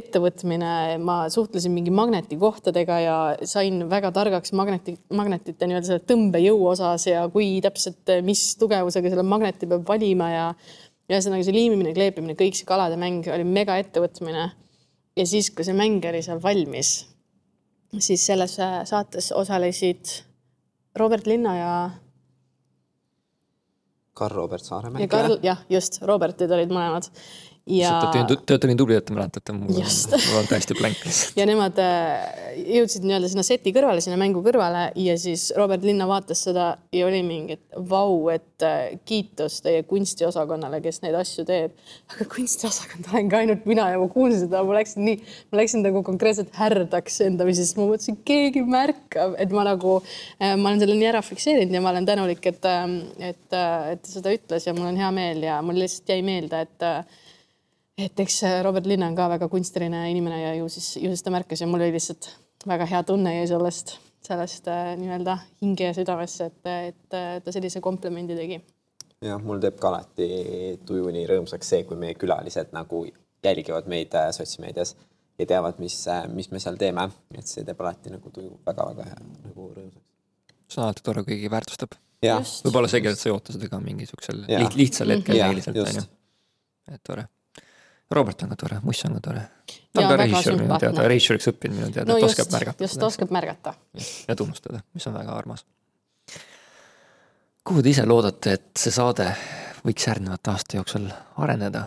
ettevõtmine, 0.00 0.98
ma 0.98 1.20
suhtlesin 1.30 1.74
mingi 1.76 1.94
magnetikohtadega 1.94 2.98
ja 3.04 3.16
sain 3.46 3.84
väga 3.90 4.10
targaks 4.16 4.52
magneti, 4.58 4.96
magnetite 5.14 5.70
nii-öelda 5.70 5.92
selle 5.92 6.04
tõmbejõu 6.10 6.66
osas 6.74 7.06
ja 7.06 7.22
kui 7.32 7.60
täpselt, 7.64 8.02
mis 8.26 8.50
tugevusega 8.58 9.14
selle 9.14 9.26
magneti 9.26 9.70
peab 9.70 9.86
valima 9.88 10.32
ja 10.34 10.46
ühesõnaga 11.08 11.46
see 11.46 11.54
liimimine, 11.54 11.94
kleepimine, 11.96 12.34
kõik 12.36 12.58
see 12.58 12.68
kalade 12.68 12.98
mäng 13.00 13.30
oli 13.32 13.46
mega 13.46 13.78
ettevõtmine. 13.80 14.50
Ja 15.16 15.24
siis, 15.26 15.48
kui 15.50 15.64
see 15.66 15.74
mäng 15.74 16.04
oli 16.06 16.20
seal 16.22 16.38
valmis, 16.42 16.90
siis 17.96 18.26
selles 18.28 18.52
saates 18.58 19.32
osalesid 19.34 20.27
Robert 20.98 21.26
Linna 21.30 21.54
ja, 21.56 21.72
Karl-Robert 24.18 24.64
Saaremäe. 24.66 25.06
jah, 25.42 25.60
just, 25.70 26.00
Robertid 26.02 26.50
olid 26.50 26.72
mõlemad. 26.74 27.06
Ja 27.68 27.90
Te 28.12 28.18
olete- 28.22 28.36
te 28.46 28.54
olete 28.56 28.68
nii 28.70 28.76
tublid, 28.80 28.98
et 29.02 29.06
te 29.08 29.14
mäletate, 29.16 29.52
mul 29.56 29.68
on, 29.76 29.88
mul 30.28 30.38
on 30.40 30.46
täiesti 30.48 30.76
blank 30.78 31.02
ja 31.36 31.44
nemad 31.48 31.78
äh, 31.82 32.54
jõudsid 32.78 33.04
nii-öelda 33.04 33.28
sinna 33.32 33.44
seti 33.46 33.72
kõrvale, 33.76 34.00
sinna 34.04 34.16
mängu 34.20 34.40
kõrvale 34.44 34.86
ja 34.98 35.16
siis 35.20 35.48
Robert 35.56 35.84
Linna 35.84 36.06
vaatas 36.08 36.42
seda 36.48 36.68
ja 36.94 37.06
oli 37.06 37.20
mingi, 37.26 37.58
et 37.58 37.78
vau, 37.90 38.28
et 38.32 38.64
äh, 38.66 38.96
kiitus 39.08 39.60
teie 39.64 39.82
kunstiosakonnale, 39.88 40.80
kes 40.84 41.02
neid 41.04 41.18
asju 41.20 41.44
teeb. 41.48 41.76
aga 42.14 42.26
kunstiosakond 42.32 43.10
olen 43.12 43.28
ka 43.32 43.42
ainult 43.42 43.68
mina 43.68 43.90
ja 43.92 44.00
ma 44.00 44.08
kuulsin 44.12 44.46
seda, 44.46 44.64
ma 44.66 44.78
läksin 44.78 45.04
nii, 45.06 45.20
ma 45.52 45.60
läksin 45.62 45.84
nagu 45.86 46.02
konkreetselt 46.06 46.54
härdaks 46.58 47.20
endamisi, 47.26 47.64
sest 47.66 47.78
ma 47.78 47.86
mõtlesin, 47.90 48.18
keegi 48.28 48.64
märkab, 48.66 49.36
et 49.38 49.52
ma 49.54 49.66
nagu, 49.68 49.98
ma 50.40 50.56
olen 50.72 50.80
selle 50.82 50.96
nii 50.98 51.10
ära 51.12 51.22
fikseerinud 51.26 51.74
ja 51.76 51.84
ma 51.84 51.92
olen 51.92 52.08
tänulik, 52.08 52.44
et, 52.48 52.64
et, 53.20 53.46
et 53.52 54.02
ta 54.02 54.08
seda 54.08 54.32
ütles 54.34 54.66
ja 54.66 54.74
mul 54.76 54.88
on 54.90 54.98
hea 55.00 55.10
meel 55.14 55.42
ja 55.44 55.60
mul 55.64 55.78
lihtsalt 55.84 56.14
jäi 56.16 56.22
meelde, 56.26 56.64
et 56.66 56.86
et 57.98 58.20
eks 58.22 58.42
Robert 58.62 58.86
Linna 58.86 59.08
on 59.10 59.16
ka 59.18 59.28
väga 59.32 59.48
kunstiline 59.50 60.04
inimene 60.10 60.42
ja 60.42 60.52
ju 60.54 60.68
siis, 60.72 60.96
ju 60.96 61.10
siis 61.10 61.24
ta 61.26 61.32
märkas 61.34 61.64
ja 61.64 61.66
mul 61.66 61.82
oli 61.82 61.96
lihtsalt 61.96 62.30
väga 62.66 62.86
hea 62.86 63.02
tunne 63.06 63.34
jäi 63.34 63.46
sellest, 63.50 63.94
sellest 64.24 64.68
äh, 64.68 64.92
nii-öelda 64.98 65.38
hinge 65.62 65.90
ja 65.90 65.94
südamesse, 65.94 66.50
et, 66.50 66.66
et 66.66 67.16
äh, 67.16 67.38
ta 67.44 67.54
sellise 67.54 67.80
komplimendi 67.84 68.36
tegi. 68.38 68.58
jah, 69.24 69.40
mul 69.42 69.60
teeb 69.62 69.78
ka 69.80 69.92
alati 69.92 70.78
tuju 70.86 71.12
nii 71.14 71.26
rõõmsaks 71.30 71.74
see, 71.74 71.84
kui 71.86 71.98
meie 72.00 72.16
külalised 72.18 72.74
nagu 72.76 73.04
jälgivad 73.44 73.88
meid 73.90 74.14
äh, 74.18 74.30
sotsimeedias 74.34 74.96
ja 75.38 75.46
teavad, 75.46 75.78
mis, 75.78 76.00
mis 76.34 76.50
me 76.50 76.60
seal 76.62 76.78
teeme, 76.80 77.08
et 77.34 77.46
see 77.46 77.64
teeb 77.66 77.80
alati 77.84 78.14
nagu 78.14 78.34
tuju 78.34 78.58
väga-väga 78.66 79.08
hea 79.12 79.22
nagu 79.22 79.70
rõõmsaks. 79.70 80.04
see 80.68 80.82
on 80.82 80.88
alati 80.88 81.06
tore, 81.06 81.24
kui 81.24 81.36
keegi 81.36 81.54
väärtustab. 81.54 81.98
võib-olla 82.22 82.90
seegi, 82.90 83.14
et 83.14 83.22
sa 83.22 83.30
ei 83.30 83.36
oota 83.36 83.54
seda 83.54 83.70
ka 83.70 83.82
mingi 83.82 84.06
siuksel 84.10 84.44
Jaa. 84.48 84.62
liht, 84.64 84.78
lihtsal 84.82 85.14
hetkel 85.14 85.38
Jah, 85.38 85.52
näiliselt 85.52 85.82
just. 85.82 85.94
onju. 85.94 86.08
et 86.94 87.02
tore. 87.06 87.28
Robert 88.10 88.42
on 88.42 88.48
ka 88.48 88.56
tore, 88.56 88.78
Muss 88.82 89.02
on 89.04 89.14
ka 89.18 89.20
tore. 89.20 89.42
ta 89.92 90.00
on 90.00 90.08
ka 90.08 90.16
režissöör 90.16 90.56
minu 90.62 90.78
teada, 90.80 91.08
režissööriks 91.12 91.48
õppinud 91.52 91.76
minu 91.82 91.90
teada, 91.92 92.12
no 92.12 92.18
just 92.22 92.38
oskab, 92.38 92.52
märgata 92.56 92.84
just. 92.86 93.02
oskab 93.02 93.30
märgata. 93.34 93.74
ja 94.28 94.36
tunnustada, 94.36 94.80
mis 94.94 95.06
on 95.10 95.14
väga 95.18 95.34
armas. 95.36 95.64
kuhu 97.68 97.82
te 97.82 97.90
ise 97.92 98.06
loodate, 98.08 98.52
et 98.56 98.70
see 98.80 98.92
saade 98.94 99.28
võiks 99.84 100.06
järgnevate 100.08 100.50
aasta 100.54 100.78
jooksul 100.80 101.06
areneda? 101.44 101.86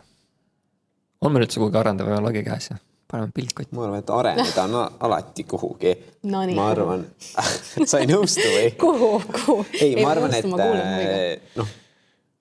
on 1.22 1.34
meil 1.34 1.46
üldse 1.48 1.60
kuhugi 1.62 1.78
arendav 1.82 2.08
või 2.10 2.18
on 2.20 2.26
lagi 2.30 2.44
käes 2.46 2.70
ja 2.72 2.78
paneme 3.12 3.34
pilt 3.36 3.54
kotti? 3.58 3.76
ma 3.76 3.88
arvan, 3.88 4.00
et 4.04 4.10
areneda 4.20 4.64
on 4.70 4.76
a- 4.84 4.88
alati 5.08 5.44
kuhugi 5.50 5.96
Nonii. 6.24 6.56
ma 6.56 6.70
arvan, 6.76 7.06
sa 7.90 8.00
ei 8.02 8.10
nõustu 8.14 8.46
või? 8.46 8.72
kuhu, 8.86 9.12
kuhu? 9.40 9.58
ei, 9.82 9.96
ma 10.04 10.14
arvan, 10.14 10.38
et 10.38 10.46
äh, 10.46 11.56
noh, 11.58 11.74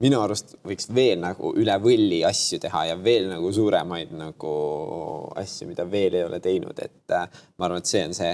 minu 0.00 0.20
arust 0.24 0.54
võiks 0.66 0.88
veel 0.94 1.20
nagu 1.20 1.52
üle 1.60 1.74
võlli 1.82 2.22
asju 2.26 2.60
teha 2.62 2.86
ja 2.90 2.96
veel 3.00 3.28
nagu 3.30 3.50
suuremaid 3.52 4.12
nagu 4.16 4.52
asju, 5.40 5.68
mida 5.70 5.84
veel 5.88 6.16
ei 6.16 6.24
ole 6.24 6.40
teinud, 6.44 6.78
et 6.80 7.16
äh, 7.16 7.26
ma 7.58 7.68
arvan, 7.68 7.82
et 7.82 7.90
see 7.90 8.04
on 8.08 8.16
see, 8.16 8.32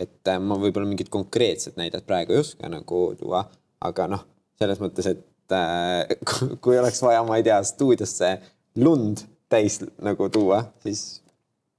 et 0.00 0.32
äh, 0.32 0.40
ma 0.40 0.56
võib-olla 0.60 0.88
mingit 0.88 1.12
konkreetset 1.12 1.76
näidet 1.80 2.06
praegu 2.08 2.36
ei 2.36 2.42
oska 2.42 2.70
nagu 2.72 3.02
tuua, 3.20 3.44
aga 3.84 4.08
noh, 4.14 4.24
selles 4.60 4.80
mõttes, 4.82 5.10
et 5.12 5.56
äh, 5.56 6.16
kui- 6.64 6.80
oleks 6.80 7.02
vaja, 7.04 7.24
ma 7.28 7.40
ei 7.40 7.46
tea, 7.46 7.60
stuudiosse 7.66 8.34
lund 8.80 9.26
täis 9.52 9.82
nagu 10.00 10.30
tuua, 10.32 10.62
siis 10.86 11.20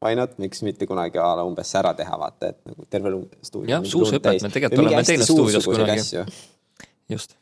why 0.03 0.17
not, 0.19 0.37
miks 0.37 0.61
mitte 0.67 0.85
kunagi 0.85 1.17
a 1.17 1.31
la 1.39 1.45
umbes 1.47 1.71
ära 1.79 1.93
teha, 1.97 2.17
vaata, 2.21 2.51
et 2.53 2.59
nagu 2.69 2.85
terve 2.91 3.15
stuudio. 3.41 3.79
Jah, 3.79 3.85
suusahüpet 3.87 4.43
me 4.45 4.51
tegelikult 4.53 4.85
oleme 4.85 5.05
teinud 5.07 5.29
stuudios 5.29 5.65
kunagi. 5.65 6.25
just. 7.09 7.39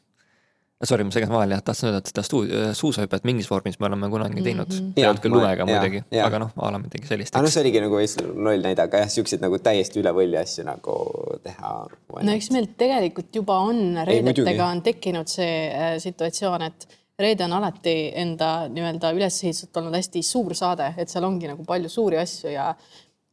Sorry, 0.83 1.05
ma 1.05 1.13
segasin 1.13 1.33
vahele, 1.35 1.53
jah, 1.57 1.63
tahtsin 1.65 1.89
öelda, 1.89 1.99
et 2.01 2.09
seda 2.09 2.23
stuudio, 2.25 2.61
suusahüpet 2.77 3.25
mingis 3.29 3.49
vormis 3.51 3.77
me 3.79 3.85
oleme 3.89 4.09
kunagi 4.09 4.41
teinud 4.41 4.71
mm. 4.71 4.77
-hmm. 4.77 4.93
ei 4.97 5.03
Jah, 5.03 5.11
olnud 5.11 5.23
küll 5.23 5.35
lumega 5.35 5.67
muidugi, 5.69 6.01
aga 6.25 6.39
noh, 6.41 6.53
a 6.57 6.71
la 6.73 6.79
midagi 6.81 7.09
sellist. 7.09 7.35
aga 7.35 7.45
noh, 7.45 7.53
see 7.53 7.61
oligi 7.61 7.83
nagu 7.83 7.99
Eesti 8.01 8.25
loll 8.29 8.65
näide, 8.65 8.85
aga 8.87 9.03
jah, 9.03 9.11
siukseid 9.15 9.43
nagu 9.45 9.59
täiesti 9.61 10.01
üle 10.01 10.13
võlli 10.17 10.39
asju 10.41 10.65
nagu 10.65 10.95
teha. 11.43 11.73
no 12.21 12.33
eks 12.33 12.49
meil 12.55 12.71
tegelikult 12.77 13.35
juba 13.41 13.59
on, 13.67 13.83
reedetega 14.09 14.71
on 14.71 14.81
tekkinud 14.81 15.29
see 15.29 15.53
äh, 15.69 15.93
situatsioon, 16.01 16.65
et 16.71 16.87
reede 17.21 17.45
on 17.45 17.53
alati 17.59 17.95
enda 18.23 18.51
nii-öelda 18.71 19.13
üles 19.13 19.43
ehitatud 19.43 19.83
olnud 19.83 19.99
hästi 19.99 20.25
suur 20.25 20.57
saade, 20.57 20.93
et 20.97 21.09
seal 21.09 21.29
ongi 21.29 21.51
nagu 21.51 21.65
palju 21.67 21.89
suuri 21.89 22.17
asju 22.21 22.55
ja 22.55 22.71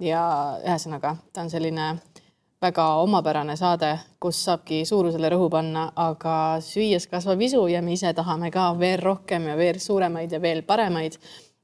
ja 0.02 0.22
ühesõnaga 0.62 1.16
ta 1.32 1.42
on 1.42 1.50
selline 1.50 1.88
väga 2.62 2.86
omapärane 3.02 3.56
saade, 3.56 3.92
kus 4.20 4.40
saabki 4.44 4.84
suurusele 4.88 5.30
rõhu 5.30 5.50
panna, 5.50 5.88
aga 5.96 6.58
süües 6.64 7.06
kasvab 7.10 7.40
isu 7.46 7.66
ja 7.70 7.82
me 7.82 7.94
ise 7.94 8.10
tahame 8.14 8.50
ka 8.50 8.72
veel 8.78 9.02
rohkem 9.02 9.46
ja 9.46 9.56
veel 9.56 9.78
suuremaid 9.82 10.32
ja 10.32 10.42
veel 10.42 10.64
paremaid 10.66 11.18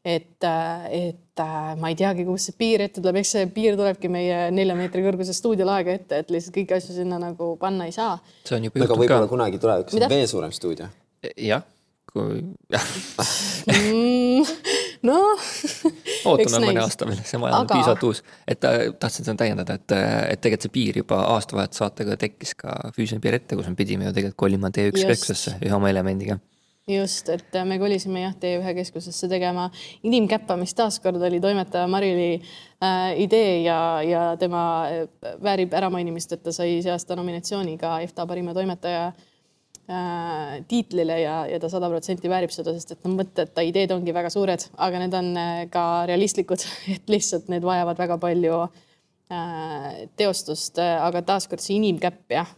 et, 0.04 0.44
et 0.90 1.40
äh, 1.40 1.76
ma 1.80 1.90
ei 1.90 1.96
teagi, 1.96 2.26
kust 2.28 2.50
see 2.50 2.58
piir 2.58 2.84
ette 2.84 3.00
tuleb, 3.00 3.22
eks 3.22 3.30
see 3.36 3.46
piir 3.54 3.78
tulebki 3.78 4.10
meie 4.12 4.50
nelja 4.54 4.76
meetri 4.76 5.04
kõrguse 5.06 5.32
stuudiolaega 5.36 5.96
ette, 5.98 6.20
et 6.20 6.32
lihtsalt 6.34 6.56
kõiki 6.58 6.76
asju 6.76 6.98
sinna 6.98 7.20
nagu 7.22 7.54
panna 7.60 7.88
ei 7.88 7.94
saa. 7.96 8.18
see 8.44 8.58
on 8.58 8.68
juba 8.68 8.82
juhtunud 8.82 9.00
võib-olla 9.00 9.24
ka. 9.24 9.32
kunagi 9.32 9.62
tulevikus 9.62 9.96
on 9.96 10.06
veel 10.12 10.28
suurem 10.28 10.52
stuudio. 10.54 10.90
jah, 11.40 11.64
kui, 12.12 12.44
jah, 12.74 12.90
noh, 15.05 15.44
ootame 16.31 16.62
mõne 16.68 16.82
aasta 16.85 17.09
veel, 17.09 17.20
see 17.26 17.40
maja 17.40 17.59
on 17.59 17.66
Aga- 17.66 17.78
piisavalt 17.78 18.06
uus. 18.09 18.22
et 18.48 18.64
äh, 18.68 18.86
tahtsin 19.01 19.26
seda 19.26 19.36
täiendada, 19.44 19.76
et, 19.81 19.94
et 20.32 20.40
tegelikult 20.40 20.68
see 20.68 20.74
piir 20.78 21.02
juba 21.02 21.20
aastavahetussaatega 21.35 22.18
tekkis 22.24 22.56
ka 22.59 22.78
füüsiline 22.97 23.22
piir 23.24 23.39
ette, 23.40 23.59
kus 23.59 23.68
me 23.70 23.78
pidime 23.78 24.09
ju 24.09 24.16
tegelikult 24.16 24.43
kolima 24.47 24.72
T1 24.74 24.93
Just. 24.93 25.09
keskusesse 25.12 25.56
ühe 25.60 25.76
oma 25.76 25.93
elemendiga. 25.93 26.39
just, 26.89 27.28
et 27.32 27.60
me 27.64 27.78
kolisime 27.81 28.24
jah, 28.24 28.35
T1 28.40 28.74
keskusesse 28.81 29.28
tegema 29.28 29.68
inimkäppamist, 30.05 30.76
taaskord 30.81 31.22
oli 31.28 31.40
toimetaja 31.40 31.86
Marili 31.89 32.32
äh, 32.39 33.12
idee 33.20 33.62
ja, 33.66 33.78
ja 34.05 34.24
tema 34.40 34.64
äh, 34.89 35.36
väärib 35.43 35.76
äramainimist, 35.76 36.32
et 36.36 36.43
ta 36.44 36.52
sai 36.52 36.81
see 36.81 36.93
aasta 36.93 37.16
nominatsiooni 37.16 37.78
ka 37.81 38.01
EFTA 38.05 38.26
parima 38.28 38.56
toimetaja 38.56 39.06
äh, 39.12 39.31
tiitlile 40.69 41.19
ja, 41.20 41.35
ja 41.51 41.59
ta 41.61 41.69
sada 41.69 41.90
protsenti 41.93 42.31
väärib 42.32 42.52
seda, 42.55 42.73
sest 42.73 42.94
et 42.94 43.02
no 43.05 43.11
mõtted, 43.19 43.51
ta 43.52 43.61
ideed 43.61 43.93
ongi 43.93 44.15
väga 44.16 44.31
suured, 44.32 44.65
aga 44.81 45.02
need 45.02 45.16
on 45.19 45.31
äh, 45.36 45.61
ka 45.73 45.85
realistlikud, 46.09 46.65
et 46.97 47.12
lihtsalt 47.12 47.51
need 47.52 47.66
vajavad 47.66 48.01
väga 48.01 48.16
palju 48.23 48.62
äh, 48.65 50.05
teostust, 50.16 50.81
aga 50.81 51.20
taaskord 51.23 51.61
see 51.61 51.77
inimkäpp 51.77 52.39
jah, 52.39 52.55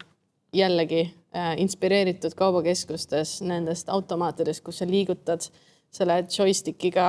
jällegi 0.54 1.08
Äh, 1.36 1.54
inspireeritud 1.60 2.32
kaubakeskustes 2.38 3.42
nendest 3.44 3.90
automaatidest, 3.92 4.62
kus 4.64 4.78
sa 4.80 4.86
liigutad 4.88 5.42
selle 5.92 6.14
joystickiga 6.32 7.08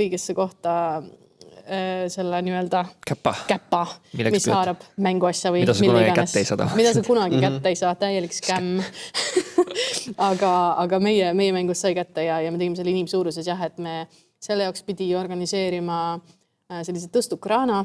õigesse 0.00 0.34
kohta 0.34 0.72
äh, 0.96 2.08
selle 2.10 2.40
nii-öelda 2.42 2.80
käpa, 3.06 3.34
käpa, 3.46 3.84
mis 4.16 4.48
haarab 4.50 4.82
mänguasja 4.98 5.52
või 5.54 5.62
mida 5.62 5.76
sa 5.76 5.86
kunagi 5.86 6.16
kätte 6.18 6.42
ei 6.42 6.48
saa. 6.48 6.68
mida 6.80 6.94
sa 6.96 7.04
kunagi 7.06 7.36
mm 7.36 7.44
-hmm. 7.44 7.60
kätte 7.60 7.68
ei 7.68 7.78
saa, 7.78 7.94
täielik 8.00 8.34
skämm 8.34 8.82
aga, 10.16 10.52
aga 10.84 11.00
meie, 11.02 11.32
meie 11.34 11.54
mängus 11.56 11.82
sai 11.84 11.94
kätte 11.98 12.24
ja, 12.26 12.40
ja 12.44 12.52
me 12.52 12.60
tegime 12.60 12.78
selle 12.78 12.92
inimsuuruses 12.94 13.46
jah, 13.46 13.62
et 13.66 13.78
me 13.78 14.04
selle 14.40 14.68
jaoks 14.68 14.84
pidi 14.86 15.10
organiseerima 15.16 16.00
äh, 16.16 16.82
sellise 16.86 17.10
tõstukraana 17.12 17.84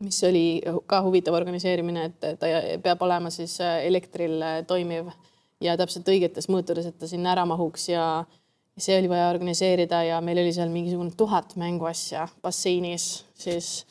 mis 0.00 0.22
oli 0.24 0.44
ka 0.88 1.02
huvitav 1.04 1.36
organiseerimine, 1.36 2.06
et 2.08 2.38
ta 2.40 2.48
peab 2.82 3.02
olema 3.04 3.30
siis 3.32 3.58
äh, 3.60 3.82
elektril 3.88 4.40
äh, 4.42 4.60
toimiv 4.66 5.10
ja 5.60 5.76
täpselt 5.76 6.08
õigetes 6.08 6.48
mõõturides, 6.48 6.88
et 6.88 6.98
ta 7.00 7.08
sinna 7.08 7.34
ära 7.34 7.44
mahuks 7.48 7.90
ja 7.90 8.04
see 8.80 8.96
oli 8.96 9.10
vaja 9.12 9.28
organiseerida 9.28 10.02
ja 10.08 10.20
meil 10.24 10.40
oli 10.40 10.54
seal 10.56 10.72
mingisugune 10.72 11.12
tuhat 11.16 11.52
mänguasja 11.60 12.26
basseinis, 12.42 13.26
siis 13.36 13.84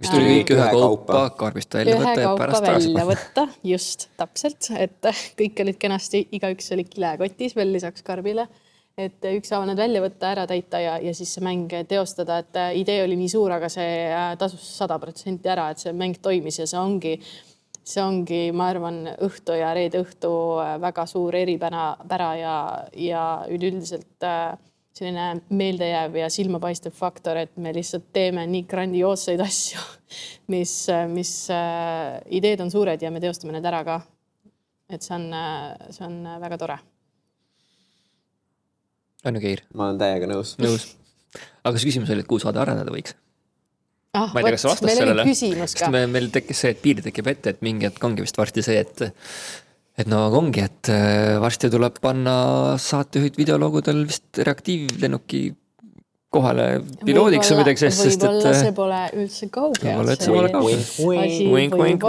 mis 0.00 0.12
tuli 0.12 0.28
kõik 0.30 0.54
ühe 0.56 0.68
kaupa 0.76 1.22
karbist 1.38 1.74
välja 1.78 1.96
võtta 2.00 2.20
ja 2.20 2.34
pärast 2.36 2.66
panna. 2.66 3.08
võtta, 3.08 3.48
just, 3.64 4.08
täpselt, 4.20 4.70
et 4.76 5.10
kõik 5.40 5.64
olid 5.64 5.80
kenasti, 5.80 6.26
igaüks 6.36 6.72
oli 6.76 6.84
kilekotis 6.88 7.56
veel 7.56 7.72
lisaks 7.76 8.06
karbile 8.06 8.48
et 8.96 9.26
ükshaaval 9.28 9.68
need 9.68 9.80
välja 9.80 10.00
võtta, 10.00 10.30
ära 10.32 10.46
täita 10.48 10.80
ja, 10.80 10.94
ja 11.04 11.12
siis 11.16 11.34
see 11.36 11.44
mäng 11.44 11.72
teostada, 11.88 12.38
et 12.40 12.56
äh, 12.56 12.70
idee 12.80 13.02
oli 13.04 13.18
nii 13.20 13.28
suur, 13.28 13.52
aga 13.52 13.68
see 13.72 13.90
äh, 14.08 14.30
tasus 14.40 14.64
sada 14.78 14.96
protsenti 15.02 15.52
ära, 15.52 15.68
et 15.72 15.82
see 15.82 15.92
mäng 15.96 16.16
toimis 16.24 16.62
ja 16.62 16.66
see 16.70 16.80
ongi, 16.80 17.12
see 17.84 18.00
ongi, 18.02 18.40
ma 18.56 18.70
arvan, 18.72 19.02
õhtu 19.26 19.58
ja 19.58 19.74
reede 19.76 20.00
õhtu 20.00 20.32
äh, 20.62 20.72
väga 20.80 21.04
suur 21.10 21.36
eripära, 21.36 21.90
pära 22.08 22.30
ja, 22.40 22.56
ja 22.96 23.26
üleüldiselt 23.52 24.24
selline 24.96 25.42
meeldejääv 25.52 26.16
ja 26.22 26.30
silmapaistev 26.32 26.94
faktor, 26.96 27.36
et 27.36 27.56
me 27.60 27.74
lihtsalt 27.76 28.08
teeme 28.16 28.46
nii 28.48 28.64
grandioosseid 28.70 29.42
asju, 29.44 29.82
mis, 30.54 30.74
mis 31.12 31.32
ideed 32.40 32.64
on 32.64 32.72
suured 32.72 33.02
ja 33.02 33.12
me 33.12 33.22
teostame 33.22 33.56
need 33.56 33.68
ära 33.68 33.84
ka. 33.86 34.02
et 34.88 35.02
see 35.02 35.16
on, 35.18 35.32
see 35.90 36.06
on 36.06 36.20
väga 36.40 36.58
tore 36.62 36.78
on 39.26 39.38
ju, 39.38 39.42
Keir? 39.42 39.62
ma 39.74 39.90
olen 39.90 40.00
täiega 40.00 40.28
nõus. 40.30 40.54
nõus. 40.62 40.90
aga 41.34 41.76
kas 41.76 41.86
küsimus 41.86 42.10
oli, 42.12 42.24
et 42.24 42.30
kuhu 42.30 42.42
saade 42.42 42.60
areneda 42.62 42.92
võiks? 42.94 43.16
ah, 44.16 44.32
ma 44.32 44.40
ei 44.40 44.48
tea, 44.48 44.56
kas 44.56 44.66
sa 44.66 44.72
vastasid 44.72 45.00
sellele. 45.02 45.26
sest 45.34 45.86
me, 45.94 46.04
meil 46.10 46.30
tekkis 46.34 46.64
see, 46.64 46.74
et 46.74 46.82
piir 46.82 47.02
tekib 47.04 47.30
ette, 47.32 47.56
et 47.56 47.64
mingi 47.66 47.88
hetk 47.88 48.08
ongi 48.08 48.24
vist 48.24 48.38
varsti 48.38 48.64
see, 48.66 48.82
et 48.84 49.06
et 49.96 50.10
no 50.10 50.26
ongi, 50.38 50.64
et 50.66 50.90
äh, 50.92 51.36
varsti 51.42 51.70
tuleb 51.72 52.00
panna 52.04 52.34
saatejuhid 52.80 53.38
videologudel 53.40 54.04
vist 54.08 54.42
reaktiivlennuki 54.42 55.46
kohale 56.36 56.66
piloodiks 57.06 57.52
või 57.52 57.62
midagi 57.62 57.84
sellist, 57.84 58.04
sest 58.10 58.26
et. 58.26 58.28
võib-olla 58.28 58.54
see 58.60 58.76
pole 58.76 59.00
üldse 59.22 59.48
kaugel. 59.54 59.88
võib-olla, 59.88 60.16
see 60.20 60.36
pole 60.36 60.52
kaugel. 60.52 60.86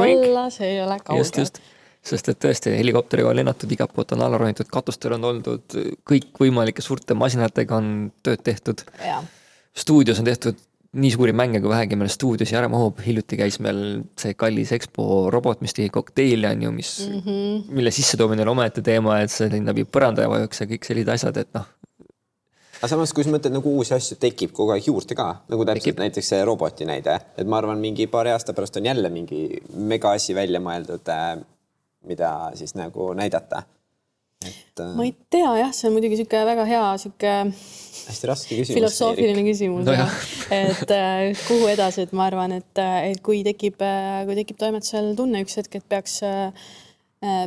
võib-olla 0.03 0.45
see 0.53 0.71
ei 0.73 0.79
ole 0.83 0.99
kaugel. 1.03 1.23
just, 1.23 1.41
just 1.43 1.61
sest 2.07 2.31
et 2.31 2.39
tõesti, 2.43 2.73
helikopteriga 2.77 3.31
on 3.31 3.39
lennatud, 3.39 3.71
igalt 3.73 3.93
poolt 3.95 4.13
on 4.15 4.23
alla 4.25 4.39
ronitud, 4.39 4.69
katustel 4.71 5.17
on 5.17 5.27
oldud, 5.31 5.77
kõikvõimalike 6.07 6.83
suurte 6.83 7.17
masinatega 7.17 7.79
on 7.79 7.89
tööd 8.23 8.43
tehtud. 8.47 8.83
stuudios 9.77 10.19
on 10.19 10.27
tehtud 10.27 10.59
nii 10.97 11.13
suuri 11.13 11.33
mänge, 11.37 11.61
kui 11.61 11.71
vähegi 11.71 11.97
meil 11.99 12.11
stuudiosi 12.11 12.57
ära 12.57 12.69
mahub, 12.71 12.99
hiljuti 13.05 13.39
käis 13.39 13.59
meil 13.63 13.81
see 14.19 14.35
kallis 14.39 14.73
EXPO 14.75 15.27
robot, 15.33 15.63
mis 15.65 15.75
tegi 15.77 15.91
kokteili, 15.93 16.47
on 16.49 16.67
ju, 16.67 16.71
mis 16.75 16.91
mm, 17.07 17.23
-hmm. 17.25 17.73
mille 17.79 17.91
sissetoomine 17.91 18.45
on 18.45 18.53
omaette 18.55 18.81
teema, 18.81 19.19
et 19.21 19.33
see 19.33 19.49
läbi 19.49 19.85
põranda 19.85 20.25
ja 20.25 20.29
vajuks 20.31 20.63
ja 20.63 20.69
kõik 20.69 20.87
sellised 20.87 21.11
asjad, 21.13 21.37
et 21.37 21.53
noh. 21.57 21.67
aga 22.79 22.89
samas, 22.93 23.13
kui 23.13 23.23
sa 23.23 23.33
mõtled 23.33 23.53
nagu 23.53 23.75
uusi 23.79 23.93
asju 23.93 24.17
tekib 24.21 24.53
kogu 24.53 24.73
aeg 24.75 24.87
juurde 24.87 25.15
ka, 25.15 25.27
nagu 25.49 25.65
täpselt 25.65 25.83
tekib. 25.83 26.01
näiteks 26.05 26.33
see 26.33 26.45
roboti 26.45 26.85
näide, 26.85 27.19
et 27.37 27.47
ma 27.47 27.61
arvan, 27.61 27.79
mingi 27.79 28.07
paari 28.07 28.33
aasta 28.33 28.53
pärast 28.53 28.77
on 28.77 28.85
jälle 28.85 29.09
mingi 29.09 29.61
mega 29.73 30.11
asi 30.17 30.35
välja 30.35 30.59
mõeldud 30.59 31.13
äh, 31.13 31.37
mida 32.07 32.51
siis 32.55 32.75
nagu 32.75 33.13
näidata. 33.13 33.63
et. 34.45 34.79
Äh, 34.79 34.95
ma 34.95 35.03
ei 35.03 35.15
tea 35.29 35.57
jah, 35.59 35.73
see 35.73 35.89
on 35.89 35.97
muidugi 35.97 36.17
niisugune 36.17 36.45
väga 36.45 36.65
hea 36.69 36.85
niisugune. 36.91 37.55
Hästi 38.11 38.29
raske 38.29 38.57
küsimus. 38.57 38.77
filosoofiline 38.79 39.43
küsimus 39.47 39.85
no, 39.87 39.93
jah. 39.97 40.17
et 40.53 40.95
äh, 40.95 41.29
kuhu 41.47 41.69
edasi, 41.71 42.07
et 42.07 42.15
ma 42.17 42.27
arvan, 42.31 42.57
et, 42.59 42.73
äh, 42.81 43.11
et 43.11 43.21
kui 43.25 43.43
tekib, 43.47 43.79
kui 43.79 44.37
tekib 44.41 44.59
toimetusel 44.59 45.13
tunne 45.19 45.43
üks 45.45 45.59
hetk, 45.59 45.79
et 45.79 45.87
peaks 45.87 46.21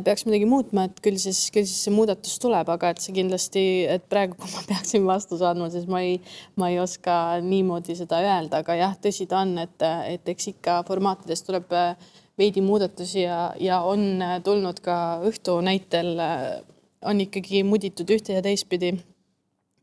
peaks 0.03 0.25
midagi 0.27 0.47
muutma, 0.51 0.89
et 0.89 0.97
küll 1.03 1.15
siis, 1.21 1.45
küll 1.55 1.63
siis 1.63 1.85
see 1.85 1.93
muudatus 1.95 2.35
tuleb, 2.43 2.67
aga 2.73 2.89
et 2.91 2.99
see 2.99 3.13
kindlasti, 3.15 3.61
et 3.87 4.03
praegu, 4.11 4.35
kui 4.39 4.51
ma 4.51 4.63
peaksin 4.73 5.05
vastuse 5.07 5.45
andma, 5.47 5.69
siis 5.71 5.85
ma 5.91 6.01
ei, 6.03 6.17
ma 6.59 6.71
ei 6.73 6.79
oska 6.81 7.39
niimoodi 7.45 7.95
seda 7.99 8.19
öelda, 8.19 8.59
aga 8.65 8.75
jah, 8.81 8.97
tõsi 8.99 9.29
ta 9.31 9.45
on, 9.45 9.55
et, 9.63 9.87
et 10.11 10.33
eks 10.33 10.51
ikka 10.51 10.81
formaatides 10.89 11.47
tuleb 11.47 11.71
veidi 12.41 12.63
muudatusi 12.65 13.23
ja, 13.23 13.39
ja 13.59 13.79
on 13.87 14.19
tulnud 14.43 14.83
ka 14.83 14.97
õhtu 15.29 15.61
näitel, 15.63 16.19
on 17.07 17.23
ikkagi 17.23 17.63
muditud 17.63 18.11
ühte 18.11 18.35
ja 18.35 18.43
teistpidi 18.43 18.97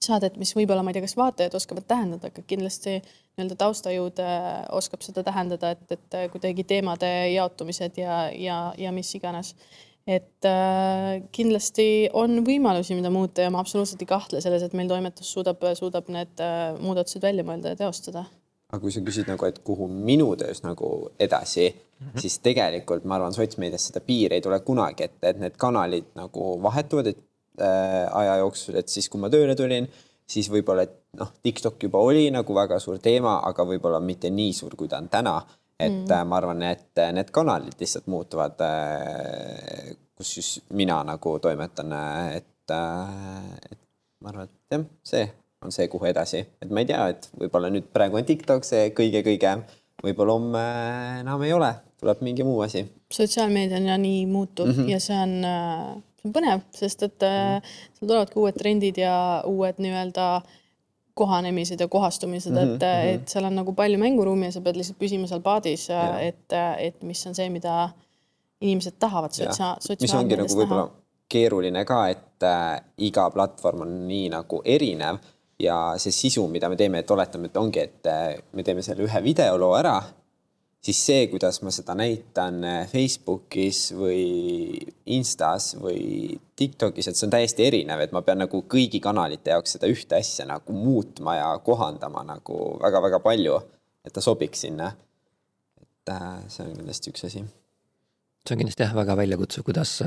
saadet, 0.04 0.36
mis 0.40 0.54
võib-olla, 0.56 0.84
ma 0.84 0.92
ei 0.92 0.98
tea, 0.98 1.06
kas 1.06 1.16
vaatajad 1.18 1.56
oskavad 1.58 1.86
tähendada, 1.90 2.30
aga 2.30 2.44
kindlasti 2.46 2.98
nii-öelda 3.00 3.58
taustajõud 3.58 4.22
äh, 4.22 4.46
oskab 4.78 5.04
seda 5.06 5.24
tähendada, 5.26 5.74
et, 5.74 5.96
et 5.96 6.18
kuidagi 6.32 6.64
teemade 6.68 7.10
jaotumised 7.34 8.00
ja, 8.00 8.24
ja, 8.34 8.62
ja 8.78 8.94
mis 8.94 9.10
iganes. 9.18 9.54
et 10.08 10.46
äh, 10.48 11.20
kindlasti 11.32 12.08
on 12.16 12.40
võimalusi, 12.46 12.94
mida 12.96 13.10
muuta 13.12 13.44
ja 13.44 13.50
ma 13.52 13.60
absoluutselt 13.60 14.02
ei 14.02 14.08
kahtle 14.08 14.40
selles, 14.40 14.62
et 14.64 14.76
meil 14.78 14.88
toimetus 14.88 15.32
suudab, 15.34 15.66
suudab 15.76 16.08
need 16.08 16.40
äh, 16.40 16.74
muudatused 16.80 17.22
välja 17.22 17.44
mõelda 17.44 17.74
ja 17.74 17.82
teostada 17.86 18.24
aga 18.68 18.82
kui 18.82 18.92
sa 18.92 19.00
küsid 19.04 19.28
nagu, 19.30 19.46
et 19.48 19.62
kuhu 19.64 19.88
minu 19.88 20.28
töös 20.36 20.60
nagu 20.60 21.10
edasi 21.20 21.70
mm, 21.70 22.06
-hmm. 22.06 22.20
siis 22.20 22.38
tegelikult 22.44 23.04
ma 23.04 23.16
arvan, 23.16 23.32
sotsmeedias 23.32 23.86
seda 23.88 24.00
piiri 24.04 24.36
ei 24.36 24.44
tule 24.44 24.60
kunagi 24.60 25.04
ette, 25.04 25.28
et 25.28 25.40
need 25.40 25.56
kanalid 25.56 26.10
nagu 26.14 26.50
vahetuvad, 26.62 27.06
et 27.06 27.18
äh, 27.18 27.27
aja 27.60 28.36
jooksul, 28.42 28.76
et 28.80 28.88
siis, 28.88 29.08
kui 29.08 29.20
ma 29.20 29.30
tööle 29.32 29.54
tulin, 29.58 29.88
siis 30.28 30.50
võib-olla, 30.52 30.84
et 30.84 30.96
noh, 31.18 31.30
TikTok 31.42 31.88
juba 31.88 32.02
oli 32.04 32.28
nagu 32.34 32.54
väga 32.54 32.78
suur 32.82 33.00
teema, 33.02 33.38
aga 33.48 33.64
võib-olla 33.68 34.00
mitte 34.04 34.30
nii 34.30 34.52
suur, 34.56 34.76
kui 34.76 34.90
ta 34.90 35.00
on 35.00 35.08
täna. 35.08 35.40
et 35.78 35.92
mm 35.92 36.04
-hmm. 36.06 36.24
ma 36.26 36.36
arvan, 36.36 36.62
et 36.62 37.00
need 37.14 37.30
kanalid 37.30 37.74
lihtsalt 37.80 38.06
muutuvad 38.06 38.60
äh,, 38.60 39.94
kus 40.16 40.34
siis 40.34 40.60
mina 40.70 41.04
nagu 41.04 41.38
toimetan, 41.38 41.92
et 42.34 42.70
äh,, 42.70 43.54
et 43.72 43.78
ma 44.20 44.28
arvan, 44.28 44.44
et 44.44 44.74
jah, 44.74 44.84
see 45.04 45.28
on 45.62 45.72
see, 45.72 45.88
kuhu 45.88 46.04
edasi, 46.04 46.38
et 46.62 46.70
ma 46.70 46.80
ei 46.80 46.86
tea, 46.86 47.08
et 47.08 47.28
võib-olla 47.40 47.70
nüüd 47.70 47.86
praegu 47.92 48.16
on 48.16 48.24
TikTok 48.24 48.64
see 48.64 48.90
kõige-kõige, 48.90 49.54
võib-olla 50.02 50.32
homme 50.32 50.64
enam 51.20 51.42
ei 51.42 51.52
ole, 51.52 51.72
tuleb 52.00 52.22
mingi 52.26 52.46
muu 52.46 52.60
asi. 52.60 52.84
sotsiaalmeedia 53.14 53.76
on 53.76 53.86
ja 53.86 53.98
nii 53.98 54.26
muutuv 54.26 54.66
mm 54.66 54.72
-hmm. 54.72 54.90
ja 54.90 55.00
see 55.00 55.18
on 55.22 56.02
põnev, 56.34 56.64
sest 56.74 57.02
et 57.02 57.20
mm 57.20 57.34
-hmm. 57.34 57.74
seal 57.98 58.08
tulevad 58.08 58.32
ka 58.32 58.40
uued 58.40 58.58
trendid 58.58 58.98
ja 58.98 59.42
uued 59.46 59.78
nii-öelda 59.78 60.28
kohanemised 61.18 61.80
ja 61.80 61.88
kohastumised 61.88 62.52
mm, 62.52 62.58
-hmm, 62.58 62.74
et 62.74 62.82
mm, 62.82 62.86
-hmm. 62.86 63.14
et 63.14 63.28
seal 63.28 63.44
on 63.44 63.54
nagu 63.54 63.72
palju 63.72 63.98
mänguruumi 63.98 64.46
ja 64.46 64.52
sa 64.52 64.60
pead 64.60 64.76
lihtsalt 64.76 64.98
püsima 64.98 65.26
seal 65.26 65.40
paadis, 65.40 65.88
et, 66.20 66.52
et 66.78 67.02
mis 67.02 67.26
on 67.26 67.34
see, 67.34 67.48
mida 67.50 67.88
inimesed 68.60 68.98
tahavad 68.98 69.30
sotsia-, 69.30 69.76
sotsiaalmeedias 69.80 70.02
mis 70.02 70.14
ongi 70.14 70.36
nagu 70.36 70.60
võib-olla 70.60 70.88
keeruline 71.28 71.84
ka, 71.84 72.08
et 72.08 72.46
äh, 72.46 72.80
iga 73.08 73.28
platvorm 73.30 73.84
on 73.84 73.96
nii 74.08 74.28
nagu 74.32 74.62
erinev 74.64 75.20
ja 75.60 75.78
see 76.00 76.14
sisu, 76.14 76.46
mida 76.48 76.70
me 76.70 76.78
teeme, 76.78 77.02
et 77.02 77.10
oletame, 77.10 77.50
et 77.50 77.56
ongi, 77.60 77.84
et 77.84 78.08
äh, 78.08 78.38
me 78.52 78.64
teeme 78.64 78.82
selle 78.86 79.04
ühe 79.06 79.22
videoloo 79.24 79.74
ära, 79.78 79.98
siis 80.84 81.00
see, 81.06 81.26
kuidas 81.32 81.60
ma 81.64 81.72
seda 81.74 81.94
näitan 81.98 82.62
äh, 82.64 82.78
Facebookis 82.90 83.88
või 83.98 84.78
Instas 85.14 85.72
või 85.80 86.38
Tiktokis, 86.58 87.10
et 87.10 87.18
see 87.18 87.28
on 87.28 87.34
täiesti 87.34 87.66
erinev, 87.66 88.02
et 88.02 88.14
ma 88.14 88.22
pean 88.26 88.42
nagu 88.42 88.62
kõigi 88.70 89.00
kanalite 89.02 89.54
jaoks 89.54 89.76
seda 89.76 89.90
ühte 89.90 90.18
asja 90.18 90.46
nagu 90.48 90.74
muutma 90.74 91.38
ja 91.38 91.52
kohandama 91.64 92.24
nagu 92.26 92.58
väga-väga 92.82 93.22
palju, 93.24 93.60
et 94.06 94.14
ta 94.14 94.24
sobiks 94.24 94.66
sinna. 94.66 94.92
et 95.82 96.14
äh, 96.14 96.28
see 96.48 96.66
on 96.66 96.74
kindlasti 96.76 97.14
üks 97.14 97.24
asi. 97.28 97.44
see 98.46 98.54
on 98.54 98.62
kindlasti 98.62 98.86
jah, 98.86 98.94
väga 98.96 99.16
väljakutsuv, 99.18 99.66
kuidas 99.70 99.98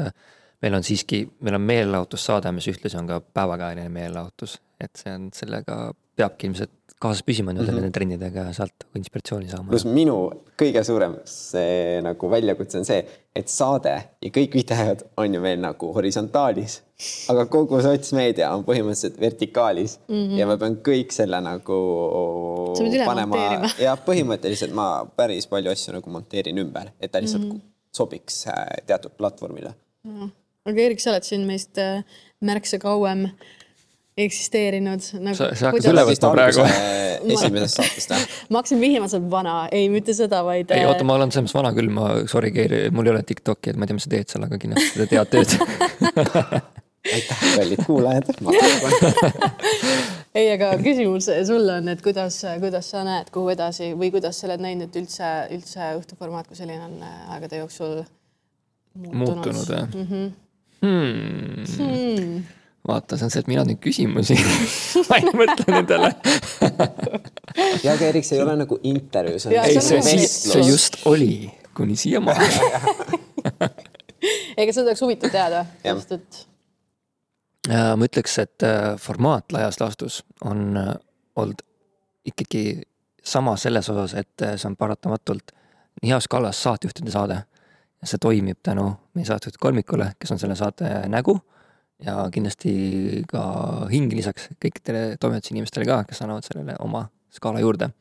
meil 0.61 0.77
on 0.77 0.83
siiski, 0.85 1.23
meil 1.41 1.57
on 1.57 1.65
meelelahutussaade, 1.65 2.51
mis 2.55 2.67
ühtlasi 2.71 2.99
on 2.99 3.09
ka 3.09 3.21
päevakajaline 3.33 3.89
meelelahutus, 3.89 4.59
et 4.81 4.93
see 4.99 5.13
on, 5.13 5.29
sellega 5.35 5.77
peabki 6.19 6.49
ilmselt 6.49 6.71
kaasas 7.01 7.23
püsima 7.25 7.53
nii-öelda 7.53 7.71
mm 7.71 7.77
-hmm. 7.77 7.81
nende 7.81 7.97
trendidega 7.97 8.43
ja 8.47 8.53
sealt 8.53 8.85
inspiratsiooni 8.95 9.49
saama. 9.49 9.69
pluss 9.69 9.85
minu 9.89 10.17
kõige 10.61 10.83
suurem 10.85 11.15
see 11.25 12.01
nagu 12.05 12.29
väljakutse 12.29 12.77
on 12.77 12.85
see, 12.85 12.99
et 13.35 13.49
saade 13.49 13.93
ja 14.21 14.29
kõik 14.35 14.57
videod 14.59 15.01
on 15.17 15.33
ju 15.33 15.41
meil 15.41 15.59
nagu 15.63 15.89
horisontaalis, 15.95 16.75
aga 17.33 17.45
kogu 17.55 17.81
sotsmeedia 17.81 18.51
on 18.53 18.65
põhimõtteliselt 18.67 19.17
vertikaalis 19.19 19.97
mm 20.07 20.15
-hmm. 20.15 20.37
ja 20.39 20.47
ma 20.47 20.57
pean 20.57 20.77
kõik 20.89 21.15
selle 21.17 21.41
nagu 21.41 21.79
panema 23.05 23.41
ja 23.87 23.95
põhimõtteliselt 24.09 24.73
ma 24.73 24.91
päris 25.15 25.47
palju 25.47 25.71
asju 25.71 25.97
nagu 25.97 26.09
monteerin 26.09 26.57
ümber, 26.65 26.93
et 26.99 27.11
ta 27.11 27.21
lihtsalt 27.21 27.43
mm 27.43 27.51
-hmm. 27.51 27.71
sobiks 27.91 28.45
äh, 28.47 28.85
teatud 28.85 29.17
platvormile 29.17 29.73
mm. 30.03 30.19
-hmm 30.19 30.40
aga 30.69 30.85
Erik, 30.85 31.01
sa 31.01 31.13
oled 31.13 31.27
siin 31.27 31.47
meist 31.47 31.79
äh, 31.81 32.03
märksa 32.45 32.79
kauem 32.81 33.27
eksisteerinud 34.21 35.05
nagu,. 35.23 35.37
sa, 35.37 35.45
sa 35.55 35.71
hakkad 35.71 35.87
üle 35.93 36.03
võtma 36.11 36.33
praegu 36.35 36.65
esimesest 37.31 37.79
saatest 37.79 38.13
jah? 38.13 38.25
ma 38.51 38.61
hakkasin 38.61 38.83
vihjama, 38.83 39.09
sa 39.09 39.19
oled 39.19 39.31
vana, 39.31 39.55
ei 39.73 39.87
mitte 39.93 40.15
seda, 40.17 40.43
vaid. 40.47 40.73
ei 40.75 40.85
oota, 40.89 41.07
ma 41.07 41.17
olen 41.17 41.33
selles 41.33 41.49
mõttes 41.49 41.57
vana 41.57 41.73
küll, 41.77 41.89
ma 41.95 42.11
sorry, 42.31 42.51
Keiri, 42.55 42.83
mul 42.93 43.09
ei 43.09 43.15
ole 43.15 43.23
Tiktoki, 43.27 43.71
et 43.71 43.79
ma 43.79 43.87
ei 43.87 43.91
tea, 43.91 43.97
mis 43.97 44.07
sa 44.07 44.13
teed 44.13 44.27
seal, 44.33 44.45
aga 44.47 44.61
kindlasti 44.61 44.91
sa 44.91 44.95
teed 45.01 45.11
head 45.17 45.29
tööd 45.33 45.51
aitäh, 47.15 47.39
kallid 47.55 47.81
kuulajad 47.87 48.25
ei, 50.37 50.47
aga 50.53 50.67
küsimus 50.83 51.25
sulle 51.47 51.71
on, 51.79 51.85
et 51.95 52.01
kuidas, 52.05 52.35
kuidas 52.61 52.85
sa 52.93 52.99
näed, 53.07 53.27
kuhu 53.33 53.47
edasi 53.55 53.85
või 53.97 54.09
kuidas 54.13 54.35
sa 54.37 54.49
oled 54.49 54.61
näinud, 54.67 54.91
et 54.91 54.95
üldse, 55.01 55.27
üldse 55.55 55.81
õhtuformaat 55.97 56.45
kui 56.51 56.57
selline 56.59 56.83
on 56.85 56.95
aegade 57.33 57.55
jooksul 57.63 57.91
muutunud, 58.93 59.23
muutunud 59.23 59.67
jah 59.71 59.85
mm? 59.87 60.07
-hmm. 60.07 60.25
Hmm. 60.81 61.67
Hmm 61.77 62.41
vaata, 62.87 63.13
see 63.13 63.27
on 63.27 63.31
see, 63.31 63.43
et 63.43 63.49
mina 63.51 63.61
teen 63.61 63.77
küsimusi 63.77 64.33
ma 65.09 65.19
ei 65.21 65.33
mõtle 65.37 65.67
nendele 65.69 66.07
ja, 67.85 67.93
aga 67.93 68.07
Erik, 68.07 68.25
see 68.25 68.39
ei 68.39 68.41
ole 68.41 68.55
nagu 68.63 68.79
intervjuu, 68.89 69.37
see 69.37 69.53
on. 69.53 69.67
ei, 69.69 69.77
see, 69.77 70.01
see, 70.01 70.25
see 70.25 70.63
just 70.65 70.97
oli 71.05 71.45
kuni 71.77 71.93
siiamaani 71.93 72.49
ega 74.61 74.73
seda 74.73 74.89
oleks 74.89 75.01
huvitav 75.01 75.33
teada, 75.33 75.65
sest 75.83 76.15
et. 76.17 76.39
Äh, 77.69 77.91
ma 77.97 78.07
ütleks, 78.07 78.37
et 78.41 78.65
äh, 78.65 78.95
formaat 79.01 79.53
laias 79.53 79.79
laastus 79.81 80.21
on 80.45 80.77
äh, 80.77 80.93
olnud 81.35 81.61
ikkagi 82.25 82.81
sama 83.23 83.55
selles 83.57 83.89
osas, 83.89 84.15
et 84.17 84.45
see 84.55 84.69
on 84.69 84.77
paratamatult 84.77 85.53
Nias 86.01 86.27
Kallas 86.31 86.57
saatejuhtide 86.63 87.11
saade. 87.13 87.41
See 88.09 88.21
toimib 88.21 88.59
tänu 88.65 88.87
meie 89.13 89.27
saatejuht 89.27 89.59
kolmikule, 89.61 90.11
kes 90.19 90.33
on 90.33 90.39
selle 90.41 90.55
saate 90.59 90.89
nägu. 91.11 91.37
Ja 92.01 92.23
kindlasti 92.33 92.71
ka 93.29 93.41
hing 93.91 94.13
lisaks 94.17 94.47
kõikidele 94.57 95.19
toimetusinimestele 95.21 95.85
ka, 95.85 95.99
kes 96.09 96.23
annavad 96.25 96.47
sellele 96.47 96.73
oma 96.81 97.05
skaala 97.33 97.61
juurde. 97.61 97.91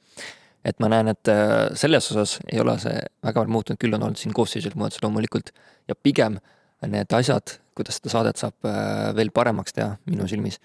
et 0.64 0.76
ma 0.80 0.90
näen, 0.92 1.08
et 1.08 1.28
äh, 1.32 1.70
selles 1.74 2.04
osas 2.12 2.34
ei 2.52 2.60
ole 2.60 2.74
see 2.80 2.92
väga 3.24 3.40
palju 3.40 3.52
muutunud, 3.52 3.80
küll 3.80 3.96
on 3.96 4.02
olnud 4.04 4.20
siin 4.20 4.34
koosseisud 4.36 4.74
muudatused 4.76 5.04
loomulikult. 5.06 5.54
Ja 5.88 5.94
pigem 5.96 6.36
need 6.84 7.12
asjad, 7.16 7.54
kuidas 7.76 7.96
seda 7.96 8.12
saadet 8.12 8.40
saab 8.40 8.68
äh, 8.68 9.14
veel 9.16 9.32
paremaks 9.32 9.72
teha 9.76 9.94
minu 10.08 10.28
silmis, 10.28 10.60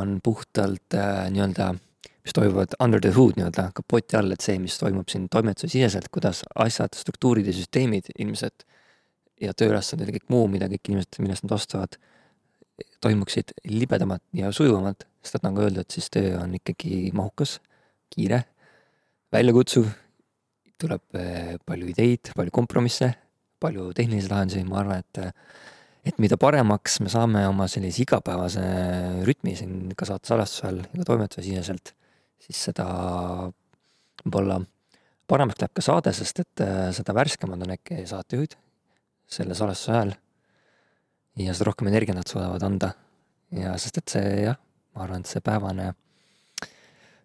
on 0.00 0.16
puhtalt 0.24 0.96
äh, 0.96 1.26
nii-öelda, 1.32 1.74
mis 2.24 2.32
toimuvad 2.36 2.76
under 2.80 3.02
the 3.04 3.12
hood 3.12 3.36
nii-öelda 3.36 3.68
kapoti 3.76 4.16
all, 4.16 4.32
et 4.32 4.44
see, 4.44 4.56
mis 4.60 4.76
toimub 4.80 5.10
siin 5.12 5.26
toimetuse 5.32 5.68
siseselt, 5.68 6.08
kuidas 6.14 6.40
asjad, 6.64 6.96
struktuurid 6.96 7.48
ja 7.50 7.52
süsteemid 7.56 8.08
ilmselt 8.16 8.64
ja 9.42 9.52
tööülesanded 9.52 10.08
ja 10.08 10.16
kõik 10.16 10.30
muu, 10.32 10.46
mida 10.48 10.68
kõik 10.72 10.90
inimesed, 10.90 11.18
millest 11.20 11.44
nad 11.44 11.56
vastavad 11.56 11.98
toimuksid 13.04 13.52
libedamalt 13.68 14.24
ja 14.34 14.50
sujuvamalt, 14.54 15.04
sest 15.22 15.38
et 15.38 15.44
nagu 15.44 15.62
öeldud, 15.66 15.88
siis 15.92 16.08
töö 16.12 16.38
on 16.40 16.54
ikkagi 16.56 17.10
mahukas, 17.14 17.58
kiire, 18.14 18.40
väljakutsuv, 19.34 19.90
tuleb 20.80 21.20
eh, 21.20 21.54
palju 21.66 21.90
ideid, 21.92 22.32
palju 22.36 22.54
kompromisse, 22.54 23.10
palju 23.62 23.90
tehnilisi 23.96 24.32
lahendusi, 24.32 24.64
ma 24.68 24.80
arvan, 24.82 25.04
et 25.04 25.22
et 26.04 26.18
mida 26.20 26.36
paremaks 26.36 26.98
me 27.00 27.08
saame 27.08 27.46
oma 27.48 27.64
sellise 27.70 28.02
igapäevase 28.04 28.64
rütmi 29.24 29.54
siin 29.56 29.94
ka 29.96 30.04
saate 30.08 30.28
salvestusel 30.28 30.82
ja 30.82 30.98
ka 30.98 31.06
toimetuse 31.08 31.46
siseselt, 31.46 31.94
siis 32.44 32.60
seda 32.70 32.86
võib-olla 34.24 34.60
paremaks 35.30 35.62
läheb 35.62 35.74
ka 35.76 35.84
saade, 35.84 36.12
sest 36.16 36.44
et 36.44 36.64
eh, 36.64 36.90
seda 36.96 37.16
värskemad 37.16 37.64
on 37.64 37.74
äkki 37.76 38.04
saatejuhid 38.08 38.58
selle 39.34 39.56
salvestuse 39.56 39.96
ajal 39.96 40.14
ja 41.40 41.54
seda 41.54 41.70
rohkem 41.70 41.88
energiat 41.90 42.18
nad 42.18 42.30
suudavad 42.30 42.62
anda. 42.62 42.92
ja 43.54 43.76
sest, 43.78 43.98
et 43.98 44.16
see 44.16 44.32
jah, 44.44 44.58
ma 44.94 45.06
arvan, 45.06 45.22
et 45.24 45.30
see 45.30 45.42
päevane 45.44 45.92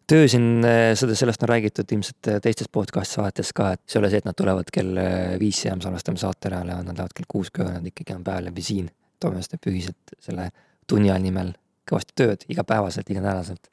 töö 0.10 0.28
siin, 0.32 0.64
seda, 0.98 1.16
sellest 1.18 1.44
on 1.46 1.52
räägitud 1.52 1.92
ilmselt 1.94 2.32
teistes 2.44 2.70
podcast 2.72 3.18
saadetes 3.18 3.52
ka, 3.54 3.74
et 3.76 3.84
see 3.86 4.00
ei 4.00 4.04
ole 4.04 4.12
see, 4.14 4.22
et 4.24 4.30
nad 4.30 4.38
tulevad 4.38 4.72
kell 4.74 5.02
viis 5.42 5.62
ja 5.66 5.76
me 5.78 5.86
salvestame 5.86 6.22
saate 6.22 6.50
ära 6.50 6.64
ja 6.66 6.80
nad 6.82 6.96
lähevad 6.96 7.14
kell 7.18 7.30
kuus 7.30 7.52
köö, 7.54 7.68
nad 7.76 7.86
ikkagi 7.86 8.16
on 8.16 8.26
päev 8.26 8.48
läbi 8.48 8.66
siin. 8.66 8.90
toimetame 9.20 9.74
ühiselt 9.74 10.16
selle 10.24 10.50
tunni 10.88 11.12
aja 11.12 11.20
nimel 11.22 11.52
kõvasti 11.90 12.16
tööd 12.16 12.46
igapäevaselt, 12.50 13.10
iganädalaselt. 13.10 13.70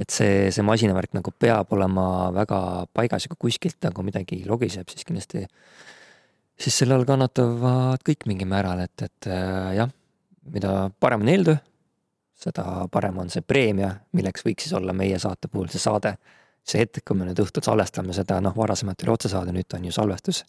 Et 0.00 0.10
see, 0.10 0.50
see 0.54 0.64
masinavärk 0.66 1.12
nagu 1.18 1.32
peab 1.38 1.72
olema 1.76 2.30
väga 2.34 2.58
paigas 2.94 3.26
ja 3.26 3.32
kui 3.34 3.48
kuskilt 3.48 3.80
nagu 3.84 4.04
midagi 4.06 4.42
logiseb, 4.48 4.88
siis 4.90 5.04
kindlasti 5.08 5.44
siis 6.62 6.78
selle 6.82 6.96
all 6.96 7.06
kannatavad 7.08 8.02
kõik 8.06 8.26
mingil 8.30 8.48
määral, 8.50 8.84
et, 8.84 9.04
et 9.04 9.28
äh, 9.30 9.74
jah, 9.78 9.90
mida 10.52 10.90
parem 11.00 11.24
on 11.24 11.32
eeltöö, 11.32 11.58
seda 12.42 12.86
parem 12.92 13.20
on 13.22 13.30
see 13.32 13.44
preemia, 13.46 13.92
milleks 14.16 14.44
võiks 14.46 14.66
siis 14.66 14.76
olla 14.78 14.94
meie 14.96 15.18
saate 15.22 15.50
puhul 15.50 15.70
see 15.72 15.82
saade. 15.82 16.16
see 16.62 16.78
hetk, 16.78 17.00
kui 17.02 17.16
me 17.18 17.24
nüüd 17.26 17.40
õhtul 17.42 17.64
salvestame 17.66 18.14
seda, 18.14 18.36
noh, 18.38 18.52
varasemalt 18.54 19.00
oli 19.02 19.10
otsesaade, 19.10 19.50
nüüd 19.50 19.74
on 19.74 19.84
ju 19.88 19.92
salvestus. 19.92 20.44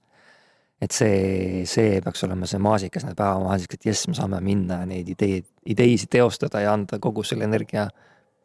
et 0.81 0.91
see, 0.91 1.63
see 1.69 2.01
peaks 2.03 2.23
olema 2.25 2.45
see 2.49 2.59
maasikas, 2.59 3.05
need 3.07 3.15
päevamaasikas, 3.15 3.79
et 3.79 3.85
jess, 3.85 4.07
me 4.07 4.17
saame 4.17 4.41
minna 4.43 4.81
neid 4.85 5.09
ideid, 5.09 5.45
ideisi 5.65 6.09
teostada 6.11 6.59
ja 6.59 6.73
anda 6.73 6.99
kogu 6.99 7.23
selle 7.23 7.45
energia 7.47 7.87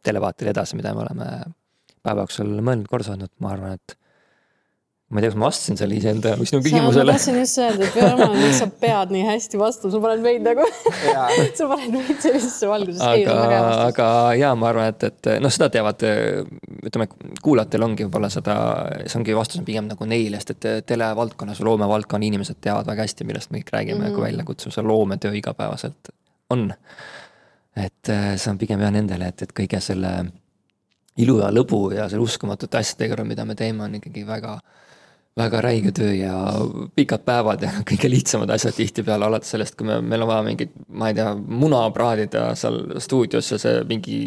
televaatile 0.07 0.55
edasi, 0.55 0.77
mida 0.79 0.95
me 0.95 1.05
oleme 1.07 1.31
päeva 2.05 2.25
jooksul 2.25 2.59
mõelnud, 2.61 2.89
korda 2.91 3.11
saanud, 3.11 3.33
ma 3.43 3.55
arvan, 3.55 3.79
et 3.79 3.99
ma 5.09 5.23
ei 5.23 5.25
tea, 5.25 5.31
kas 5.33 5.39
ma 5.41 5.47
vastasin 5.49 5.79
selle 5.81 5.97
iseenda 5.97 6.35
sinu 6.37 6.59
küsimusele. 6.61 7.09
ma 7.09 7.15
tahtsin 7.17 7.39
just 7.41 7.61
öelda, 7.63 7.87
et 7.87 7.95
oma, 8.05 8.27
miks 8.35 8.59
sa 8.61 8.67
pead 8.83 9.15
nii 9.15 9.23
hästi 9.25 9.61
vastu, 9.61 9.89
sa 9.93 10.01
paned 10.05 10.21
meid 10.21 10.43
nagu 10.45 10.67
sa 11.59 11.69
paned 11.71 11.95
meid 11.95 12.19
sellisesse 12.21 12.69
valgusesse. 12.69 13.23
aga, 13.33 13.61
aga 13.87 14.09
ja 14.37 14.51
ma 14.59 14.69
arvan, 14.69 14.91
et, 14.93 15.07
et 15.09 15.31
noh, 15.41 15.53
seda 15.55 15.71
teavad, 15.73 16.05
ütleme, 16.91 17.09
kuulajatel 17.45 17.89
ongi 17.89 18.05
võib-olla 18.05 18.29
seda, 18.33 18.59
see 19.07 19.17
ongi 19.23 19.39
vastus 19.39 19.63
on 19.63 19.69
pigem 19.69 19.89
nagu 19.89 20.09
neile, 20.11 20.43
sest 20.43 20.53
et 20.59 20.91
televaldkonnas, 20.93 21.65
loomevaldkonna 21.65 22.29
inimesed 22.29 22.61
teavad 22.69 22.93
väga 22.93 23.09
hästi, 23.09 23.29
millest 23.29 23.55
me 23.55 23.63
kõik 23.63 23.73
räägime 23.79 24.03
mm, 24.03 24.11
-hmm. 24.11 24.19
kui 24.19 24.29
väljakutsuv 24.29 24.77
see 24.77 24.85
loometöö 24.85 25.33
igapäevaselt 25.41 26.13
on. 26.53 26.69
Et 27.85 28.11
see 28.11 28.51
on 28.51 28.59
pigem 28.59 28.81
jah 28.83 28.93
nendele, 28.95 29.31
et, 29.33 29.47
et 29.47 29.55
kõige 29.55 29.81
selle 29.85 30.13
ilu 31.19 31.39
ja 31.41 31.49
lõbu 31.53 31.89
ja 31.97 32.09
selle 32.11 32.25
uskumatute 32.25 32.79
asjadega, 32.79 33.25
mida 33.27 33.45
me 33.45 33.57
teeme, 33.59 33.87
on 33.87 33.99
ikkagi 33.99 34.27
väga 34.27 34.59
väga 35.39 35.61
räige 35.63 35.93
töö 35.95 36.13
ja 36.15 36.35
pikad 36.97 37.23
päevad 37.27 37.63
ja 37.63 37.71
kõige 37.91 38.11
lihtsamad 38.11 38.51
asjad 38.55 38.77
tihtipeale, 38.77 39.29
alates 39.29 39.55
sellest, 39.55 39.77
kui 39.79 39.87
me, 39.89 40.01
meil 40.03 40.25
on 40.25 40.33
vaja 40.33 40.47
mingit, 40.47 40.75
ma 40.89 41.11
ei 41.11 41.19
tea, 41.19 41.31
muna 41.35 41.85
praadida 41.95 42.51
seal 42.59 42.99
stuudios 43.03 43.53
ja 43.55 43.61
see 43.63 43.83
mingi 43.89 44.19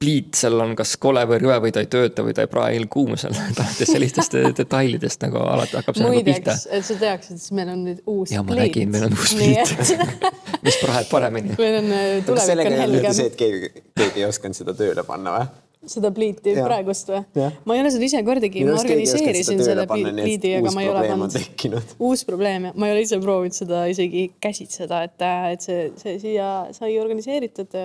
pliit 0.00 0.36
seal 0.38 0.58
on 0.60 0.74
kas 0.78 0.96
kole 1.00 1.22
või 1.28 1.40
rõve 1.42 1.58
või 1.66 1.74
ta 1.74 1.82
ei 1.84 1.90
tööta 1.90 2.24
või 2.26 2.34
ta 2.36 2.44
ei 2.44 2.50
prae 2.50 2.76
ilmkuum 2.78 3.16
seal, 3.20 3.36
alates 3.38 3.90
sellistest 3.94 4.36
detailidest 4.58 5.26
nagu 5.26 5.40
alati 5.42 5.78
hakkab 5.78 5.98
see 5.98 6.06
nagu 6.06 6.24
pihta. 6.26 6.56
et 6.70 6.86
sa 6.86 6.98
teaksid, 7.00 7.40
siis 7.40 7.54
meil 7.56 7.72
on 7.74 7.84
nüüd 7.88 8.00
uus 8.06 8.34
ja, 8.34 8.42
pliit. 8.42 8.50
ja 8.50 8.60
ma 8.60 8.60
nägin, 8.62 8.94
meil 8.94 9.08
on 9.08 9.18
uus 9.18 9.34
pliit 9.38 10.14
mis 10.66 10.80
praeb 10.82 11.10
paremini. 11.10 11.58
meil 11.58 11.80
on 11.82 11.92
äh, 11.92 12.16
tulevik 12.26 12.72
on 12.72 12.80
helgem. 12.84 13.12
see, 13.20 13.28
et 13.30 13.38
keegi, 13.38 13.84
keegi 13.94 14.24
ei 14.24 14.26
osanud 14.28 14.60
seda 14.60 14.76
tööle 14.78 15.06
panna 15.06 15.38
või? 15.38 15.52
seda 15.88 16.10
pliiti 16.16 16.54
ja. 16.54 16.64
praegust 16.66 17.10
või? 17.12 17.48
ma 17.68 17.76
ei 17.76 17.82
ole 17.84 17.92
seda 17.94 18.08
ise 18.08 18.20
kordagi, 18.26 18.64
ma 18.66 18.76
organiseerisin 18.80 19.64
selle 19.64 19.86
pliidi, 19.90 20.54
aga 20.58 20.74
ma 20.74 20.84
ei 20.84 20.92
ole 20.92 21.06
pannud. 21.10 21.96
uus 22.08 22.24
probleem 22.28 22.70
ja 22.70 22.76
ma 22.76 22.88
ei 22.88 22.96
ole 22.96 23.06
ise 23.06 23.20
proovinud 23.22 23.56
seda 23.56 23.84
isegi 23.92 24.26
käsitseda, 24.42 25.02
et, 25.08 25.26
et 25.54 25.66
see, 25.66 25.90
see 26.00 26.20
siia 26.22 26.50
sai 26.76 26.96
organiseeritud 27.00 27.76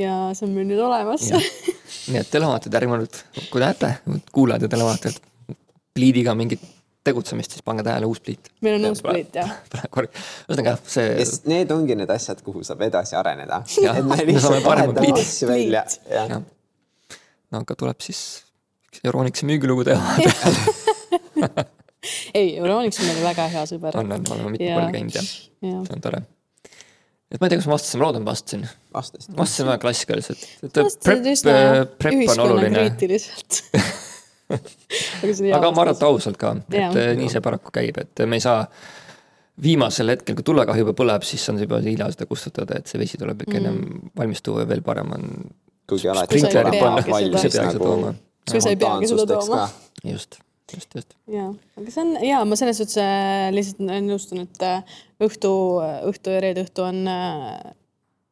ja, 0.00 0.16
see 0.36 0.48
on 0.48 0.56
meil 0.56 0.68
nüüd 0.70 0.82
olemas. 0.82 1.28
nii 1.30 2.20
et 2.20 2.30
televaatajad, 2.32 2.76
ärge 2.80 3.00
nüüd, 3.04 3.22
kui 3.52 3.62
näete, 3.62 3.94
kuulajad 4.34 4.66
ja 4.66 4.72
televaatajad, 4.72 5.22
pliidiga 5.96 6.34
mingit 6.38 6.62
tegutsemist, 7.04 7.54
siis 7.56 7.64
pange 7.64 7.84
tähele, 7.86 8.08
uus 8.08 8.20
pliit. 8.20 8.50
meil 8.64 8.76
on 8.76 8.86
ja, 8.88 8.92
uus 8.94 9.02
pliit, 9.04 9.34
jah. 9.40 9.50
ühesõnaga 10.04 10.76
see. 10.84 11.24
Need 11.50 11.72
ongi 11.74 11.96
need 11.98 12.12
asjad, 12.12 12.42
kuhu 12.44 12.64
saab 12.66 12.84
edasi 12.88 13.16
areneda. 13.20 13.62
et 13.96 14.06
me 14.06 14.20
lihtsalt 14.28 14.64
vahetame 14.66 15.12
asju 15.20 15.50
välja. 15.50 15.84
no 17.50 17.64
aga 17.64 17.76
tuleb 17.78 18.04
siis 18.04 18.44
Euronixi 19.04 19.46
müügilugu 19.48 19.84
teha 19.86 20.02
ei, 22.34 22.56
Euronix 22.58 22.98
on 23.00 23.08
meil 23.08 23.22
väga 23.24 23.46
hea 23.52 23.62
sõber. 23.70 23.96
on, 24.00 24.12
on, 24.12 24.26
oleme 24.34 24.52
mitu 24.56 24.68
korda 24.68 24.90
käinud 24.94 25.16
ja, 25.16 25.24
ja 25.70 25.80
see 25.86 25.96
on 25.96 26.04
tore. 26.04 26.22
Et 27.30 27.40
ma 27.40 27.46
ei 27.46 27.52
tea, 27.52 27.60
kas 27.60 27.68
ma 27.70 27.76
vastasin, 27.76 28.00
ma 28.00 28.06
loodan, 28.06 28.26
vastasin. 28.26 28.68
vastasid. 28.94 29.34
vastasin 29.38 29.70
väga 29.70 29.82
klassikaliselt. 29.84 30.46
vastasid 30.76 31.32
üsna 31.34 31.56
ühiskonnakriitiliselt 32.10 33.60
aga 34.50 35.70
ma 35.70 35.84
arvan, 35.84 35.94
et 35.94 36.02
ausalt 36.06 36.40
ka, 36.40 36.54
et 36.66 36.78
ja. 36.78 36.88
Eh, 36.90 37.12
nii 37.18 37.30
see 37.32 37.42
paraku 37.44 37.72
käib, 37.74 38.00
et 38.02 38.24
me 38.26 38.40
ei 38.40 38.44
saa 38.44 38.64
viimasel 39.62 40.14
hetkel, 40.14 40.36
kui 40.38 40.46
tulekahju 40.46 40.84
juba 40.86 40.94
põleb, 40.96 41.24
siis 41.26 41.44
on 41.52 41.60
juba 41.60 41.80
hilja 41.84 42.08
seda 42.14 42.26
kustutada, 42.30 42.80
et 42.80 42.90
see 42.90 43.00
vesi 43.00 43.20
tuleb 43.20 43.44
ikka 43.44 43.58
ennem 43.60 43.78
mm. 43.78 44.12
valmis 44.18 44.42
tuua 44.46 44.64
ja 44.64 44.70
veel 44.70 44.82
parem 44.86 45.14
on. 45.16 45.26
kuigi 45.90 46.10
alati 46.10 46.40
sa 48.64 48.70
ei 48.72 48.78
peagi 48.80 49.10
seda 49.10 49.38
tooma. 49.38 49.66
just, 50.04 50.40
just, 50.74 50.94
just. 50.94 51.16
ja, 51.30 51.48
aga 51.78 51.94
see 51.94 52.04
on 52.04 52.12
ja 52.24 52.42
ma 52.48 52.58
selles 52.58 52.80
suhtes 52.80 52.98
äh, 53.02 53.48
lihtsalt 53.54 53.82
nõustun, 54.06 54.44
et 54.46 54.66
äh, 54.66 54.98
õhtu, 55.22 55.52
õhtu 56.10 56.36
ja 56.36 56.44
reede 56.44 56.66
õhtu 56.66 56.86
on 56.86 57.02
äh,, 57.10 57.72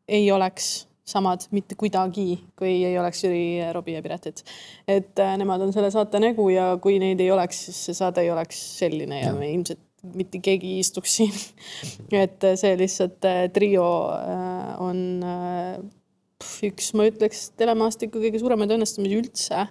ei 0.08 0.30
oleks 0.32 0.88
samad 1.08 1.46
mitte 1.56 1.76
kuidagi, 1.80 2.36
kui 2.58 2.82
ei 2.84 2.96
oleks 3.00 3.22
Jüri, 3.24 3.42
Robbie 3.72 3.96
ja 3.96 4.04
Piretit. 4.04 4.42
et 4.88 5.20
äh, 5.24 5.36
nemad 5.40 5.64
on 5.64 5.72
selle 5.74 5.90
saate 5.94 6.20
nägu 6.22 6.48
ja 6.52 6.70
kui 6.82 6.98
neid 7.02 7.20
ei 7.24 7.30
oleks, 7.32 7.68
siis 7.68 7.84
see 7.88 8.00
saade 8.00 8.24
ei 8.24 8.32
oleks 8.34 8.60
selline 8.78 9.22
ja, 9.22 9.30
ja 9.30 9.36
me 9.36 9.50
ilmselt 9.52 9.84
mitte 10.14 10.38
keegi 10.42 10.76
ei 10.76 10.82
istuks 10.84 11.16
siin 11.18 11.38
et 12.24 12.44
see 12.60 12.74
lihtsalt 12.78 13.24
äh, 13.28 13.46
trio 13.54 13.86
äh, 14.14 14.74
on 14.84 15.00
äh, 15.26 15.78
üks, 16.68 16.92
ma 16.94 17.08
ütleks, 17.08 17.48
telemaastiku 17.58 18.20
kõige 18.22 18.40
suuremaid 18.40 18.70
õnnestumisi 18.76 19.18
üldse. 19.18 19.64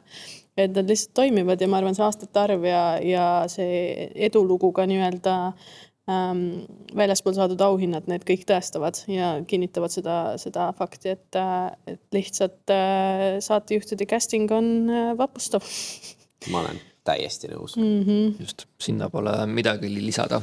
Et 0.58 0.74
nad 0.74 0.90
lihtsalt 0.90 1.14
toimivad 1.18 1.62
ja 1.62 1.68
ma 1.70 1.82
arvan, 1.82 1.96
see 1.98 2.06
aastate 2.06 2.42
arv 2.42 2.66
ja, 2.68 2.84
ja 3.04 3.28
see 3.52 4.10
edulugu 4.28 4.72
ka 4.76 4.88
nii-öelda 4.90 5.36
ähm, 6.10 6.44
väljaspool 6.98 7.38
saadud 7.38 7.62
auhinnad, 7.62 8.10
need 8.10 8.26
kõik 8.28 8.48
tõestavad 8.50 9.04
ja 9.12 9.36
kinnitavad 9.48 9.94
seda, 9.94 10.18
seda 10.42 10.72
fakti, 10.78 11.16
et, 11.18 11.42
et 11.88 12.04
lihtsalt 12.18 12.74
äh, 12.74 13.38
saatejuhtide 13.46 14.10
casting 14.10 14.52
on 14.56 14.72
äh, 14.90 15.12
vapustav 15.20 15.66
ma 16.52 16.62
olen 16.64 16.80
täiesti 17.08 17.50
nõus 17.52 17.76
mm. 17.78 18.02
-hmm. 18.04 18.36
just, 18.40 18.66
sinna 18.82 19.10
pole 19.10 19.34
midagi 19.48 19.90
lisada. 19.94 20.42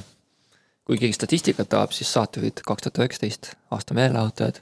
kui 0.85 0.99
keegi 1.01 1.17
statistikat 1.17 1.69
tahab, 1.69 1.93
siis 1.97 2.13
saatejuhid 2.13 2.61
kaks 2.67 2.83
tuhat 2.83 2.99
üheksateist 2.99 3.55
aasta 3.73 3.95
meelelahutajad, 3.97 4.59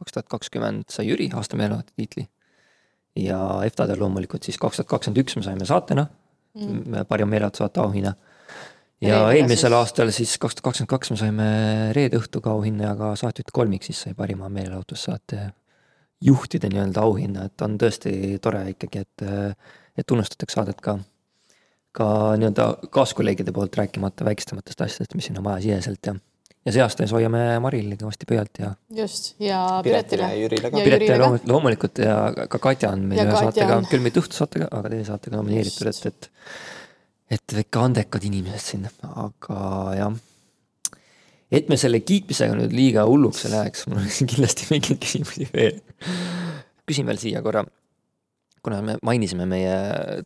kaks 0.00 0.12
tuhat 0.12 0.28
kakskümmend 0.28 0.84
sai 0.88 1.10
Jüri 1.10 1.28
aasta 1.36 1.56
meelelahutaja 1.60 1.96
tiitli. 1.96 2.24
Ja 3.18 3.38
EFTA-del 3.66 4.00
loomulikult 4.00 4.44
siis 4.46 4.58
kaks 4.60 4.80
tuhat 4.80 4.90
kakskümmend 4.90 5.22
üks 5.24 5.36
me 5.38 5.46
saime 5.46 5.68
saatena. 5.68 6.06
Mm. 6.58 7.06
Parima 7.08 7.30
meelelahutussaate 7.32 7.80
auhinna. 7.80 8.12
ja 9.00 9.14
Reedega 9.14 9.32
eelmisel 9.38 9.72
siis... 9.72 9.78
aastal 9.78 10.12
siis 10.12 10.36
kaks 10.38 10.58
tuhat 10.58 10.68
kakskümmend 10.70 10.92
kaks 10.92 11.12
me 11.12 11.20
saime 11.20 11.48
Reede 11.96 12.20
õhtuga 12.20 12.52
auhinna 12.52 12.90
ja 12.90 12.96
ka 12.98 13.14
saatejuht 13.20 13.52
kolmik 13.52 13.88
siis 13.88 14.02
sai 14.06 14.14
parima 14.18 14.48
meelelahutussaate 14.52 15.48
juhtide 16.22 16.68
nii-öelda 16.70 17.02
auhinna, 17.02 17.48
et 17.48 17.64
on 17.66 17.74
tõesti 17.82 18.36
tore 18.42 18.60
ikkagi, 18.70 19.00
et, 19.02 19.24
et 19.98 20.06
tunnustatakse 20.06 20.60
saadet 20.60 20.78
ka 20.84 21.00
ka 21.92 22.06
nii-öelda 22.40 22.88
kaaskolleegide 22.94 23.52
poolt 23.52 23.76
rääkimata 23.76 24.24
väikestematest 24.24 24.80
asjadest, 24.80 25.16
mis 25.16 25.28
siin 25.28 25.40
on 25.40 25.44
majasiseselt 25.44 26.08
ja 26.08 26.14
ja 26.62 26.74
see 26.74 26.82
aasta 26.84 27.02
siis 27.04 27.14
hoiame 27.16 27.42
Marilile 27.62 27.98
kõvasti 28.00 28.28
pöialt 28.28 28.60
ja. 28.62 28.72
just 28.94 29.32
ja 29.42 29.60
Piretile. 29.84 30.28
ja 30.30 30.40
Jürile 30.44 30.70
ka. 30.70 30.82
Piretile 30.84 31.18
loomulikult, 31.18 31.48
loomulikult 31.50 32.02
ja 32.04 32.16
ka 32.50 32.60
Katja 32.62 32.92
on 32.94 33.06
meil 33.10 33.24
ühe 33.24 33.38
saatega, 33.38 33.80
küll 33.90 34.04
mitte 34.04 34.22
õhtusaatega, 34.22 34.68
aga 34.70 34.92
teise 34.92 35.08
saatega 35.10 35.40
nomineeritud, 35.40 35.90
et, 35.90 36.06
et. 36.12 36.30
et 37.38 37.56
ikka 37.64 37.86
andekad 37.88 38.28
inimesed 38.28 38.66
siin, 38.66 38.88
aga 39.10 39.58
jah. 39.98 40.18
et 41.50 41.70
me 41.72 41.78
selle 41.80 42.02
kiitmisega 42.06 42.56
nüüd 42.58 42.74
liiga 42.76 43.06
hulluks 43.10 43.46
ei 43.48 43.54
läheks, 43.56 43.86
mul 43.90 44.04
on 44.04 44.10
kindlasti 44.34 44.70
mingeid 44.70 45.02
küsimusi 45.02 45.50
veel. 45.54 45.80
küsin 46.86 47.08
veel 47.10 47.22
siia 47.22 47.42
korra 47.42 47.66
kuna 48.62 48.78
me 48.86 48.94
mainisime 49.02 49.42
meie 49.50 49.74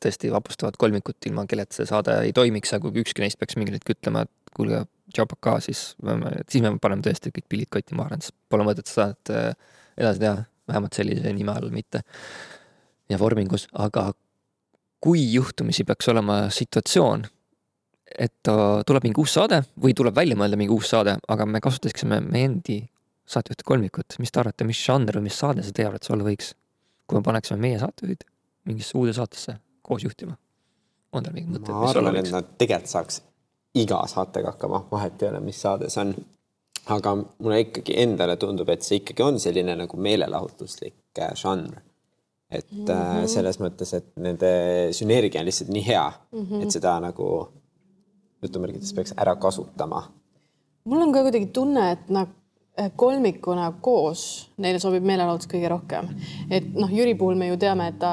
tõesti 0.03 0.29
vapustavat 0.33 0.77
kolmikut, 0.77 1.17
ilma 1.29 1.47
kelleta 1.49 1.79
see 1.79 1.89
saade 1.89 2.19
ei 2.27 2.35
toimiks, 2.37 2.75
aga 2.77 2.91
kui 2.91 3.01
ükski 3.01 3.25
neist 3.25 3.41
peaks 3.41 3.57
mingi 3.57 3.73
hetk 3.73 3.95
ütlema, 3.95 4.27
et 4.27 4.53
kuulge, 4.57 4.83
tšapaka, 5.15 5.59
siis 5.65 5.95
me, 6.03 6.19
siis 6.49 6.65
me 6.65 6.75
paneme 6.83 7.05
tõesti 7.07 7.33
kõik 7.35 7.49
pillid 7.53 7.71
kotti 7.73 7.97
maha, 7.99 8.19
siis 8.21 8.35
pole 8.51 8.67
mõtet 8.67 8.91
seda 8.91 9.13
äh, 9.33 9.55
edasi 9.97 10.23
teha, 10.23 10.45
vähemalt 10.67 10.99
sellise 10.99 11.33
nime 11.33 11.55
all 11.55 11.71
mitte. 11.71 12.03
ja 13.09 13.19
vormingus, 13.19 13.69
aga 13.73 14.11
kui 15.01 15.21
juhtumisi 15.33 15.85
peaks 15.87 16.09
olema 16.11 16.49
situatsioon, 16.51 17.23
et 18.19 18.51
tuleb 18.87 19.05
mingi 19.07 19.21
uus 19.23 19.35
saade 19.37 19.61
või 19.83 19.95
tuleb 19.95 20.15
välja 20.17 20.39
mõelda 20.39 20.59
mingi 20.59 20.75
uus 20.75 20.91
saade, 20.91 21.17
aga 21.29 21.47
me 21.47 21.61
kasutaksime 21.63 22.21
meie 22.25 22.49
endi 22.49 22.79
saatejuhti 23.27 23.67
kolmikut, 23.67 24.17
mis 24.23 24.33
te 24.33 24.41
arvate, 24.43 24.67
mis 24.67 24.81
žanr 24.83 25.19
või 25.19 25.29
mis 25.29 25.39
saade 25.39 25.65
see 25.67 25.75
teie 25.77 25.89
arvates 25.91 26.11
olla 26.15 26.27
võiks? 26.27 26.55
kui 27.07 27.21
me 27.21 27.23
paneksime 27.23 27.61
meie 27.63 27.79
saatejuhid 27.79 28.25
mingisse 28.67 28.97
uude 28.99 29.13
saatesse 29.15 29.59
koos 29.87 30.03
juhtima? 30.03 30.35
on 31.13 31.27
teil 31.27 31.37
mingid 31.37 31.55
mõtted? 31.55 31.71
ma 31.75 31.91
arvan, 31.91 32.21
et 32.23 32.31
nad 32.35 32.53
tegelikult 32.59 32.95
saaks 32.95 33.21
iga 33.83 34.01
saatega 34.11 34.55
hakkama, 34.55 34.85
vahet 34.91 35.23
ei 35.23 35.31
ole, 35.33 35.43
mis 35.45 35.61
saade 35.63 35.91
see 35.93 36.03
on. 36.05 36.15
aga 36.95 37.17
mulle 37.17 37.61
ikkagi 37.65 37.97
endale 37.99 38.37
tundub, 38.39 38.69
et 38.71 38.85
see 38.87 39.01
ikkagi 39.01 39.25
on 39.25 39.41
selline 39.43 39.75
nagu 39.75 39.99
meelelahutuslik 39.99 41.19
äh, 41.19 41.35
žanr. 41.35 41.81
et 42.51 42.71
mm 42.71 42.85
-hmm. 42.87 43.27
selles 43.27 43.59
mõttes, 43.61 43.95
et 43.97 44.07
nende 44.17 44.51
sünergia 44.93 45.41
on 45.41 45.47
lihtsalt 45.47 45.71
nii 45.75 45.87
hea 45.87 46.13
mm, 46.33 46.45
-hmm. 46.45 46.63
et 46.63 46.71
seda 46.71 47.01
nagu 47.01 47.49
jutumärkides 48.43 48.93
peaks 48.93 49.15
ära 49.17 49.37
kasutama. 49.37 50.03
mul 50.85 51.03
on 51.03 51.13
ka 51.13 51.23
kuidagi 51.23 51.47
tunne, 51.47 51.91
et 51.93 52.09
nagu 52.09 52.31
kolmikuna 52.97 53.71
koos 53.81 54.23
neile 54.61 54.81
sobib 54.81 55.05
meelelahutus 55.07 55.49
kõige 55.49 55.69
rohkem. 55.73 56.11
et 56.53 56.67
noh, 56.77 56.91
Jüri 56.93 57.15
puhul 57.17 57.39
me 57.39 57.49
ju 57.49 57.57
teame, 57.61 57.89
et 57.93 57.99
ta 58.01 58.13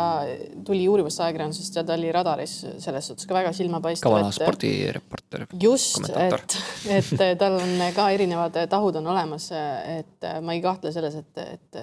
tuli 0.65 0.85
uurivast 0.88 1.19
ajakirjandusest 1.19 1.80
ja 1.80 1.84
ta 1.84 1.98
oli 1.98 2.11
radaris 2.15 2.56
selles 2.84 3.10
suhtes 3.11 3.27
ka 3.27 3.35
väga 3.35 3.52
silmapaistev. 3.56 4.07
ka 4.07 4.14
vana 4.15 4.31
spordireporter. 4.31 5.48
just, 5.60 6.07
et, 6.15 6.57
et 6.95 7.40
tal 7.40 7.60
on 7.60 7.88
ka 7.95 8.10
erinevad 8.15 8.61
tahud 8.72 9.02
on 9.02 9.11
olemas, 9.15 9.49
et 9.98 10.30
ma 10.41 10.56
ei 10.56 10.64
kahtle 10.64 10.94
selles, 10.95 11.19
et, 11.19 11.44
et 11.44 11.81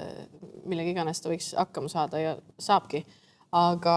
millega 0.65 0.95
iganes 0.97 1.21
ta 1.21 1.33
võiks 1.33 1.53
hakkama 1.59 1.93
saada 1.93 2.23
ja 2.23 2.37
saabki 2.59 3.05
aga, 3.57 3.95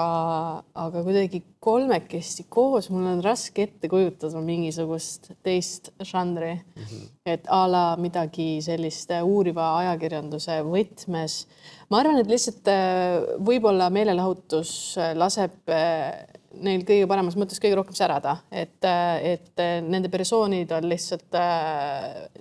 aga 0.74 1.02
kuidagi 1.06 1.44
kolmekesti 1.64 2.48
koos 2.52 2.90
mul 2.90 3.06
on 3.12 3.20
raske 3.24 3.68
ette 3.68 3.90
kujutada 3.92 4.42
mingisugust 4.42 5.30
teist 5.46 5.92
žanri 6.02 6.56
mm. 6.56 6.84
-hmm. 6.84 7.10
et 7.26 7.46
a 7.48 7.68
la 7.70 7.84
midagi 7.98 8.62
sellist 8.66 9.12
uuriva 9.24 9.78
ajakirjanduse 9.78 10.62
võtmes. 10.66 11.46
ma 11.90 12.00
arvan, 12.00 12.18
et 12.20 12.28
lihtsalt 12.28 12.68
äh, 12.68 13.22
võib-olla 13.46 13.90
meelelahutus 13.90 14.96
laseb 15.16 15.70
äh, 15.70 16.26
neil 16.54 16.82
kõige 16.82 17.08
paremas 17.08 17.38
mõttes 17.38 17.62
kõige 17.62 17.76
rohkem 17.76 17.96
särada, 17.96 18.38
et, 18.52 18.82
äh, 18.86 19.38
et 19.38 19.64
nende 19.86 20.10
persoonid 20.10 20.72
on 20.72 20.90
lihtsalt 20.90 21.38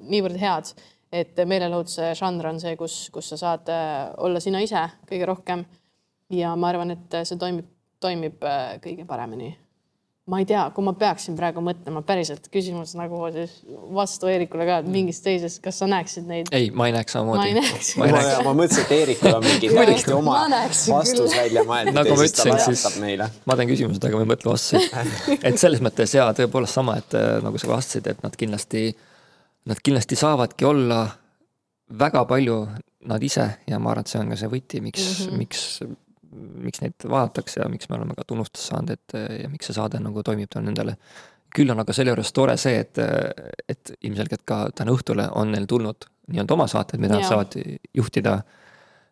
niivõrd 0.01 0.41
head, 0.41 0.73
et 1.13 1.37
meelelahutuse 1.45 2.15
žanr 2.17 2.47
on 2.47 2.61
see, 2.61 2.77
kus, 2.77 3.11
kus 3.13 3.29
sa 3.29 3.37
saad 3.37 3.69
olla 4.17 4.41
sina 4.41 4.65
ise 4.65 4.89
kõige 5.09 5.29
rohkem 5.29 5.65
ja 6.33 6.55
ma 6.57 6.71
arvan, 6.73 6.95
et 6.95 7.19
see 7.27 7.41
toimib, 7.41 7.69
toimib 8.03 8.47
äh, 8.47 8.79
kõige 8.83 9.07
paremini. 9.09 9.57
ma 10.33 10.39
ei 10.39 10.45
tea, 10.47 10.63
kui 10.71 10.85
ma 10.87 10.93
peaksin 10.95 11.35
praegu 11.35 11.59
mõtlema 11.67 11.99
päriselt 12.07 12.45
küsimus 12.53 12.93
nagu 12.95 13.19
siis 13.35 13.57
vastu 13.93 14.29
Eerikule 14.31 14.69
ka, 14.69 14.77
et 14.85 14.91
mingist 14.95 15.25
teisest, 15.27 15.59
kas 15.65 15.81
sa 15.83 15.89
näeksid 15.91 16.29
neid? 16.31 16.53
ei, 16.55 16.71
ma 16.71 16.87
ei 16.89 16.95
näeks 16.95 17.17
samamoodi. 17.17 17.41
ma 17.41 17.49
ei 17.49 17.57
näeks. 17.59 17.95
ma, 17.99 18.09
ma, 18.15 18.21
ma 18.47 18.53
mõtlesin, 18.61 18.87
et 18.87 18.95
Eerikul 18.99 19.39
on 19.39 19.47
mingi 19.47 19.73
täiesti 19.79 20.15
oma 20.17 20.37
vastus 20.89 21.35
välja 21.37 21.65
mõeldud 21.69 21.99
nagu 21.99 22.19
ma 22.19 22.29
ütlesin, 22.29 22.61
siis 22.69 22.85
ma 23.51 23.59
teen 23.59 23.73
küsimused, 23.73 24.07
aga 24.09 24.21
ma 24.21 24.27
ei 24.27 24.31
mõtle 24.35 24.55
vastuseid. 24.55 25.43
et 25.51 25.59
selles 25.61 25.83
mõttes 25.85 26.15
jaa, 26.17 26.31
tõepoolest 26.39 26.79
sama, 26.79 27.01
et 27.03 27.19
äh, 27.19 27.35
nagu 27.45 27.61
sa 27.61 27.75
vastasid, 27.75 28.13
et 28.15 28.23
nad 28.25 28.39
kindlasti, 28.39 28.87
nad 29.69 29.83
kindlasti 29.83 30.19
saavadki 30.23 30.71
olla 30.71 31.03
väga 31.99 32.25
palju 32.31 32.63
nad 33.11 33.23
ise 33.23 33.49
ja 33.67 33.79
ma 33.83 33.93
arvan, 33.93 34.07
et 34.07 34.13
see 34.13 34.21
on 34.21 34.31
ka 34.33 34.39
see 34.39 34.51
võti, 34.51 34.81
miks 34.85 35.03
mm, 35.03 35.27
-hmm. 35.27 35.39
miks 35.39 35.63
miks 36.33 36.81
neid 36.83 37.07
vaadatakse 37.09 37.61
ja 37.61 37.69
miks 37.69 37.89
me 37.91 37.99
oleme 37.99 38.17
ka 38.17 38.25
tunnustust 38.27 38.71
saanud, 38.71 38.95
et 38.97 39.17
ja 39.43 39.51
miks 39.53 39.69
see 39.69 39.77
saade 39.77 40.01
nagu 40.03 40.25
toimib 40.25 40.51
tänu 40.53 40.71
nendele. 40.71 40.97
küll 41.53 41.69
on 41.69 41.81
aga 41.83 41.93
selle 41.93 42.15
juures 42.15 42.33
tore 42.33 42.57
see, 42.57 42.79
et, 42.81 42.99
et 43.69 43.93
ilmselgelt 44.09 44.41
ka 44.49 44.63
täna 44.75 44.95
õhtule 44.95 45.29
on 45.37 45.53
neil 45.53 45.67
tulnud 45.69 46.07
nii-öelda 46.33 46.55
oma 46.55 46.67
saated, 46.71 47.01
mida 47.03 47.19
nad 47.19 47.29
saavad 47.29 47.59
juhtida. 47.95 48.43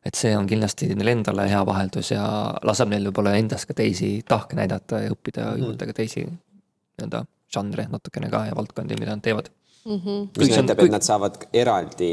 et 0.04 0.16
see 0.16 0.32
on 0.32 0.46
kindlasti 0.48 0.86
neile 0.94 1.12
endale 1.12 1.44
hea 1.50 1.60
vaheldus 1.66 2.14
ja 2.14 2.24
laseb 2.64 2.88
neil 2.88 3.10
võib-olla 3.10 3.34
endas 3.36 3.66
ka 3.68 3.76
teisi 3.76 4.22
tahke 4.28 4.56
näidata 4.56 5.02
ja 5.02 5.10
õppida 5.12 5.50
mm. 5.50 5.64
juurde 5.64 5.90
ka 5.90 5.96
teisi 6.00 6.24
nii-öelda 6.24 7.24
žanre 7.52 7.84
natukene 7.92 8.30
ka 8.32 8.46
ja 8.48 8.56
valdkondi, 8.56 8.96
mida 8.96 9.12
nad 9.12 9.20
teevad 9.26 9.50
mm. 9.84 9.98
-hmm. 9.98 10.26
mis 10.38 10.56
näitab, 10.56 10.84
et 10.86 10.96
nad 10.96 11.04
saavad 11.04 11.36
eraldi 11.52 12.12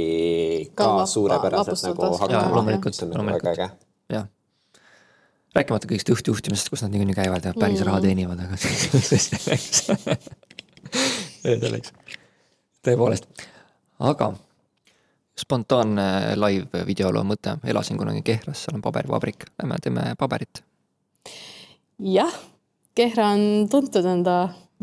ka, 0.76 0.84
ka 0.84 1.06
suurepäraselt 1.06 1.92
nagu 1.94 2.16
hakkama. 2.18 2.56
loomulikult, 2.56 3.02
loomulikult, 3.16 3.58
jah 3.58 3.78
rääkimata 5.58 5.90
kõigist 5.90 6.12
õhtujuhtimisest, 6.14 6.72
kus 6.72 6.84
nad 6.86 6.94
niikuinii 6.94 7.18
käivad 7.18 7.46
ja 7.48 7.54
päris 7.58 7.82
mm. 7.82 7.88
raha 7.90 8.02
teenivad, 8.04 8.42
aga 8.46 8.58
selleks, 8.64 9.80
selleks. 11.44 11.94
tõepoolest, 12.86 13.48
aga 14.12 14.34
spontaanne 15.38 16.36
live 16.40 16.84
videoloo 16.88 17.24
mõte, 17.28 17.58
elasin 17.68 18.00
kunagi 18.00 18.24
Kehras, 18.26 18.66
seal 18.66 18.78
on 18.80 18.86
paberivabrik, 18.86 19.50
lähme 19.62 19.82
teeme 19.84 20.14
paberit. 20.20 20.64
jah, 22.04 22.40
Kehra 22.98 23.34
on 23.36 23.68
tuntud 23.70 24.06
enda 24.06 24.38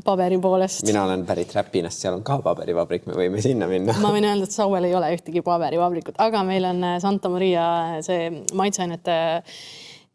paberi 0.04 0.38
poolest. 0.38 0.82
mina 0.86 1.04
olen 1.04 1.26
pärit 1.26 1.54
Räpinast, 1.54 2.02
seal 2.02 2.14
on 2.16 2.22
ka 2.26 2.38
paberivabrik, 2.42 3.06
me 3.06 3.14
võime 3.18 3.42
sinna 3.42 3.68
minna. 3.70 3.94
ma 4.02 4.10
võin 4.14 4.26
öelda, 4.26 4.48
et 4.48 4.54
Sauel 4.54 4.88
ei 4.88 4.94
ole 4.94 5.12
ühtegi 5.14 5.42
paberivabrikut, 5.46 6.18
aga 6.22 6.42
meil 6.46 6.66
on 6.70 6.82
äh, 6.84 6.98
Santa 7.02 7.30
Maria 7.30 7.66
see 8.06 8.30
maitseainete 8.54 9.18
e, 9.38 9.42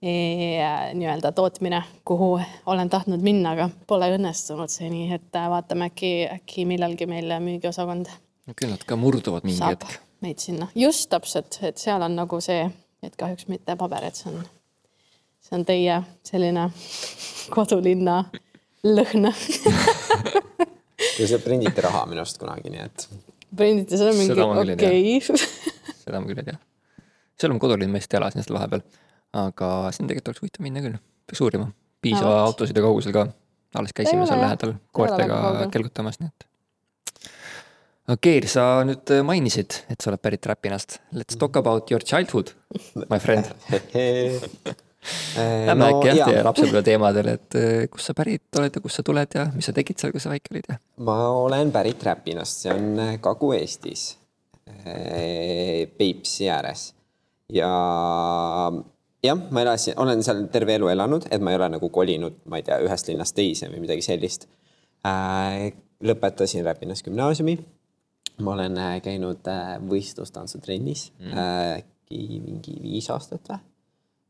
nii-öelda 0.02 1.32
tootmine, 1.36 1.82
kuhu 2.08 2.40
olen 2.72 2.90
tahtnud 2.90 3.24
minna, 3.24 3.52
aga 3.58 3.70
pole 3.88 4.08
õnnestunud 4.16 4.72
seni, 4.72 5.10
et 5.14 5.36
äh, 5.36 5.50
vaatame 5.52 5.90
äkki, 5.92 6.12
äkki 6.40 6.64
millalgi 6.70 7.08
meil 7.10 7.34
müügiosakond 7.44 8.08
küll 8.58 8.72
nad 8.72 8.84
ka 8.88 8.96
murduvad 8.98 9.46
mingi 9.46 9.60
saab 9.60 9.84
hetk. 9.84 10.00
meid 10.24 10.40
sinna, 10.44 10.70
just 10.78 11.10
täpselt, 11.12 11.60
et 11.66 11.78
seal 11.82 12.02
on 12.06 12.16
nagu 12.18 12.40
see, 12.44 12.64
et 13.06 13.16
kahjuks 13.20 13.50
mitte 13.52 13.76
paber, 13.80 14.08
et 14.08 14.16
see 14.20 14.32
on, 14.32 14.40
see 15.44 15.58
on 15.60 15.66
teie 15.68 16.00
selline 16.28 16.70
kodulinna 17.54 18.22
lõhn. 18.88 19.30
ja 21.20 21.28
seal 21.28 21.44
prinditi 21.44 21.86
raha 21.86 22.06
minu 22.10 22.24
arust 22.24 22.40
kunagi, 22.42 22.72
nii 22.74 22.86
et 22.88 23.08
prindite 23.56 24.00
seda 24.00 24.16
mingi 24.16 24.34
Seda 24.34 24.48
ma 24.48 24.58
küll 24.62 24.74
ei 24.74 24.80
tea. 24.80 24.90
okei 24.90 26.02
seda 26.06 26.22
ma 26.22 26.32
küll 26.32 26.42
ei 26.44 26.50
tea. 26.52 26.60
seal 27.40 27.56
on 27.56 27.62
kodulinn, 27.62 27.92
ma 27.92 28.02
lihtsalt 28.02 28.20
elasin 28.22 28.46
seal 28.46 28.58
vahepeal. 28.60 28.84
Aga 29.38 29.70
siin 29.96 30.10
tegelikult 30.10 30.32
oleks 30.32 30.44
huvitav 30.44 30.66
minna 30.66 30.84
küll, 30.84 31.00
peaks 31.30 31.42
uurima. 31.46 31.70
piisava 32.02 32.42
vot. 32.42 32.52
autoside 32.52 32.84
kaugusel 32.84 33.16
ka. 33.16 33.28
alles 33.80 33.96
käisime 33.96 34.28
seal 34.30 34.42
lähedal 34.42 34.76
koertega 34.96 35.70
kelgutamas, 35.74 36.22
nii 36.22 36.32
et. 36.32 36.46
Geir, 38.26 38.48
sa 38.50 38.82
nüüd 38.90 39.12
mainisid, 39.22 39.84
et 39.94 40.02
sa 40.02 40.10
oled 40.10 40.22
pärit 40.24 40.48
Räpinast. 40.50 40.98
Let's 41.14 41.38
talk 41.38 41.60
about 41.62 41.92
your 41.94 42.02
childhood, 42.02 42.56
my 43.06 43.20
friend. 43.22 43.52
Lähme 45.66 45.80
no, 45.80 45.88
äkki 45.94 46.12
jah, 46.12 46.28
teie 46.28 46.44
lapsepõlve 46.44 46.82
teemadele, 46.84 47.36
et 47.40 47.58
eh, 47.58 47.84
kust 47.92 48.10
sa 48.10 48.16
pärit 48.18 48.60
oled 48.60 48.76
ja 48.76 48.82
kust 48.84 49.00
sa 49.00 49.06
tuled 49.08 49.36
ja 49.38 49.46
mis 49.54 49.70
sa 49.70 49.74
tegid 49.76 50.00
seal, 50.02 50.12
kui 50.12 50.22
sa 50.24 50.32
väike 50.32 50.52
olid 50.52 50.68
ja? 50.68 50.76
ma 51.08 51.18
olen 51.40 51.72
pärit 51.72 52.04
Räpinast, 52.04 52.66
see 52.66 52.74
on 52.74 53.00
äh, 53.00 53.14
Kagu-Eestis, 53.24 54.10
Peipsi 56.00 56.50
ääres 56.52 56.90
ja 57.54 57.70
jah, 59.24 59.40
ma 59.52 59.64
elasin, 59.66 59.98
olen 60.00 60.24
seal 60.26 60.46
terve 60.54 60.76
elu 60.80 60.90
elanud, 60.94 61.28
et 61.32 61.44
ma 61.44 61.54
ei 61.54 61.60
ole 61.60 61.70
nagu 61.76 61.90
kolinud, 61.94 62.40
ma 62.50 62.60
ei 62.60 62.66
tea, 62.68 62.80
ühest 62.86 63.10
linnast 63.12 63.36
teise 63.38 63.70
või 63.72 63.84
midagi 63.86 64.06
sellist. 64.06 64.48
lõpetasin 66.00 66.64
Räpinas 66.64 67.04
gümnaasiumi. 67.04 67.58
ma 68.40 68.54
olen 68.54 68.78
äh, 68.78 69.02
käinud 69.04 69.48
äh, 69.52 69.80
võistlustantsu-trennis 69.84 71.10
mm. 71.20 71.40
äkki 71.80 72.40
mingi 72.40 72.78
viis 72.82 73.10
aastat 73.12 73.50
või? 73.50 73.60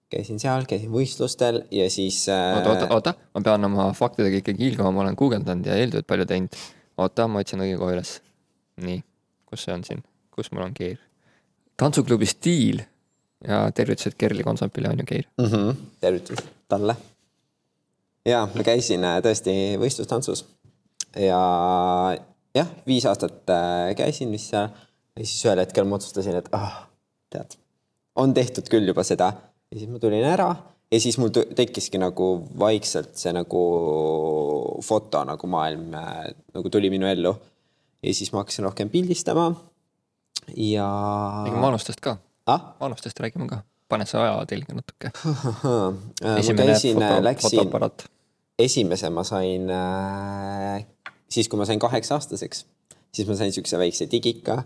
käisin 0.09 0.39
seal, 0.41 0.65
käisin 0.65 0.89
võistlustel 0.89 1.61
ja 1.71 1.85
siis 1.93 2.23
äh, 2.33 2.57
oota, 2.57 2.71
oota, 2.71 2.87
oota, 2.95 3.13
ma 3.35 3.41
pean 3.45 3.65
oma 3.65 3.91
faktidega 3.93 4.41
ikkagi 4.41 4.65
hiilgama, 4.65 4.91
ma 4.91 5.03
olen 5.03 5.17
guugeldanud 5.19 5.69
ja 5.69 5.77
eeltööd 5.77 6.07
palju 6.09 6.25
teinud. 6.25 6.57
oota, 6.97 7.27
ma 7.29 7.43
otsin 7.43 7.61
õige 7.61 7.77
koha 7.77 7.93
üles. 7.99 8.15
nii, 8.81 9.03
kus 9.45 9.67
see 9.67 9.75
on 9.75 9.85
siin, 9.85 10.01
kus 10.33 10.49
mul 10.51 10.65
on 10.65 10.73
Geir? 10.73 10.97
tantsuklubi 11.77 12.25
Stiil 12.25 12.81
ja 13.47 13.71
tervitused 13.71 14.17
Kerli 14.17 14.43
kontsapile 14.43 14.89
on 14.89 14.99
ju 14.99 15.05
Geir. 15.05 15.27
mm. 15.37 15.45
-hmm. 15.45 15.75
tervitus 15.99 16.43
talle. 16.67 16.95
ja 18.25 18.47
ma 18.55 18.63
käisin 18.63 19.05
tõesti 19.23 19.53
võistlustantsus 19.79 20.45
ja 21.15 21.39
jah, 22.55 22.67
viis 22.87 23.05
aastat 23.05 23.49
äh, 23.49 23.95
käisin 23.97 24.31
vist 24.31 24.51
seal 24.53 24.69
ja 24.69 25.25
siis 25.25 25.45
ühel 25.45 25.61
hetkel 25.63 25.87
ma 25.87 25.99
otsustasin, 25.99 26.39
et 26.39 26.49
ah, 26.55 26.85
tead, 27.29 27.57
on 28.15 28.33
tehtud 28.33 28.69
küll 28.71 28.87
juba 28.87 29.03
seda 29.07 29.31
ja 29.71 29.79
siis 29.79 29.89
ma 29.89 29.99
tulin 30.01 30.25
ära 30.25 30.49
ja 30.89 30.99
siis 31.01 31.17
mul 31.21 31.31
tekkiski 31.33 32.01
nagu 32.01 32.29
vaikselt 32.59 33.17
see 33.19 33.33
nagu 33.35 33.63
foto 34.85 35.23
nagu 35.27 35.49
maailm 35.51 35.93
äh, 35.97 36.29
nagu 36.55 36.69
tuli 36.69 36.89
minu 36.89 37.07
ellu. 37.09 37.35
ja 38.03 38.13
siis 38.13 38.31
ma 38.33 38.43
hakkasin 38.43 38.65
rohkem 38.65 38.89
pildistama 38.89 39.51
ja. 40.55 40.87
räägime 41.45 41.61
vanustest 41.61 42.01
ka, 42.01 42.17
ah? 42.49 42.65
vanustest 42.81 43.19
räägime 43.23 43.47
ka, 43.49 43.61
pane 43.91 44.07
see 44.09 44.21
ajatelge 44.21 44.77
natuke. 44.77 45.11
Äh, 45.11 45.35
ma 46.23 46.37
esimene 46.37 46.73
käisin 46.73 46.99
foto,, 46.99 47.21
läksin 47.25 47.49
fotoaparaat. 47.49 48.07
esimese 48.59 49.09
ma 49.13 49.23
sain 49.27 49.69
äh, 49.73 50.85
siis, 51.29 51.49
kui 51.49 51.59
ma 51.59 51.67
sain 51.69 51.81
kaheksa 51.81 52.19
aastaseks, 52.19 52.65
siis 53.13 53.29
ma 53.29 53.37
sain 53.39 53.53
siukse 53.55 53.79
väikse 53.81 54.09
digika. 54.11 54.63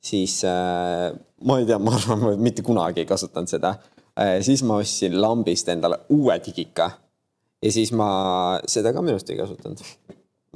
siis 0.00 0.40
äh, 0.46 1.12
ma 1.44 1.58
ei 1.58 1.66
tea, 1.66 1.78
ma 1.82 1.96
arvan, 1.96 2.22
ma 2.22 2.36
mitte 2.38 2.62
kunagi 2.62 3.02
ei 3.02 3.10
kasutanud 3.10 3.50
seda 3.50 3.74
äh,. 4.14 4.38
siis 4.46 4.62
ma 4.62 4.78
ostsin 4.82 5.20
lambist 5.20 5.68
endale 5.68 5.98
uue 6.14 6.38
digika 6.46 6.90
ja 7.62 7.72
siis 7.72 7.92
ma 7.96 8.08
seda 8.68 8.92
ka 8.94 9.02
minu 9.02 9.16
arust 9.16 9.30
ei 9.32 9.38
kasutanud. 9.38 9.82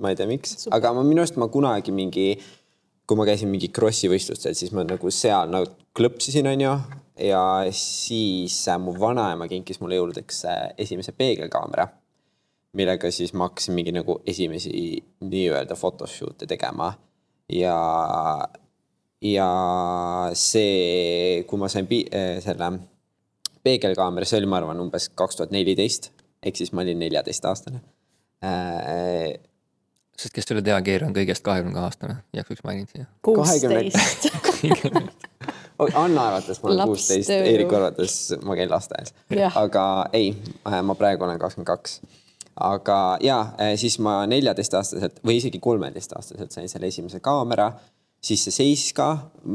ma 0.03 0.12
ei 0.12 0.19
tea, 0.19 0.27
miks, 0.31 0.66
aga 0.73 0.94
ma 0.97 1.05
minu 1.07 1.23
arust 1.23 1.39
ma 1.40 1.49
kunagi 1.53 1.94
mingi, 1.94 2.32
kui 3.07 3.19
ma 3.19 3.27
käisin 3.29 3.51
mingi 3.53 3.73
krossi 3.74 4.11
võistlustel, 4.11 4.57
siis 4.57 4.73
ma 4.74 4.85
nagu 4.87 5.11
seal 5.11 5.51
nagu 5.53 5.70
klõpsisin, 5.97 6.47
onju. 6.49 6.74
ja 7.29 7.43
siis 7.77 8.57
äh, 8.69 8.79
mu 8.81 8.95
vanaema 8.99 9.49
kinkis 9.51 9.83
mulle 9.83 9.99
jõuludeks 9.99 10.45
äh, 10.49 10.62
esimese 10.81 11.12
peegelkaamera 11.12 11.89
millega 12.79 13.11
siis 13.12 13.35
ma 13.37 13.51
hakkasin 13.51 13.77
mingi 13.77 13.93
nagu 13.93 14.20
esimesi 14.27 14.73
nii-öelda 15.29 15.77
photoshoot'e 15.77 16.49
tegema 16.49 16.93
ja, 17.53 17.77
ja 19.20 19.49
see, 20.39 21.45
kui 21.49 21.61
ma 21.61 21.69
sain 21.73 21.89
pi- 21.91 22.07
äh, 22.15 22.39
selle 22.45 22.73
peegelkaamera, 23.62 24.27
see 24.27 24.41
oli, 24.41 24.51
ma 24.51 24.59
arvan, 24.59 24.81
umbes 24.83 25.11
kaks 25.19 25.39
tuhat 25.39 25.53
neliteist, 25.55 26.11
ehk 26.43 26.59
siis 26.59 26.73
ma 26.74 26.83
olin 26.83 26.99
neljateistaastane. 26.99 27.83
Sest 30.18 30.34
kes 30.34 30.51
üle 30.55 30.62
tea, 30.64 30.78
Geir 30.84 31.05
on 31.06 31.14
kõigest 31.16 31.44
kahekümne 31.47 31.74
kahe 31.76 31.89
aastane, 31.90 32.16
igaks 32.34 32.52
juhuks 32.52 32.64
mainin 32.66 32.89
siia. 32.90 33.06
kuusteist. 33.26 34.28
Anna 35.98 36.26
arvates 36.28 36.60
ma 36.62 36.70
olen 36.70 36.90
kuusteist. 36.93 37.30
Eeriku 37.34 37.78
arvates 37.78 38.16
ma 38.44 38.56
käin 38.59 38.70
lasteaias 38.70 39.14
aga 39.59 39.86
ei, 40.14 40.34
ma 40.82 40.94
praegu 40.98 41.26
olen 41.26 41.40
kakskümmend 41.43 41.70
kaks. 41.72 42.01
aga 42.60 42.98
ja 43.24 43.39
siis 43.80 43.98
ma 43.98 44.20
neljateistaastaselt 44.28 45.22
või 45.26 45.39
isegi 45.40 45.59
kolmeteistaastaselt 45.59 46.52
sain 46.52 46.68
selle 46.68 46.93
esimese 46.93 47.20
kaamera, 47.20 47.72
siis 48.22 48.44
see 48.44 48.55
seisis 48.59 48.93
ka, 48.97 49.09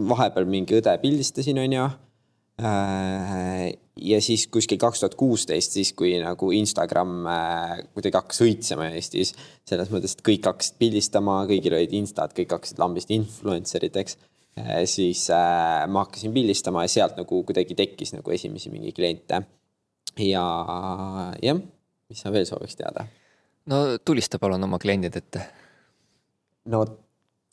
vahepeal 0.09 0.49
mingi 0.49 0.79
õde 0.79 0.97
pildistasin, 1.01 1.59
onju. 1.61 1.87
Ja 2.57 4.21
siis 4.23 4.47
kuskil 4.49 4.79
kaks 4.81 5.03
tuhat 5.03 5.15
kuusteist, 5.19 5.75
siis 5.77 5.91
kui 5.97 6.15
nagu 6.21 6.49
Instagram 6.57 7.11
äh, 7.29 7.75
kuidagi 7.93 8.17
hakkas 8.17 8.41
õitsema 8.45 8.87
Eestis, 8.97 9.35
selles 9.67 9.91
mõttes, 9.93 10.15
et 10.17 10.23
kõik 10.25 10.49
hakkasid 10.49 10.79
pildistama, 10.81 11.43
kõigil 11.49 11.75
olid 11.77 11.93
instad, 11.99 12.33
kõik 12.37 12.57
hakkasid 12.57 12.81
lambist 12.81 13.13
influencer 13.13 13.85
iteks 13.85 14.17
siis 14.85 15.29
äh, 15.29 15.87
ma 15.87 16.03
hakkasin 16.05 16.33
pildistama 16.33 16.83
ja 16.85 16.91
sealt 16.91 17.17
nagu 17.19 17.41
kuidagi 17.45 17.75
tekkis 17.77 18.13
nagu 18.15 18.31
esimesi 18.33 18.71
mingi 18.73 18.91
kliente. 18.91 19.41
ja 20.17 20.43
jah, 21.43 21.59
mis 22.09 22.21
sa 22.21 22.31
veel 22.33 22.45
sooviks 22.49 22.75
teada? 22.79 23.05
no 23.65 23.97
tulista 24.05 24.39
palun 24.39 24.63
oma 24.63 24.79
kliendid 24.79 25.15
ette. 25.15 25.43
no 26.65 26.85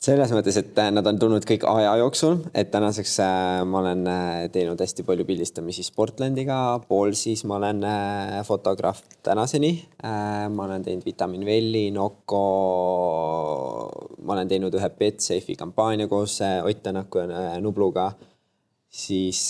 selles 0.05 0.31
mõttes, 0.35 0.57
et 0.59 0.77
äh, 0.81 0.91
nad 0.93 1.07
on 1.09 1.17
tulnud 1.19 1.45
kõik 1.47 1.63
aja 1.69 1.95
jooksul, 2.01 2.37
et 2.57 2.69
tänaseks 2.73 3.13
äh, 3.23 3.61
ma 3.67 3.81
olen 3.81 4.03
äh, 4.09 4.45
teinud 4.53 4.79
hästi 4.81 5.05
palju 5.07 5.25
pildistamisi 5.27 5.85
Sportlandiga, 5.85 6.59
Ballsis 6.89 7.45
ma 7.49 7.57
olen 7.57 7.81
fotograaf 8.45 9.01
tänaseni 9.25 9.71
ma 10.05 10.65
olen 10.67 10.83
teinud 10.85 11.05
Vitamin 11.05 11.45
Velli, 11.47 11.87
Nocco, 11.95 12.43
ma 14.21 14.35
olen 14.35 14.49
teinud 14.51 14.75
ühe 14.77 14.89
Betsafe'i 14.99 15.57
kampaania 15.59 16.09
koos 16.11 16.37
Ott 16.43 16.83
Tänaku 16.85 17.25
ja 17.25 17.59
Nubluga. 17.61 18.11
siis 18.95 19.49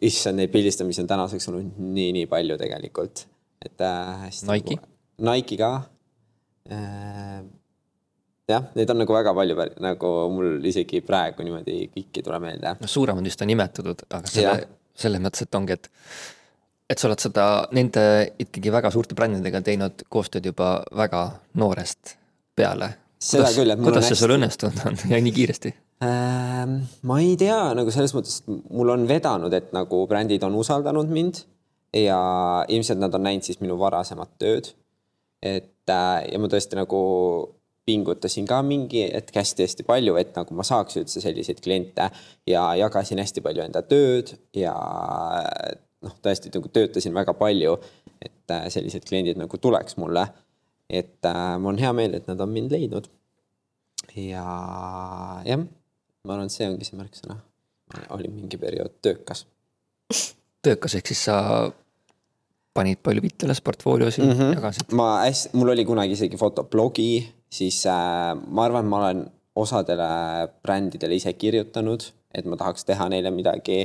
issand, 0.00 0.38
neid 0.38 0.52
pildistamisi 0.52 1.02
on 1.02 1.08
tänaseks 1.10 1.48
olnud 1.50 1.80
nii-nii 1.82 2.26
palju 2.30 2.56
tegelikult, 2.60 3.26
et 3.64 3.82
hästi. 4.24 4.46
Nike?? 4.48 4.78
Nike 5.20 5.58
ka 5.60 5.72
jah, 8.50 8.66
neid 8.76 8.90
on 8.92 9.02
nagu 9.04 9.14
väga 9.14 9.32
palju, 9.36 9.56
nagu 9.86 10.12
mul 10.34 10.68
isegi 10.70 11.00
praegu 11.06 11.46
niimoodi 11.46 11.78
kõik 11.94 12.20
ei 12.20 12.26
tule 12.26 12.42
meelde. 12.42 12.76
no 12.80 12.90
suuremad 12.90 13.26
vist 13.26 13.42
on 13.42 13.50
nimetatud, 13.52 14.06
aga 14.10 14.30
selle 14.30 14.60
selles 15.00 15.22
mõttes, 15.22 15.46
et 15.46 15.58
ongi, 15.58 15.76
et 15.78 15.90
et 16.90 16.98
sa 16.98 17.06
oled 17.06 17.22
seda 17.22 17.44
nende 17.76 18.02
ikkagi 18.42 18.72
väga 18.74 18.90
suurte 18.90 19.14
brändidega 19.18 19.60
teinud 19.66 20.02
koostööd 20.10 20.48
juba 20.50 20.80
väga 20.98 21.22
noorest 21.60 22.16
peale. 22.58 22.88
Seda 23.20 23.44
kuidas, 23.44 23.58
küll, 23.60 23.70
et 23.70 23.78
mul 23.78 23.86
on 23.86 23.92
kuidas 23.92 24.08
see 24.08 24.18
sul 24.18 24.32
hästi- 24.32 24.38
õnnestunud 24.38 24.82
on 24.88 24.98
ja 25.12 25.20
nii 25.22 25.34
kiiresti? 25.36 25.72
Ähm, 26.02 26.74
ma 27.06 27.20
ei 27.20 27.36
tea 27.38 27.60
nagu 27.76 27.92
selles 27.94 28.14
mõttes, 28.16 28.40
et 28.40 28.68
mul 28.72 28.90
on 28.90 29.06
vedanud, 29.06 29.54
et 29.54 29.70
nagu 29.76 30.02
brändid 30.10 30.42
on 30.48 30.56
usaldanud 30.58 31.12
mind 31.12 31.44
ja 31.94 32.18
ilmselt 32.72 33.02
nad 33.02 33.14
on 33.14 33.26
näinud 33.28 33.46
siis 33.46 33.60
minu 33.62 33.76
varasemat 33.78 34.32
tööd. 34.40 34.72
et 35.42 35.88
äh, 35.88 36.26
ja 36.32 36.38
ma 36.40 36.50
tõesti 36.50 36.76
nagu 36.76 37.00
pingutasin 37.88 38.46
ka 38.46 38.60
mingi 38.62 39.06
hetk 39.08 39.36
hästi-hästi 39.40 39.86
palju, 39.88 40.16
et 40.20 40.34
nagu 40.36 40.56
ma 40.56 40.66
saaks 40.66 41.00
üldse 41.00 41.22
selliseid 41.22 41.62
kliente 41.64 42.10
ja 42.48 42.64
jagasin 42.78 43.22
hästi 43.22 43.42
palju 43.44 43.64
enda 43.64 43.82
tööd 43.86 44.34
ja 44.56 44.74
noh, 46.04 46.16
tõesti 46.24 46.52
nagu 46.54 46.70
töötasin 46.72 47.16
väga 47.16 47.34
palju, 47.38 47.76
et 48.20 48.54
äh, 48.54 48.68
sellised 48.72 49.06
kliendid 49.08 49.40
nagu 49.40 49.58
tuleks 49.58 49.98
mulle. 50.00 50.28
et 50.90 51.24
äh, 51.24 51.58
mul 51.58 51.74
on 51.74 51.78
hea 51.78 51.92
meel, 51.94 52.16
et 52.18 52.26
nad 52.26 52.40
on 52.40 52.50
mind 52.50 52.72
leidnud. 52.74 53.08
ja 54.16 54.44
jah, 55.46 55.66
ma 56.24 56.34
arvan, 56.34 56.48
et 56.48 56.56
see 56.56 56.68
ongi 56.68 56.88
see 56.88 56.98
märksõna. 56.98 57.40
olin 58.10 58.34
mingi 58.34 58.58
periood 58.58 59.00
töökas. 59.02 59.46
töökas 60.62 60.94
ehk 60.94 61.12
siis 61.12 61.24
sa 61.30 61.36
panid 62.74 63.00
palju 63.02 63.22
pilte 63.24 63.48
üles, 63.48 63.60
portfooliosid 63.60 64.24
mm 64.24 64.32
-hmm. 64.32 64.54
jagasid? 64.58 64.92
ma 64.92 65.10
hästi, 65.24 65.54
mul 65.58 65.74
oli 65.74 65.84
kunagi 65.84 66.16
isegi 66.18 66.36
fotoblogi, 66.36 67.28
siis 67.52 67.82
äh, 67.90 68.34
ma 68.34 68.68
arvan, 68.68 68.88
ma 68.90 69.02
olen 69.02 69.24
osadele 69.60 70.10
brändidele 70.62 71.18
ise 71.18 71.32
kirjutanud, 71.34 72.06
et 72.34 72.46
ma 72.46 72.58
tahaks 72.58 72.86
teha 72.88 73.08
neile 73.12 73.32
midagi. 73.34 73.82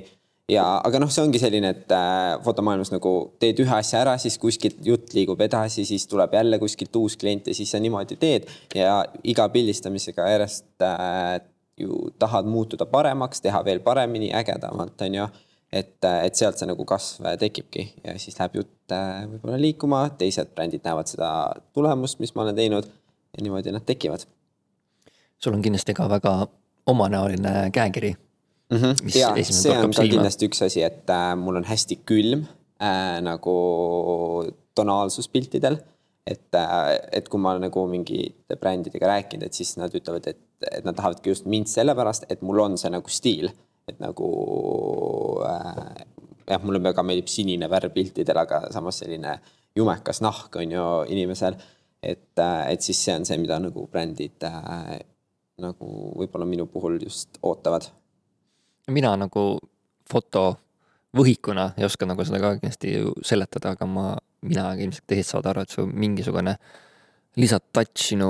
Ja, 0.51 0.63
aga 0.85 0.99
noh, 1.01 1.09
see 1.09 1.23
ongi 1.25 1.39
selline, 1.41 1.71
et 1.73 1.93
äh, 1.95 2.35
fotomaailmas 2.45 2.91
nagu 2.93 3.11
teed 3.41 3.57
ühe 3.63 3.73
asja 3.73 4.03
ära, 4.03 4.13
siis 4.21 4.37
kuskilt 4.41 4.77
jutt 4.85 5.15
liigub 5.17 5.41
edasi, 5.41 5.87
siis 5.89 6.05
tuleb 6.11 6.35
jälle 6.37 6.59
kuskilt 6.61 6.93
uus 6.99 7.17
klient 7.17 7.49
ja 7.49 7.55
siis 7.57 7.73
sa 7.73 7.81
niimoodi 7.81 8.19
teed. 8.21 8.45
Ja 8.77 8.99
iga 9.25 9.47
pildistamisega 9.49 10.27
järjest 10.35 10.85
äh, 10.85 11.39
ju 11.81 12.11
tahad 12.21 12.45
muutuda 12.45 12.85
paremaks, 12.85 13.41
teha 13.41 13.63
veel 13.65 13.81
paremini, 13.83 14.29
ägedamalt, 14.37 15.01
on 15.01 15.17
ju. 15.21 15.27
et, 15.73 15.97
äh, 16.05 16.21
et 16.27 16.37
sealt 16.37 16.61
see 16.61 16.69
nagu 16.69 16.85
kasv 16.87 17.25
tekibki 17.41 17.87
ja 18.05 18.13
siis 18.21 18.37
läheb 18.37 18.61
jutt 18.61 18.93
äh, 18.93 19.25
võib-olla 19.27 19.57
liikuma, 19.59 20.03
teised 20.19 20.53
brändid 20.55 20.85
näevad 20.85 21.09
seda 21.09 21.29
tulemust, 21.73 22.21
mis 22.21 22.31
ma 22.35 22.45
olen 22.45 22.55
teinud 22.55 22.87
ja 23.37 23.43
niimoodi 23.43 23.71
nad 23.75 23.85
tekivad. 23.85 24.25
sul 25.39 25.53
on 25.53 25.61
kindlasti 25.61 25.93
ka 25.93 26.09
väga 26.09 26.47
omanäoline 26.87 27.71
käekiri 27.71 28.15
mm. 28.69 28.77
-hmm. 28.77 29.17
ja 29.19 29.43
see 29.43 29.77
on 29.77 29.91
ka 29.91 30.01
silma. 30.01 30.11
kindlasti 30.11 30.47
üks 30.49 30.63
asi, 30.65 30.83
et 30.83 31.09
äh, 31.09 31.35
mul 31.35 31.55
on 31.55 31.63
hästi 31.63 31.99
külm 32.05 32.45
äh, 32.81 33.21
nagu 33.21 33.55
tonaalsus 34.75 35.27
piltidel. 35.27 35.77
et 36.27 36.55
äh,, 36.55 36.99
et 37.11 37.29
kui 37.29 37.39
ma 37.39 37.51
olen 37.51 37.61
nagu 37.61 37.87
mingite 37.87 38.55
brändidega 38.55 39.07
rääkinud, 39.07 39.43
et 39.45 39.53
siis 39.53 39.77
nad 39.77 39.93
ütlevad, 39.93 40.25
et, 40.27 40.39
et 40.71 40.85
nad 40.85 40.95
tahavadki 40.95 41.29
just 41.29 41.45
mind 41.45 41.69
sellepärast, 41.69 42.25
et 42.29 42.41
mul 42.41 42.59
on 42.59 42.77
see 42.81 42.89
nagu 42.89 43.09
stiil, 43.09 43.51
et 43.87 43.99
nagu 44.01 44.29
äh, 45.45 46.05
jah, 46.49 46.63
mulle 46.63 46.81
väga 46.83 47.03
meeldib 47.05 47.29
sinine 47.29 47.69
värv 47.69 47.93
piltidel, 47.93 48.39
aga 48.41 48.63
samas 48.73 49.03
selline 49.03 49.37
jumekas 49.75 50.21
nahk 50.25 50.55
on 50.61 50.71
ju 50.71 50.85
inimesel. 51.13 51.57
Et, 52.05 52.31
äh, 52.39 52.71
et 52.73 52.85
siis 52.85 52.99
see 53.05 53.15
on 53.15 53.25
see, 53.27 53.37
mida 53.41 53.57
nagu 53.61 53.87
brändid 53.91 54.45
äh, 54.47 54.97
nagu 55.61 55.89
võib-olla 56.19 56.47
minu 56.49 56.67
puhul 56.71 56.99
just 57.03 57.39
ootavad. 57.45 57.87
Mina 58.91 59.15
nagu 59.17 59.45
fotovõhikuna 60.11 61.71
ei 61.79 61.87
oska 61.87 62.07
nagu 62.07 62.25
seda 62.27 62.41
ka 62.43 62.55
kindlasti 62.59 62.95
ju 62.97 63.13
seletada, 63.25 63.73
aga 63.73 63.87
ma, 63.89 64.09
mina 64.45 64.73
ilmselt 64.77 65.07
teised 65.09 65.31
saavad 65.31 65.53
aru, 65.53 65.65
et 65.65 65.77
su 65.77 65.87
mingisugune 65.89 66.57
lisatouch 67.41 68.03
sinu 68.11 68.29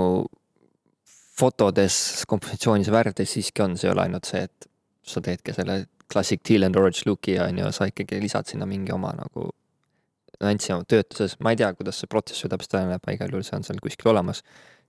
fotodes, 1.35 2.23
kompositsioonis, 2.29 2.89
värvides 2.93 3.35
siiski 3.35 3.65
on, 3.65 3.75
see 3.77 3.89
ei 3.89 3.93
ole 3.93 4.05
ainult 4.05 4.29
see, 4.29 4.45
et 4.47 4.69
sa 5.05 5.21
teedki 5.21 5.53
selle 5.53 5.81
classic 6.11 6.41
teal 6.45 6.63
and 6.63 6.77
orange 6.79 7.03
look'i 7.09 7.35
on 7.43 7.59
ju, 7.59 7.71
sa 7.75 7.89
ikkagi 7.89 8.21
lisad 8.23 8.47
sinna 8.47 8.67
mingi 8.69 8.93
oma 8.95 9.11
nagu 9.17 9.49
nüanssi 10.41 10.73
oma 10.75 10.87
töötuses, 10.89 11.37
ma 11.43 11.53
ei 11.53 11.59
tea, 11.59 11.71
kuidas 11.77 12.01
see 12.01 12.09
protsess 12.11 12.47
täpselt 12.49 12.77
välja 12.77 12.93
näeb, 12.93 13.05
aga 13.05 13.15
igal 13.17 13.33
juhul 13.33 13.45
see 13.47 13.57
on 13.57 13.65
seal 13.67 13.79
kuskil 13.83 14.11
olemas. 14.13 14.43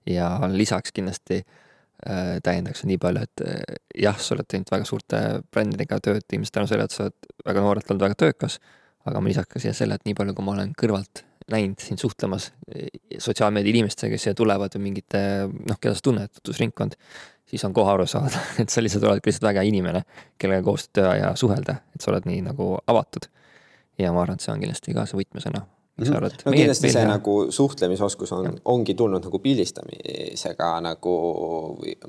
ja 0.06 0.28
lisaks 0.52 0.92
kindlasti 0.94 1.40
äh, 1.42 2.36
täiendaks 2.46 2.84
nii 2.86 2.98
palju, 3.02 3.22
et 3.26 3.42
äh, 3.42 3.78
jah, 4.06 4.18
sa 4.22 4.36
oled 4.36 4.46
teinud 4.48 4.70
väga 4.70 4.86
suurte 4.86 5.22
brändidega 5.50 5.98
tööd 5.98 6.22
ilmselt 6.32 6.54
tänu 6.54 6.70
sellele, 6.70 6.86
et 6.86 6.94
sa 6.94 7.06
oled 7.08 7.30
väga 7.46 7.64
noorelt 7.64 7.90
olnud 7.90 8.06
väga 8.06 8.18
töökas, 8.22 8.60
aga 9.06 9.22
ma 9.22 9.32
lisaks 9.32 9.50
ka 9.50 9.62
siia 9.62 9.74
selle, 9.74 9.98
et 9.98 10.06
nii 10.06 10.14
palju, 10.18 10.36
kui 10.36 10.46
ma 10.46 10.54
olen 10.54 10.74
kõrvalt 10.78 11.24
näinud 11.50 11.82
sind 11.82 12.02
suhtlemas 12.02 12.52
äh, 12.70 12.86
sotsiaalmeedia 13.18 13.74
inimestega, 13.74 14.14
kes 14.14 14.28
siia 14.28 14.38
tulevad 14.38 14.78
või 14.78 14.88
mingite 14.90 15.22
noh, 15.48 15.80
keda 15.80 15.94
sa 15.98 16.06
tunned, 16.06 16.30
tutvusringkond, 16.38 16.94
siis 17.50 17.64
on 17.64 17.74
kohe 17.74 17.92
aru 17.92 18.06
saada, 18.10 18.42
et 18.62 18.72
sa 18.72 18.82
lihtsalt 18.82 19.06
oled 19.06 19.22
lihtsalt 19.22 19.48
väga 19.50 19.62
hea 19.62 19.70
inimene, 19.70 20.02
kellega 20.38 20.66
koostööd 20.66 21.00
teha 21.00 21.16
ja 21.20 21.32
suhelda, 21.38 21.80
et 21.94 22.04
sa 22.04 22.12
oled 22.12 22.26
nii 22.28 22.42
nagu 22.48 22.74
avatud. 22.86 23.30
Ja 23.98 24.12
ma 24.12 24.22
arvan, 24.22 24.38
et 24.38 24.44
see 24.44 24.52
on 24.52 24.62
kindlasti 24.62 24.94
ka 24.96 25.06
see 25.08 25.20
võtmesõna 25.22 25.64
mis 25.96 26.10
sa 26.10 26.18
arvad? 26.18 26.34
no 26.44 26.52
kindlasti 26.52 26.90
see 26.92 27.02
hea. 27.02 27.08
nagu 27.08 27.34
suhtlemisoskus 27.54 28.32
on, 28.36 28.58
ongi 28.72 28.94
tulnud 28.98 29.24
nagu 29.24 29.40
pildistamisega 29.42 30.68
nagu, 30.84 31.14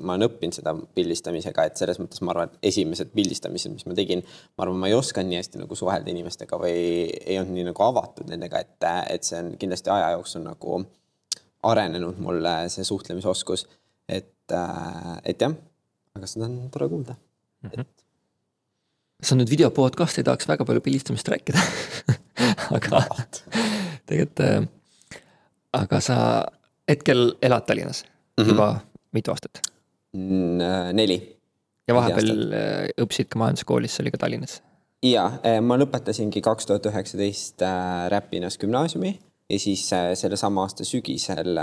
ma 0.00 0.16
olen 0.16 0.26
õppinud 0.28 0.58
seda 0.58 0.74
pildistamisega, 0.76 1.64
et 1.68 1.80
selles 1.80 2.00
mõttes 2.02 2.20
ma 2.24 2.34
arvan, 2.34 2.52
et 2.52 2.70
esimesed 2.72 3.12
pildistamised, 3.14 3.72
mis 3.72 3.88
ma 3.88 3.96
tegin, 3.98 4.24
ma 4.58 4.66
arvan, 4.66 4.80
ma 4.82 4.90
ei 4.90 4.96
osanud 4.98 5.32
nii 5.32 5.40
hästi 5.40 5.62
nagu 5.62 5.78
suhelda 5.78 6.12
inimestega 6.12 6.60
või 6.60 6.82
ei 7.08 7.38
olnud 7.40 7.56
nii 7.56 7.68
nagu 7.70 7.86
avatud 7.86 8.28
nendega, 8.28 8.60
et, 8.64 8.88
et 9.14 9.28
see 9.28 9.40
on 9.40 9.54
kindlasti 9.60 9.92
aja 9.94 10.12
jooksul 10.16 10.44
nagu 10.44 10.82
arenenud 11.68 12.20
mulle 12.22 12.58
see 12.72 12.84
suhtlemisoskus. 12.86 13.66
et, 14.08 14.52
et 15.24 15.40
jah, 15.40 15.56
aga 16.16 16.28
seda 16.28 16.46
on 16.48 16.60
tore 16.72 16.88
kuulda 16.92 17.16
mm. 17.16 17.70
-hmm. 17.70 17.80
et 17.80 17.97
sa 19.18 19.34
nüüd 19.34 19.50
video 19.50 19.70
podcast'i 19.74 20.22
tahaks 20.26 20.46
väga 20.46 20.64
palju 20.66 20.82
pildistamist 20.84 21.28
rääkida 21.32 21.58
aga 22.76 23.00
tegelikult, 24.06 24.42
äh, 24.44 24.68
aga 25.74 26.00
sa 26.04 26.18
hetkel 26.88 27.32
elad 27.42 27.66
Tallinnas 27.66 28.04
mm 28.04 28.44
-hmm. 28.44 28.48
juba 28.48 28.68
mitu 29.12 29.30
aastat 29.30 29.62
mm,? 30.12 30.94
neli. 30.94 31.18
ja 31.88 31.94
vahepeal 31.94 32.30
äh, 32.30 32.88
õppisid 33.02 33.28
ka 33.28 33.38
majanduskoolis, 33.38 33.96
see 33.96 34.04
oli 34.04 34.14
ka 34.14 34.22
Tallinnas? 34.22 34.62
ja, 35.02 35.30
ma 35.62 35.76
lõpetasingi 35.78 36.40
kaks 36.40 36.66
tuhat 36.66 36.86
üheksateist 36.86 37.62
Räpinas 38.08 38.58
gümnaasiumi 38.58 39.18
ja 39.50 39.58
siis 39.58 39.88
sellesama 40.14 40.62
aasta 40.62 40.84
sügisel 40.84 41.58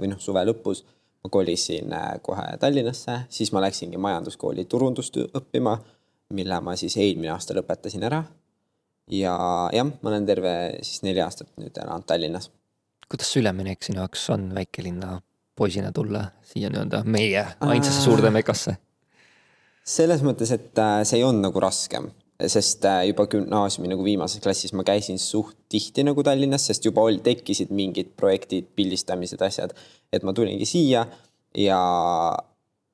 või 0.00 0.10
noh, 0.10 0.18
suve 0.18 0.42
lõpus 0.44 0.82
ma 1.24 1.30
kolisin 1.30 1.94
kohe 2.22 2.56
Tallinnasse, 2.58 3.20
siis 3.28 3.52
ma 3.52 3.60
läksingi 3.60 3.96
majanduskooli 3.96 4.64
turundust 4.64 5.16
õppima 5.16 5.78
mille 6.34 6.60
ma 6.60 6.76
siis 6.76 6.96
eelmine 7.00 7.32
aasta 7.32 7.56
lõpetasin 7.56 8.04
ära. 8.08 8.22
ja 9.08 9.34
jah, 9.72 9.88
ma 10.02 10.10
olen 10.10 10.26
terve 10.28 10.54
siis 10.82 11.02
neli 11.06 11.22
aastat 11.24 11.48
nüüd 11.60 11.76
elanud 11.80 12.04
Tallinnas. 12.06 12.50
kuidas 13.08 13.32
see 13.32 13.40
üleminek 13.42 13.82
sinu 13.84 14.02
jaoks 14.02 14.28
on 14.34 14.50
väikelinna 14.54 15.18
poisina 15.56 15.92
tulla 15.92 16.26
siia 16.44 16.70
nii-öelda 16.70 17.02
meie 17.08 17.46
ainsasse 17.60 18.04
suurde 18.04 18.30
mekasse? 18.34 18.76
selles 19.88 20.20
mõttes, 20.26 20.52
et 20.52 20.78
äh, 20.78 21.00
see 21.08 21.20
ei 21.20 21.24
olnud 21.24 21.46
nagu 21.46 21.62
raskem, 21.64 22.10
sest 22.44 22.84
äh, 22.84 23.06
juba 23.08 23.24
gümnaasiumi 23.32 23.88
nagu 23.88 24.04
viimases 24.04 24.42
klassis 24.44 24.74
ma 24.76 24.84
käisin 24.84 25.16
suht 25.22 25.56
tihti 25.72 26.04
nagu 26.04 26.22
Tallinnas, 26.26 26.68
sest 26.68 26.84
juba 26.84 27.06
oli, 27.08 27.22
tekkisid 27.24 27.72
mingid 27.74 28.12
projektid, 28.20 28.68
pildistamised, 28.76 29.40
asjad, 29.48 29.72
et 30.12 30.26
ma 30.28 30.36
tulingi 30.36 30.68
siia 30.68 31.06
ja 31.56 31.80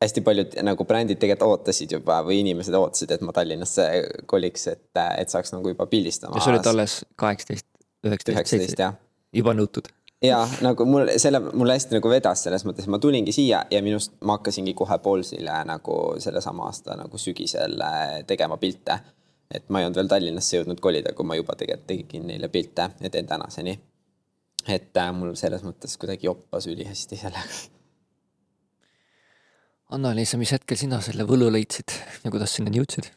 hästi 0.02 0.20
paljud 0.20 0.56
nagu 0.66 0.84
brändid 0.88 1.20
tegelikult 1.22 1.60
ootasid 1.60 1.92
juba 1.96 2.20
või 2.26 2.40
inimesed 2.42 2.74
ootasid, 2.76 3.14
et 3.14 3.24
ma 3.24 3.34
Tallinnasse 3.36 3.86
koliks, 4.30 4.68
et, 4.72 4.86
et 5.18 5.32
saaks 5.32 5.54
nagu 5.54 5.72
juba 5.72 5.86
pildistama. 5.90 6.36
ja 6.36 6.44
sa 6.44 6.54
olid 6.54 6.70
alles 6.70 7.02
kaheksateist, 7.20 7.66
üheksateist, 8.06 8.40
seitseteist, 8.40 9.04
juba 9.34 9.54
nõutud? 9.56 9.90
ja 10.24 10.42
nagu 10.64 10.86
mul 10.88 11.10
selle, 11.20 11.40
mulle 11.52 11.76
hästi 11.78 11.98
nagu 11.98 12.10
vedas 12.10 12.44
selles 12.46 12.64
mõttes, 12.68 12.88
ma 12.90 13.00
tulingi 13.02 13.32
siia 13.34 13.64
ja 13.70 13.82
minust 13.84 14.14
ma 14.24 14.38
hakkasingi 14.38 14.74
kohe 14.76 14.98
Paulsile 15.04 15.58
nagu 15.68 15.98
sellesama 16.22 16.68
aasta 16.70 16.96
nagu 17.00 17.20
sügisel 17.20 17.76
äh, 17.84 18.22
tegema 18.26 18.58
pilte. 18.60 19.00
et 19.54 19.68
ma 19.68 19.80
ei 19.80 19.86
olnud 19.86 20.00
veel 20.00 20.08
Tallinnasse 20.10 20.56
jõudnud 20.56 20.80
kolida, 20.82 21.12
kui 21.14 21.26
ma 21.28 21.36
juba 21.38 21.54
tegelikult 21.58 21.86
tegin 21.86 22.26
neile 22.26 22.48
pilte 22.48 22.90
ja 23.00 23.10
teen 23.10 23.26
tänaseni. 23.26 23.78
et 24.68 24.96
äh, 24.96 25.12
mul 25.12 25.34
selles 25.38 25.62
mõttes 25.62 25.96
kuidagi 26.00 26.26
joppas 26.26 26.66
ülihästi 26.66 27.20
sellega 27.20 27.73
Anna-Liisa, 29.94 30.38
mis 30.40 30.52
hetkel 30.54 30.78
sina 30.80 31.00
selle 31.04 31.26
võlu 31.28 31.50
leidsid 31.54 31.94
ja 32.24 32.32
kuidas 32.32 32.56
sinnani 32.56 32.82
jõudsid? 32.82 33.12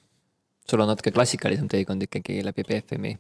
sul 0.68 0.84
on 0.84 0.92
natuke 0.92 1.14
klassikalisem 1.16 1.70
teekond 1.72 2.04
ikkagi 2.04 2.42
läbi 2.44 2.66
BFM-i. 2.68 3.14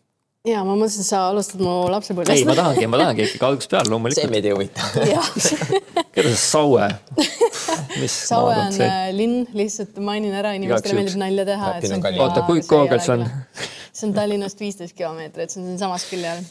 ja 0.47 0.63
ma 0.67 0.75
mõtlesin, 0.75 1.05
sa 1.07 1.23
alustad 1.29 1.63
mu 1.63 1.75
lapsepõlvest. 1.91 2.35
ei, 2.35 2.45
ma 2.47 2.55
tahangi, 2.57 2.89
ma 2.91 2.99
tahangi 3.01 3.23
ikkagi 3.27 3.47
algusest 3.49 3.71
peale 3.71 3.93
loomulikult. 3.93 4.25
see 4.25 4.33
meid 4.33 4.47
ei 4.47 4.53
huvita. 4.55 4.83
keda 6.15 6.33
see 6.33 6.41
Saue? 6.43 6.89
Saue 8.17 8.53
on 8.53 8.75
see? 8.75 8.85
Äh, 8.85 9.09
linn, 9.15 9.47
lihtsalt 9.57 9.97
mainin 10.03 10.35
ära, 10.37 10.53
inimestele 10.59 10.99
meeldib 10.99 11.19
nalja 11.23 11.47
teha. 11.47 11.73
oota, 12.27 12.45
kui 12.49 12.63
kaugel 12.67 13.01
see 13.03 13.15
on? 13.15 13.25
see 13.91 14.09
on 14.09 14.15
Tallinnast 14.17 14.61
viisteist 14.61 14.97
kilomeetrit, 14.97 15.53
see 15.53 15.63
on 15.63 15.71
siinsamas 15.71 16.07
külje 16.11 16.35
all 16.35 16.47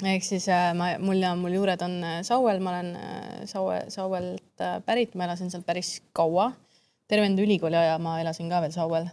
ehk 0.00 0.24
siis 0.24 0.46
äh, 0.48 0.70
ma, 0.76 0.94
mul 1.00 1.20
ja 1.20 1.34
mul 1.36 1.52
juured 1.52 1.82
on 1.84 1.98
äh, 2.04 2.20
Sauel, 2.24 2.60
ma 2.64 2.76
olen 2.76 2.94
Saue, 3.48 3.82
Sauelt 3.92 4.44
pärit, 4.86 5.14
ma 5.14 5.26
elasin 5.28 5.50
seal 5.52 5.64
päris 5.66 5.98
kaua. 6.16 6.50
terve 7.10 7.26
enda 7.26 7.42
ülikooli 7.42 7.76
aja 7.76 7.98
ma 7.98 8.20
elasin 8.20 8.48
ka 8.50 8.60
veel 8.62 8.72
Sauel. 8.72 9.08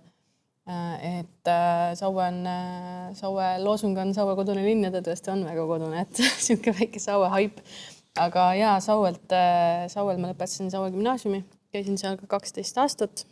et 0.67 1.51
Saue 1.95 2.23
on, 2.25 2.41
Saue 3.15 3.45
loosung 3.63 3.97
on 3.97 4.13
Saue 4.13 4.35
kodune 4.35 4.65
linn 4.65 4.83
ja 4.83 4.91
ta 4.91 5.01
tõesti 5.01 5.31
on 5.31 5.45
väga 5.47 5.63
kodune, 5.69 6.01
et 6.03 6.19
niisugune 6.23 6.75
väike 6.79 6.99
Saue 6.99 7.29
haip. 7.33 7.61
aga 8.17 8.51
jaa, 8.57 8.75
Sauelt, 8.81 9.31
äh, 9.31 9.87
Sauel 9.93 10.19
ma 10.19 10.33
lõpetasin 10.33 10.71
Saue 10.73 10.91
gümnaasiumi, 10.91 11.43
käisin 11.71 11.97
seal 12.01 12.17
ka 12.17 12.27
kaksteist 12.37 12.77
aastat 12.81 13.25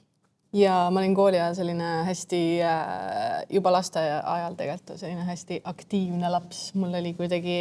ja 0.55 0.75
ma 0.91 1.01
olin 1.01 1.15
kooli 1.15 1.39
ajal 1.39 1.55
selline 1.57 1.89
hästi, 2.07 2.41
äh, 2.63 3.43
juba 3.49 3.73
lasteaia 3.75 4.21
ajal 4.33 4.55
tegelikult 4.59 4.99
selline 4.99 5.25
hästi 5.27 5.61
aktiivne 5.71 6.31
laps, 6.31 6.69
mul 6.79 6.95
oli 7.01 7.13
kuidagi 7.17 7.57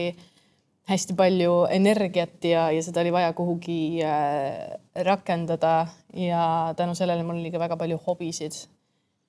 hästi 0.90 1.16
palju 1.16 1.64
energiat 1.72 2.44
ja, 2.44 2.68
ja 2.74 2.82
seda 2.84 3.00
oli 3.00 3.12
vaja 3.14 3.32
kuhugi 3.36 4.02
äh, 4.04 4.74
rakendada 5.06 5.86
ja 6.16 6.74
tänu 6.76 6.94
sellele 6.94 7.24
mul 7.24 7.40
oli 7.40 7.52
ka 7.52 7.62
väga 7.62 7.76
palju 7.80 8.00
hobisid. 8.06 8.52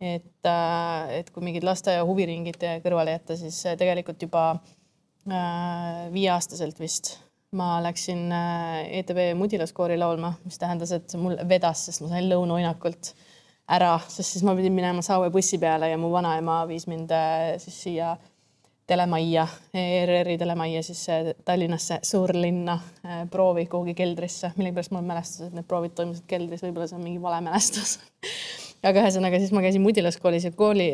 et, 0.01 0.47
et 1.15 1.29
kui 1.31 1.43
mingid 1.43 1.63
lasteaia 1.63 2.03
huviringid 2.03 2.59
kõrvale 2.83 3.13
jätta, 3.15 3.37
siis 3.39 3.61
tegelikult 3.79 4.21
juba 4.21 4.57
viieaastaselt 6.11 6.79
vist 6.79 7.15
ma 7.55 7.79
läksin 7.81 8.27
ETV 8.99 9.31
Mudilaskoori 9.39 9.97
laulma, 9.97 10.33
mis 10.43 10.59
tähendas, 10.59 10.91
et 10.91 11.15
mul 11.17 11.37
vedas, 11.49 11.85
sest 11.87 12.03
ma 12.03 12.11
sain 12.11 12.27
lõunauinakult 12.29 13.13
ära, 13.71 13.95
sest 14.07 14.35
siis 14.35 14.45
ma 14.45 14.55
pidin 14.57 14.75
minema 14.75 15.03
Saue 15.05 15.31
bussi 15.33 15.57
peale 15.61 15.89
ja 15.89 15.97
mu 15.97 16.11
vanaema 16.13 16.61
viis 16.69 16.85
mind 16.89 17.13
äh, 17.15 17.55
siis 17.61 17.77
siia 17.87 18.15
telemajja, 18.87 19.47
ERR-i 19.73 20.37
telemajja 20.37 20.83
siis 20.85 21.01
äh, 21.09 21.31
Tallinnasse, 21.45 21.99
suurlinna 22.05 22.77
äh, 23.05 23.23
proovi 23.31 23.65
kuhugi 23.65 23.95
keldrisse. 23.97 24.51
millegipärast 24.57 24.93
mul 24.93 25.07
mälestus, 25.07 25.47
et 25.47 25.55
need 25.57 25.67
proovid 25.67 25.95
toimusid 25.97 26.27
keldris, 26.29 26.61
võib-olla 26.65 26.87
see 26.89 26.99
on 26.99 27.05
mingi 27.05 27.21
vale 27.21 27.41
mälestus 27.45 27.97
aga 28.85 29.01
ühesõnaga, 29.01 29.39
siis 29.41 29.53
ma 29.55 29.63
käisin 29.65 29.81
Mudilas 29.81 30.19
koolis 30.21 30.45
ja 30.45 30.53
kooli, 30.53 30.89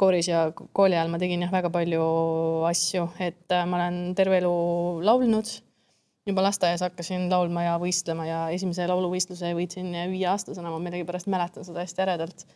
kooris 0.00 0.30
ja 0.32 0.48
kooli 0.74 0.98
ajal 0.98 1.12
ma 1.12 1.22
tegin 1.22 1.44
jah, 1.46 1.52
väga 1.54 1.70
palju 1.74 2.02
asju, 2.66 3.06
et 3.22 3.54
ma 3.70 3.78
olen 3.78 4.02
terve 4.18 4.40
elu 4.42 4.56
laulnud 5.06 5.54
juba 6.26 6.42
lasteaias 6.42 6.82
hakkasin 6.82 7.28
laulma 7.30 7.62
ja 7.62 7.76
võistlema 7.78 8.26
ja 8.26 8.38
esimese 8.54 8.88
lauluvõistluse 8.90 9.52
võitsin 9.54 9.92
viieaastasena, 10.10 10.72
ma 10.74 10.80
millegipärast 10.82 11.30
mäletan 11.30 11.66
seda 11.66 11.84
hästi 11.84 12.02
äredalt. 12.02 12.46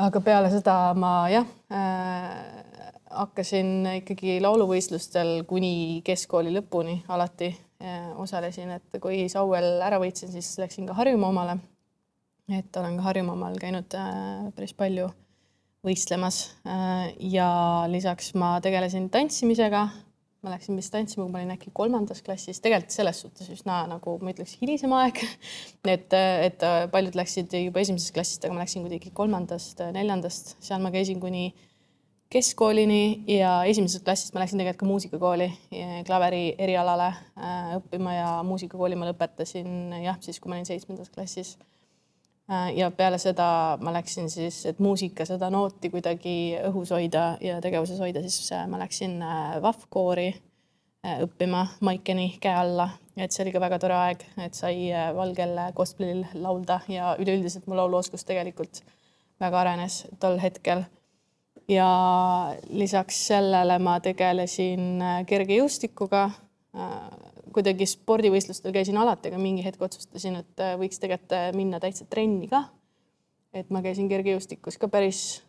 aga 0.00 0.20
peale 0.24 0.48
seda 0.50 0.76
ma 0.96 1.12
jah 1.28 1.44
äh, 1.68 2.71
hakkasin 3.12 3.86
ikkagi 4.00 4.38
lauluvõistlustel 4.42 5.42
kuni 5.48 6.02
keskkooli 6.06 6.52
lõpuni 6.54 6.98
alati 7.12 7.50
äh, 7.52 8.12
osalesin, 8.20 8.74
et 8.78 9.00
kui 9.02 9.26
Sauel 9.32 9.82
ära 9.84 10.00
võitsin, 10.02 10.32
siis 10.32 10.54
läksin 10.60 10.88
ka 10.88 10.96
Harjumaa 10.98 11.32
omale. 11.32 11.58
et 12.52 12.76
olen 12.76 12.96
ka 12.98 13.08
Harjumaal 13.08 13.58
käinud 13.60 13.98
äh, 13.98 14.48
päris 14.56 14.74
palju 14.74 15.10
võistlemas 15.86 16.44
äh, 16.66 17.12
ja 17.32 17.50
lisaks 17.90 18.34
ma 18.34 18.58
tegelesin 18.62 19.10
tantsimisega 19.10 19.88
ma 20.42 20.50
läksin 20.50 20.74
vist 20.74 20.90
tantsima, 20.90 21.24
kui 21.24 21.32
ma 21.32 21.38
olin 21.38 21.54
äkki 21.54 21.70
kolmandas 21.74 22.22
klassis, 22.26 22.58
tegelikult 22.62 22.90
selles 22.90 23.20
suhtes 23.22 23.50
üsna 23.54 23.84
nagu 23.86 24.16
ma 24.18 24.32
ütleks 24.34 24.56
hilisem 24.58 24.90
aeg. 24.98 25.20
et, 25.94 26.16
et 26.18 26.64
paljud 26.90 27.18
läksid 27.18 27.54
juba 27.60 27.82
esimesest 27.84 28.14
klassist, 28.16 28.42
aga 28.44 28.56
ma 28.56 28.64
läksin 28.64 28.82
kuidagi 28.82 29.12
kolmandast, 29.14 29.84
neljandast, 29.94 30.56
seal 30.64 30.82
ma 30.82 30.90
käisin 30.94 31.22
kuni 31.22 31.52
keskkoolini 32.32 33.24
ja 33.28 33.58
esimesest 33.68 34.04
klassist 34.06 34.34
ma 34.34 34.40
läksin 34.42 34.60
tegelikult 34.60 34.80
ka 34.80 34.88
muusikakooli 34.88 35.50
klaveri 36.08 36.44
erialale 36.58 37.10
äh, 37.12 37.74
õppima 37.76 38.16
ja 38.16 38.30
muusikakooli 38.48 38.96
ma 38.96 39.10
lõpetasin 39.10 40.00
jah, 40.02 40.16
siis 40.24 40.40
kui 40.40 40.50
ma 40.50 40.56
olin 40.56 40.68
seitsmendas 40.68 41.12
klassis 41.12 41.56
Äh, 42.50 42.76
ja 42.76 42.90
peale 42.90 43.18
seda 43.18 43.78
ma 43.80 43.92
läksin 43.94 44.30
siis, 44.30 44.64
et 44.66 44.80
muusika 44.82 45.24
seda 45.28 45.50
nooti 45.50 45.90
kuidagi 45.92 46.34
õhus 46.68 46.90
hoida 46.90 47.36
ja 47.40 47.60
tegevuses 47.62 48.00
hoida, 48.02 48.22
siis 48.24 48.50
ma 48.68 48.80
läksin 48.82 49.20
VAF-koori 49.62 50.32
õppima 51.22 51.64
Maikeni 51.80 52.28
käe 52.42 52.54
alla, 52.54 52.88
et 53.16 53.32
see 53.34 53.44
oli 53.44 53.52
ka 53.54 53.62
väga 53.62 53.78
tore 53.82 53.94
aeg, 53.98 54.24
et 54.42 54.58
sai 54.58 54.90
valgel 55.14 55.54
cosplay'l 55.78 56.24
laulda 56.34 56.80
ja 56.90 57.14
üleüldiselt 57.22 57.66
mu 57.70 57.78
lauluoskus 57.78 58.26
tegelikult 58.26 58.82
väga 59.42 59.62
arenes 59.62 60.02
tol 60.22 60.38
hetkel. 60.42 60.84
Ja 61.72 61.90
lisaks 62.70 63.26
sellele 63.32 63.78
ma 63.82 63.98
tegelesin 64.04 65.02
kergejõustikuga 65.26 66.28
kuidagi 67.52 67.86
spordivõistlustel 67.88 68.74
käisin 68.74 68.98
alati, 69.00 69.30
aga 69.30 69.40
mingi 69.40 69.64
hetk 69.64 69.82
otsustasin, 69.84 70.40
et 70.42 70.62
äh, 70.62 70.74
võiks 70.80 71.00
tegelikult 71.02 71.36
äh, 71.36 71.48
minna 71.56 71.80
täitsa 71.82 72.06
trenni 72.08 72.48
ka. 72.50 72.64
et 73.52 73.70
ma 73.70 73.82
käisin 73.84 74.08
kergejõustikus 74.08 74.78
ka 74.80 74.88
päris 74.88 75.42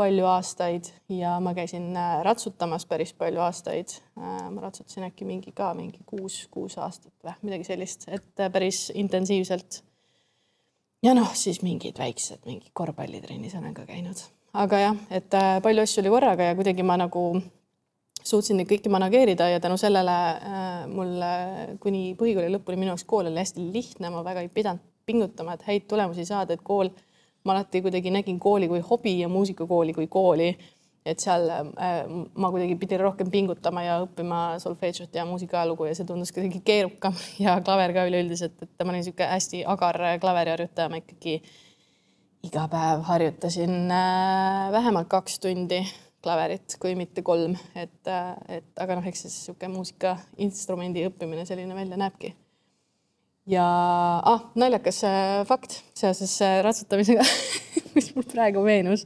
palju 0.00 0.24
aastaid 0.26 0.88
ja 1.12 1.36
ma 1.44 1.52
käisin 1.54 1.90
äh, 1.96 2.22
ratsutamas 2.24 2.86
päris 2.86 3.12
palju 3.12 3.42
aastaid. 3.44 3.98
ma 4.16 4.60
ratsutasin 4.60 5.08
äkki 5.10 5.24
mingi 5.28 5.52
ka 5.52 5.72
mingi 5.74 6.00
kuus, 6.06 6.46
kuus 6.50 6.78
aastat 6.78 7.12
või 7.24 7.50
midagi 7.50 7.68
sellist, 7.68 8.08
et 8.08 8.46
päris 8.52 8.90
intensiivselt. 8.94 9.82
ja 11.02 11.14
noh, 11.14 11.34
siis 11.34 11.62
mingid 11.62 11.98
väiksed, 11.98 12.44
mingi 12.46 12.72
korvpallitrennis 12.72 13.54
olen 13.60 13.74
ka 13.74 13.86
käinud, 13.86 14.24
aga 14.54 14.78
jah, 14.78 14.96
et 15.10 15.36
palju 15.62 15.82
asju 15.82 16.02
oli 16.02 16.14
korraga 16.14 16.50
ja 16.50 16.56
kuidagi 16.58 16.86
ma 16.86 16.96
nagu 17.00 17.24
suutsin 18.24 18.58
neid 18.58 18.68
kõiki 18.70 18.92
manageerida 18.92 19.48
ja 19.52 19.60
tänu 19.60 19.76
sellele 19.80 20.14
äh, 20.34 20.84
mul 20.90 21.16
kuni 21.82 22.12
põhikooli 22.18 22.52
lõpuni 22.54 22.80
minu 22.80 22.92
jaoks 22.92 23.04
kool 23.08 23.28
oli 23.28 23.42
hästi 23.42 23.66
lihtne, 23.74 24.10
ma 24.10 24.22
väga 24.24 24.44
ei 24.44 24.52
pidanud 24.52 24.84
pingutama, 25.04 25.56
et 25.56 25.66
häid 25.68 25.84
tulemusi 25.88 26.24
saada, 26.24 26.56
et 26.56 26.62
kool, 26.64 26.88
ma 27.44 27.52
alati 27.52 27.82
kuidagi 27.84 28.12
nägin 28.12 28.38
kooli 28.40 28.70
kui 28.70 28.80
hobi 28.80 29.18
ja 29.18 29.28
muusikakooli 29.28 29.92
kui 29.96 30.08
kooli. 30.08 30.54
et 31.04 31.20
seal 31.20 31.42
äh, 31.52 32.06
ma 32.40 32.48
kuidagi 32.48 32.78
pidin 32.80 33.02
rohkem 33.02 33.28
pingutama 33.30 33.82
ja 33.84 33.98
õppima 34.00 34.56
solfedžot 34.58 35.12
ja 35.12 35.26
muusikaajalugu 35.28 35.84
ja 35.90 35.98
see 35.98 36.06
tundus 36.08 36.32
kuidagi 36.32 36.62
keerukam 36.64 37.12
ja 37.44 37.58
klaver 37.60 37.92
ka 37.92 38.06
üleüldiselt, 38.08 38.56
et 38.62 38.72
ma 38.80 38.88
olin 38.88 39.02
niisugune 39.02 39.28
hästi 39.28 39.60
agar 39.68 40.00
klaveriharjutaja, 40.22 40.88
ma 40.88 41.02
ikkagi 41.02 41.42
iga 42.44 42.66
päev 42.68 43.04
harjutasin 43.08 43.90
äh, 43.92 44.72
vähemalt 44.72 45.08
kaks 45.12 45.38
tundi 45.40 45.80
klaverit, 46.24 46.76
kui 46.80 46.94
mitte 46.96 47.22
kolm, 47.24 47.56
et, 47.76 48.12
et 48.48 48.80
aga 48.80 48.96
noh, 48.96 49.06
eks 49.08 49.26
siis 49.26 49.34
niisugune 49.34 49.74
muusikainstrumendi 49.74 51.04
õppimine 51.10 51.44
selline 51.48 51.76
välja 51.76 52.00
näebki. 52.00 52.34
ja 53.48 53.64
ah, 54.24 54.46
naljakas 54.56 55.02
äh, 55.08 55.40
fakt 55.48 55.80
seoses 55.96 56.36
äh, 56.44 56.60
ratsutamisega 56.64 57.24
mis 57.96 58.14
mul 58.16 58.28
praegu 58.28 58.64
meenus, 58.64 59.04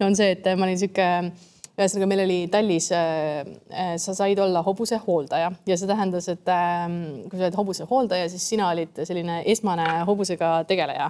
on 0.00 0.16
see, 0.16 0.34
et 0.36 0.52
ma 0.52 0.68
olin 0.68 0.76
niisugune 0.76 1.32
ühesõnaga, 1.80 2.08
meil 2.10 2.24
oli 2.26 2.38
Tallis 2.52 2.90
äh,, 2.92 3.46
äh 3.72 3.94
sa 3.96 4.12
said 4.12 4.40
olla 4.42 4.60
hobuse 4.60 4.98
hooldaja. 5.00 5.48
Ja 5.64 5.76
see 5.80 5.88
tähendas, 5.88 6.28
et 6.28 6.48
äh, 6.52 6.82
kui 7.28 7.38
sa 7.38 7.46
oled 7.46 7.56
hobuse 7.56 7.86
hooldaja, 7.88 8.28
siis 8.28 8.44
sina 8.52 8.68
olid 8.68 9.00
selline 9.08 9.40
esmane 9.48 9.86
hobusega 10.08 10.58
tegeleja 10.68 11.08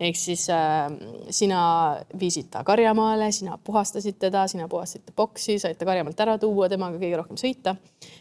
ehk 0.00 0.16
siis 0.16 0.46
äh, 0.50 0.88
sina 1.30 1.60
viisid 2.20 2.48
ta 2.52 2.62
karjamaale, 2.64 3.30
sina 3.32 3.58
puhastasid 3.64 4.16
teda, 4.18 4.46
sina 4.48 4.68
puhastasid 4.68 5.06
ta 5.06 5.14
boksi, 5.16 5.58
said 5.60 5.78
ta 5.78 5.88
karjamaalt 5.88 6.20
ära 6.24 6.36
tuua, 6.40 6.68
temaga 6.72 6.98
kõige 7.00 7.18
rohkem 7.20 7.40
sõita. 7.40 7.76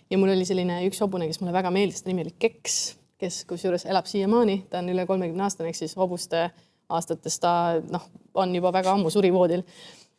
ja 0.10 0.18
mul 0.20 0.34
oli 0.36 0.48
selline 0.48 0.82
üks 0.90 1.00
hobune, 1.04 1.30
kes 1.30 1.40
mulle 1.42 1.56
väga 1.56 1.72
meeldis, 1.72 2.04
ta 2.04 2.12
nimi 2.12 2.26
oli 2.28 2.36
Keks, 2.40 2.80
kes 3.20 3.44
kusjuures 3.48 3.86
elab 3.88 4.10
siiamaani, 4.12 4.64
ta 4.70 4.84
on 4.84 4.92
üle 4.92 5.06
kolmekümne 5.08 5.46
aastane, 5.48 5.72
ehk 5.72 5.80
siis 5.80 5.96
hobuste 6.00 6.50
aastates 6.90 7.40
ta 7.40 7.54
noh, 7.92 8.10
on 8.34 8.56
juba 8.56 8.74
väga 8.76 8.96
ammu 8.98 9.12
surivoodil 9.14 9.64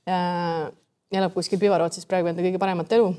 äh,. 0.08 0.70
elab 1.12 1.34
kuskil 1.34 1.58
Pivarootsis 1.58 2.06
praegu 2.06 2.30
enda 2.30 2.42
kõige 2.44 2.60
paremat 2.62 2.92
elu. 2.96 3.12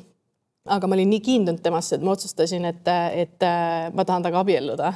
aga 0.66 0.88
ma 0.88 0.98
olin 0.98 1.10
nii 1.14 1.22
kiindunud 1.22 1.62
temasse, 1.62 1.96
et 1.96 2.06
ma 2.06 2.16
otsustasin, 2.16 2.66
et, 2.66 2.92
et 3.14 3.48
ma 3.94 4.06
tahan 4.06 4.26
temaga 4.26 4.42
abielluda 4.46 4.94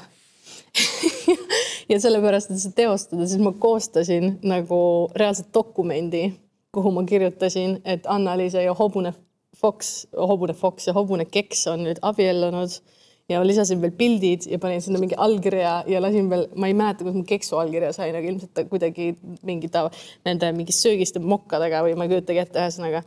ja 1.90 2.00
sellepärast, 2.02 2.52
et 2.52 2.62
seda 2.62 2.80
teostada, 2.82 3.28
siis 3.28 3.42
ma 3.44 3.54
koostasin 3.60 4.40
nagu 4.48 4.80
reaalselt 5.16 5.54
dokumendi, 5.54 6.28
kuhu 6.76 6.92
ma 6.96 7.06
kirjutasin, 7.08 7.80
et 7.86 8.08
Anna-Liisa 8.12 8.64
ja 8.66 8.74
hobune 8.76 9.14
Fox, 9.56 10.06
hobune 10.18 10.54
Fox 10.54 10.88
ja 10.88 10.94
hobune 10.94 11.26
Keks 11.26 11.68
on 11.72 11.86
nüüd 11.88 12.02
abiellunud. 12.04 12.82
Ja 13.30 13.40
lisasin 13.42 13.80
veel 13.82 13.94
pildid 13.98 14.44
ja 14.46 14.60
panin 14.62 14.84
sinna 14.86 15.00
mingi 15.02 15.16
allkirja 15.18 15.80
ja 15.90 16.02
lasin 16.02 16.28
veel, 16.30 16.44
ma 16.62 16.68
ei 16.70 16.76
mäleta, 16.78 17.02
kus 17.08 17.16
ma 17.18 17.24
keksu 17.26 17.58
allkirja 17.58 17.90
sain, 17.96 18.14
aga 18.14 18.30
ilmselt 18.30 18.52
ta 18.54 18.68
kuidagi 18.70 19.16
mingi 19.42 19.72
ta 19.74 19.88
nende 20.28 20.52
mingist 20.54 20.86
söögiste 20.86 21.18
mokkadega 21.24 21.82
või 21.88 21.96
ma 21.98 22.06
ei 22.06 22.12
kujutagi 22.12 22.44
ette, 22.44 22.62
ühesõnaga 22.62 23.02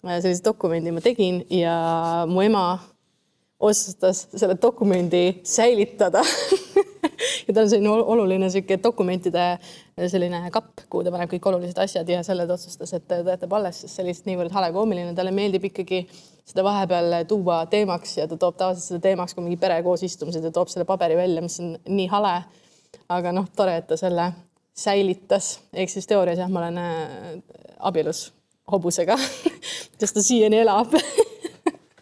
sellise 0.00 0.42
dokumendi 0.42 0.90
ma 0.90 1.04
tegin 1.04 1.44
ja 1.54 1.76
mu 2.26 2.42
ema 2.42 2.64
otsustas 3.60 4.28
selle 4.36 4.56
dokumendi 4.62 5.40
säilitada. 5.44 6.24
Ja 7.48 7.54
tal 7.54 7.66
on 7.66 7.70
selline 7.70 7.90
oluline 7.90 8.48
sihuke 8.52 8.76
dokumentide 8.82 9.58
selline 10.08 10.38
kapp, 10.52 10.84
kuhu 10.92 11.02
ta 11.04 11.10
paneb 11.12 11.28
kõik 11.32 11.46
olulised 11.50 11.78
asjad 11.82 12.08
ja 12.08 12.20
selle 12.24 12.46
ta 12.46 12.54
otsustas, 12.54 12.92
et 12.96 13.06
ta 13.08 13.18
jätab 13.26 13.52
alles, 13.56 13.80
sest 13.82 13.96
see 13.96 14.04
oli 14.04 14.12
lihtsalt 14.12 14.28
niivõrd 14.30 14.54
hale 14.54 14.70
koomiline, 14.72 15.12
talle 15.16 15.32
meeldib 15.34 15.66
ikkagi 15.68 16.00
seda 16.48 16.64
vahepeal 16.64 17.16
tuua 17.28 17.58
teemaks 17.72 18.16
ja 18.20 18.28
ta 18.30 18.38
toob 18.40 18.56
tavaliselt 18.60 18.86
seda 18.92 19.02
teemaks, 19.08 19.34
kui 19.34 19.44
mingi 19.44 19.58
pere 19.60 19.80
koos 19.84 20.04
istumised 20.06 20.44
ja 20.44 20.52
toob 20.54 20.70
selle 20.72 20.86
paberi 20.88 21.18
välja, 21.18 21.42
mis 21.44 21.58
on 21.60 21.74
nii 21.88 22.08
hale. 22.12 22.36
aga 23.10 23.32
noh, 23.34 23.48
tore, 23.56 23.76
et 23.80 23.88
ta 23.90 23.98
selle 23.98 24.30
säilitas, 24.76 25.58
ehk 25.74 25.90
siis 25.90 26.06
teoorias 26.08 26.38
jah, 26.38 26.48
ma 26.52 26.62
olen 26.62 26.78
äh, 26.78 27.34
abielus 27.90 28.30
hobusega 28.70 29.18
sest 30.00 30.14
ta 30.14 30.22
siiani 30.22 30.62
elab 30.62 30.94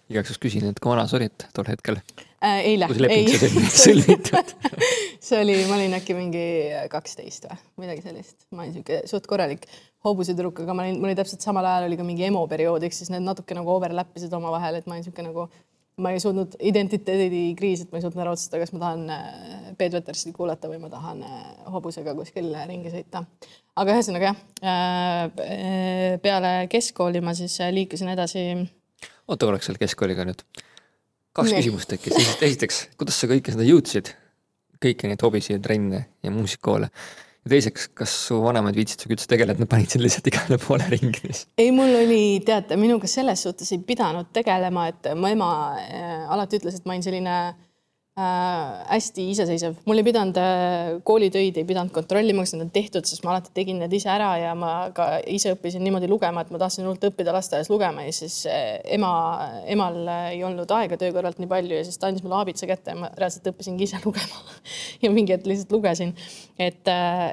igaks 0.09 0.33
juhuks 0.33 0.43
küsin, 0.43 0.71
et 0.71 0.81
kui 0.81 0.93
vana 0.93 1.07
sa 1.09 1.19
olid 1.21 1.49
tol 1.57 1.69
hetkel? 1.69 2.01
äh,. 2.43 2.63
eile. 2.73 2.89
kui 2.89 2.99
see 2.99 3.07
leping 3.07 3.29
sai 3.35 3.69
sõlmitud 3.85 4.57
see 5.29 5.43
oli, 5.43 5.57
ma 5.69 5.77
olin 5.79 5.97
äkki 5.99 6.17
mingi 6.17 6.45
kaksteist 6.93 7.49
või 7.51 7.87
midagi 7.87 8.05
sellist, 8.07 8.43
ma 8.55 8.65
olin 8.65 8.77
sihuke 8.79 9.03
suht 9.11 9.27
korralik 9.31 9.67
hobusitüdruk, 10.07 10.63
aga 10.65 10.77
ma 10.77 10.85
olin, 10.87 11.01
mul 11.01 11.11
oli 11.11 11.19
täpselt 11.19 11.45
samal 11.45 11.67
ajal 11.67 11.89
oli 11.89 11.99
ka 11.99 12.07
mingi 12.07 12.27
emo 12.29 12.45
periood, 12.51 12.85
ehk 12.87 12.95
siis 12.95 13.11
need 13.13 13.27
natuke 13.27 13.57
nagu 13.59 13.73
overlap 13.75 14.15
isid 14.19 14.35
omavahel, 14.39 14.79
et 14.79 14.87
ma 14.87 14.97
olin 14.97 15.07
sihuke 15.07 15.25
nagu, 15.27 15.49
ma 15.99 16.13
ei 16.15 16.23
suutnud 16.23 16.55
identiteedikriis, 16.71 17.85
et 17.85 17.93
ma 17.93 17.99
ei 17.99 18.07
suutnud 18.07 18.23
ära 18.23 18.35
otsustada, 18.37 18.63
kas 18.63 18.75
ma 18.75 18.83
tahan 18.85 19.05
äh, 19.11 19.71
Peet 19.79 19.97
Vetersit 19.99 20.35
kuulata 20.37 20.71
või 20.71 20.79
ma 20.83 20.91
tahan 20.93 21.25
äh, 21.27 21.41
hobusega 21.75 22.15
kuskil 22.19 22.53
ringi 22.71 22.95
sõita. 22.95 23.25
aga 23.79 23.97
ühesõnaga 23.97 24.31
jah, 24.31 24.43
äh, 24.63 26.19
peale 26.23 26.53
keskkooli 26.71 27.23
ma 27.25 27.35
siis 27.39 27.59
liikusin 27.75 28.15
edasi. 28.15 28.45
Oota 29.29 29.49
korraks 29.49 29.69
selle 29.69 29.81
keskkooliga 29.83 30.27
nüüd 30.29 30.43
kaks 31.37 31.53
nee. 31.53 31.63
küsimust 31.63 31.93
tekkis, 31.93 32.19
esiteks, 32.49 32.83
kuidas 32.99 33.21
sa 33.21 33.31
kõike 33.31 33.55
seda 33.55 33.67
jõudsid, 33.67 34.13
kõiki 34.83 35.11
neid 35.11 35.25
hobisid, 35.25 35.63
trenne 35.65 36.05
ja 36.25 36.35
muusikakoole 36.35 36.89
ja 36.89 37.53
teiseks, 37.53 37.89
kas 37.97 38.15
su 38.27 38.41
vanemad 38.43 38.77
viitsid 38.77 39.05
sinuga 39.05 39.17
üldse 39.17 39.31
tegeleda, 39.31 39.57
et 39.57 39.63
nad 39.63 39.71
panid 39.71 39.93
sind 39.93 40.05
lihtsalt 40.05 40.29
igale 40.33 40.59
poole 40.63 40.89
ringi? 40.93 41.33
ei, 41.61 41.71
mul 41.75 41.95
oli, 42.03 42.23
teate, 42.47 42.77
minuga 42.81 43.11
selles 43.11 43.47
suhtes 43.47 43.71
ei 43.75 43.81
pidanud 43.87 44.33
tegelema, 44.35 44.89
et 44.93 45.11
mu 45.17 45.31
ema 45.31 45.53
äh, 45.79 46.27
alati 46.35 46.61
ütles, 46.61 46.81
et 46.81 46.89
ma 46.89 46.97
olin 46.97 47.07
selline 47.07 47.39
äh, 47.39 47.57
hästi 48.19 49.29
iseseisev, 49.31 49.77
mul 49.87 50.01
ei 50.01 50.07
pidanud 50.07 50.39
äh, 50.43 50.89
koolitöid 51.07 51.57
ei 51.61 51.67
pidanud 51.67 51.93
kontrollima, 51.95 52.43
kas 52.43 52.55
need 52.55 52.65
on 52.65 52.71
tehtud, 52.75 53.07
sest 53.07 53.23
ma 53.23 53.35
alati 53.35 53.53
tegin 53.55 53.79
need 53.79 53.93
ise 53.95 54.11
ära 54.11 54.33
ja 54.41 54.55
ma 54.59 54.73
ka 54.95 55.07
ise 55.31 55.53
õppisin 55.55 55.85
niimoodi 55.87 56.09
lugema, 56.11 56.43
et 56.43 56.51
ma 56.51 56.59
tahtsin 56.59 56.83
hullult 56.83 57.05
õppida 57.11 57.35
lasteaias 57.37 57.71
lugema 57.71 58.03
ja 58.09 58.15
siis 58.17 58.41
äh, 58.51 58.81
ema, 58.97 59.11
emal 59.71 60.01
ei 60.33 60.41
olnud 60.47 60.73
aega 60.75 60.99
töö 60.99 61.13
kõrvalt 61.15 61.39
nii 61.39 61.51
palju 61.51 61.79
ja 61.79 61.85
siis 61.87 62.01
ta 62.01 62.11
andis 62.11 62.25
mulle 62.25 62.41
aabitsa 62.41 62.67
kätte 62.71 62.97
ja 62.97 62.99
ma 62.99 63.13
reaalselt 63.15 63.47
õppisingi 63.53 63.87
ise 63.87 64.01
lugema 64.07 64.43
ja 65.05 65.13
mingi 65.15 65.37
hetk 65.37 65.47
lihtsalt 65.47 65.77
lugesin. 65.77 66.17
et 66.59 66.91
äh, 66.91 67.29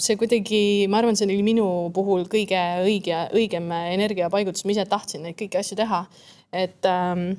see 0.00 0.18
kuidagi, 0.18 0.62
ma 0.90 0.98
arvan, 1.04 1.18
see 1.18 1.28
oli 1.28 1.38
minu 1.46 1.68
puhul 1.94 2.26
kõige 2.32 2.64
õige, 2.82 3.22
õigem 3.36 3.70
energiapaigutus, 3.78 4.66
ma 4.66 4.74
ise 4.74 4.88
tahtsin 4.90 5.22
neid 5.28 5.38
kõiki 5.38 5.62
asju 5.62 5.78
teha, 5.78 6.02
et 6.50 6.90
ähm, 6.90 7.30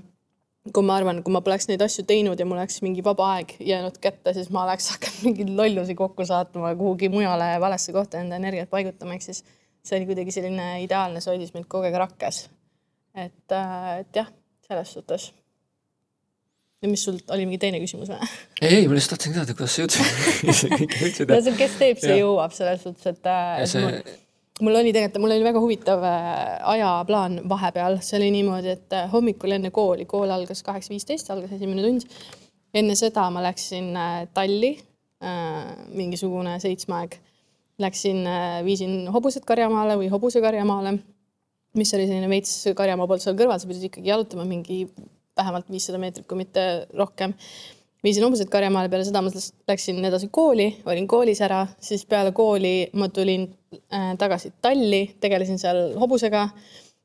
kui 0.69 0.85
ma 0.85 0.99
arvan, 0.99 1.23
kui 1.25 1.33
ma 1.33 1.41
poleks 1.41 1.65
neid 1.69 1.81
asju 1.81 2.05
teinud 2.09 2.39
ja 2.39 2.45
mul 2.45 2.59
oleks 2.59 2.81
mingi 2.85 3.01
vaba 3.05 3.31
aeg 3.37 3.55
jäänud 3.65 3.97
kätte, 4.03 4.33
siis 4.37 4.51
ma 4.53 4.65
oleks 4.67 4.89
hakanud 4.93 5.25
mingeid 5.25 5.51
lollusi 5.57 5.97
kokku 5.97 6.25
saatma 6.29 6.75
kuhugi 6.77 7.09
mujale 7.13 7.55
valesse 7.63 7.95
kohta 7.95 8.21
enda 8.21 8.37
energiat 8.37 8.69
paigutama, 8.69 9.17
ehk 9.17 9.25
siis 9.25 9.43
see 9.81 9.97
oli 9.97 10.09
kuidagi 10.11 10.33
selline 10.35 10.71
ideaalne, 10.85 11.21
see 11.23 11.33
hoidis 11.33 11.55
mind 11.55 11.69
kogu 11.71 11.89
aeg 11.89 11.97
rakkes. 12.03 12.43
et, 13.17 13.55
äh, 13.57 13.99
et 14.03 14.21
jah, 14.21 14.29
selles 14.67 14.93
suhtes. 14.93 15.31
ja 16.81 16.89
mis 16.89 17.03
sul 17.05 17.17
oli 17.33 17.49
mingi 17.49 17.61
teine 17.65 17.81
küsimus 17.81 18.13
või? 18.13 18.21
ei, 18.61 18.83
ei, 18.83 18.87
ma 18.87 18.97
lihtsalt 18.97 19.17
tahtsin 19.17 19.39
teada, 19.39 19.57
kuidas 19.57 19.77
sa 19.77 19.87
jõudsid 19.87 21.25
no 21.33 21.41
see, 21.41 21.57
kes 21.57 21.79
teeb, 21.81 22.03
see 22.05 22.19
ja. 22.19 22.21
jõuab 22.21 22.53
selles 22.53 22.85
suhtes, 22.85 23.15
et. 23.15 23.25
Äh, 23.25 23.63
see... 23.65 23.87
Mul 23.87 24.19
mul 24.61 24.75
oli 24.75 24.93
tegelikult, 24.93 25.23
mul 25.23 25.35
oli 25.35 25.45
väga 25.45 25.61
huvitav 25.61 26.03
äh, 26.05 26.59
ajaplaan 26.73 27.39
vahepeal, 27.49 27.97
see 28.05 28.19
oli 28.19 28.29
niimoodi, 28.37 28.75
et 28.75 28.95
äh, 28.95 29.09
hommikul 29.11 29.55
enne 29.57 29.71
kooli, 29.73 30.05
kool 30.09 30.31
algas 30.33 30.63
kaheksa 30.65 30.93
viisteist, 30.93 31.31
algas 31.33 31.53
esimene 31.57 31.83
tund. 31.85 32.05
enne 32.73 32.95
seda 32.95 33.25
ma 33.33 33.43
läksin 33.43 33.91
äh, 33.97 34.21
talli, 34.33 34.77
mingisugune 35.93 36.55
seitsmeaeg. 36.57 37.13
Läksin, 37.81 38.23
viisin 38.65 39.05
hobused 39.13 39.43
karjamaale 39.45 39.93
või 39.99 40.07
hobuse 40.09 40.41
karjamaale, 40.41 40.95
mis 41.77 41.93
oli 41.93 42.07
selline 42.09 42.29
veits 42.29 42.55
karjamaa 42.77 43.05
poolt 43.09 43.21
seal 43.21 43.37
kõrval, 43.37 43.61
sa 43.61 43.69
pidid 43.69 43.85
ikkagi 43.85 44.09
jalutama 44.09 44.47
mingi 44.49 44.79
vähemalt 45.37 45.69
viissada 45.69 46.01
meetrit, 46.01 46.25
kui 46.29 46.41
mitte 46.41 46.65
rohkem 46.97 47.35
viisin 48.03 48.25
hobused 48.25 48.49
karjamaale, 48.51 48.89
peale 48.89 49.05
seda 49.07 49.21
ma 49.23 49.31
läksin 49.69 50.05
edasi 50.05 50.29
kooli, 50.33 50.67
olin 50.89 51.07
koolis 51.09 51.41
ära, 51.45 51.65
siis 51.81 52.05
peale 52.09 52.33
kooli 52.35 52.89
ma 52.97 53.09
tulin 53.13 53.47
äh, 53.77 54.13
tagasi 54.19 54.53
talli, 54.61 55.03
tegelesin 55.21 55.61
seal 55.61 55.91
hobusega. 56.01 56.49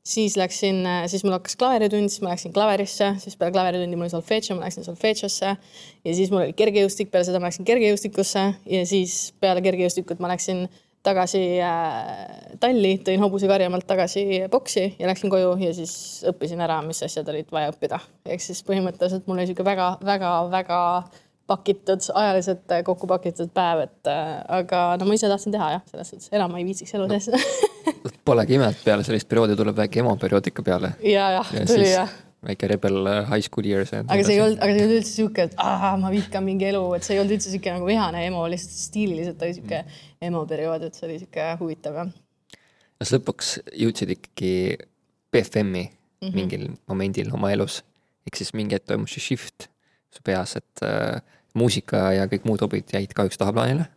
siis 0.07 0.37
läksin, 0.39 0.85
äh, 0.87 1.05
siis 1.11 1.25
mul 1.25 1.35
hakkas 1.35 1.57
klaveritund, 1.59 2.09
siis 2.09 2.23
ma 2.23 2.31
läksin 2.31 2.53
klaverisse, 2.55 3.09
siis 3.19 3.37
peale 3.37 3.53
klaveritundi 3.53 3.97
mul 3.97 4.07
oli 4.07 4.13
solfedžo, 4.13 4.55
ma 4.55 4.63
läksin 4.63 4.85
solfedžosse 4.87 5.57
ja 6.05 6.15
siis 6.15 6.31
mul 6.31 6.45
oli 6.45 6.55
kergejõustik, 6.55 7.11
peale 7.11 7.27
seda 7.27 7.41
ma 7.43 7.51
läksin 7.51 7.67
kergejõustikusse 7.67 8.45
ja 8.71 8.85
siis 8.87 9.35
peale 9.43 9.65
kergejõustikut 9.67 10.23
ma 10.23 10.31
läksin 10.31 10.69
tagasi 11.07 11.43
äh, 11.63 12.57
talli, 12.63 12.97
tõin 13.07 13.23
hobuse 13.23 13.49
karjamaalt 13.51 13.87
tagasi 13.89 14.25
boksi 14.53 14.89
ja 14.99 15.11
läksin 15.11 15.33
koju 15.33 15.55
ja 15.63 15.73
siis 15.77 15.95
õppisin 16.33 16.63
ära, 16.65 16.81
mis 16.87 17.03
asjad 17.07 17.29
olid 17.33 17.53
vaja 17.53 17.71
õppida. 17.75 18.01
ehk 18.27 18.43
siis 18.43 18.65
põhimõtteliselt 18.67 19.27
mul 19.27 19.39
oli 19.39 19.47
niisugune 19.47 19.71
väga-väga-väga 19.71 20.81
pakitud, 21.47 22.03
ajaliselt 22.15 22.73
kokku 22.85 23.07
pakitud 23.07 23.51
päev, 23.55 23.85
et 23.87 24.11
äh, 24.11 24.37
aga 24.59 24.83
no 24.99 25.07
ma 25.07 25.15
ise 25.15 25.31
tahtsin 25.31 25.55
teha 25.55 25.73
jah, 25.77 25.87
selles 25.93 26.13
suhtes 26.13 26.35
enam 26.35 26.51
ma 26.53 26.63
ei 26.63 26.67
viitsiks 26.67 26.97
elu 26.99 27.09
sees 27.15 27.31
no, 27.33 27.43
Polegi 28.27 28.59
ime, 28.59 28.73
et 28.75 28.85
peale 28.85 29.07
sellist 29.07 29.29
perioodi 29.31 29.59
tuleb 29.59 29.79
väike 29.79 30.03
emo 30.03 30.17
periood 30.21 30.51
ikka 30.51 30.67
peale. 30.67 30.97
ja, 31.07 31.31
jah 31.39 31.53
ja, 31.55 31.67
tuli 31.71 31.91
jah 31.93 32.23
väike 32.47 32.69
rebel 32.71 32.99
äh, 33.11 33.23
high 33.31 33.45
school 33.45 33.67
years. 33.67 33.93
aga 33.97 34.19
see 34.23 34.37
ei 34.37 34.43
olnud, 34.45 34.61
aga 34.63 34.73
see 34.73 34.81
ei 34.81 34.87
olnud 34.87 34.99
üldse 35.01 35.13
sihuke, 35.13 35.47
et 35.49 35.57
aa, 35.63 35.95
ma 36.01 36.13
vihkan 36.13 36.45
mingi 36.47 36.69
elu, 36.71 36.83
et 36.97 37.07
see 37.07 37.17
ei 37.17 37.23
olnud 37.23 37.37
üldse 37.37 37.53
sihuke 37.53 37.75
nagu 37.75 37.89
vihane 37.89 38.23
emo, 38.29 38.45
lihtsalt 38.53 38.79
stiililiselt 38.87 39.43
oli 39.47 39.57
sihuke 39.59 39.83
emo 40.29 40.45
periood, 40.51 40.87
et 40.89 40.99
see 40.99 41.09
oli 41.09 41.19
sihuke 41.23 41.49
huvitav 41.63 42.01
jah. 42.01 42.13
kas 43.03 43.15
lõpuks 43.17 43.57
jõudsid 43.85 44.15
ikkagi 44.17 44.53
BFM-i 45.35 45.85
mm 45.87 46.29
-hmm. 46.29 46.37
mingil 46.39 46.69
momendil 46.87 47.33
oma 47.35 47.53
elus, 47.55 47.83
ehk 48.29 48.39
siis 48.39 48.55
mingi 48.55 48.79
hetk 48.79 48.89
toimus 48.93 49.17
see 49.17 49.25
shift 49.33 49.69
su 50.15 50.23
peas, 50.25 50.57
et 50.57 50.87
äh, 50.87 51.21
muusika 51.55 52.13
ja 52.17 52.31
kõik 52.31 52.47
muud 52.49 52.63
hobid 52.65 52.93
jäid 52.93 53.13
kahjuks 53.17 53.39
tahaplaanile 53.41 53.91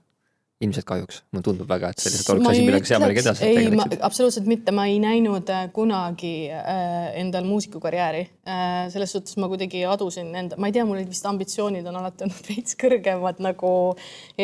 ilmselt 0.59 0.85
kahjuks, 0.87 1.21
mulle 1.31 1.43
tundub 1.45 1.69
väga, 1.71 1.89
et 1.93 2.01
see 2.03 2.11
lihtsalt 2.11 2.33
oleks 2.33 2.49
asi, 2.51 2.63
millega 2.67 2.87
sa 2.87 2.95
hea 2.95 2.99
meelega 3.03 3.21
edasi 3.23 3.45
tegeleksid. 3.45 4.01
absoluutselt 4.03 4.49
mitte, 4.51 4.73
ma 4.75 4.87
ei 4.91 4.97
näinud 4.99 5.51
äh, 5.55 5.69
kunagi 5.75 6.31
äh, 6.51 7.13
endal 7.21 7.47
muusikukarjääri 7.47 8.25
äh,. 8.27 8.89
selles 8.91 9.15
suhtes 9.15 9.37
ma 9.39 9.47
kuidagi 9.51 9.85
adusin 9.87 10.33
enda, 10.35 10.59
ma 10.59 10.67
ei 10.67 10.75
tea, 10.75 10.83
mul 10.89 10.99
vist 11.07 11.29
ambitsioonid 11.31 11.87
on 11.87 12.01
alati 12.01 12.27
olnud 12.27 12.43
veits 12.51 12.75
kõrgemad 12.83 13.39
nagu 13.45 13.71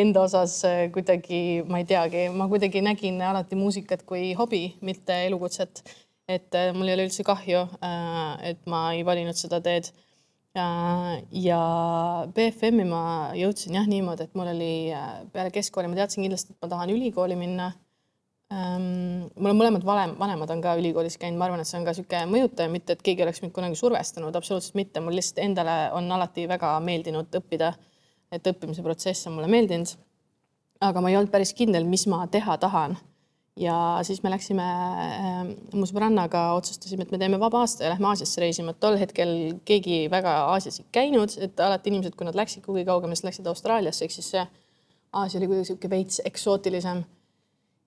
enda 0.03 0.23
osas 0.23 0.55
äh, 0.69 0.85
kuidagi, 0.95 1.41
ma 1.67 1.83
ei 1.83 1.89
teagi, 1.91 2.29
ma 2.31 2.47
kuidagi 2.51 2.85
nägin 2.85 3.19
alati 3.19 3.59
muusikat 3.59 4.07
kui 4.07 4.31
hobi, 4.39 4.69
mitte 4.87 5.25
elukutset. 5.27 5.83
et 6.31 6.55
äh, 6.55 6.71
mul 6.73 6.87
ei 6.87 6.95
ole 6.95 7.09
üldse 7.09 7.27
kahju 7.27 7.67
äh,, 7.83 8.51
et 8.53 8.63
ma 8.71 8.87
ei 8.95 9.03
valinud 9.05 9.35
seda 9.35 9.59
teed 9.59 9.91
ja 10.55 11.61
BFM-i 12.35 12.85
ma 12.87 13.01
jõudsin 13.35 13.75
jah 13.75 13.87
niimoodi, 13.89 14.27
et 14.27 14.37
mul 14.37 14.51
oli 14.53 14.69
äh, 14.95 15.23
peale 15.33 15.51
keskkooli, 15.53 15.89
ma 15.91 15.99
teadsin 15.99 16.23
kindlasti, 16.23 16.55
et 16.55 16.63
ma 16.63 16.69
tahan 16.71 16.93
ülikooli 16.93 17.35
minna. 17.39 17.71
Ähm, 18.53 19.25
mul 19.35 19.51
on 19.51 19.59
mõlemad 19.59 19.85
valem, 19.87 20.13
vanemad 20.19 20.51
on 20.53 20.61
ka 20.63 20.75
ülikoolis 20.79 21.17
käinud, 21.19 21.39
ma 21.41 21.49
arvan, 21.49 21.63
et 21.63 21.67
see 21.67 21.79
on 21.79 21.87
ka 21.87 21.95
niisugune 21.95 22.29
mõjutaja, 22.31 22.71
mitte 22.71 22.95
et 22.95 23.01
keegi 23.03 23.25
oleks 23.25 23.41
mind 23.43 23.55
kunagi 23.55 23.79
survestanud, 23.79 24.37
absoluutselt 24.37 24.77
mitte, 24.79 25.01
mul 25.03 25.17
lihtsalt 25.17 25.41
endale 25.43 25.75
on 25.97 26.07
alati 26.15 26.45
väga 26.47 26.75
meeldinud 26.85 27.35
õppida. 27.41 27.73
et 28.33 28.47
õppimise 28.49 28.83
protsess 28.83 29.27
on 29.27 29.35
mulle 29.37 29.47
meeldinud. 29.47 29.91
aga 30.81 31.01
ma 31.01 31.09
ei 31.09 31.17
olnud 31.17 31.31
päris 31.31 31.53
kindel, 31.53 31.83
mis 31.89 32.07
ma 32.07 32.27
teha 32.27 32.57
tahan 32.57 32.97
ja 33.59 33.75
siis 34.03 34.19
me 34.23 34.31
läksime 34.33 34.65
äh, 34.65 35.41
mu 35.73 35.87
sõbrannaga, 35.87 36.49
otsustasime, 36.57 37.05
et 37.05 37.13
me 37.13 37.19
teeme 37.21 37.39
vaba 37.39 37.63
aasta 37.63 37.85
ja 37.85 37.93
lähme 37.93 38.09
Aasiasse 38.11 38.43
reisima, 38.43 38.73
et 38.75 38.81
tol 38.83 38.99
hetkel 38.99 39.33
keegi 39.67 40.05
väga 40.11 40.33
Aasias 40.51 40.81
ei 40.81 40.87
käinud, 40.95 41.37
et 41.41 41.59
alati 41.63 41.91
inimesed, 41.91 42.17
kui 42.19 42.27
nad 42.27 42.35
läksid 42.35 42.65
kuhugi 42.65 42.85
kaugemale, 42.87 43.15
siis 43.15 43.29
läksid 43.29 43.51
Austraaliasse, 43.51 44.05
ehk 44.05 44.15
siis 44.15 44.31
see 44.35 44.45
Aasia 45.15 45.39
oli 45.39 45.47
kuidagi 45.47 45.69
sihuke 45.69 45.89
veits 45.89 46.21
eksootilisem. 46.27 47.05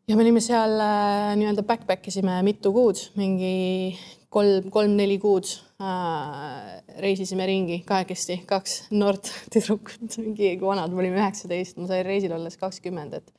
ja 0.08 0.16
me 0.16 0.24
olime 0.24 0.40
seal 0.40 0.78
äh, 0.80 1.34
nii-öelda 1.36 1.62
backpack 1.68 2.08
isime 2.08 2.40
mitu 2.42 2.72
kuud, 2.72 3.02
mingi 3.20 3.98
kolm, 4.32 4.70
kolm-neli 4.72 5.18
kuud 5.20 5.50
äh, 5.84 6.78
reisisime 7.04 7.44
ringi 7.46 7.82
kahekesti, 7.84 8.40
kaks 8.48 8.78
noort 8.96 9.28
tüdrukut, 9.52 10.16
mingi 10.22 10.54
vanad, 10.62 10.96
me 10.96 11.04
olime 11.04 11.20
üheksateist, 11.20 11.76
ma 11.76 11.90
sain 11.90 12.08
reisil 12.08 12.32
olles 12.32 12.56
kakskümmend, 12.56 13.20
et 13.20 13.37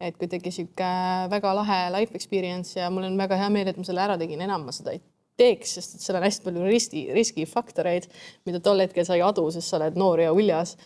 et 0.00 0.16
kuidagi 0.20 0.52
sihuke 0.52 0.88
väga 1.32 1.52
lahe 1.56 1.78
life 1.94 2.16
experience 2.18 2.76
ja 2.78 2.90
mul 2.92 3.08
on 3.08 3.16
väga 3.18 3.38
hea 3.40 3.52
meel, 3.52 3.70
et 3.70 3.78
ma 3.80 3.86
selle 3.88 4.02
ära 4.04 4.18
tegin, 4.20 4.42
enam 4.44 4.66
ma 4.68 4.74
seda 4.74 4.92
ei 4.92 5.00
teeks, 5.40 5.76
sest 5.76 5.96
et 5.96 6.04
seal 6.04 6.18
on 6.18 6.26
hästi 6.26 6.44
palju 6.46 6.66
riski, 6.66 7.06
riskifaktoreid, 7.16 8.08
mida 8.48 8.60
tol 8.64 8.80
hetkel 8.84 9.06
sa 9.08 9.16
ei 9.16 9.24
adu, 9.24 9.46
sest 9.52 9.68
sa 9.70 9.80
oled 9.80 9.98
noor 10.00 10.24
ja 10.24 10.34
uljas. 10.36 10.76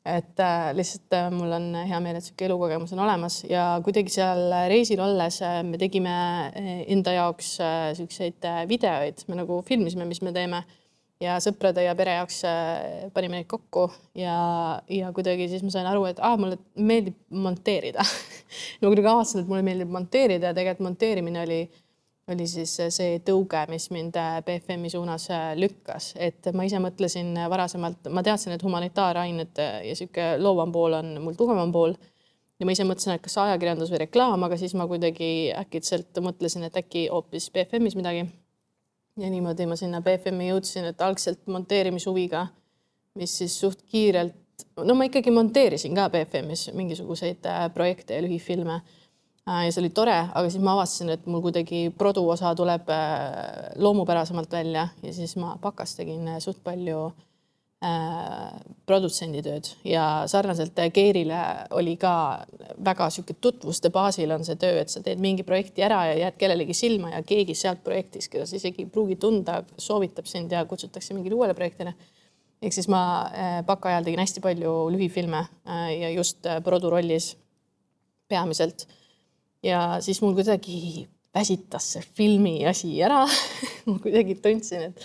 et 0.00 0.40
äh, 0.40 0.70
lihtsalt 0.72 1.12
äh, 1.12 1.26
mul 1.28 1.50
on 1.52 1.74
hea 1.76 1.98
meel, 2.00 2.16
et 2.16 2.24
sihuke 2.24 2.46
elukogemus 2.46 2.94
on 2.94 3.02
olemas 3.04 3.34
ja 3.44 3.64
kuidagi 3.84 4.08
seal 4.14 4.46
reisil 4.72 5.02
olles 5.04 5.42
äh, 5.44 5.58
me 5.62 5.76
tegime 5.76 6.14
äh, 6.56 6.70
enda 6.94 7.12
jaoks 7.12 7.50
äh, 7.60 7.90
siukseid 7.98 8.48
äh, 8.48 8.62
videoid, 8.68 9.20
me 9.28 9.36
nagu 9.42 9.60
filmisime, 9.68 10.06
mis 10.08 10.22
me 10.24 10.32
teeme 10.32 10.62
ja 11.20 11.36
sõprade 11.42 11.84
ja 11.84 11.94
pere 11.98 12.16
jaoks 12.18 12.40
äh, 12.48 13.10
panime 13.14 13.40
neid 13.40 13.50
kokku 13.50 13.86
ja, 14.16 14.36
ja 14.88 15.12
kuidagi 15.16 15.50
siis 15.52 15.62
ma 15.66 15.72
sain 15.74 15.88
aru, 15.90 16.06
et 16.10 16.22
ah, 16.24 16.38
mulle 16.40 16.60
meeldib 16.76 17.18
monteerida. 17.30 18.06
No 18.82 18.88
kuidagi 18.90 19.06
avastasin, 19.06 19.44
et 19.44 19.50
mulle 19.50 19.62
meeldib 19.62 19.92
monteerida 19.94 20.50
ja 20.50 20.56
tegelikult 20.56 20.88
monteerimine 20.88 21.44
oli 21.44 21.60
oli 22.30 22.46
siis 22.46 22.72
see 22.94 23.18
tõuge, 23.26 23.62
mis 23.70 23.88
mind 23.90 24.14
BFM-i 24.46 24.90
suunas 24.92 25.26
lükkas, 25.58 26.12
et 26.20 26.46
ma 26.54 26.66
ise 26.66 26.78
mõtlesin 26.82 27.32
varasemalt, 27.50 28.10
ma 28.14 28.22
teadsin, 28.26 28.54
et 28.54 28.62
humanitaarained 28.62 29.58
ja 29.58 29.96
sihuke 29.98 30.32
loovam 30.38 30.72
pool 30.74 30.98
on 31.00 31.16
mul 31.24 31.38
tugevam 31.38 31.72
pool. 31.74 31.96
Ja 32.60 32.68
ma 32.68 32.74
ise 32.76 32.84
mõtlesin, 32.84 33.16
et 33.16 33.24
kas 33.24 33.38
ajakirjandus 33.40 33.90
või 33.90 34.02
reklaam, 34.04 34.44
aga 34.44 34.58
siis 34.60 34.76
ma 34.76 34.86
kuidagi 34.86 35.50
äkitselt 35.56 36.20
mõtlesin, 36.22 36.66
et 36.68 36.76
äkki 36.76 37.08
hoopis 37.08 37.48
BFM-is 37.54 37.96
midagi. 37.98 38.28
Ja 39.18 39.30
niimoodi 39.30 39.66
ma 39.66 39.76
sinna 39.76 40.00
BFM-i 40.04 40.50
jõudsin, 40.50 40.86
et 40.90 41.02
algselt 41.02 41.46
monteerimishuviga, 41.50 42.46
mis 43.18 43.36
siis 43.42 43.56
suht 43.60 43.82
kiirelt, 43.82 44.36
no 44.84 44.94
ma 44.94 45.08
ikkagi 45.08 45.32
monteerisin 45.34 45.96
ka 45.96 46.08
BFM-is 46.12 46.70
mingisuguseid 46.76 47.48
projekte 47.74 48.18
ja 48.18 48.24
lühifilme. 48.24 48.80
Äh, 49.48 49.64
ja 49.66 49.72
see 49.72 49.80
oli 49.82 49.90
tore, 49.96 50.14
aga 50.28 50.44
siis 50.48 50.62
ma 50.62 50.74
avastasin, 50.76 51.14
et 51.14 51.26
mul 51.26 51.42
kuidagi 51.42 51.88
produ 51.98 52.26
osa 52.28 52.52
tuleb 52.54 52.90
äh, 52.92 53.72
loomupärasemalt 53.80 54.52
välja 54.52 54.88
ja 55.02 55.12
siis 55.16 55.34
ma 55.40 55.56
bakas 55.62 55.96
tegin 55.96 56.28
äh, 56.28 56.38
suht 56.44 56.60
palju 56.64 57.06
äh, 57.08 57.29
produtsenditööd 57.80 59.70
ja 59.88 60.26
sarnaselt 60.28 60.76
Keerile 60.92 61.38
oli 61.72 61.94
ka 61.96 62.12
väga 62.84 63.06
sihuke 63.08 63.38
tutvuste 63.40 63.88
baasil 63.94 64.34
on 64.34 64.44
see 64.44 64.58
töö, 64.60 64.82
et 64.82 64.92
sa 64.92 65.00
teed 65.00 65.22
mingi 65.22 65.46
projekti 65.48 65.84
ära 65.86 66.02
ja 66.10 66.18
jääd 66.26 66.36
kellelegi 66.36 66.76
silma 66.76 67.14
ja 67.14 67.22
keegi 67.24 67.56
sealt 67.56 67.80
projektist, 67.84 68.28
keda 68.32 68.44
sa 68.44 68.58
isegi 68.58 68.84
ei 68.84 68.90
pruugi 68.92 69.16
tunda, 69.16 69.62
soovitab 69.80 70.28
sind 70.28 70.52
ja 70.52 70.66
kutsutakse 70.68 71.16
mingile 71.16 71.38
uuele 71.38 71.56
projektile. 71.56 71.94
ehk 72.60 72.76
siis 72.76 72.88
ma 72.92 73.02
äh, 73.32 73.62
baka 73.64 73.88
ajal 73.88 74.04
tegin 74.04 74.20
hästi 74.20 74.42
palju 74.44 74.74
lühifilme 74.92 75.40
äh, 75.40 75.86
ja 76.02 76.10
just 76.10 76.44
produ 76.64 76.90
rollis 76.90 77.36
peamiselt. 78.28 78.86
Ja 79.62 79.96
siis 80.00 80.20
mul 80.20 80.34
kuidagi 80.36 81.08
väsitas 81.34 81.92
see 81.94 82.04
filmi 82.16 82.58
asi 82.66 82.92
ära. 83.02 83.24
Ma 83.86 83.98
kuidagi 84.02 84.36
tundsin, 84.42 84.90
et 84.90 85.04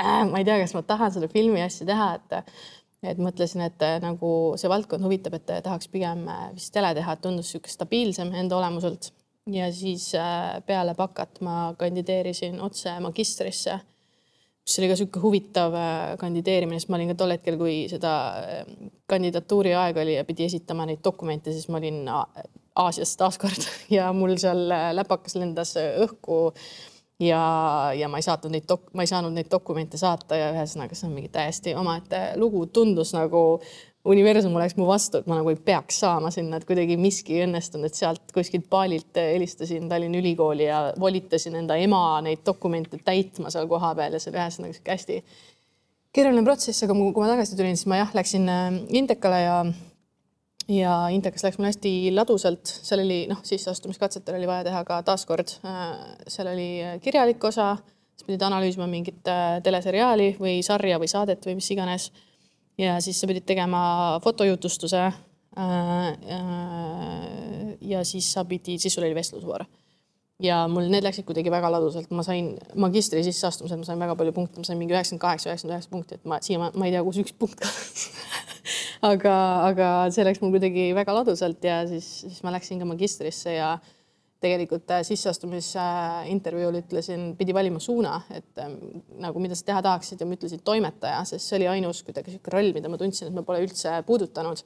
äh, 0.00 0.22
ma 0.30 0.40
ei 0.40 0.46
tea, 0.46 0.60
kas 0.62 0.74
ma 0.76 0.84
tahan 0.86 1.12
seda 1.14 1.28
filmi 1.32 1.62
asja 1.64 1.86
teha, 1.88 2.14
et 2.18 2.40
et 3.04 3.18
mõtlesin, 3.20 3.60
et 3.66 3.82
äh, 3.84 3.98
nagu 4.00 4.28
see 4.56 4.70
valdkond 4.72 5.04
huvitab, 5.04 5.34
et 5.36 5.50
tahaks 5.66 5.90
pigem 5.92 6.22
äh, 6.30 6.46
vist 6.54 6.72
tele 6.72 6.94
teha, 6.96 7.12
et 7.12 7.20
tundus 7.20 7.50
niisugune 7.50 7.74
stabiilsem 7.74 8.32
enda 8.40 8.56
olemuselt. 8.56 9.12
ja 9.52 9.66
siis 9.72 10.14
äh, 10.16 10.62
peale 10.64 10.94
bakat 10.96 11.42
ma 11.44 11.74
kandideerisin 11.76 12.56
otse 12.64 12.94
magistrisse, 13.04 13.76
mis 14.64 14.78
oli 14.80 14.88
ka 14.88 14.96
niisugune 14.96 15.22
huvitav 15.26 15.76
kandideerimine, 16.22 16.80
sest 16.80 16.88
ma 16.88 16.96
olin 16.96 17.12
ka 17.12 17.18
tol 17.20 17.34
hetkel, 17.36 17.60
kui 17.60 17.76
seda 17.92 18.14
kandidatuuri 19.10 19.76
aeg 19.76 20.00
oli 20.00 20.16
ja 20.16 20.24
pidi 20.24 20.48
esitama 20.48 20.88
neid 20.88 21.04
dokumente, 21.04 21.52
siis 21.52 21.68
ma 21.68 21.82
olin 21.82 22.06
Aasias 22.74 23.14
taaskord 23.18 23.68
ja 23.96 24.08
mul 24.16 24.34
seal 24.40 24.66
äh, 24.74 24.90
läpakas 24.96 25.36
lendas 25.38 25.76
äh, 25.78 25.94
õhku 26.04 26.48
ja, 27.20 27.40
ja 27.94 28.10
ma 28.10 28.20
ei 28.20 28.26
saatnud 28.26 28.54
neid 28.54 28.68
dok-, 28.70 28.90
ma 28.94 29.04
ei 29.04 29.10
saanud 29.10 29.34
neid 29.34 29.50
dokumente 29.52 30.00
saata 30.00 30.38
ja 30.38 30.52
ühesõnaga 30.54 30.96
see 30.98 31.08
on 31.08 31.16
mingi 31.16 31.32
täiesti 31.32 31.74
omaette 31.78 32.22
lugu, 32.40 32.66
tundus 32.66 33.14
nagu 33.14 33.44
universum 34.04 34.56
oleks 34.58 34.76
mu 34.76 34.86
vastu, 34.88 35.22
et 35.22 35.28
ma 35.30 35.38
nagu 35.38 35.48
ei 35.52 35.56
peaks 35.56 36.02
saama 36.02 36.28
sinna, 36.34 36.58
et 36.58 36.66
kuidagi 36.68 36.98
miski 37.00 37.38
ei 37.38 37.46
õnnestunud, 37.46 37.88
et 37.88 37.96
sealt 37.96 38.34
kuskilt 38.36 38.68
Paalilt 38.70 39.16
helistasin 39.16 39.88
Tallinna 39.88 40.20
Ülikooli 40.20 40.66
ja 40.66 40.84
volitasin 41.00 41.56
enda 41.62 41.78
ema 41.80 42.20
neid 42.24 42.44
dokumente 42.44 43.00
täitma 43.00 43.52
seal 43.54 43.70
kohapeal 43.70 44.16
ja 44.16 44.20
see 44.20 44.34
oli 44.34 44.42
ühesõnaga 44.42 44.76
sihuke 44.76 44.96
hästi 44.96 45.18
keeruline 46.14 46.44
protsess, 46.46 46.84
aga 46.84 46.94
kui 46.94 47.16
ma 47.16 47.32
tagasi 47.32 47.56
tulin, 47.58 47.78
siis 47.78 47.88
ma 47.90 48.02
jah, 48.02 48.12
läksin 48.14 48.46
äh, 48.50 48.76
Indekale 49.00 49.40
ja 49.40 49.56
ja 50.68 50.92
Intekas 51.12 51.44
läks 51.44 51.58
mul 51.58 51.68
hästi 51.68 51.92
ladusalt, 52.14 52.70
seal 52.86 53.02
oli 53.04 53.24
noh, 53.30 53.40
sisseastumiskatsetel 53.44 54.38
oli 54.38 54.48
vaja 54.48 54.64
teha 54.68 54.84
ka 54.88 55.00
taaskord, 55.06 55.56
äh, 55.66 55.90
seal 56.28 56.50
oli 56.52 56.68
äh, 56.82 56.96
kirjalik 57.04 57.44
osa, 57.44 57.74
sa 58.14 58.26
pidid 58.26 58.42
analüüsima 58.46 58.88
mingit 58.90 59.28
äh, 59.28 59.58
teleseriaali 59.64 60.34
või 60.40 60.60
sarja 60.66 61.00
või 61.02 61.10
saadet 61.10 61.46
või 61.46 61.58
mis 61.60 61.70
iganes. 61.74 62.10
ja 62.78 62.98
siis 63.00 63.20
sa 63.20 63.26
pidid 63.30 63.44
tegema 63.46 64.18
fotojutustuse. 64.24 65.12
ja 67.80 68.00
siis 68.02 68.32
sa 68.32 68.42
pidid, 68.44 68.80
siis 68.82 68.94
sul 68.94 69.04
oli 69.06 69.14
vestlusvoor 69.14 69.62
ja 70.42 70.64
mul 70.70 70.88
need 70.90 71.04
läksid 71.06 71.26
kuidagi 71.28 71.52
väga 71.52 71.70
ladusalt, 71.76 72.10
ma 72.14 72.24
sain 72.26 72.54
magistri 72.80 73.22
sisseastumisel, 73.26 73.78
ma 73.80 73.86
sain 73.86 74.00
väga 74.00 74.16
palju 74.18 74.34
punkte, 74.34 74.58
ma 74.58 74.66
sain 74.66 74.80
mingi 74.80 74.96
üheksakümmend 74.96 75.22
kaheksa, 75.22 75.50
üheksakümmend 75.50 75.76
üheksa 75.76 75.92
punkti, 75.92 76.18
et 76.18 76.30
ma 76.30 76.40
siiamaani, 76.42 76.80
ma 76.80 76.88
ei 76.88 76.94
tea, 76.94 77.02
kus 77.06 77.20
üks 77.22 77.36
punkt 77.38 77.60
kadus 77.62 78.08
aga, 79.12 79.34
aga 79.70 79.90
see 80.14 80.26
läks 80.26 80.42
mul 80.42 80.54
kuidagi 80.56 80.88
väga 80.96 81.14
ladusalt 81.20 81.62
ja 81.64 81.82
siis, 81.90 82.08
siis 82.24 82.42
ma 82.46 82.54
läksin 82.54 82.82
ka 82.82 82.88
magistrisse 82.88 83.54
ja 83.54 83.76
tegelikult 84.44 84.90
äh, 84.92 85.04
sisseastumisintervjuul 85.06 86.80
ütlesin, 86.82 87.30
pidi 87.38 87.54
valima 87.56 87.80
suuna, 87.80 88.18
et 88.34 88.60
ähm, 88.60 88.76
nagu 89.22 89.40
mida 89.40 89.56
sa 89.56 89.70
teha 89.70 89.84
tahaksid 89.86 90.20
ja 90.20 90.28
ma 90.28 90.36
ütlesin 90.36 90.60
toimetaja, 90.66 91.22
sest 91.30 91.48
see 91.48 91.60
oli 91.60 91.70
ainus 91.76 92.02
kuidagi 92.04 92.34
niisugune 92.34 92.56
roll, 92.56 92.74
mida 92.76 92.90
ma 92.92 93.00
tundsin, 93.00 93.30
et 93.30 93.36
ma 93.36 93.46
pole 93.46 93.62
üldse 93.64 93.94
puudutanud 94.08 94.60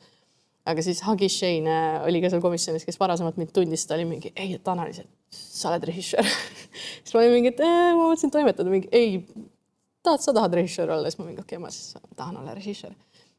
aga 0.68 0.84
siis 0.84 1.00
Hagi 1.06 1.28
Shane 1.32 1.72
äh, 1.72 2.06
oli 2.06 2.20
ka 2.22 2.30
seal 2.32 2.42
komisjonis, 2.44 2.84
kes 2.86 2.98
varasemalt 3.00 3.38
mind 3.40 3.52
tundis, 3.56 3.86
ta 3.88 3.96
oli 3.96 4.06
mingi, 4.08 4.32
ei, 4.36 4.54
et 4.58 4.68
Annaliis, 4.68 5.02
et 5.04 5.38
sa 5.38 5.72
oled 5.72 5.86
režissöör. 5.88 6.28
Siis 7.02 7.14
ma 7.14 7.22
olin 7.22 7.36
mingi, 7.38 7.52
et 7.54 7.62
ma 7.64 7.96
mõtlesin 7.98 8.32
toimetada, 8.32 8.70
mingi 8.72 8.90
ei, 8.94 9.20
tahad, 10.06 10.22
sa 10.22 10.34
tahad 10.36 10.56
režissöör 10.58 10.92
olla, 10.98 11.10
siis 11.10 11.18
ma 11.20 11.26
mingi, 11.26 11.42
okei 11.42 11.56
okay,, 11.56 11.62
ma 11.62 11.70
siis 11.72 11.96
tahan 12.16 12.36
olla 12.40 12.54
režissöör. 12.56 12.92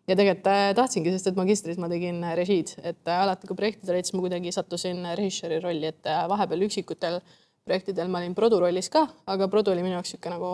ja 0.09 0.15
tegelikult 0.17 0.49
äh, 0.49 0.71
tahtsingi, 0.75 1.13
sest 1.13 1.29
et 1.29 1.37
magistris 1.37 1.77
ma 1.81 1.89
tegin 1.91 2.23
äh, 2.25 2.33
režiid, 2.39 2.73
et 2.83 3.11
alati, 3.13 3.47
kui 3.47 3.57
projektid 3.57 3.91
olid, 3.93 4.07
siis 4.07 4.17
ma 4.17 4.25
kuidagi 4.25 4.53
sattusin 4.55 5.05
režissööri 5.19 5.61
rolli, 5.63 5.93
et 5.93 6.09
vahepeal 6.33 6.65
üksikutel 6.67 7.21
projektidel 7.69 8.09
ma 8.09 8.23
olin 8.23 8.33
produ 8.37 8.59
rollis 8.63 8.89
ka, 8.89 9.05
aga 9.29 9.47
produ 9.53 9.71
oli 9.75 9.85
minu 9.85 9.99
jaoks 9.99 10.15
niisugune 10.15 10.35
nagu 10.35 10.51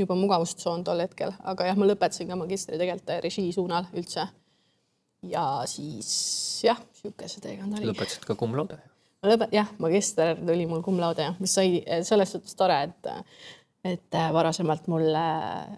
juba 0.00 0.16
mugavustsoon 0.16 0.84
tol 0.84 1.04
hetkel, 1.04 1.36
aga 1.44 1.68
jah, 1.68 1.76
ma 1.76 1.88
lõpetasin 1.92 2.32
ka 2.32 2.40
magistri 2.40 2.80
tegelikult 2.80 3.14
režii 3.24 3.52
suunal 3.52 3.88
üldse 3.96 4.26
ja 5.22 5.44
siis 5.70 6.10
jah, 6.66 6.80
niisugune 6.80 7.30
see 7.30 7.44
teekond 7.44 7.78
oli. 7.78 7.90
lõpetasid 7.90 8.26
ka 8.28 8.36
cum 8.38 8.56
laude? 8.58 8.78
ma 9.22 9.32
lõpet-, 9.32 9.54
jah, 9.56 9.70
magister 9.82 10.34
tuli 10.40 10.66
mul 10.70 10.82
cum 10.86 11.00
laude, 11.02 11.30
mis 11.40 11.54
sai 11.58 11.80
selles 12.06 12.34
suhtes 12.36 12.58
tore, 12.58 12.82
et 12.88 13.14
et 13.86 14.18
varasemalt 14.34 14.88
mul, 14.90 15.04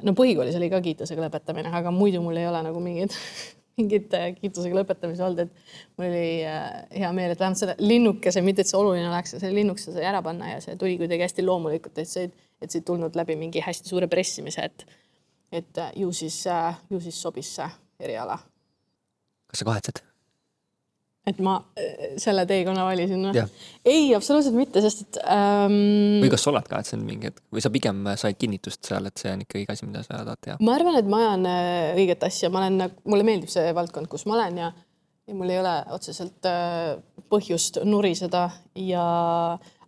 no 0.06 0.14
põhikoolis 0.16 0.56
oli 0.56 0.70
ka 0.72 0.80
kiitusega 0.80 1.26
lõpetamine, 1.26 1.68
aga 1.76 1.92
muidu 1.92 2.22
mul 2.24 2.38
ei 2.40 2.46
ole 2.48 2.62
nagu 2.64 2.80
mingit 2.80 3.12
mingit 3.78 4.14
kiitusega 4.40 4.80
lõpetamisi 4.80 5.22
olnud, 5.22 5.44
et 5.44 5.98
mul 5.98 6.08
oli 6.08 6.30
äh, 6.48 6.64
hea 7.02 7.10
meel, 7.14 7.34
et 7.34 7.40
vähemalt 7.40 7.60
selle 7.60 7.76
linnukese, 7.78 8.42
mitte 8.42 8.64
et 8.64 8.70
see 8.70 8.78
oluline 8.80 9.06
oleks, 9.10 9.36
selle 9.36 9.54
linnukese 9.54 9.94
sai 9.94 10.08
ära 10.08 10.22
panna 10.24 10.54
ja 10.54 10.62
see 10.64 10.78
tuli 10.80 10.96
kuidagi 10.98 11.26
hästi 11.28 11.44
loomulikult, 11.46 12.00
et 12.00 12.10
see, 12.10 12.30
et 12.62 12.72
see 12.72 12.80
ei 12.80 12.88
tulnud 12.88 13.18
läbi 13.18 13.36
mingi 13.38 13.62
hästi 13.62 13.92
suure 13.92 14.10
pressimise, 14.10 14.66
et 14.66 14.88
et 15.52 15.78
ju 15.96 16.10
siis, 16.12 16.42
ju 16.90 16.98
siis 17.00 17.22
sobis 17.22 17.54
see 17.56 17.68
eriala 18.04 18.36
kas 19.48 19.62
sa 19.62 19.68
kahetsed? 19.68 20.04
et 21.28 21.40
ma 21.44 21.58
äh, 21.76 22.16
selle 22.20 22.44
teekonna 22.48 22.84
valisin 22.88 23.28
või? 23.28 23.44
ei, 23.84 24.10
absoluutselt 24.16 24.56
mitte, 24.56 24.82
sest 24.84 25.04
et 25.04 25.20
ähm.... 25.28 26.20
või 26.22 26.32
kas 26.32 26.44
sa 26.44 26.52
oled 26.52 26.68
kahetsenud 26.70 27.08
mingi 27.08 27.30
hetk 27.30 27.42
või 27.54 27.64
sa 27.64 27.72
pigem 27.74 28.02
said 28.20 28.38
kinnitust 28.40 28.88
seal, 28.88 29.08
et 29.10 29.20
see 29.20 29.32
on 29.34 29.44
ikka 29.44 29.60
õige 29.60 29.74
asi, 29.74 29.88
mida 29.88 30.04
sa 30.06 30.22
tahad 30.22 30.42
teha? 30.44 30.58
ma 30.64 30.76
arvan, 30.78 30.98
et 31.00 31.10
ma 31.10 31.22
ajan 31.24 31.48
äh, 31.50 31.96
õiget 31.98 32.28
asja, 32.28 32.52
ma 32.52 32.64
olen, 32.64 32.88
mulle 33.08 33.26
meeldib 33.28 33.52
see 33.52 33.72
valdkond, 33.76 34.10
kus 34.12 34.24
ma 34.28 34.38
olen 34.38 34.62
ja, 34.62 34.70
ja 35.28 35.36
mul 35.36 35.52
ei 35.52 35.60
ole 35.60 35.74
otseselt 35.96 36.48
äh, 36.48 36.96
põhjust 37.28 37.82
nuriseda 37.84 38.46
ja 38.80 39.06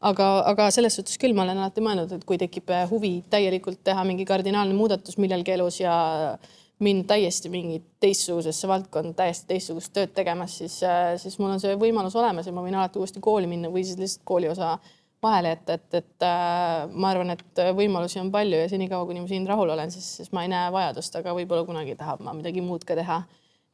aga, 0.00 0.30
aga 0.50 0.70
selles 0.74 0.98
suhtes 0.98 1.16
küll 1.20 1.36
ma 1.36 1.46
olen 1.46 1.62
alati 1.62 1.84
mõelnud, 1.84 2.18
et 2.18 2.28
kui 2.28 2.40
tekib 2.40 2.68
huvi 2.92 3.20
täielikult 3.32 3.80
teha 3.86 4.04
mingi 4.08 4.28
kardinaalne 4.28 4.76
muudatus 4.76 5.16
millalgi 5.22 5.56
elus 5.56 5.80
ja 5.80 5.94
äh, 6.34 6.58
mind 6.80 7.04
täiesti 7.08 7.50
mingi 7.52 7.82
teistsugusesse 8.00 8.68
valdkonda, 8.68 9.12
täiesti 9.18 9.50
teistsugust 9.52 9.92
tööd 9.96 10.14
tegemas, 10.16 10.56
siis, 10.62 10.78
äh, 10.86 11.12
siis 11.20 11.36
mul 11.38 11.52
on 11.54 11.60
see 11.60 11.76
võimalus 11.80 12.16
olemas 12.16 12.48
ja 12.48 12.54
ma 12.56 12.64
võin 12.64 12.78
alati 12.78 13.00
uuesti 13.00 13.20
kooli 13.24 13.50
minna 13.50 13.68
või 13.72 13.84
siis 13.84 14.00
lihtsalt 14.00 14.24
kooliosa 14.28 14.78
vahele 15.22 15.52
jätta, 15.52 15.76
et, 15.76 15.84
et, 15.94 16.04
et 16.04 16.26
äh, 16.26 16.88
ma 16.92 17.12
arvan, 17.12 17.34
et 17.34 17.62
võimalusi 17.76 18.20
on 18.22 18.30
palju 18.32 18.62
ja 18.62 18.68
senikaua, 18.72 19.04
kuni 19.08 19.22
ma 19.22 19.28
siin 19.28 19.46
rahul 19.48 19.72
olen, 19.74 19.92
siis, 19.92 20.06
siis 20.20 20.32
ma 20.36 20.44
ei 20.46 20.52
näe 20.52 20.70
vajadust, 20.72 21.16
aga 21.20 21.34
võib-olla 21.36 21.66
kunagi 21.68 21.96
tahab 21.98 22.24
ma 22.24 22.34
midagi 22.36 22.64
muud 22.64 22.86
ka 22.88 22.96
teha. 22.98 23.22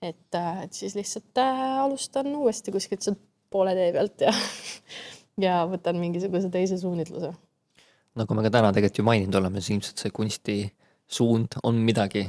et, 0.03 0.35
äh, 0.35 0.65
et 0.65 0.73
siis 0.77 0.95
lihtsalt 0.99 1.39
äh, 1.41 1.63
alustan 1.85 2.29
uuesti 2.37 2.75
kuskilt 2.75 3.07
sealt 3.07 3.21
poole 3.51 3.73
tee 3.79 3.93
pealt 3.95 4.27
ja, 4.27 4.33
ja 5.47 5.61
võtan 5.71 6.01
mingisuguse 6.01 6.51
teise 6.51 6.79
suunitluse. 6.79 7.31
nagu 8.17 8.35
me 8.35 8.43
ka 8.43 8.51
täna 8.59 8.73
tegelikult 8.75 8.99
ju 8.99 9.07
maininud 9.07 9.39
oleme, 9.41 9.63
siis 9.63 9.77
ilmselt 9.77 10.03
see 10.03 10.17
kunstisuund 10.19 11.61
on 11.63 11.79
midagi 11.87 12.27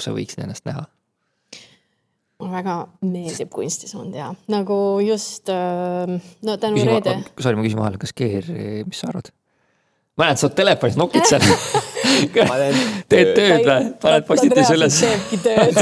kus 0.00 0.08
sa 0.08 0.16
võiksid 0.16 0.42
ennast 0.46 0.66
näha? 0.68 0.86
mulle 2.40 2.56
väga 2.56 2.74
meeldib 3.04 3.50
kunstisuund 3.52 4.14
ja 4.16 4.30
nagu 4.48 4.76
just 5.04 5.50
äh, 5.52 6.08
no 6.42 6.56
tänu 6.56 6.78
Küsima, 6.78 6.96
Reede. 6.96 7.16
Sorry, 7.36 7.58
ma 7.58 7.66
küsin 7.66 7.80
vahele, 7.82 8.00
kas 8.00 8.16
Keer, 8.16 8.48
mis 8.86 9.02
sa 9.02 9.10
arvad? 9.12 9.28
ma 10.16 10.28
näen, 10.28 10.40
sa 10.40 10.48
oled 10.48 10.56
telefonis 10.56 10.96
nokid 11.00 11.28
seal 11.28 11.44
teed 13.10 13.34
tööd 13.36 13.66
või? 13.68 13.90
paned 14.02 14.28
postituse 14.28 14.78
üles? 14.78 15.02
teebki 15.04 15.42
tööd 15.44 15.76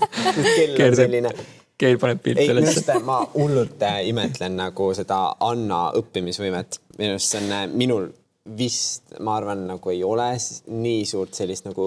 kell 0.78 0.92
on 0.92 1.00
selline 1.02 1.34
Keir 1.80 1.96
paneb 1.98 2.22
pilte 2.22 2.46
üles. 2.52 2.80
ma 3.06 3.22
hullult 3.34 3.82
äh, 3.88 4.02
imetlen 4.12 4.58
nagu 4.60 4.90
seda 4.96 5.22
Anna 5.42 5.88
õppimisvõimet, 5.98 6.80
minu 6.98 7.16
arust 7.16 7.34
see 7.34 7.42
on 7.42 7.54
äh, 7.56 7.68
minul 7.72 8.10
vist, 8.56 9.14
ma 9.20 9.36
arvan, 9.38 9.66
nagu 9.68 9.92
ei 9.92 10.02
ole 10.04 10.32
nii 10.70 11.06
suurt 11.08 11.36
sellist 11.36 11.66
nagu 11.68 11.86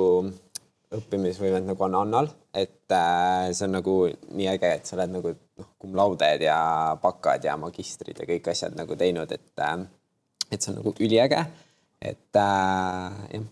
õppimisvõimet 0.98 1.66
nagu 1.68 1.86
on 1.86 1.98
Annal, 1.98 2.30
et 2.54 2.94
äh, 2.94 3.50
see 3.56 3.66
on 3.68 3.76
nagu 3.80 3.96
nii 4.38 4.48
äge, 4.52 4.72
et 4.78 4.88
sa 4.88 4.98
oled 4.98 5.14
nagu 5.16 5.34
noh, 5.34 5.70
cum 5.82 5.98
laude'd 5.98 6.46
ja 6.46 6.58
bakad 7.02 7.46
ja 7.46 7.58
magistrid 7.60 8.20
ja 8.20 8.28
kõik 8.30 8.50
asjad 8.54 8.78
nagu 8.78 8.98
teinud, 9.00 9.32
et 9.34 9.64
äh, 9.64 9.76
et 10.54 10.62
see 10.62 10.74
on 10.74 10.80
nagu 10.82 10.94
üliäge, 11.02 11.42
et 12.04 12.40
äh, 12.40 13.34
jah. 13.34 13.50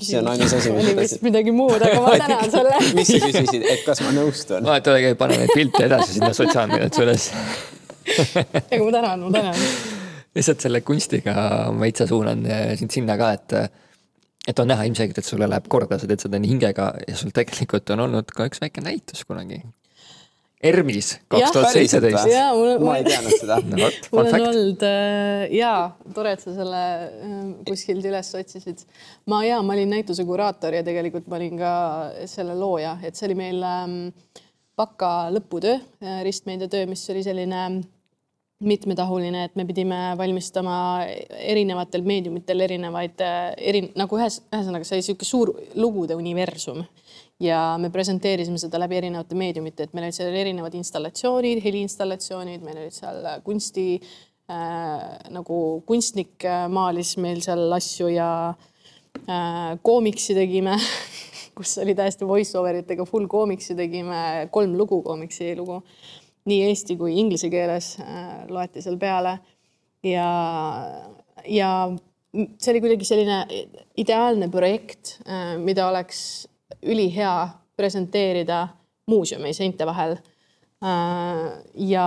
see 0.00 0.18
on 0.20 0.32
ainus 0.32 0.56
asi, 0.56 0.72
oli 0.72 0.96
vist 0.98 1.24
midagi 1.24 1.52
muud, 1.54 1.82
aga 1.82 2.00
ma 2.00 2.16
tänan 2.22 2.50
sulle. 2.52 2.80
mis 2.98 3.12
sa 3.12 3.20
küsisid, 3.26 3.68
et 3.74 3.84
kas 3.86 4.02
ma 4.06 4.14
nõustun? 4.16 4.66
vaata, 4.68 4.96
ole, 4.96 5.14
pane 5.20 5.40
neid 5.42 5.54
pilte 5.54 5.84
edasi 5.88 6.18
sinna 6.18 6.32
sotsiaalmeediasse 6.36 7.06
üles. 7.06 7.30
aga 8.72 8.82
ma 8.82 8.90
tänan, 8.98 9.28
ma 9.28 9.32
tänan. 9.38 9.64
lihtsalt 10.34 10.64
selle 10.64 10.84
kunstiga 10.86 11.34
ma 11.72 11.84
veitsa 11.84 12.08
suunan 12.10 12.44
eh, 12.48 12.68
sind 12.80 12.94
sinna 12.94 13.18
ka, 13.20 13.32
et 13.36 13.58
et 14.48 14.58
on 14.60 14.68
näha 14.68 14.84
ilmselgelt, 14.88 15.20
et 15.20 15.28
sulle 15.28 15.48
läheb 15.48 15.70
korda, 15.72 15.98
sa 15.98 16.08
teed 16.10 16.24
seda 16.24 16.40
nii 16.40 16.52
hingega 16.54 16.90
ja 17.06 17.16
sul 17.18 17.32
tegelikult 17.34 17.94
on 17.94 18.04
olnud 18.06 18.34
ka 18.34 18.48
üks 18.50 18.62
väike 18.62 18.84
näitus 18.84 19.24
kunagi. 19.28 19.62
ERMis 20.64 21.10
kaks 21.28 21.52
tuhat 21.52 21.74
seitseteist. 21.74 22.30
ma 22.80 22.94
ei 22.96 23.04
teadnud 23.04 23.34
seda. 23.42 23.58
no 23.60 23.76
mul 23.76 24.22
on 24.22 24.30
fact. 24.30 24.46
olnud 24.48 24.84
äh, 24.88 25.42
jaa, 25.52 25.90
tore, 26.16 26.32
et 26.36 26.44
sa 26.44 26.54
selle 26.56 26.84
äh, 27.04 27.34
kuskilt 27.68 28.06
üles 28.08 28.30
otsisid. 28.38 28.86
ma 29.28 29.42
ja 29.44 29.60
ma 29.64 29.76
olin 29.76 29.92
näituse 29.92 30.24
kuraator 30.28 30.78
ja 30.80 30.84
tegelikult 30.86 31.28
ma 31.28 31.40
olin 31.40 31.60
ka 31.60 31.74
selle 32.30 32.56
looja, 32.56 32.96
et 33.04 33.16
see 33.16 33.28
oli 33.28 33.38
meil 33.42 33.60
ähm, 33.68 33.98
baka 34.76 35.30
lõputöö, 35.30 35.76
ristmeediatöö, 36.26 36.88
mis 36.90 37.04
oli 37.12 37.22
selline 37.22 37.60
mitmetahuline, 38.68 39.44
et 39.48 39.56
me 39.58 39.66
pidime 39.68 39.98
valmistama 40.18 40.76
erinevatel 41.38 42.04
meediumitel 42.06 42.64
erinevaid 42.66 43.22
äh, 43.24 43.54
eri 43.58 43.86
nagu 43.98 44.18
ühes, 44.18 44.40
ühesõnaga 44.50 44.86
see 44.86 44.96
oli 44.96 45.04
niisugune 45.04 45.30
suur 45.30 45.54
lugude 45.80 46.18
universum. 46.18 46.84
Ja 47.42 47.74
me 47.82 47.90
presenteerisime 47.90 48.60
seda 48.62 48.78
läbi 48.78 49.00
erinevate 49.00 49.34
meediumite, 49.36 49.88
et 49.88 49.94
meil 49.96 50.06
olid 50.06 50.16
seal 50.16 50.36
erinevad 50.38 50.76
installatsioonid, 50.78 51.58
heliinstallatsioonid, 51.64 52.62
meil 52.62 52.78
olid 52.84 52.94
seal 52.94 53.26
kunsti 53.46 53.88
äh, 53.98 55.02
nagu 55.34 55.58
kunstnik 55.86 56.46
äh, 56.46 56.66
maalis 56.70 57.16
meil 57.22 57.42
seal 57.44 57.66
asju 57.74 58.12
ja 58.14 58.30
äh, 59.26 59.74
koomiksi 59.82 60.38
tegime 60.38 60.78
kus 61.54 61.78
oli 61.78 61.94
täiesti 61.94 62.26
voice 62.26 62.58
over 62.58 62.80
itega 62.80 63.06
full 63.08 63.26
koomiksi 63.30 63.76
tegime, 63.78 64.48
kolm 64.50 64.76
lugu 64.78 65.00
koomiksi 65.02 65.54
lugu, 65.56 65.80
nii 66.48 66.64
eesti 66.68 66.96
kui 67.00 67.16
inglise 67.20 67.50
keeles 67.52 67.94
äh, 68.02 68.44
loeti 68.48 68.82
seal 68.84 68.98
peale 69.00 69.38
ja, 70.04 70.28
ja 71.48 71.70
see 72.34 72.72
oli 72.74 72.82
kuidagi 72.82 73.08
selline 73.08 73.38
ideaalne 74.00 74.48
projekt, 74.52 75.18
mida 75.62 75.88
oleks 75.88 76.18
ülihea 76.82 77.34
presenteerida 77.76 78.66
muuseumi 79.10 79.52
seinte 79.54 79.86
vahel. 79.86 80.16
ja 81.80 82.06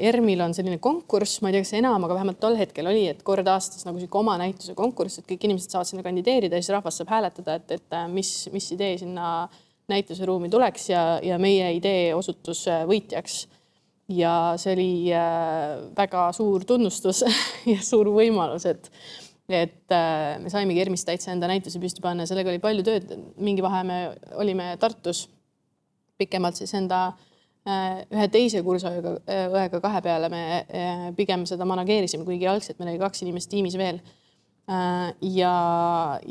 ERM-il 0.00 0.40
on 0.42 0.54
selline 0.56 0.80
konkurss, 0.82 1.38
ma 1.42 1.50
ei 1.50 1.54
tea, 1.54 1.62
kas 1.62 1.76
enam, 1.78 2.02
aga 2.06 2.16
vähemalt 2.16 2.40
tol 2.42 2.56
hetkel 2.58 2.88
oli, 2.90 3.04
et 3.06 3.20
kord 3.22 3.46
aastas 3.46 3.84
nagu 3.86 4.00
sihuke 4.00 4.18
oma 4.18 4.34
näituse 4.40 4.74
konkurss, 4.74 5.20
et 5.20 5.28
kõik 5.28 5.46
inimesed 5.46 5.70
saavad 5.70 5.86
sinna 5.86 6.02
kandideerida 6.02 6.58
ja 6.58 6.64
siis 6.64 6.74
rahvas 6.74 6.98
saab 6.98 7.12
hääletada, 7.12 7.60
et, 7.60 7.76
et 7.76 7.96
mis, 8.10 8.32
mis 8.50 8.66
idee 8.74 8.96
sinna 8.98 9.28
näituseruumi 9.92 10.50
tuleks 10.50 10.88
ja, 10.90 11.04
ja 11.22 11.38
meie 11.38 11.70
idee 11.76 12.10
osutus 12.16 12.64
võitjaks 12.90 13.44
ja 14.10 14.34
see 14.60 14.74
oli 14.74 14.92
väga 15.96 16.28
suur 16.36 16.64
tunnustus 16.66 17.24
ja 17.72 17.80
suur 17.84 18.12
võimalus, 18.14 18.66
et 18.70 18.92
et 19.50 19.90
me 19.90 20.50
saimegi 20.50 20.78
ERM-is 20.78 21.02
täitsa 21.02 21.32
enda 21.32 21.48
näituse 21.50 21.80
püsti 21.82 22.02
panna, 22.04 22.22
sellega 22.22 22.52
oli 22.52 22.60
palju 22.62 22.84
tööd. 22.86 23.08
mingi 23.42 23.64
vahe 23.64 23.80
me 23.82 23.96
olime 24.38 24.76
Tartus 24.78 25.24
pikemalt 26.20 26.60
siis 26.60 26.70
enda 26.78 27.08
ühe 27.66 28.28
teise 28.32 28.62
kursaõega, 28.64 29.16
õega 29.52 29.80
kahe 29.82 30.00
peale 30.04 30.30
me 30.32 30.42
pigem 31.18 31.44
seda 31.48 31.66
manageerisime, 31.68 32.24
kuigi 32.24 32.48
algselt 32.48 32.78
meil 32.80 32.94
oli 32.94 33.02
kaks 33.02 33.24
inimest 33.26 33.50
tiimis 33.52 33.76
veel. 33.80 34.00
Ja, 34.70 35.54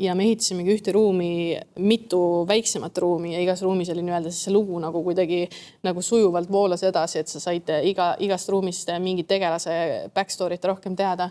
ja 0.00 0.14
me 0.16 0.24
ehitasimegi 0.24 0.72
ühte 0.72 0.94
ruumi, 0.96 1.58
mitu 1.84 2.20
väiksemat 2.48 2.98
ruumi 3.02 3.34
ja 3.34 3.42
igas 3.44 3.60
ruumis 3.66 3.90
oli 3.92 4.04
nii-öelda 4.06 4.32
siis 4.32 4.46
see 4.48 4.54
lugu 4.54 4.78
nagu 4.80 5.02
kuidagi 5.04 5.42
nagu 5.84 6.02
sujuvalt 6.02 6.48
voolas 6.52 6.84
edasi, 6.88 7.20
et 7.20 7.28
sa 7.28 7.42
said 7.42 7.68
iga, 7.84 8.14
igast 8.24 8.48
ruumist 8.48 8.88
mingi 9.04 9.26
tegelase 9.28 9.76
back 10.14 10.32
story't 10.32 10.64
rohkem 10.70 10.96
teada 10.96 11.28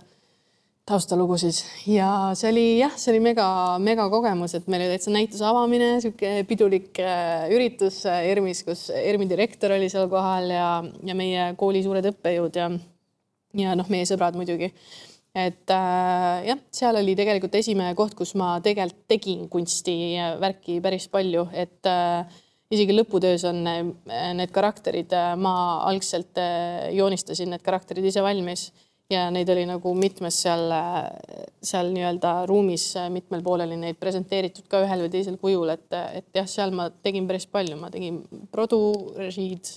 taustalugusid 0.89 1.59
ja 1.89 2.31
see 2.37 2.49
oli 2.49 2.65
jah, 2.79 2.93
see 2.97 3.13
oli 3.13 3.21
mega, 3.23 3.47
mega 3.83 4.07
kogemus, 4.09 4.55
et 4.57 4.69
meil 4.71 4.85
oli 4.85 4.95
täitsa 4.95 5.13
näituse 5.13 5.45
avamine, 5.45 5.89
sihuke 6.03 6.31
pidulik 6.49 7.01
üritus 7.53 8.01
ERM-is, 8.09 8.63
kus 8.67 8.87
ERM-i 8.93 9.29
direktor 9.29 9.75
oli 9.77 9.89
seal 9.91 10.09
kohal 10.11 10.49
ja, 10.53 10.69
ja 11.05 11.17
meie 11.17 11.51
kooli 11.59 11.83
suured 11.85 12.09
õppejõud 12.09 12.57
ja, 12.61 12.71
ja 13.61 13.77
noh, 13.77 13.89
meie 13.93 14.07
sõbrad 14.09 14.37
muidugi. 14.39 14.71
Et 15.47 15.71
äh, 15.73 16.49
jah, 16.49 16.59
seal 16.75 16.99
oli 16.99 17.15
tegelikult 17.17 17.55
esimene 17.59 17.95
koht, 17.97 18.13
kus 18.17 18.35
ma 18.39 18.57
tegelikult 18.65 19.07
tegin 19.09 19.47
kunstivärki 19.51 20.79
päris 20.83 21.07
palju, 21.11 21.47
et 21.53 21.89
äh, 21.89 22.39
isegi 22.69 22.93
lõputöös 22.93 23.47
on 23.49 23.63
need 23.65 24.51
karakterid, 24.53 25.15
ma 25.41 25.53
algselt 25.89 26.37
joonistasin 26.93 27.49
need 27.55 27.65
karakterid 27.65 28.05
ise 28.05 28.21
valmis. 28.21 28.69
Ja 29.09 29.23
neid 29.33 29.49
oli 29.49 29.63
nagu 29.65 29.89
mitmes 29.97 30.35
seal, 30.43 30.69
seal 31.65 31.87
nii-öelda 31.95 32.43
ruumis 32.45 32.91
mitmel 33.09 33.41
poolel 33.41 33.71
oli 33.71 33.79
neid 33.81 33.97
presenteeritud 33.97 34.67
ka 34.69 34.83
ühel 34.85 35.01
või 35.01 35.09
teisel 35.15 35.39
kujul, 35.41 35.71
et, 35.73 35.87
et 36.19 36.29
jah, 36.37 36.45
seal 36.45 36.75
ma 36.77 36.91
tegin 36.93 37.25
päris 37.25 37.49
palju, 37.49 37.79
ma 37.81 37.89
tegin 37.89 38.21
produ, 38.53 38.77
režiid 39.17 39.73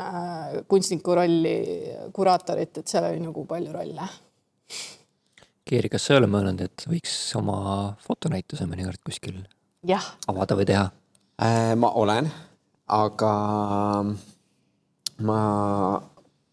äh,, 0.00 0.62
kunstniku 0.64 1.18
rolli, 1.20 1.56
kuraatorit, 2.16 2.80
et 2.80 2.88
seal 2.88 3.10
oli 3.10 3.20
nagu 3.20 3.44
palju 3.52 3.76
rolle. 3.76 4.08
Keeri, 5.68 5.88
kas 5.92 6.06
sa 6.06 6.16
ei 6.16 6.22
ole 6.22 6.28
mõelnud, 6.30 6.58
et 6.64 6.84
võiks 6.90 7.14
oma 7.38 7.56
fotonäituse 8.02 8.66
mõnikord 8.66 8.98
kuskil 9.06 9.36
jah, 9.86 10.08
avada 10.30 10.56
või 10.58 10.66
teha? 10.66 10.88
Äh, 11.42 11.72
ma 11.78 11.92
olen, 11.98 12.26
aga 12.90 13.32
ma, 15.28 15.38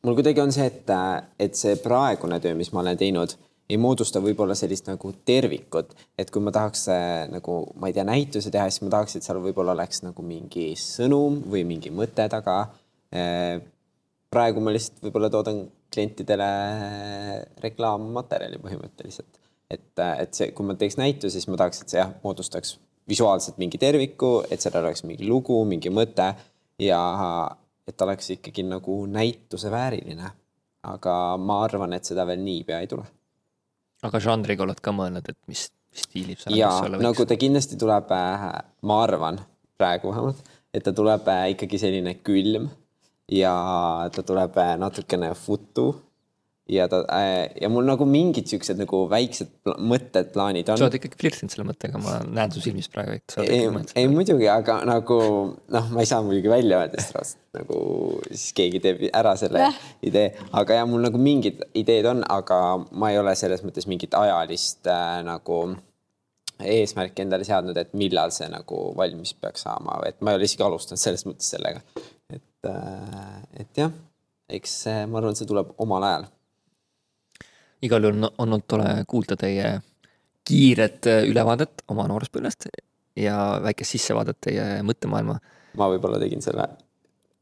mul 0.06 0.18
kuidagi 0.20 0.44
on 0.44 0.54
see, 0.54 0.68
et, 0.70 0.94
et 1.42 1.58
see 1.58 1.80
praegune 1.82 2.38
töö, 2.44 2.54
mis 2.60 2.70
ma 2.76 2.84
olen 2.84 3.00
teinud, 3.02 3.34
ei 3.70 3.78
moodusta 3.82 4.22
võib-olla 4.22 4.54
sellist 4.58 4.88
nagu 4.90 5.12
tervikut, 5.26 5.98
et 6.18 6.30
kui 6.34 6.46
ma 6.46 6.54
tahaks 6.54 6.86
äh, 6.94 7.26
nagu, 7.34 7.58
ma 7.82 7.90
ei 7.90 7.98
tea, 7.98 8.06
näituse 8.06 8.54
teha, 8.54 8.70
siis 8.70 8.86
ma 8.86 8.94
tahaks, 8.94 9.18
et 9.18 9.26
seal 9.26 9.42
võib-olla 9.42 9.74
oleks 9.74 10.04
nagu 10.06 10.26
mingi 10.26 10.72
sõnum 10.78 11.42
või 11.50 11.66
mingi 11.70 11.90
mõte 11.94 12.30
taga. 12.30 12.62
praegu 14.30 14.62
ma 14.62 14.70
lihtsalt 14.70 15.02
võib-olla 15.02 15.32
toodan 15.34 15.64
klientidele 15.94 16.50
reklaammaterjali 17.64 18.60
põhimõtteliselt, 18.62 19.40
et, 19.70 19.88
et 20.00 20.38
see, 20.38 20.52
kui 20.56 20.68
ma 20.68 20.76
teeks 20.80 21.00
näituse, 21.00 21.38
siis 21.38 21.50
ma 21.50 21.58
tahaks, 21.60 21.84
et 21.84 21.94
see 21.94 22.02
jah, 22.02 22.12
moodustaks 22.24 22.78
visuaalselt 23.10 23.58
mingi 23.62 23.80
terviku, 23.82 24.40
et 24.52 24.62
seal 24.62 24.78
oleks 24.82 25.04
mingi 25.08 25.28
lugu, 25.28 25.58
mingi 25.68 25.92
mõte 25.94 26.30
ja 26.82 27.02
et 27.90 28.06
oleks 28.06 28.36
ikkagi 28.38 28.66
nagu 28.68 29.02
näituse 29.10 29.72
vääriline. 29.72 30.36
aga 30.90 31.14
ma 31.38 31.58
arvan, 31.66 31.94
et 31.94 32.08
seda 32.08 32.24
veel 32.24 32.40
niipea 32.40 32.78
ei 32.80 32.88
tule. 32.88 33.04
aga 34.04 34.20
žanriga 34.24 34.64
oled 34.64 34.80
ka 34.80 34.94
mõelnud, 34.96 35.26
et 35.28 35.38
mis 35.52 35.66
stiilib 35.92 36.40
see 36.40 36.56
ja 36.56 36.70
nagu 37.02 37.26
ta 37.26 37.36
kindlasti 37.36 37.78
tuleb, 37.82 38.14
ma 38.82 39.00
arvan 39.04 39.42
praegu 39.78 40.14
vähemalt, 40.14 40.40
et 40.74 40.86
ta 40.86 40.94
tuleb 40.96 41.28
ikkagi 41.56 41.82
selline 41.82 42.14
külm 42.24 42.70
ja 43.32 43.56
ta 44.14 44.26
tuleb 44.26 44.58
natukene 44.82 45.34
futu 45.38 45.92
ja 46.70 46.86
ta 46.90 47.02
ja 47.62 47.70
mul 47.72 47.88
nagu 47.88 48.06
mingid 48.10 48.50
siuksed 48.50 48.78
nagu 48.80 49.02
väiksed 49.10 49.52
pla 49.66 49.76
mõtted, 49.92 50.30
plaanid 50.34 50.70
on. 50.70 50.80
sa 50.80 50.88
oled 50.88 51.00
ikkagi 51.00 51.18
flirtinud 51.20 51.54
selle 51.54 51.66
mõttega, 51.70 52.02
ma 52.02 52.20
näen 52.26 52.54
su 52.54 52.62
silmis 52.64 52.90
praegu, 52.94 53.18
et 53.18 53.34
sa 53.34 53.42
oled 53.42 53.54
ei, 53.56 53.66
mõelnud 53.68 53.94
ei 54.00 54.10
muidugi, 54.12 54.48
aga 54.54 54.80
nagu 54.88 55.20
noh, 55.58 55.92
ma 55.94 56.06
ei 56.06 56.10
saa 56.10 56.22
muidugi 56.26 56.52
välja 56.52 56.84
öelda 56.84 57.02
seda 57.02 57.20
raudselt 57.20 57.60
nagu 57.60 57.82
siis 58.30 58.54
keegi 58.58 58.82
teeb 58.84 59.04
ära 59.10 59.34
selle 59.40 59.66
Jah. 59.66 59.84
idee, 60.06 60.34
aga 60.54 60.82
jah, 60.82 60.90
mul 60.90 61.02
nagu 61.08 61.22
mingid 61.22 61.64
ideed 61.78 62.10
on, 62.12 62.22
aga 62.30 62.60
ma 62.92 63.14
ei 63.14 63.22
ole 63.22 63.34
selles 63.40 63.66
mõttes 63.66 63.90
mingit 63.90 64.14
ajalist 64.18 64.90
äh, 64.90 65.20
nagu 65.26 65.64
eesmärki 66.60 67.24
endale 67.24 67.48
seadnud, 67.48 67.78
et 67.80 67.94
millal 67.98 68.34
see 68.36 68.50
nagu 68.52 68.90
valmis 68.98 69.32
peaks 69.34 69.64
saama, 69.66 70.02
et 70.08 70.20
ma 70.22 70.34
ei 70.34 70.40
ole 70.40 70.50
isegi 70.50 70.66
alustanud 70.66 71.02
selles 71.02 71.26
mõttes 71.28 71.54
sellega. 71.56 71.82
Et, 72.64 73.60
et 73.64 73.78
jah, 73.84 73.92
eks 74.50 74.74
ma 75.08 75.20
arvan, 75.22 75.36
see 75.38 75.48
tuleb 75.48 75.72
omal 75.78 76.04
ajal. 76.04 76.26
igal 77.86 78.04
juhul 78.04 78.24
on 78.24 78.32
olnud 78.44 78.64
tore 78.68 78.90
kuulda 79.08 79.38
teie 79.40 79.80
kiiret 80.50 81.08
äh, 81.08 81.24
ülevaadet 81.30 81.84
oma 81.94 82.08
nooruspõlvest 82.10 82.68
ja 83.20 83.38
väikest 83.64 83.96
sissevaadet 83.96 84.38
teie 84.42 84.66
mõttemaailma. 84.84 85.38
ma 85.78 85.88
võib-olla 85.94 86.20
tegin 86.20 86.42
selle 86.42 86.68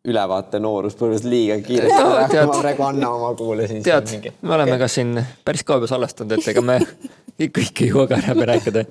ülevaate 0.08 0.60
nooruspõlves 0.64 1.24
liiga 1.28 1.58
kiiresti 1.66 1.98
No, 2.04 2.12
ära 2.16 2.28
tead- 2.32 2.48
ma 2.48 2.60
praegu 2.62 2.84
Anna 2.86 3.10
oma 3.12 3.34
kuulasin. 3.36 3.82
tead, 3.84 4.30
me 4.42 4.54
oleme 4.56 4.78
ka 4.80 4.88
siin 4.88 5.18
päris 5.46 5.64
kaua 5.68 5.82
juba 5.82 5.90
salvestanud, 5.92 6.38
et 6.38 6.48
ega 6.54 6.62
me 6.62 6.78
kõike 7.58 7.84
ei 7.86 7.90
jõua 7.92 8.06
ka 8.08 8.20
ära 8.22 8.46
rääkida. 8.54 8.86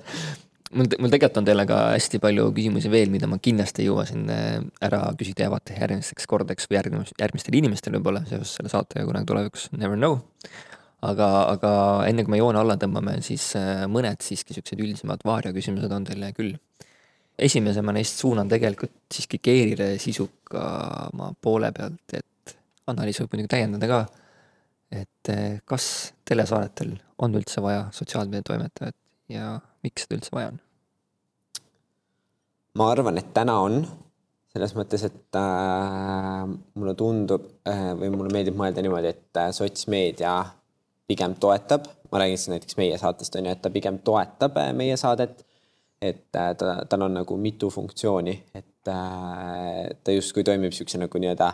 mul, 0.71 0.89
mul 0.99 1.11
tegelikult 1.13 1.41
on 1.41 1.47
teile 1.47 1.65
ka 1.69 1.79
hästi 1.93 2.19
palju 2.23 2.49
küsimusi 2.55 2.91
veel, 2.91 3.11
mida 3.13 3.29
ma 3.29 3.39
kindlasti 3.43 3.83
ei 3.83 3.89
jõua 3.89 4.05
siin 4.09 4.27
äh, 4.33 4.59
ära 4.83 5.01
küsida 5.19 5.47
ja 5.47 5.53
vaata 5.53 5.75
järgmisteks 5.77 6.29
kordadeks 6.29 6.69
või 6.69 6.79
järgmis-, 6.79 7.13
järgmistel 7.19 7.59
inimestel 7.59 7.97
võib-olla 7.97 8.23
seoses 8.29 8.55
selle 8.59 8.71
saatega 8.73 9.05
kunagi 9.07 9.29
tulevikus, 9.31 9.67
never 9.77 9.99
know. 9.99 10.19
aga, 11.07 11.27
aga 11.55 11.71
enne 12.09 12.25
kui 12.25 12.35
me 12.35 12.41
joone 12.41 12.61
alla 12.61 12.77
tõmbame, 12.79 13.17
siis 13.25 13.49
äh, 13.59 13.85
mõned 13.91 14.23
siiski 14.25 14.57
siuksed 14.57 14.79
üldisemad 14.83 15.25
vaariaküsimused 15.27 15.93
on 15.93 16.07
teile 16.07 16.31
küll. 16.37 16.55
esimese 17.37 17.83
ma 17.85 17.93
neist 17.93 18.17
suunan 18.17 18.49
tegelikult 18.49 18.95
siiski 19.13 19.37
Keerile 19.37 19.97
sisukama 20.01 21.33
poole 21.41 21.71
pealt, 21.71 22.17
et 22.17 22.57
Anna-Liis 22.87 23.19
võib 23.21 23.35
muidugi 23.35 23.51
täiendada 23.51 23.87
ka 23.87 24.05
et 24.91 25.31
eh, 25.31 25.59
kas 25.67 26.13
telesaadetel 26.27 26.95
on 27.23 27.35
üldse 27.35 27.61
vaja 27.63 27.87
sotsiaalmeediatoimetajat 27.95 28.95
ja 29.33 29.57
miks 29.87 30.05
seda 30.05 30.19
üldse 30.19 30.35
vaja 30.35 30.51
on? 30.53 30.59
ma 32.77 32.91
arvan, 32.93 33.17
et 33.17 33.33
täna 33.33 33.57
on 33.65 33.81
selles 34.53 34.73
mõttes, 34.77 35.03
et 35.05 35.37
äh, 35.37 36.45
mulle 36.77 36.93
tundub 36.97 37.45
äh, 37.67 37.91
või 37.97 38.11
mulle 38.13 38.33
meeldib 38.33 38.57
mõelda 38.57 38.83
niimoodi, 38.83 39.13
et 39.13 39.39
äh, 39.41 39.51
sotsmeedia 39.55 40.37
pigem 41.07 41.35
toetab, 41.39 41.87
ma 42.11 42.21
räägin 42.21 42.39
siis 42.39 42.51
näiteks 42.53 42.77
meie 42.79 42.97
saatest 42.99 43.35
on 43.35 43.47
ju, 43.47 43.53
et 43.53 43.61
ta 43.61 43.71
pigem 43.73 43.99
toetab 44.05 44.57
äh, 44.61 44.73
meie 44.75 44.97
saadet. 44.97 45.43
et 46.01 46.35
äh, 46.35 46.51
ta, 46.53 46.83
tal 46.85 47.01
on 47.07 47.15
nagu 47.17 47.37
mitu 47.41 47.71
funktsiooni, 47.73 48.33
et 48.53 48.89
äh, 48.91 49.87
ta 50.03 50.13
justkui 50.13 50.43
toimib 50.45 50.75
siukse 50.77 50.99
nagu 51.01 51.17
nii-öelda 51.17 51.47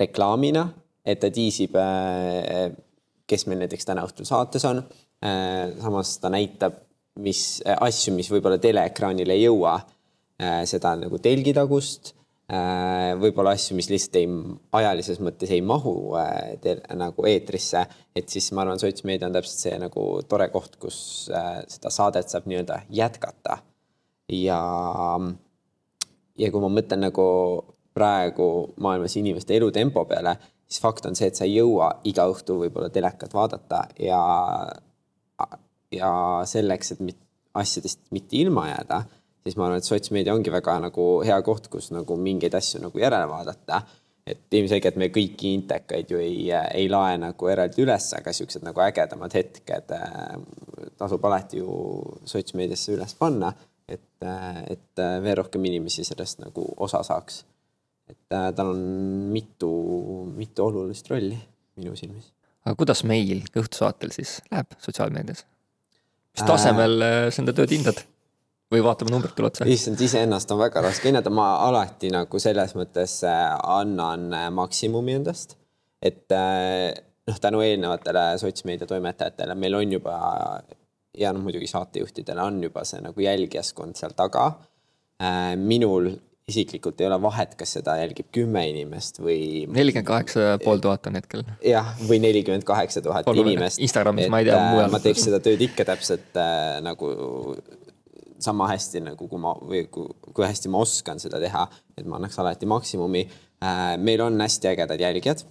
reklaamina, 0.00 0.66
et 1.04 1.20
ta 1.20 1.30
tiisib 1.32 1.78
äh,, 1.80 2.68
kes 3.26 3.46
meil 3.48 3.62
näiteks 3.62 3.88
täna 3.88 4.04
õhtul 4.04 4.28
saates 4.28 4.66
on 4.68 4.82
äh,. 5.24 5.72
samas 5.80 6.18
ta 6.20 6.28
näitab, 6.28 6.76
mis 7.22 7.60
äh, 7.66 7.76
asju, 7.86 8.14
mis 8.16 8.30
võib-olla 8.32 8.60
teleekraanile 8.62 9.36
ei 9.36 9.44
jõua 9.46 9.76
äh, 9.80 10.62
seda 10.68 10.94
nagu 10.98 11.20
telgitagust 11.22 12.12
äh,, 12.50 13.12
võib-olla 13.20 13.54
asju, 13.56 13.76
mis 13.78 13.90
lihtsalt 13.92 14.20
ei, 14.20 14.30
ajalises 14.80 15.20
mõttes 15.24 15.52
ei 15.54 15.64
mahu 15.64 15.94
tel, 16.64 16.82
nagu 16.98 17.26
eetrisse, 17.30 17.84
et 18.16 18.32
siis 18.32 18.50
ma 18.56 18.64
arvan, 18.64 18.80
sotsmeedia 18.82 19.28
on 19.30 19.36
täpselt 19.36 19.66
see 19.66 19.82
nagu 19.82 20.06
tore 20.28 20.48
koht, 20.54 20.78
kus 20.82 21.00
seda 21.30 21.92
saadet 21.94 22.32
saab 22.32 22.48
nii-öelda 22.50 22.82
jätkata. 23.00 23.60
ja, 24.30 24.62
ja 26.38 26.50
kui 26.50 26.62
ma 26.62 26.72
mõtlen 26.72 27.06
nagu 27.08 27.26
praegu 27.94 28.46
maailmas 28.80 29.16
inimeste 29.18 29.56
elutempo 29.56 30.04
peale, 30.08 30.36
siis 30.70 30.82
fakt 30.82 31.06
on 31.08 31.18
see, 31.18 31.30
et 31.30 31.38
sa 31.38 31.46
ei 31.46 31.56
jõua 31.58 31.90
iga 32.08 32.28
õhtu 32.30 32.60
võib-olla 32.62 32.90
telekat 32.94 33.34
vaadata 33.34 33.84
ja 34.00 34.20
ja 35.94 36.10
selleks, 36.48 36.94
et 36.94 37.00
mit, 37.04 37.18
asjadest 37.58 38.02
mitte 38.14 38.38
ilma 38.38 38.68
jääda, 38.68 39.00
siis 39.44 39.56
ma 39.58 39.66
arvan, 39.66 39.80
et 39.80 39.88
sotsmeedia 39.88 40.34
ongi 40.36 40.52
väga 40.52 40.76
nagu 40.84 41.06
hea 41.26 41.38
koht, 41.46 41.70
kus 41.72 41.90
nagu 41.94 42.16
mingeid 42.20 42.54
asju 42.56 42.82
nagu 42.84 43.02
järele 43.02 43.28
vaadata. 43.30 43.82
et 44.30 44.54
ilmselgelt 44.54 44.98
me 45.00 45.08
kõiki 45.10 45.48
intekaid 45.56 46.10
ju 46.12 46.18
ei, 46.22 46.50
ei 46.52 46.84
lae 46.92 47.16
nagu 47.18 47.48
eraldi 47.50 47.82
üles, 47.82 48.04
aga 48.14 48.30
siuksed 48.36 48.62
nagu 48.62 48.82
ägedamad 48.84 49.32
hetked 49.34 49.94
äh, 49.96 50.36
tasub 51.00 51.24
alati 51.24 51.58
ju 51.58 51.72
sotsmeediasse 52.28 52.92
üles 52.94 53.16
panna, 53.18 53.50
et, 53.88 54.28
et 54.70 55.02
veel 55.24 55.38
rohkem 55.40 55.64
inimesi 55.66 56.04
sellest 56.06 56.44
nagu 56.44 56.68
osa 56.84 57.02
saaks. 57.06 57.44
et 58.10 58.36
äh, 58.36 58.50
tal 58.54 58.74
on 58.76 58.84
mitu, 59.32 59.70
mitu 60.36 60.68
olulist 60.68 61.10
rolli 61.10 61.38
minu 61.80 61.96
silmis. 61.96 62.30
aga 62.64 62.76
kuidas 62.76 63.02
meil 63.08 63.42
Kõhtusaatel 63.56 64.14
siis 64.14 64.38
läheb 64.52 64.78
sotsiaalmeedias? 64.78 65.46
Mis 66.36 66.46
tasemel 66.46 67.02
äh, 67.02 67.26
sa 67.30 67.42
enda 67.42 67.56
tööd 67.56 67.76
hindad? 67.76 68.04
või 68.70 68.82
vaatame 68.84 69.12
numbritele 69.14 69.50
otsa? 69.50 69.66
issand, 69.66 70.00
iseennast 70.00 70.50
on 70.54 70.60
väga 70.62 70.82
raske 70.84 71.10
hinnata, 71.10 71.32
ma 71.34 71.52
alati 71.66 72.10
nagu 72.14 72.40
selles 72.42 72.74
mõttes 72.78 73.20
äh, 73.26 73.54
annan 73.78 74.30
äh, 74.36 74.48
maksimumi 74.54 75.18
endast. 75.18 75.56
et 76.02 76.32
äh, 76.32 76.90
noh, 77.28 77.40
tänu 77.42 77.62
eelnevatele 77.66 78.38
sotsmeedia 78.40 78.88
toimetajatele 78.90 79.54
meil 79.54 79.78
on 79.80 79.96
juba 79.98 80.16
ja 81.18 81.32
noh, 81.34 81.42
muidugi 81.42 81.66
saatejuhtidele 81.70 82.42
on 82.42 82.62
juba 82.62 82.84
see 82.86 83.02
nagu 83.02 83.20
jälgijaskond 83.20 83.98
seal 83.98 84.14
taga. 84.16 84.52
minul 85.56 86.06
isiklikult 86.50 87.00
ei 87.00 87.08
ole 87.08 87.18
vahet, 87.22 87.54
kas 87.58 87.76
seda 87.78 87.96
jälgib 88.00 88.30
kümme 88.34 88.62
inimest 88.70 89.20
või 89.22 89.66
nelikümmend 89.70 90.08
kaheksa 90.08 90.56
pool 90.64 90.82
tuhat 90.82 91.06
on 91.10 91.18
hetkel. 91.18 91.44
jah, 91.64 91.92
või 92.08 92.20
nelikümmend 92.22 92.66
kaheksa 92.68 93.02
tuhat 93.04 93.28
inimest. 93.34 93.80
Instagramis, 93.82 94.30
ma 94.32 94.42
ei 94.42 94.50
tea, 94.50 94.58
mujal. 94.74 94.90
ma 94.92 95.02
teeks 95.02 95.26
seda 95.28 95.40
tööd 95.44 95.62
ikka 95.68 95.86
täpselt 95.92 96.40
äh, 96.40 96.80
nagu 96.84 97.12
sama 98.40 98.68
hästi 98.70 99.04
nagu 99.04 99.28
kui 99.28 99.40
ma 99.40 99.54
või 99.60 99.84
kui, 99.92 100.08
kui 100.32 100.46
hästi 100.46 100.72
ma 100.72 100.82
oskan 100.84 101.20
seda 101.22 101.40
teha, 101.42 101.66
et 101.96 102.06
ma 102.08 102.18
annaks 102.20 102.38
alati 102.40 102.68
maksimumi 102.68 103.26
äh,. 103.26 103.96
meil 104.00 104.24
on 104.24 104.40
hästi 104.40 104.72
ägedad 104.72 105.00
jälgijad 105.00 105.44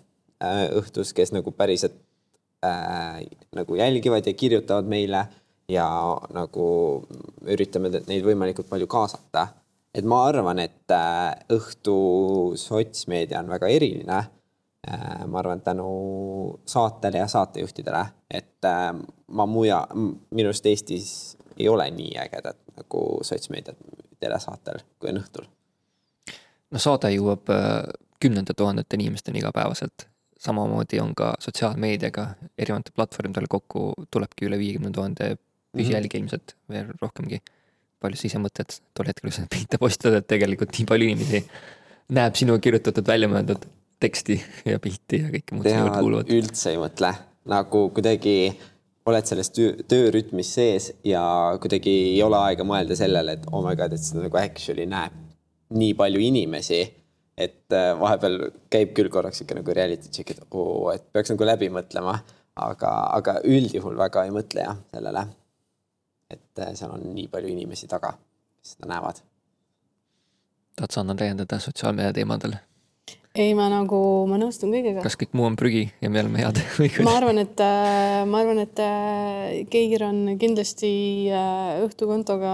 äh, 0.44 0.66
õhtus, 0.80 1.14
kes 1.16 1.34
nagu 1.36 1.54
päriselt 1.56 1.98
äh, 2.66 3.22
nagu 3.56 3.78
jälgivad 3.80 4.28
ja 4.28 4.34
kirjutavad 4.34 4.90
meile 4.90 5.28
ja 5.70 5.86
nagu 6.34 6.66
üritame 7.46 7.92
neid 7.94 8.26
võimalikult 8.26 8.70
palju 8.70 8.90
kaasata 8.90 9.48
et 9.94 10.06
ma 10.06 10.24
arvan, 10.28 10.60
et 10.60 10.92
äh, 10.94 11.34
õhtu 11.56 11.96
sotsmeedia 12.60 13.40
on 13.44 13.50
väga 13.56 13.68
eriline. 13.68 14.26
ma 15.28 15.40
arvan, 15.40 15.60
et 15.60 15.64
tänu 15.64 15.90
saatele 16.66 17.20
ja 17.20 17.28
saatejuhtidele, 17.28 18.06
et 18.32 18.66
äh, 18.66 18.94
ma 19.28 19.46
muja, 19.46 19.84
minu 19.94 20.48
arust 20.48 20.66
Eestis 20.66 21.10
ei 21.60 21.68
ole 21.70 21.90
nii 21.92 22.16
ägedat 22.18 22.58
nagu 22.78 23.02
sotsmeediat 23.28 23.78
telesaatel, 24.20 24.84
kui 25.00 25.12
on 25.12 25.20
õhtul. 25.22 25.50
no 26.72 26.82
saade 26.82 27.12
jõuab 27.14 27.52
äh, 27.54 27.92
kümnendate 28.24 28.58
tuhandete 28.58 29.00
inimesteni 29.00 29.44
igapäevaselt. 29.44 30.08
samamoodi 30.40 31.00
on 31.04 31.16
ka 31.16 31.34
sotsiaalmeediaga 31.44 32.26
erinevate 32.58 32.92
platvormidel 32.96 33.48
kokku 33.52 33.94
tulebki 34.12 34.46
üle 34.48 34.60
viiekümne 34.60 34.92
tuhande 34.96 35.34
püsijälgija 35.76 36.22
ilmselt 36.22 36.56
veel 36.70 36.94
rohkemgi. 37.02 37.42
Palju 38.04 38.20
sa 38.20 38.30
ise 38.30 38.42
mõtled 38.42 38.80
tol 38.98 39.10
hetkel, 39.12 39.30
kui 39.30 39.36
sa 39.36 39.42
neid 39.44 39.54
pilte 39.56 39.82
postad, 39.82 40.18
et 40.20 40.30
tegelikult 40.30 40.74
nii 40.78 40.88
palju 40.90 41.12
inimesi 41.12 41.44
näeb 42.16 42.38
sinu 42.40 42.58
kirjutatud 42.64 43.08
väljamõeldud 43.08 43.68
teksti 44.00 44.40
ja 44.70 44.80
pilti 44.82 45.24
ja 45.24 45.32
kõike 45.34 45.56
muud 45.56 45.68
sinna 45.68 45.86
juurde 45.86 46.04
kuuluvat. 46.04 46.34
üldse 46.34 46.74
ei 46.74 46.80
mõtle, 46.82 47.12
nagu 47.52 47.82
kuidagi 47.96 48.36
oled 49.10 49.28
selles 49.28 49.50
töö, 49.56 49.74
töörütmis 49.90 50.54
sees 50.56 50.92
ja 51.08 51.24
kuidagi 51.62 51.92
ei 52.14 52.22
ole 52.24 52.40
aega 52.40 52.66
mõelda 52.68 52.98
sellele, 53.00 53.38
et 53.38 53.50
oh 53.52 53.64
my 53.66 53.76
god, 53.80 53.96
et 53.96 54.04
seda 54.04 54.24
nagu 54.26 54.40
actually 54.40 54.88
näeb 54.90 55.16
nii 55.76 55.94
palju 55.98 56.24
inimesi. 56.24 56.82
et 57.40 57.72
äh, 57.72 57.94
vahepeal 57.96 58.50
käib 58.68 58.90
küll 58.98 59.08
korraks 59.08 59.40
ikka 59.40 59.56
nagu 59.56 59.72
reality 59.72 60.10
check, 60.12 60.34
et 60.34 60.42
oo, 60.52 60.90
et 60.92 61.06
peaks 61.16 61.32
nagu 61.32 61.46
läbi 61.48 61.70
mõtlema, 61.72 62.18
aga, 62.60 62.90
aga 63.16 63.38
üldjuhul 63.48 63.96
väga 63.96 64.26
ei 64.28 64.34
mõtle 64.36 64.66
jah 64.66 64.76
sellele. 64.92 65.24
Et 66.30 66.64
äh, 66.64 66.74
seal 66.78 66.94
on 66.94 67.04
nii 67.16 67.28
palju 67.32 67.52
inimesi 67.52 67.90
taga, 67.90 68.14
kes 68.62 68.76
seda 68.76 68.90
näevad. 68.94 69.22
tahad 70.76 70.96
sa 70.96 71.02
Anna 71.02 71.16
täiendada 71.16 71.60
sotsiaalmeedia 71.60 72.14
teemadel? 72.14 72.58
ei, 73.36 73.54
ma 73.58 73.68
nagu, 73.72 74.00
ma 74.30 74.40
nõustun 74.42 74.72
kõigega. 74.74 75.04
kas 75.06 75.18
kõik 75.20 75.36
muu 75.38 75.48
on 75.50 75.58
prügi 75.60 75.86
ja 76.02 76.10
me 76.12 76.22
oleme 76.24 76.42
head 76.42 76.62
või 76.80 76.90
ma 77.06 77.16
arvan, 77.20 77.42
et, 77.44 77.62
ma 78.30 78.42
arvan, 78.44 78.62
et 78.66 78.82
äh, 78.84 79.60
Keir 79.72 80.06
on 80.08 80.24
kindlasti 80.42 80.92
äh, 81.34 81.80
õhtukontoga 81.86 82.54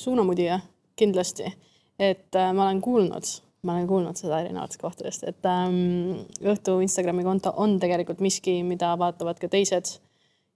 suunamudija, 0.00 0.60
kindlasti. 0.98 1.50
et 1.98 2.38
äh, 2.38 2.52
ma 2.54 2.68
olen 2.68 2.82
kuulnud, 2.84 3.34
ma 3.66 3.76
olen 3.76 3.90
kuulnud 3.90 4.20
seda 4.20 4.40
erinevatest 4.44 4.82
kohtadest, 4.82 5.26
et 5.30 5.50
ähm, 5.50 6.24
õhtu 6.42 6.78
Instagrami 6.84 7.26
konto 7.26 7.54
on 7.56 7.78
tegelikult 7.82 8.22
miski, 8.24 8.60
mida 8.66 8.94
vaatavad 9.00 9.42
ka 9.42 9.50
teised 9.50 9.98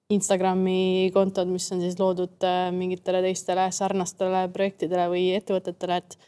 Instagrami 0.09 1.11
kontod, 1.13 1.51
mis 1.53 1.67
on 1.75 1.83
siis 1.85 1.99
loodud 2.01 2.45
äh, 2.47 2.71
mingitele 2.73 3.21
teistele 3.27 3.67
sarnastele 3.77 4.47
projektidele 4.55 5.09
või 5.13 5.27
ettevõtetele, 5.37 6.01
et 6.01 6.19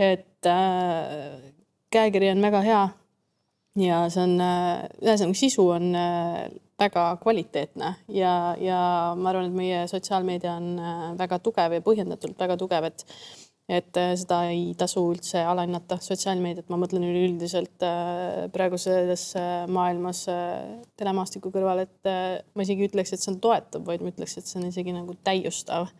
et 0.00 0.48
äh, 0.48 1.52
käekiri 1.92 2.30
on 2.32 2.40
väga 2.40 2.62
hea 2.64 2.82
ja 3.76 4.00
see 4.10 4.24
on 4.24 4.40
äh,, 4.40 4.86
ühesõnaga 5.02 5.38
sisu 5.38 5.66
on 5.74 5.90
äh, 5.94 6.48
väga 6.80 7.04
kvaliteetne 7.20 7.92
ja, 8.16 8.32
ja 8.60 8.80
ma 9.16 9.30
arvan, 9.30 9.50
et 9.50 9.56
meie 9.56 9.82
sotsiaalmeedia 9.90 10.56
on 10.56 10.72
äh, 10.80 11.04
väga 11.18 11.38
tugev 11.44 11.76
ja 11.76 11.84
põhjendatult 11.84 12.40
väga 12.40 12.56
tugev, 12.60 12.88
et 12.88 13.04
et 13.70 14.00
äh, 14.00 14.12
seda 14.18 14.40
ei 14.50 14.72
tasu 14.78 15.04
üldse 15.12 15.44
alahinnata, 15.46 16.00
sotsiaalmeediat, 16.02 16.66
ma 16.72 16.78
mõtlen 16.80 17.06
üleüldiselt 17.06 17.86
äh, 17.86 18.48
praeguses 18.54 19.28
äh, 19.38 19.64
maailmas 19.70 20.24
telemaastiku 20.98 21.52
kõrval, 21.54 21.84
et 21.86 22.10
ma 22.10 22.66
isegi 22.66 22.88
ütleks, 22.90 23.14
et 23.14 23.22
see 23.22 23.32
on 23.34 23.40
toetav, 23.42 23.86
vaid 23.86 24.02
ma 24.02 24.12
ütleks, 24.12 24.36
et 24.40 24.50
see 24.50 24.58
on 24.60 24.68
isegi 24.70 24.94
nagu 24.96 25.14
täiustav 25.26 25.90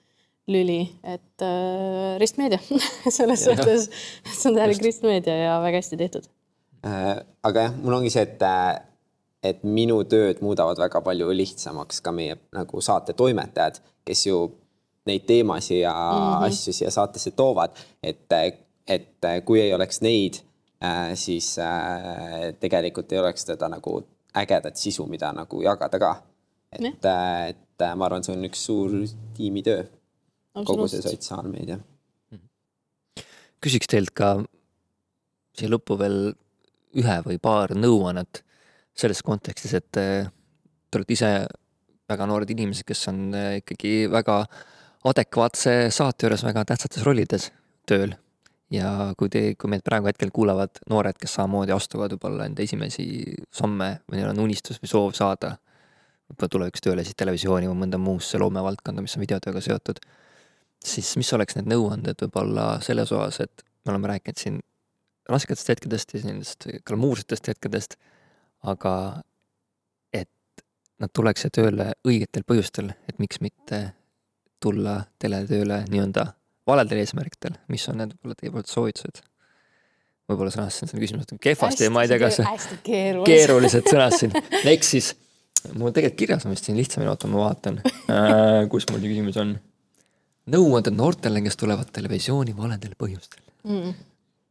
lüli, 0.50 0.80
et 1.04 1.44
äh, 1.44 2.18
ristmeedia 2.18 2.58
selles 3.16 3.46
Jah. 3.46 3.56
suhtes, 3.56 3.88
see 4.26 4.50
on 4.50 4.58
täielik 4.58 4.82
ristmeedia 4.84 5.36
ja 5.44 5.58
väga 5.62 5.82
hästi 5.82 5.98
tehtud. 6.00 6.30
Äh, 6.86 7.20
aga 7.46 7.68
jah, 7.68 7.76
mul 7.84 8.00
ongi 8.00 8.12
see, 8.12 8.24
et, 8.26 8.42
et 9.46 9.62
minu 9.66 10.00
tööd 10.10 10.40
muudavad 10.44 10.80
väga 10.80 11.02
palju 11.04 11.30
lihtsamaks 11.36 12.00
ka 12.04 12.14
meie 12.16 12.38
nagu 12.56 12.82
saate 12.84 13.14
toimetajad, 13.16 13.82
kes 14.08 14.26
ju 14.26 14.42
neid 15.10 15.26
teemasid 15.26 15.82
ja 15.82 15.92
mm 15.92 16.22
-hmm. 16.22 16.46
asju 16.46 16.72
siia 16.72 16.90
saatesse 16.90 17.34
toovad, 17.36 17.76
et, 18.02 18.32
et 18.86 19.28
kui 19.44 19.60
ei 19.60 19.74
oleks 19.74 20.00
neid, 20.00 20.40
siis 21.14 21.56
tegelikult 22.60 23.12
ei 23.12 23.18
oleks 23.18 23.44
teda 23.44 23.68
nagu 23.68 24.00
ägedat 24.34 24.76
sisu, 24.76 25.06
mida 25.06 25.32
nagu 25.32 25.62
jagada 25.62 25.98
ka. 25.98 26.22
et, 26.72 27.04
et 27.48 27.86
ma 27.96 28.06
arvan, 28.06 28.24
see 28.24 28.36
on 28.36 28.44
üks 28.46 28.64
suur 28.68 28.92
tiimitöö, 29.34 29.84
kogu 30.66 30.86
see 30.88 31.02
sotsiaalmeedia. 31.02 31.78
küsiks 33.60 33.90
teilt 33.90 34.14
ka 34.16 34.38
siia 35.58 35.68
lõppu 35.68 35.98
veel 35.98 36.20
ühe 37.00 37.16
või 37.26 37.38
paar 37.42 37.74
nõuannet 37.76 38.42
selles 38.96 39.22
kontekstis, 39.26 39.74
et 39.74 39.90
te 39.92 40.98
olete 40.98 41.16
ise 41.16 41.30
väga 42.10 42.26
noored 42.26 42.50
inimesed, 42.50 42.86
kes 42.86 43.08
on 43.12 43.34
ikkagi 43.60 44.08
väga 44.10 44.42
adekvaatse 45.08 45.74
saate 45.94 46.26
juures 46.26 46.44
väga 46.44 46.64
tähtsates 46.68 47.04
rollides 47.06 47.50
tööl. 47.88 48.14
Ja 48.70 49.10
kui 49.18 49.30
te, 49.32 49.42
kui 49.58 49.70
meid 49.72 49.82
praegu 49.82 50.06
hetkel 50.06 50.30
kuulavad 50.34 50.78
noored, 50.90 51.16
kes 51.18 51.32
samamoodi 51.38 51.74
astuvad 51.74 52.12
võib-olla 52.14 52.46
enda 52.46 52.62
esimesi 52.62 53.06
samme 53.50 53.96
või 54.06 54.20
neil 54.20 54.30
on 54.30 54.44
unistus 54.44 54.78
või 54.82 54.92
soov 54.92 55.16
saada 55.18 55.56
võib-olla 56.30 56.52
tulevikus 56.54 56.84
tööle 56.84 57.04
siis 57.06 57.18
televisiooni 57.18 57.66
või 57.66 57.80
mõnda 57.82 57.98
muusse 57.98 58.38
loomevaldkonda, 58.38 59.02
mis 59.02 59.16
on 59.18 59.24
videotööga 59.24 59.62
seotud, 59.64 59.98
siis 60.84 61.10
mis 61.18 61.32
oleks 61.34 61.58
need 61.58 61.70
nõuanded 61.72 62.22
võib-olla 62.22 62.76
selles 62.86 63.10
osas, 63.10 63.40
et 63.42 63.64
me 63.84 63.94
oleme 63.94 64.12
rääkinud 64.12 64.38
siin 64.38 64.60
rasketest 65.30 65.74
hetkedest 65.74 66.14
ja 66.14 66.22
nendest 66.28 66.68
glamuursetest 66.86 67.50
hetkedest, 67.50 67.96
aga 68.70 68.94
et 70.14 70.30
nad 71.02 71.10
tuleks 71.10 71.48
tööle 71.50 71.90
õigetel 72.06 72.46
põhjustel, 72.46 72.94
et 73.10 73.18
miks 73.18 73.42
mitte 73.42 73.88
tulla 74.60 75.00
teletööle 75.22 75.82
nii-öelda 75.90 76.26
valedel 76.68 77.02
eesmärkidel, 77.02 77.56
mis 77.72 77.86
on 77.90 78.00
need 78.00 78.14
võib-olla 78.14 78.38
teie 78.38 78.54
poolt 78.54 78.70
soovitused? 78.70 79.22
võib-olla 80.30 80.52
sõnastasin 80.54 80.90
selle 80.90 81.02
küsimuse 81.02 81.38
kehvasti 81.42 81.88
ja 81.88 81.92
ma 81.92 82.04
ei 82.04 82.10
tea, 82.10 82.20
kas 82.22 82.38
keeruliselt 83.26 83.88
sõnastasin. 83.90 84.36
eks 84.74 84.92
siis, 84.94 85.08
mul 85.74 85.94
tegelikult 85.94 86.20
kirjas 86.20 86.46
on 86.46 86.54
vist 86.54 86.68
siin 86.68 86.78
lihtsamini, 86.78 87.10
oota 87.10 87.30
ma 87.30 87.42
vaatan 87.46 87.80
äh,, 87.82 88.68
kus 88.70 88.86
mul 88.90 89.02
see 89.02 89.10
küsimus 89.10 89.40
on. 89.42 89.56
nõuanded 90.54 90.94
noortele, 90.96 91.42
kes 91.46 91.58
tulevad 91.60 91.90
televisiooni 91.94 92.54
valedel 92.56 92.94
põhjustel 93.00 93.42
mm.. 93.66 93.96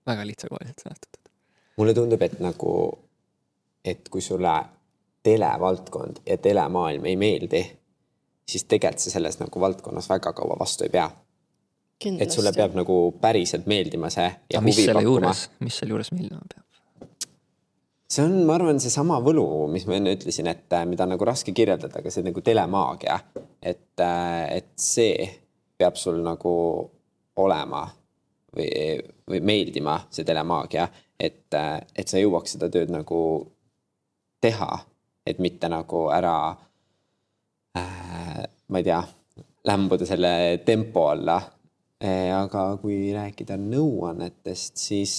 väga 0.10 0.28
lihtsakoeliselt 0.28 0.84
sõnastatud. 0.84 1.32
mulle 1.80 1.96
tundub, 1.96 2.28
et 2.28 2.36
nagu, 2.44 2.74
et 3.88 4.12
kui 4.12 4.26
sulle 4.26 4.58
televaldkond 5.24 6.24
ja 6.28 6.38
telemaailm 6.42 7.08
ei 7.08 7.16
meeldi, 7.20 7.64
siis 8.50 8.66
tegelikult 8.66 9.04
sa 9.06 9.14
selles 9.14 9.38
nagu 9.40 9.62
valdkonnas 9.62 10.10
väga 10.10 10.34
kaua 10.34 10.58
vastu 10.60 10.88
ei 10.88 10.94
pea 10.94 11.10
et 12.00 12.32
sulle 12.32 12.52
peab 12.56 12.76
nagu 12.78 12.96
päriselt 13.22 13.68
meeldima 13.68 14.10
see. 14.14 14.30
aga 14.54 14.64
mis 14.64 14.80
selle 14.80 14.96
pakkuma. 15.02 15.10
juures, 15.12 15.44
mis 15.66 15.80
selle 15.82 15.96
juures 15.96 16.12
meeldima 16.16 16.42
peab? 16.48 16.66
see 18.10 18.24
on, 18.26 18.38
ma 18.48 18.56
arvan, 18.56 18.80
seesama 18.82 19.20
võlu, 19.22 19.46
mis 19.70 19.86
ma 19.86 19.98
enne 20.00 20.16
ütlesin, 20.16 20.48
et 20.50 20.74
äh, 20.74 20.86
mida 20.90 21.06
on 21.06 21.14
nagu 21.14 21.28
raske 21.28 21.54
kirjeldada, 21.56 22.00
aga 22.02 22.14
see 22.14 22.26
nagu 22.26 22.42
telemaagia, 22.42 23.20
et, 23.62 24.02
äh, 24.02 24.46
et 24.56 24.72
see 24.82 25.28
peab 25.78 26.00
sul 26.00 26.18
nagu 26.26 26.54
olema 27.40 27.84
või, 28.56 28.72
või 29.30 29.44
meeldima, 29.46 30.00
see 30.10 30.26
telemaagia, 30.26 30.88
et, 31.20 31.46
äh, 31.54 31.76
et 31.94 32.10
sa 32.10 32.22
jõuaks 32.22 32.56
seda 32.56 32.72
tööd 32.74 32.90
nagu 32.96 33.22
teha, 34.42 34.72
et 35.28 35.44
mitte 35.44 35.70
nagu 35.70 36.08
ära 36.16 36.36
äh,, 36.56 36.66
ma 37.76 38.78
ei 38.80 38.86
tea, 38.86 39.00
lämbuda 39.70 40.06
selle 40.06 40.32
tempo 40.66 41.10
alla 41.10 41.40
Eh, 42.00 42.30
aga 42.32 42.78
kui 42.80 43.10
rääkida 43.12 43.58
nõuannetest, 43.60 44.78
siis 44.80 45.14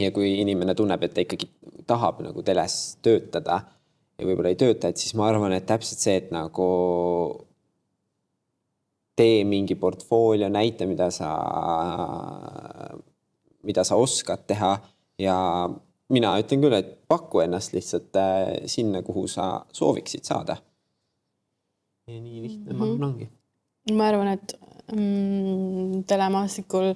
ja 0.00 0.08
kui 0.08 0.38
inimene 0.40 0.72
tunneb, 0.72 1.02
et 1.04 1.12
ta 1.12 1.20
ikkagi 1.20 1.50
tahab 1.84 2.22
nagu 2.24 2.40
teles 2.46 2.76
töötada 3.04 3.58
ja 4.16 4.24
võib-olla 4.24 4.54
ei 4.54 4.56
tööta, 4.56 4.88
et 4.88 4.96
siis 4.96 5.12
ma 5.20 5.26
arvan, 5.28 5.52
et 5.52 5.66
täpselt 5.68 6.00
see, 6.00 6.14
et 6.22 6.32
nagu 6.32 6.68
tee 9.20 9.44
mingi 9.44 9.76
portfoolio, 9.76 10.48
näita, 10.48 10.88
mida 10.88 11.10
sa, 11.12 11.28
mida 13.60 13.84
sa 13.84 14.00
oskad 14.00 14.48
teha 14.48 14.78
ja 15.20 15.36
mina 16.08 16.32
ütlen 16.40 16.64
küll, 16.64 16.80
et 16.80 17.02
paku 17.04 17.44
ennast 17.44 17.76
lihtsalt 17.76 18.16
eh, 18.16 18.62
sinna, 18.64 19.04
kuhu 19.04 19.28
sa 19.28 19.58
sooviksid 19.76 20.24
saada. 20.24 20.56
Ja 22.06 22.20
nii 22.20 22.42
lihtne 22.42 22.72
mm 22.72 22.80
-hmm. 22.80 23.04
ongi. 23.04 23.28
ma 23.92 24.08
arvan, 24.08 24.28
et 24.28 24.58
mm, 24.92 26.04
telemaastikul 26.06 26.94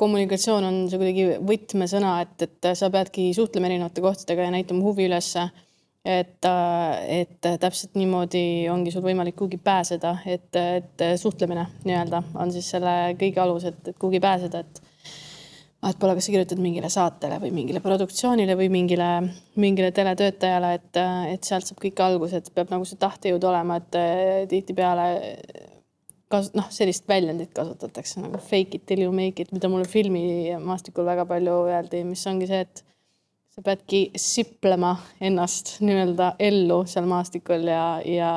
kommunikatsioon 0.00 0.64
on 0.64 0.78
see 0.90 1.00
kuidagi 1.00 1.26
võtmesõna, 1.44 2.20
et, 2.24 2.46
et 2.46 2.70
sa 2.78 2.90
peadki 2.92 3.30
suhtlema 3.36 3.68
erinevate 3.68 4.00
kohtadega 4.04 4.46
ja 4.48 4.54
näitama 4.56 4.86
huvi 4.86 5.08
ülesse. 5.10 5.50
et, 6.04 6.46
et 7.08 7.46
täpselt 7.60 7.94
niimoodi 7.94 8.68
ongi 8.72 8.90
sul 8.90 9.02
võimalik 9.04 9.36
kuhugi 9.36 9.58
pääseda, 9.60 10.14
et, 10.26 10.56
et 10.56 11.02
suhtlemine 11.20 11.66
nii-öelda 11.84 12.22
on 12.40 12.52
siis 12.52 12.70
selle 12.70 12.94
kõige 13.20 13.42
alus, 13.42 13.66
et, 13.68 13.88
et 13.88 13.98
kuhugi 13.98 14.20
pääseda, 14.20 14.62
et 14.64 14.80
vahet 15.80 15.98
pole, 16.00 16.14
kas 16.16 16.28
sa 16.28 16.34
kirjutad 16.34 16.60
mingile 16.60 16.90
saatele 16.92 17.38
või 17.40 17.50
mingile 17.56 17.80
produktsioonile 17.84 18.56
või 18.58 18.68
mingile, 18.72 19.10
mingile 19.60 19.90
teletöötajale, 19.96 20.74
et, 20.76 21.00
et 21.32 21.48
sealt 21.48 21.68
saab 21.68 21.80
kõik 21.80 22.02
alguse, 22.04 22.40
et 22.40 22.50
peab 22.54 22.72
nagu 22.72 22.84
see 22.88 23.00
tahtejõud 23.00 23.46
olema, 23.48 23.80
et 23.80 24.00
tihtipeale 24.52 25.06
kas 26.30 26.52
noh, 26.54 26.68
sellist 26.70 27.08
väljendit 27.10 27.50
kasutatakse 27.56 28.22
nagu 28.22 28.38
fake 28.38 28.78
it 28.78 28.86
till 28.86 29.02
you 29.02 29.10
make 29.14 29.42
it, 29.42 29.50
mida 29.54 29.70
mulle 29.72 29.88
filmimaastikul 29.90 31.08
väga 31.08 31.26
palju 31.26 31.56
öeldi, 31.72 32.04
mis 32.06 32.22
ongi 32.30 32.46
see, 32.50 32.60
et 32.68 32.84
sa 33.50 33.64
peadki 33.66 34.04
siplema 34.20 34.94
ennast 35.26 35.78
nii-öelda 35.82 36.34
ellu 36.38 36.84
seal 36.90 37.08
maastikul 37.10 37.66
ja, 37.66 37.84
ja 38.06 38.30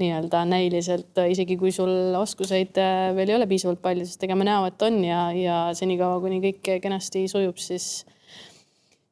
nii-öelda 0.00 0.42
näiliselt, 0.48 1.16
isegi 1.30 1.56
kui 1.56 1.72
sul 1.72 2.14
oskuseid 2.18 2.76
äh, 2.80 3.10
veel 3.16 3.32
ei 3.32 3.36
ole 3.38 3.46
piisavalt 3.48 3.80
palju, 3.84 4.04
siis 4.04 4.20
tegema 4.20 4.44
näo, 4.44 4.66
et 4.68 4.82
on 4.84 4.98
ja, 5.04 5.20
ja 5.32 5.60
senikaua, 5.76 6.18
kuni 6.20 6.42
kõik 6.44 6.74
kenasti 6.84 7.24
sujub, 7.32 7.56
siis, 7.60 8.04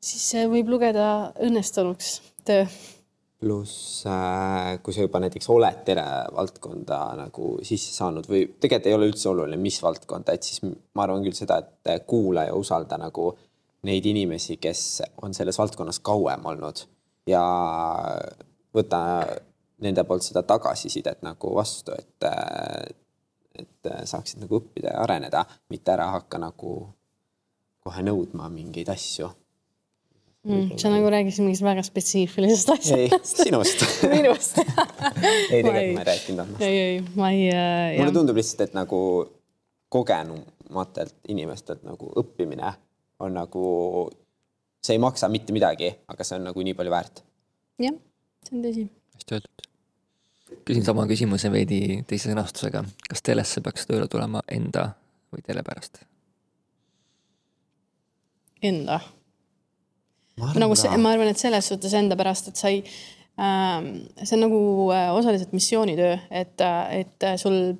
siis 0.04 0.26
võib 0.52 0.68
lugeda 0.74 1.06
õnnestunuks. 1.44 2.18
Töö. 2.44 2.66
Pluss 3.40 4.04
äh, 4.08 4.74
kui 4.84 4.92
sa 4.96 5.04
juba 5.04 5.20
näiteks 5.24 5.48
oled 5.52 5.80
televaldkonda 5.88 7.00
nagu 7.18 7.54
sisse 7.64 7.96
saanud 7.96 8.28
või 8.28 8.44
tegelikult 8.60 8.90
ei 8.90 8.96
ole 8.96 9.08
üldse 9.08 9.30
oluline, 9.32 9.60
mis 9.60 9.80
valdkonda, 9.84 10.36
et 10.36 10.44
siis 10.44 10.60
ma 10.64 11.06
arvan 11.06 11.24
küll 11.24 11.36
seda, 11.36 11.62
et 11.64 12.04
kuula 12.08 12.46
ja 12.50 12.54
usalda 12.56 13.00
nagu 13.00 13.30
neid 13.84 14.04
inimesi, 14.08 14.58
kes 14.60 14.84
on 15.24 15.36
selles 15.36 15.58
valdkonnas 15.60 16.00
kauem 16.04 16.44
olnud. 16.52 16.84
Ja 17.28 17.44
võta 18.76 19.00
nende 19.84 20.04
poolt 20.08 20.24
seda 20.26 20.42
tagasisidet 20.46 21.22
nagu 21.26 21.54
vastu, 21.54 21.94
et, 21.96 22.28
et 23.60 23.94
saaksid 24.10 24.42
nagu 24.42 24.60
õppida 24.60 24.94
ja 24.94 25.04
areneda, 25.04 25.44
mitte 25.72 25.94
ära 25.94 26.10
hakka 26.16 26.40
nagu 26.42 26.76
kohe 27.84 28.04
nõudma 28.04 28.48
mingeid 28.52 28.88
asju 28.92 29.28
mm,. 30.44 30.78
sa 30.80 30.90
nagu 30.92 31.10
rääkisid 31.12 31.44
mingist 31.44 31.64
väga 31.64 31.84
spetsiifilisest 31.84 32.72
asjast. 32.74 32.96
ei, 32.96 33.44
sinust 33.44 33.84
minust 34.14 34.60
ei, 34.62 35.62
tegelikult 35.62 35.94
ma 35.98 36.04
ei 36.04 36.08
rääkinud 36.10 36.44
andmast. 36.44 36.64
ei, 36.64 36.78
ei, 36.78 37.04
ma 37.18 37.30
ei 37.32 37.46
äh,. 37.52 37.98
mulle 37.98 38.16
tundub 38.16 38.40
lihtsalt, 38.40 38.68
et 38.68 38.76
nagu 38.76 39.00
kogenumatelt 39.94 41.16
inimestelt 41.30 41.84
nagu 41.86 42.10
õppimine 42.22 42.72
on 43.24 43.36
nagu, 43.36 43.66
see 44.84 44.96
ei 44.96 45.02
maksa 45.02 45.30
mitte 45.32 45.54
midagi, 45.54 45.92
aga 46.10 46.26
see 46.26 46.40
on 46.40 46.48
nagu 46.50 46.66
nii 46.66 46.76
palju 46.78 46.96
väärt. 46.96 47.22
jah, 47.82 48.00
see 48.48 48.58
on 48.58 48.66
tõsi. 48.66 48.88
hästi 49.18 49.38
öeldud. 49.38 49.70
Küsin 50.64 50.84
sama 50.86 51.06
küsimuse 51.10 51.50
veidi 51.52 52.02
teise 52.08 52.30
sõnastusega. 52.30 52.84
kas 53.08 53.22
telesse 53.22 53.60
peaks 53.64 53.86
tööle 53.86 54.08
tulema 54.08 54.42
enda 54.48 54.90
või 55.32 55.44
tele 55.46 55.62
pärast? 55.66 56.02
Enda 58.64 59.00
nagu 60.36 60.74
see, 60.78 60.90
ma 60.98 61.14
arvan, 61.14 61.30
et 61.30 61.40
selles 61.40 61.68
suhtes 61.70 61.94
enda 61.94 62.16
pärast, 62.18 62.50
et 62.50 62.58
sa 62.58 62.70
ei, 62.72 62.82
see 63.34 64.36
on 64.36 64.42
nagu 64.44 64.60
äh, 64.94 65.10
osaliselt 65.14 65.54
missioonitöö, 65.54 66.16
et, 66.42 66.64
et 66.94 67.28
sul 67.40 67.74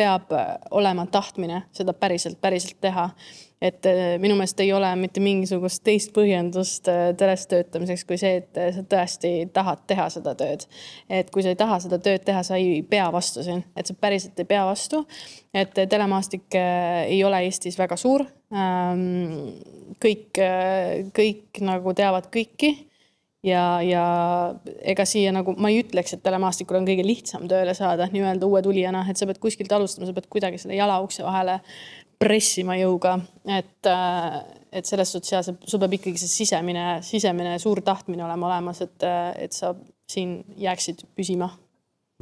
peab 0.00 0.32
olema 0.70 1.06
tahtmine 1.12 1.66
seda 1.76 1.92
päriselt, 1.92 2.40
päriselt 2.40 2.80
teha 2.80 3.10
et 3.60 3.86
äh, 3.86 4.18
minu 4.20 4.36
meelest 4.38 4.60
ei 4.64 4.72
ole 4.72 4.88
mitte 4.96 5.20
mingisugust 5.20 5.82
teist 5.84 6.14
põhjendust 6.16 6.88
äh, 6.88 7.10
teles 7.20 7.44
töötamiseks 7.50 8.06
kui 8.08 8.16
see, 8.20 8.40
et 8.40 8.60
äh, 8.60 8.70
sa 8.74 8.84
tõesti 8.94 9.32
tahad 9.52 9.84
teha 9.90 10.08
seda 10.12 10.34
tööd. 10.38 10.64
et 11.12 11.30
kui 11.32 11.44
sa 11.44 11.52
ei 11.52 11.58
taha 11.60 11.80
seda 11.84 12.00
tööd 12.00 12.24
teha, 12.24 12.42
sa 12.46 12.56
ei 12.56 12.80
pea 12.82 13.10
vastu 13.12 13.44
siin, 13.44 13.62
et 13.76 13.90
sa 13.90 13.96
päriselt 14.00 14.40
ei 14.40 14.48
pea 14.48 14.64
vastu. 14.68 15.04
et 15.52 15.74
telemaastik 15.76 16.56
ei 16.56 17.20
ole 17.24 17.42
Eestis 17.44 17.76
väga 17.78 17.96
suur. 18.00 18.24
Ähm, 18.54 19.50
kõik, 20.02 20.38
kõik 21.16 21.60
nagu 21.66 21.94
teavad 21.94 22.30
kõiki 22.32 22.72
ja, 23.46 23.64
ja 23.84 24.04
ega 24.92 25.06
siia 25.08 25.32
nagu 25.34 25.54
ma 25.60 25.70
ei 25.72 25.80
ütleks, 25.84 26.14
et 26.16 26.22
telemaastikul 26.24 26.80
on 26.80 26.88
kõige 26.88 27.06
lihtsam 27.06 27.46
tööle 27.50 27.74
saada 27.76 28.08
nii-öelda 28.12 28.48
uue 28.48 28.62
tulijana, 28.64 29.04
et 29.10 29.20
sa 29.20 29.28
pead 29.28 29.40
kuskilt 29.42 29.72
alustama, 29.72 30.08
sa 30.08 30.16
pead 30.16 30.28
kuidagi 30.32 30.60
selle 30.60 30.78
jala 30.78 31.00
ukse 31.04 31.24
vahele 31.26 31.60
pressima 32.20 32.76
jõuga, 32.76 33.16
et, 33.48 33.86
äh, 33.88 34.38
et 34.76 34.86
selles 34.88 35.12
suhtes 35.12 35.32
ja 35.32 35.40
sul 35.42 35.80
peab 35.80 35.96
ikkagi 35.96 36.20
see 36.20 36.32
sisemine, 36.42 37.00
sisemine 37.06 37.56
suur 37.62 37.80
tahtmine 37.84 38.26
olema 38.26 38.50
olemas, 38.50 38.82
et, 38.84 38.98
äh, 39.08 39.32
et 39.46 39.56
sa 39.56 39.74
siin 40.10 40.40
jääksid 40.60 41.06
püsima. 41.16 41.48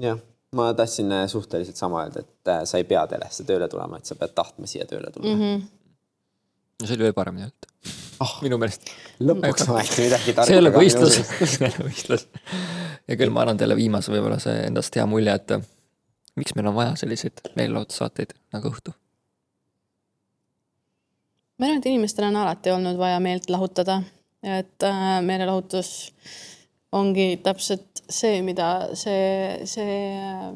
jah, 0.00 0.20
ma 0.54 0.70
tahtsin 0.74 1.10
äh, 1.12 1.26
suhteliselt 1.26 1.76
sama 1.76 2.04
öelda, 2.04 2.22
et 2.22 2.68
sa 2.68 2.78
ei 2.78 2.86
pea 2.86 3.06
telesse 3.10 3.44
tööle 3.48 3.68
tulema, 3.68 3.98
et 3.98 4.06
sa 4.06 4.14
pead 4.14 4.36
tahtma 4.38 4.70
siia 4.70 4.86
tööle 4.86 5.10
tulla 5.10 5.34
mm. 5.34 5.42
-hmm. 5.42 5.66
no 6.80 6.86
see 6.86 6.94
oli 6.94 7.10
veel 7.10 7.18
paremini 7.18 7.48
öeldud 7.48 8.07
oh, 8.24 8.36
minu 8.44 8.60
meelest. 8.60 8.92
lõpuks 9.22 9.66
ometi 9.68 10.06
midagi 10.06 10.36
tarka. 10.36 10.46
see 10.50 10.58
ei 10.58 10.62
ole 10.62 10.74
võistlus, 10.74 11.18
see 11.42 11.66
ei 11.66 11.72
ole 11.72 11.90
võistlus. 11.90 12.28
ja 13.08 13.18
küll 13.18 13.34
ma 13.34 13.44
annan 13.46 13.60
teile 13.60 13.76
viimase 13.78 14.14
võib-olla 14.14 14.40
see 14.42 14.62
endast 14.68 14.96
hea 14.98 15.06
mulje, 15.08 15.34
et 15.34 15.58
miks 16.38 16.56
meil 16.56 16.70
on 16.70 16.78
vaja 16.78 16.96
selliseid 17.00 17.52
meelelahutussaateid 17.58 18.36
nagu 18.54 18.72
Õhtu 18.74 18.94
ma 21.58 21.66
arvan, 21.66 21.80
et 21.80 21.90
inimestel 21.90 22.28
on 22.28 22.38
alati 22.38 22.70
olnud 22.70 22.98
vaja 22.98 23.18
meelt 23.22 23.50
lahutada, 23.50 24.00
et 24.46 24.86
äh, 24.86 25.18
meelelahutus 25.26 25.90
ongi 26.94 27.36
täpselt 27.42 28.02
see, 28.08 28.40
mida 28.46 28.94
see, 28.96 29.66
see 29.68 29.96
äh, 30.14 30.48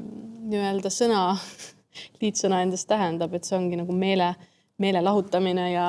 nii-öelda 0.52 0.92
sõna, 0.94 1.24
liitsõna 2.22 2.62
endast 2.64 2.88
tähendab, 2.90 3.34
et 3.34 3.48
see 3.48 3.58
ongi 3.58 3.80
nagu 3.80 3.94
meele, 3.96 4.32
meele 4.80 5.02
lahutamine 5.02 5.72
ja 5.72 5.86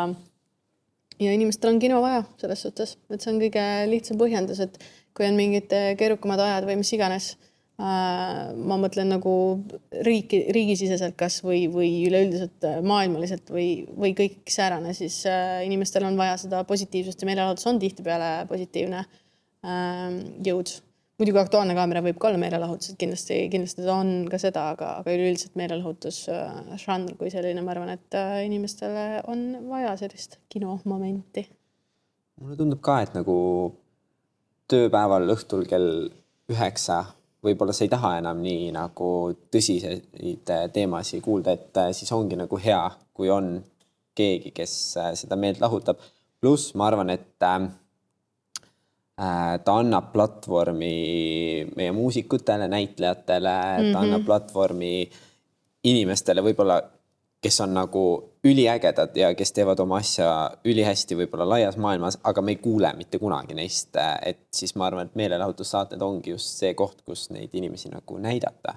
ja 1.19 1.33
inimestel 1.33 1.73
on 1.73 1.79
kino 1.83 2.01
vaja 2.03 2.23
selles 2.41 2.65
suhtes, 2.65 2.97
et 3.09 3.21
see 3.21 3.33
on 3.33 3.41
kõige 3.41 3.63
lihtsam 3.91 4.19
põhjendus, 4.21 4.63
et 4.63 4.77
kui 5.13 5.27
on 5.27 5.37
mingid 5.37 5.73
keerukamad 5.99 6.41
ajad 6.41 6.69
või 6.69 6.79
mis 6.81 6.93
iganes 6.95 7.33
Äh, 7.73 8.51
ma 8.53 8.75
mõtlen 8.77 9.09
nagu 9.09 9.31
riiki, 10.05 10.43
riigisiseselt 10.53 11.15
kas 11.17 11.39
või, 11.41 11.63
või 11.73 11.89
üleüldiselt 12.05 12.67
äh, 12.69 12.75
maailmaliselt 12.85 13.49
või, 13.49 13.87
või 13.97 14.11
kõik 14.13 14.51
säärane, 14.53 14.91
siis 14.93 15.23
äh, 15.25 15.63
inimestel 15.65 16.05
on 16.05 16.19
vaja 16.19 16.35
seda 16.37 16.61
positiivsust 16.69 17.23
ja 17.23 17.31
meelelahutus 17.31 17.65
on 17.71 17.81
tihtipeale 17.81 18.29
positiivne 18.51 19.01
ähm, 19.65 20.19
jõud. 20.45 20.75
Muidugi 21.19 21.41
Aktuaalne 21.41 21.75
kaamera 21.77 22.01
võib 22.05 22.19
ka 22.21 22.29
olla 22.29 22.41
meelelahutus, 22.41 22.93
et 22.93 22.99
kindlasti, 23.01 23.39
kindlasti 23.53 23.85
ta 23.85 23.95
on 23.95 24.13
ka 24.31 24.39
seda, 24.41 24.67
aga, 24.73 24.93
aga 25.01 25.13
üleüldiselt 25.13 25.57
meelelahutus 25.59 26.23
žanr 26.83 27.17
kui 27.19 27.31
selline, 27.33 27.61
ma 27.61 27.75
arvan, 27.75 27.93
et 27.93 28.19
inimestele 28.45 29.23
on 29.31 29.45
vaja 29.69 29.95
sellist 30.01 30.39
kinomomenti. 30.49 31.47
mulle 32.41 32.57
tundub 32.57 32.81
ka, 32.81 33.01
et 33.05 33.13
nagu 33.13 33.35
tööpäeval 34.71 35.29
õhtul 35.35 35.67
kell 35.69 36.07
üheksa 36.51 37.03
võib-olla 37.43 37.75
sa 37.75 37.85
ei 37.85 37.91
taha 37.91 38.15
enam 38.21 38.41
nii 38.43 38.71
nagu 38.75 39.09
tõsiseid 39.53 40.51
teemasid 40.73 41.23
kuulda, 41.23 41.55
et 41.57 41.79
äh, 41.79 41.91
siis 41.95 42.11
ongi 42.15 42.39
nagu 42.39 42.59
hea, 42.61 42.81
kui 43.13 43.31
on 43.33 43.57
keegi, 44.17 44.53
kes 44.55 44.73
äh, 45.01 45.13
seda 45.19 45.39
meelt 45.39 45.61
lahutab. 45.63 46.01
pluss 46.43 46.73
ma 46.75 46.89
arvan, 46.89 47.09
et 47.09 47.43
äh, 47.43 47.55
äh, 47.55 47.69
ta 49.15 49.75
annab 49.77 50.11
platvormi 50.13 50.93
meie 51.75 51.91
muusikutele, 51.93 52.67
näitlejatele 52.67 53.53
mm, 53.53 53.83
-hmm. 53.83 53.91
ta 53.93 53.99
annab 53.99 54.19
mhm. 54.19 54.25
platvormi 54.25 55.09
inimestele 55.83 56.41
võib-olla 56.41 56.81
kes 57.43 57.61
on 57.61 57.73
nagu 57.73 58.33
üliägedad 58.43 59.15
ja 59.15 59.35
kes 59.35 59.51
teevad 59.51 59.79
oma 59.83 59.99
asja 59.99 60.29
ülihästi 60.65 61.17
võib-olla 61.19 61.47
laias 61.49 61.77
maailmas, 61.77 62.17
aga 62.23 62.41
me 62.41 62.55
ei 62.55 62.59
kuule 62.63 62.93
mitte 62.97 63.19
kunagi 63.19 63.55
neist. 63.57 63.97
et 64.25 64.39
siis 64.53 64.75
ma 64.79 64.87
arvan, 64.87 65.07
et 65.07 65.15
meelelahutussaated 65.19 66.01
ongi 66.01 66.31
just 66.31 66.63
see 66.63 66.73
koht, 66.73 67.01
kus 67.05 67.29
neid 67.35 67.51
inimesi 67.53 67.91
nagu 67.91 68.17
näidata. 68.17 68.75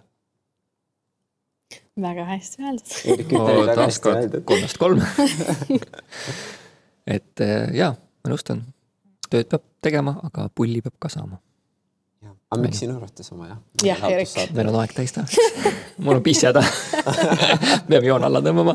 väga 2.00 2.24
hästi 2.24 2.62
öeldud 2.62 3.36
oh,. 3.40 3.74
taas 3.74 3.98
kord 4.02 4.40
kolmest 4.44 4.78
kolm 4.78 5.02
et 7.16 7.46
äh, 7.46 7.70
jaa, 7.74 7.94
ma 7.94 8.34
nõustun, 8.34 8.66
tööd 9.32 9.50
peab 9.50 9.66
tegema, 9.82 10.16
aga 10.28 10.48
pulli 10.54 10.82
peab 10.84 10.96
ka 11.00 11.12
saama 11.12 11.40
aga 12.50 12.62
miks 12.62 12.80
sinu 12.82 12.96
arvates 12.96 13.32
oma 13.34 13.48
jah? 13.48 13.60
jah, 13.84 14.02
Erik. 14.10 14.34
meil 14.54 14.70
on 14.70 14.80
aeg 14.80 14.92
täis 14.94 15.14
täna 15.14 15.72
mul 15.98 16.18
on 16.18 16.24
pissihäda 16.24 16.62
peame 17.88 18.06
joone 18.06 18.28
alla 18.28 18.42
tõmbama. 18.44 18.74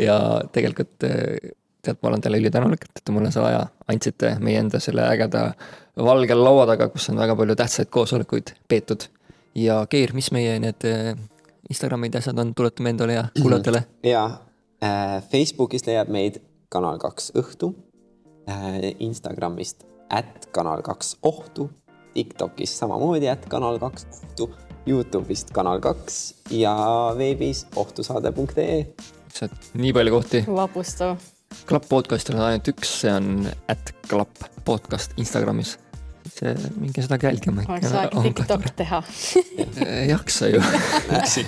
ja 0.00 0.16
tegelikult 0.54 1.06
eh, 1.08 1.52
tead, 1.84 1.98
ma 2.00 2.12
olen 2.12 2.24
teile 2.24 2.40
ülitänulik, 2.40 2.86
et 2.88 3.02
te 3.04 3.14
mulle 3.14 3.32
selle 3.34 3.52
aja 3.52 3.66
andsite 3.92 4.36
meie 4.40 4.62
enda 4.62 4.80
selle 4.80 5.04
ägeda 5.10 5.50
valge 6.00 6.36
laua 6.38 6.64
taga, 6.70 6.88
kus 6.92 7.10
on 7.12 7.20
väga 7.20 7.36
palju 7.36 7.58
tähtsaid 7.58 7.92
koosolekuid 7.92 8.54
peetud. 8.68 9.08
ja 9.58 9.82
Keir, 9.90 10.14
mis 10.16 10.32
meie 10.32 10.56
need 10.62 10.88
eh, 10.88 11.12
Instagramid 11.68 12.16
ja 12.16 12.24
asjad 12.24 12.40
on, 12.40 12.54
tuletame 12.56 12.94
endale 12.96 13.18
ja 13.18 13.28
kuulajatele. 13.40 13.84
ja 14.08 14.24
äh, 14.82 15.20
Facebookis 15.28 15.86
leiad 15.86 16.08
meid 16.12 16.40
Kanal 16.72 16.96
kaks 16.96 17.34
õhtu 17.36 17.74
Instagramist 18.98 19.86
at 20.12 20.48
kanal 20.52 20.82
kaks 20.84 21.16
ohtu 21.22 21.70
TikTokis 22.14 22.74
samamoodi, 22.78 23.28
et 23.32 23.46
kanal 23.50 23.78
kaks 23.82 24.06
ohtu, 24.22 24.50
Youtube'ist 24.88 25.52
kanal 25.54 25.80
kaks 25.82 26.18
ja 26.50 26.74
veebis 27.18 27.64
ohtusaade.ee. 27.78 28.80
sealt 29.32 29.70
nii 29.78 29.92
palju 29.94 30.16
kohti. 30.16 30.42
vapustav. 30.48 31.16
klapp 31.68 31.88
podcastil 31.88 32.36
on 32.36 32.48
ainult 32.48 32.72
üks, 32.74 32.96
see 33.04 33.12
on 33.14 33.46
at 33.72 33.94
klapp 34.08 34.44
podcast 34.66 35.14
Instagramis. 35.16 35.76
see, 36.32 36.54
minge 36.80 37.04
seda 37.04 37.20
jälgima. 37.22 37.64
oleks 37.68 37.94
aeg 37.94 38.18
TikTok 38.26 38.68
teha 38.76 39.02
ei 39.86 40.10
jaksa 40.10 40.50
ju 40.52 40.60
üksi 41.20 41.46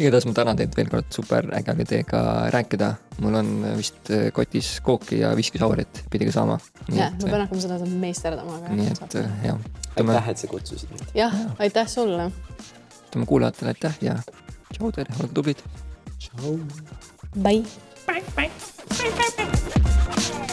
igatahes 0.00 0.26
ma 0.28 0.34
tänan 0.36 0.58
teid 0.58 0.74
veel 0.76 0.90
kord, 0.92 1.08
super 1.14 1.48
äge 1.56 1.74
oli 1.74 1.86
teiega 1.88 2.22
rääkida. 2.54 2.92
mul 3.20 3.34
on 3.40 3.50
vist 3.76 4.12
kotis 4.36 4.72
kooki 4.84 5.20
ja 5.20 5.34
viskisaurit 5.36 6.04
pidi 6.10 6.28
ka 6.28 6.36
saama. 6.38 6.58
jah, 6.88 7.12
ma 7.12 7.28
pean 7.28 7.44
hakkama 7.44 7.60
seda 7.66 7.78
meisterdama. 8.04 8.60
nii 8.68 8.88
et 8.94 9.18
jah. 9.44 9.58
aitäh, 9.96 10.30
et 10.34 10.44
sa 10.44 10.52
kutsusid 10.54 10.94
mind. 10.94 11.14
jah 11.14 11.36
ja., 11.42 11.50
aitäh 11.58 11.88
sulle. 11.88 12.30
ütleme 13.08 13.26
kuulajatele 13.26 13.74
aitäh 13.74 14.00
ja 14.00 14.16
tšau 14.72 14.92
teile, 14.94 15.14
olge 15.20 15.34
tublid. 15.34 15.64
tšau. 16.18 16.58
Bye. 17.36 17.64
Bye, 18.06 18.24
bye, 18.34 18.50
bye, 18.98 19.30
bye. 19.36 20.46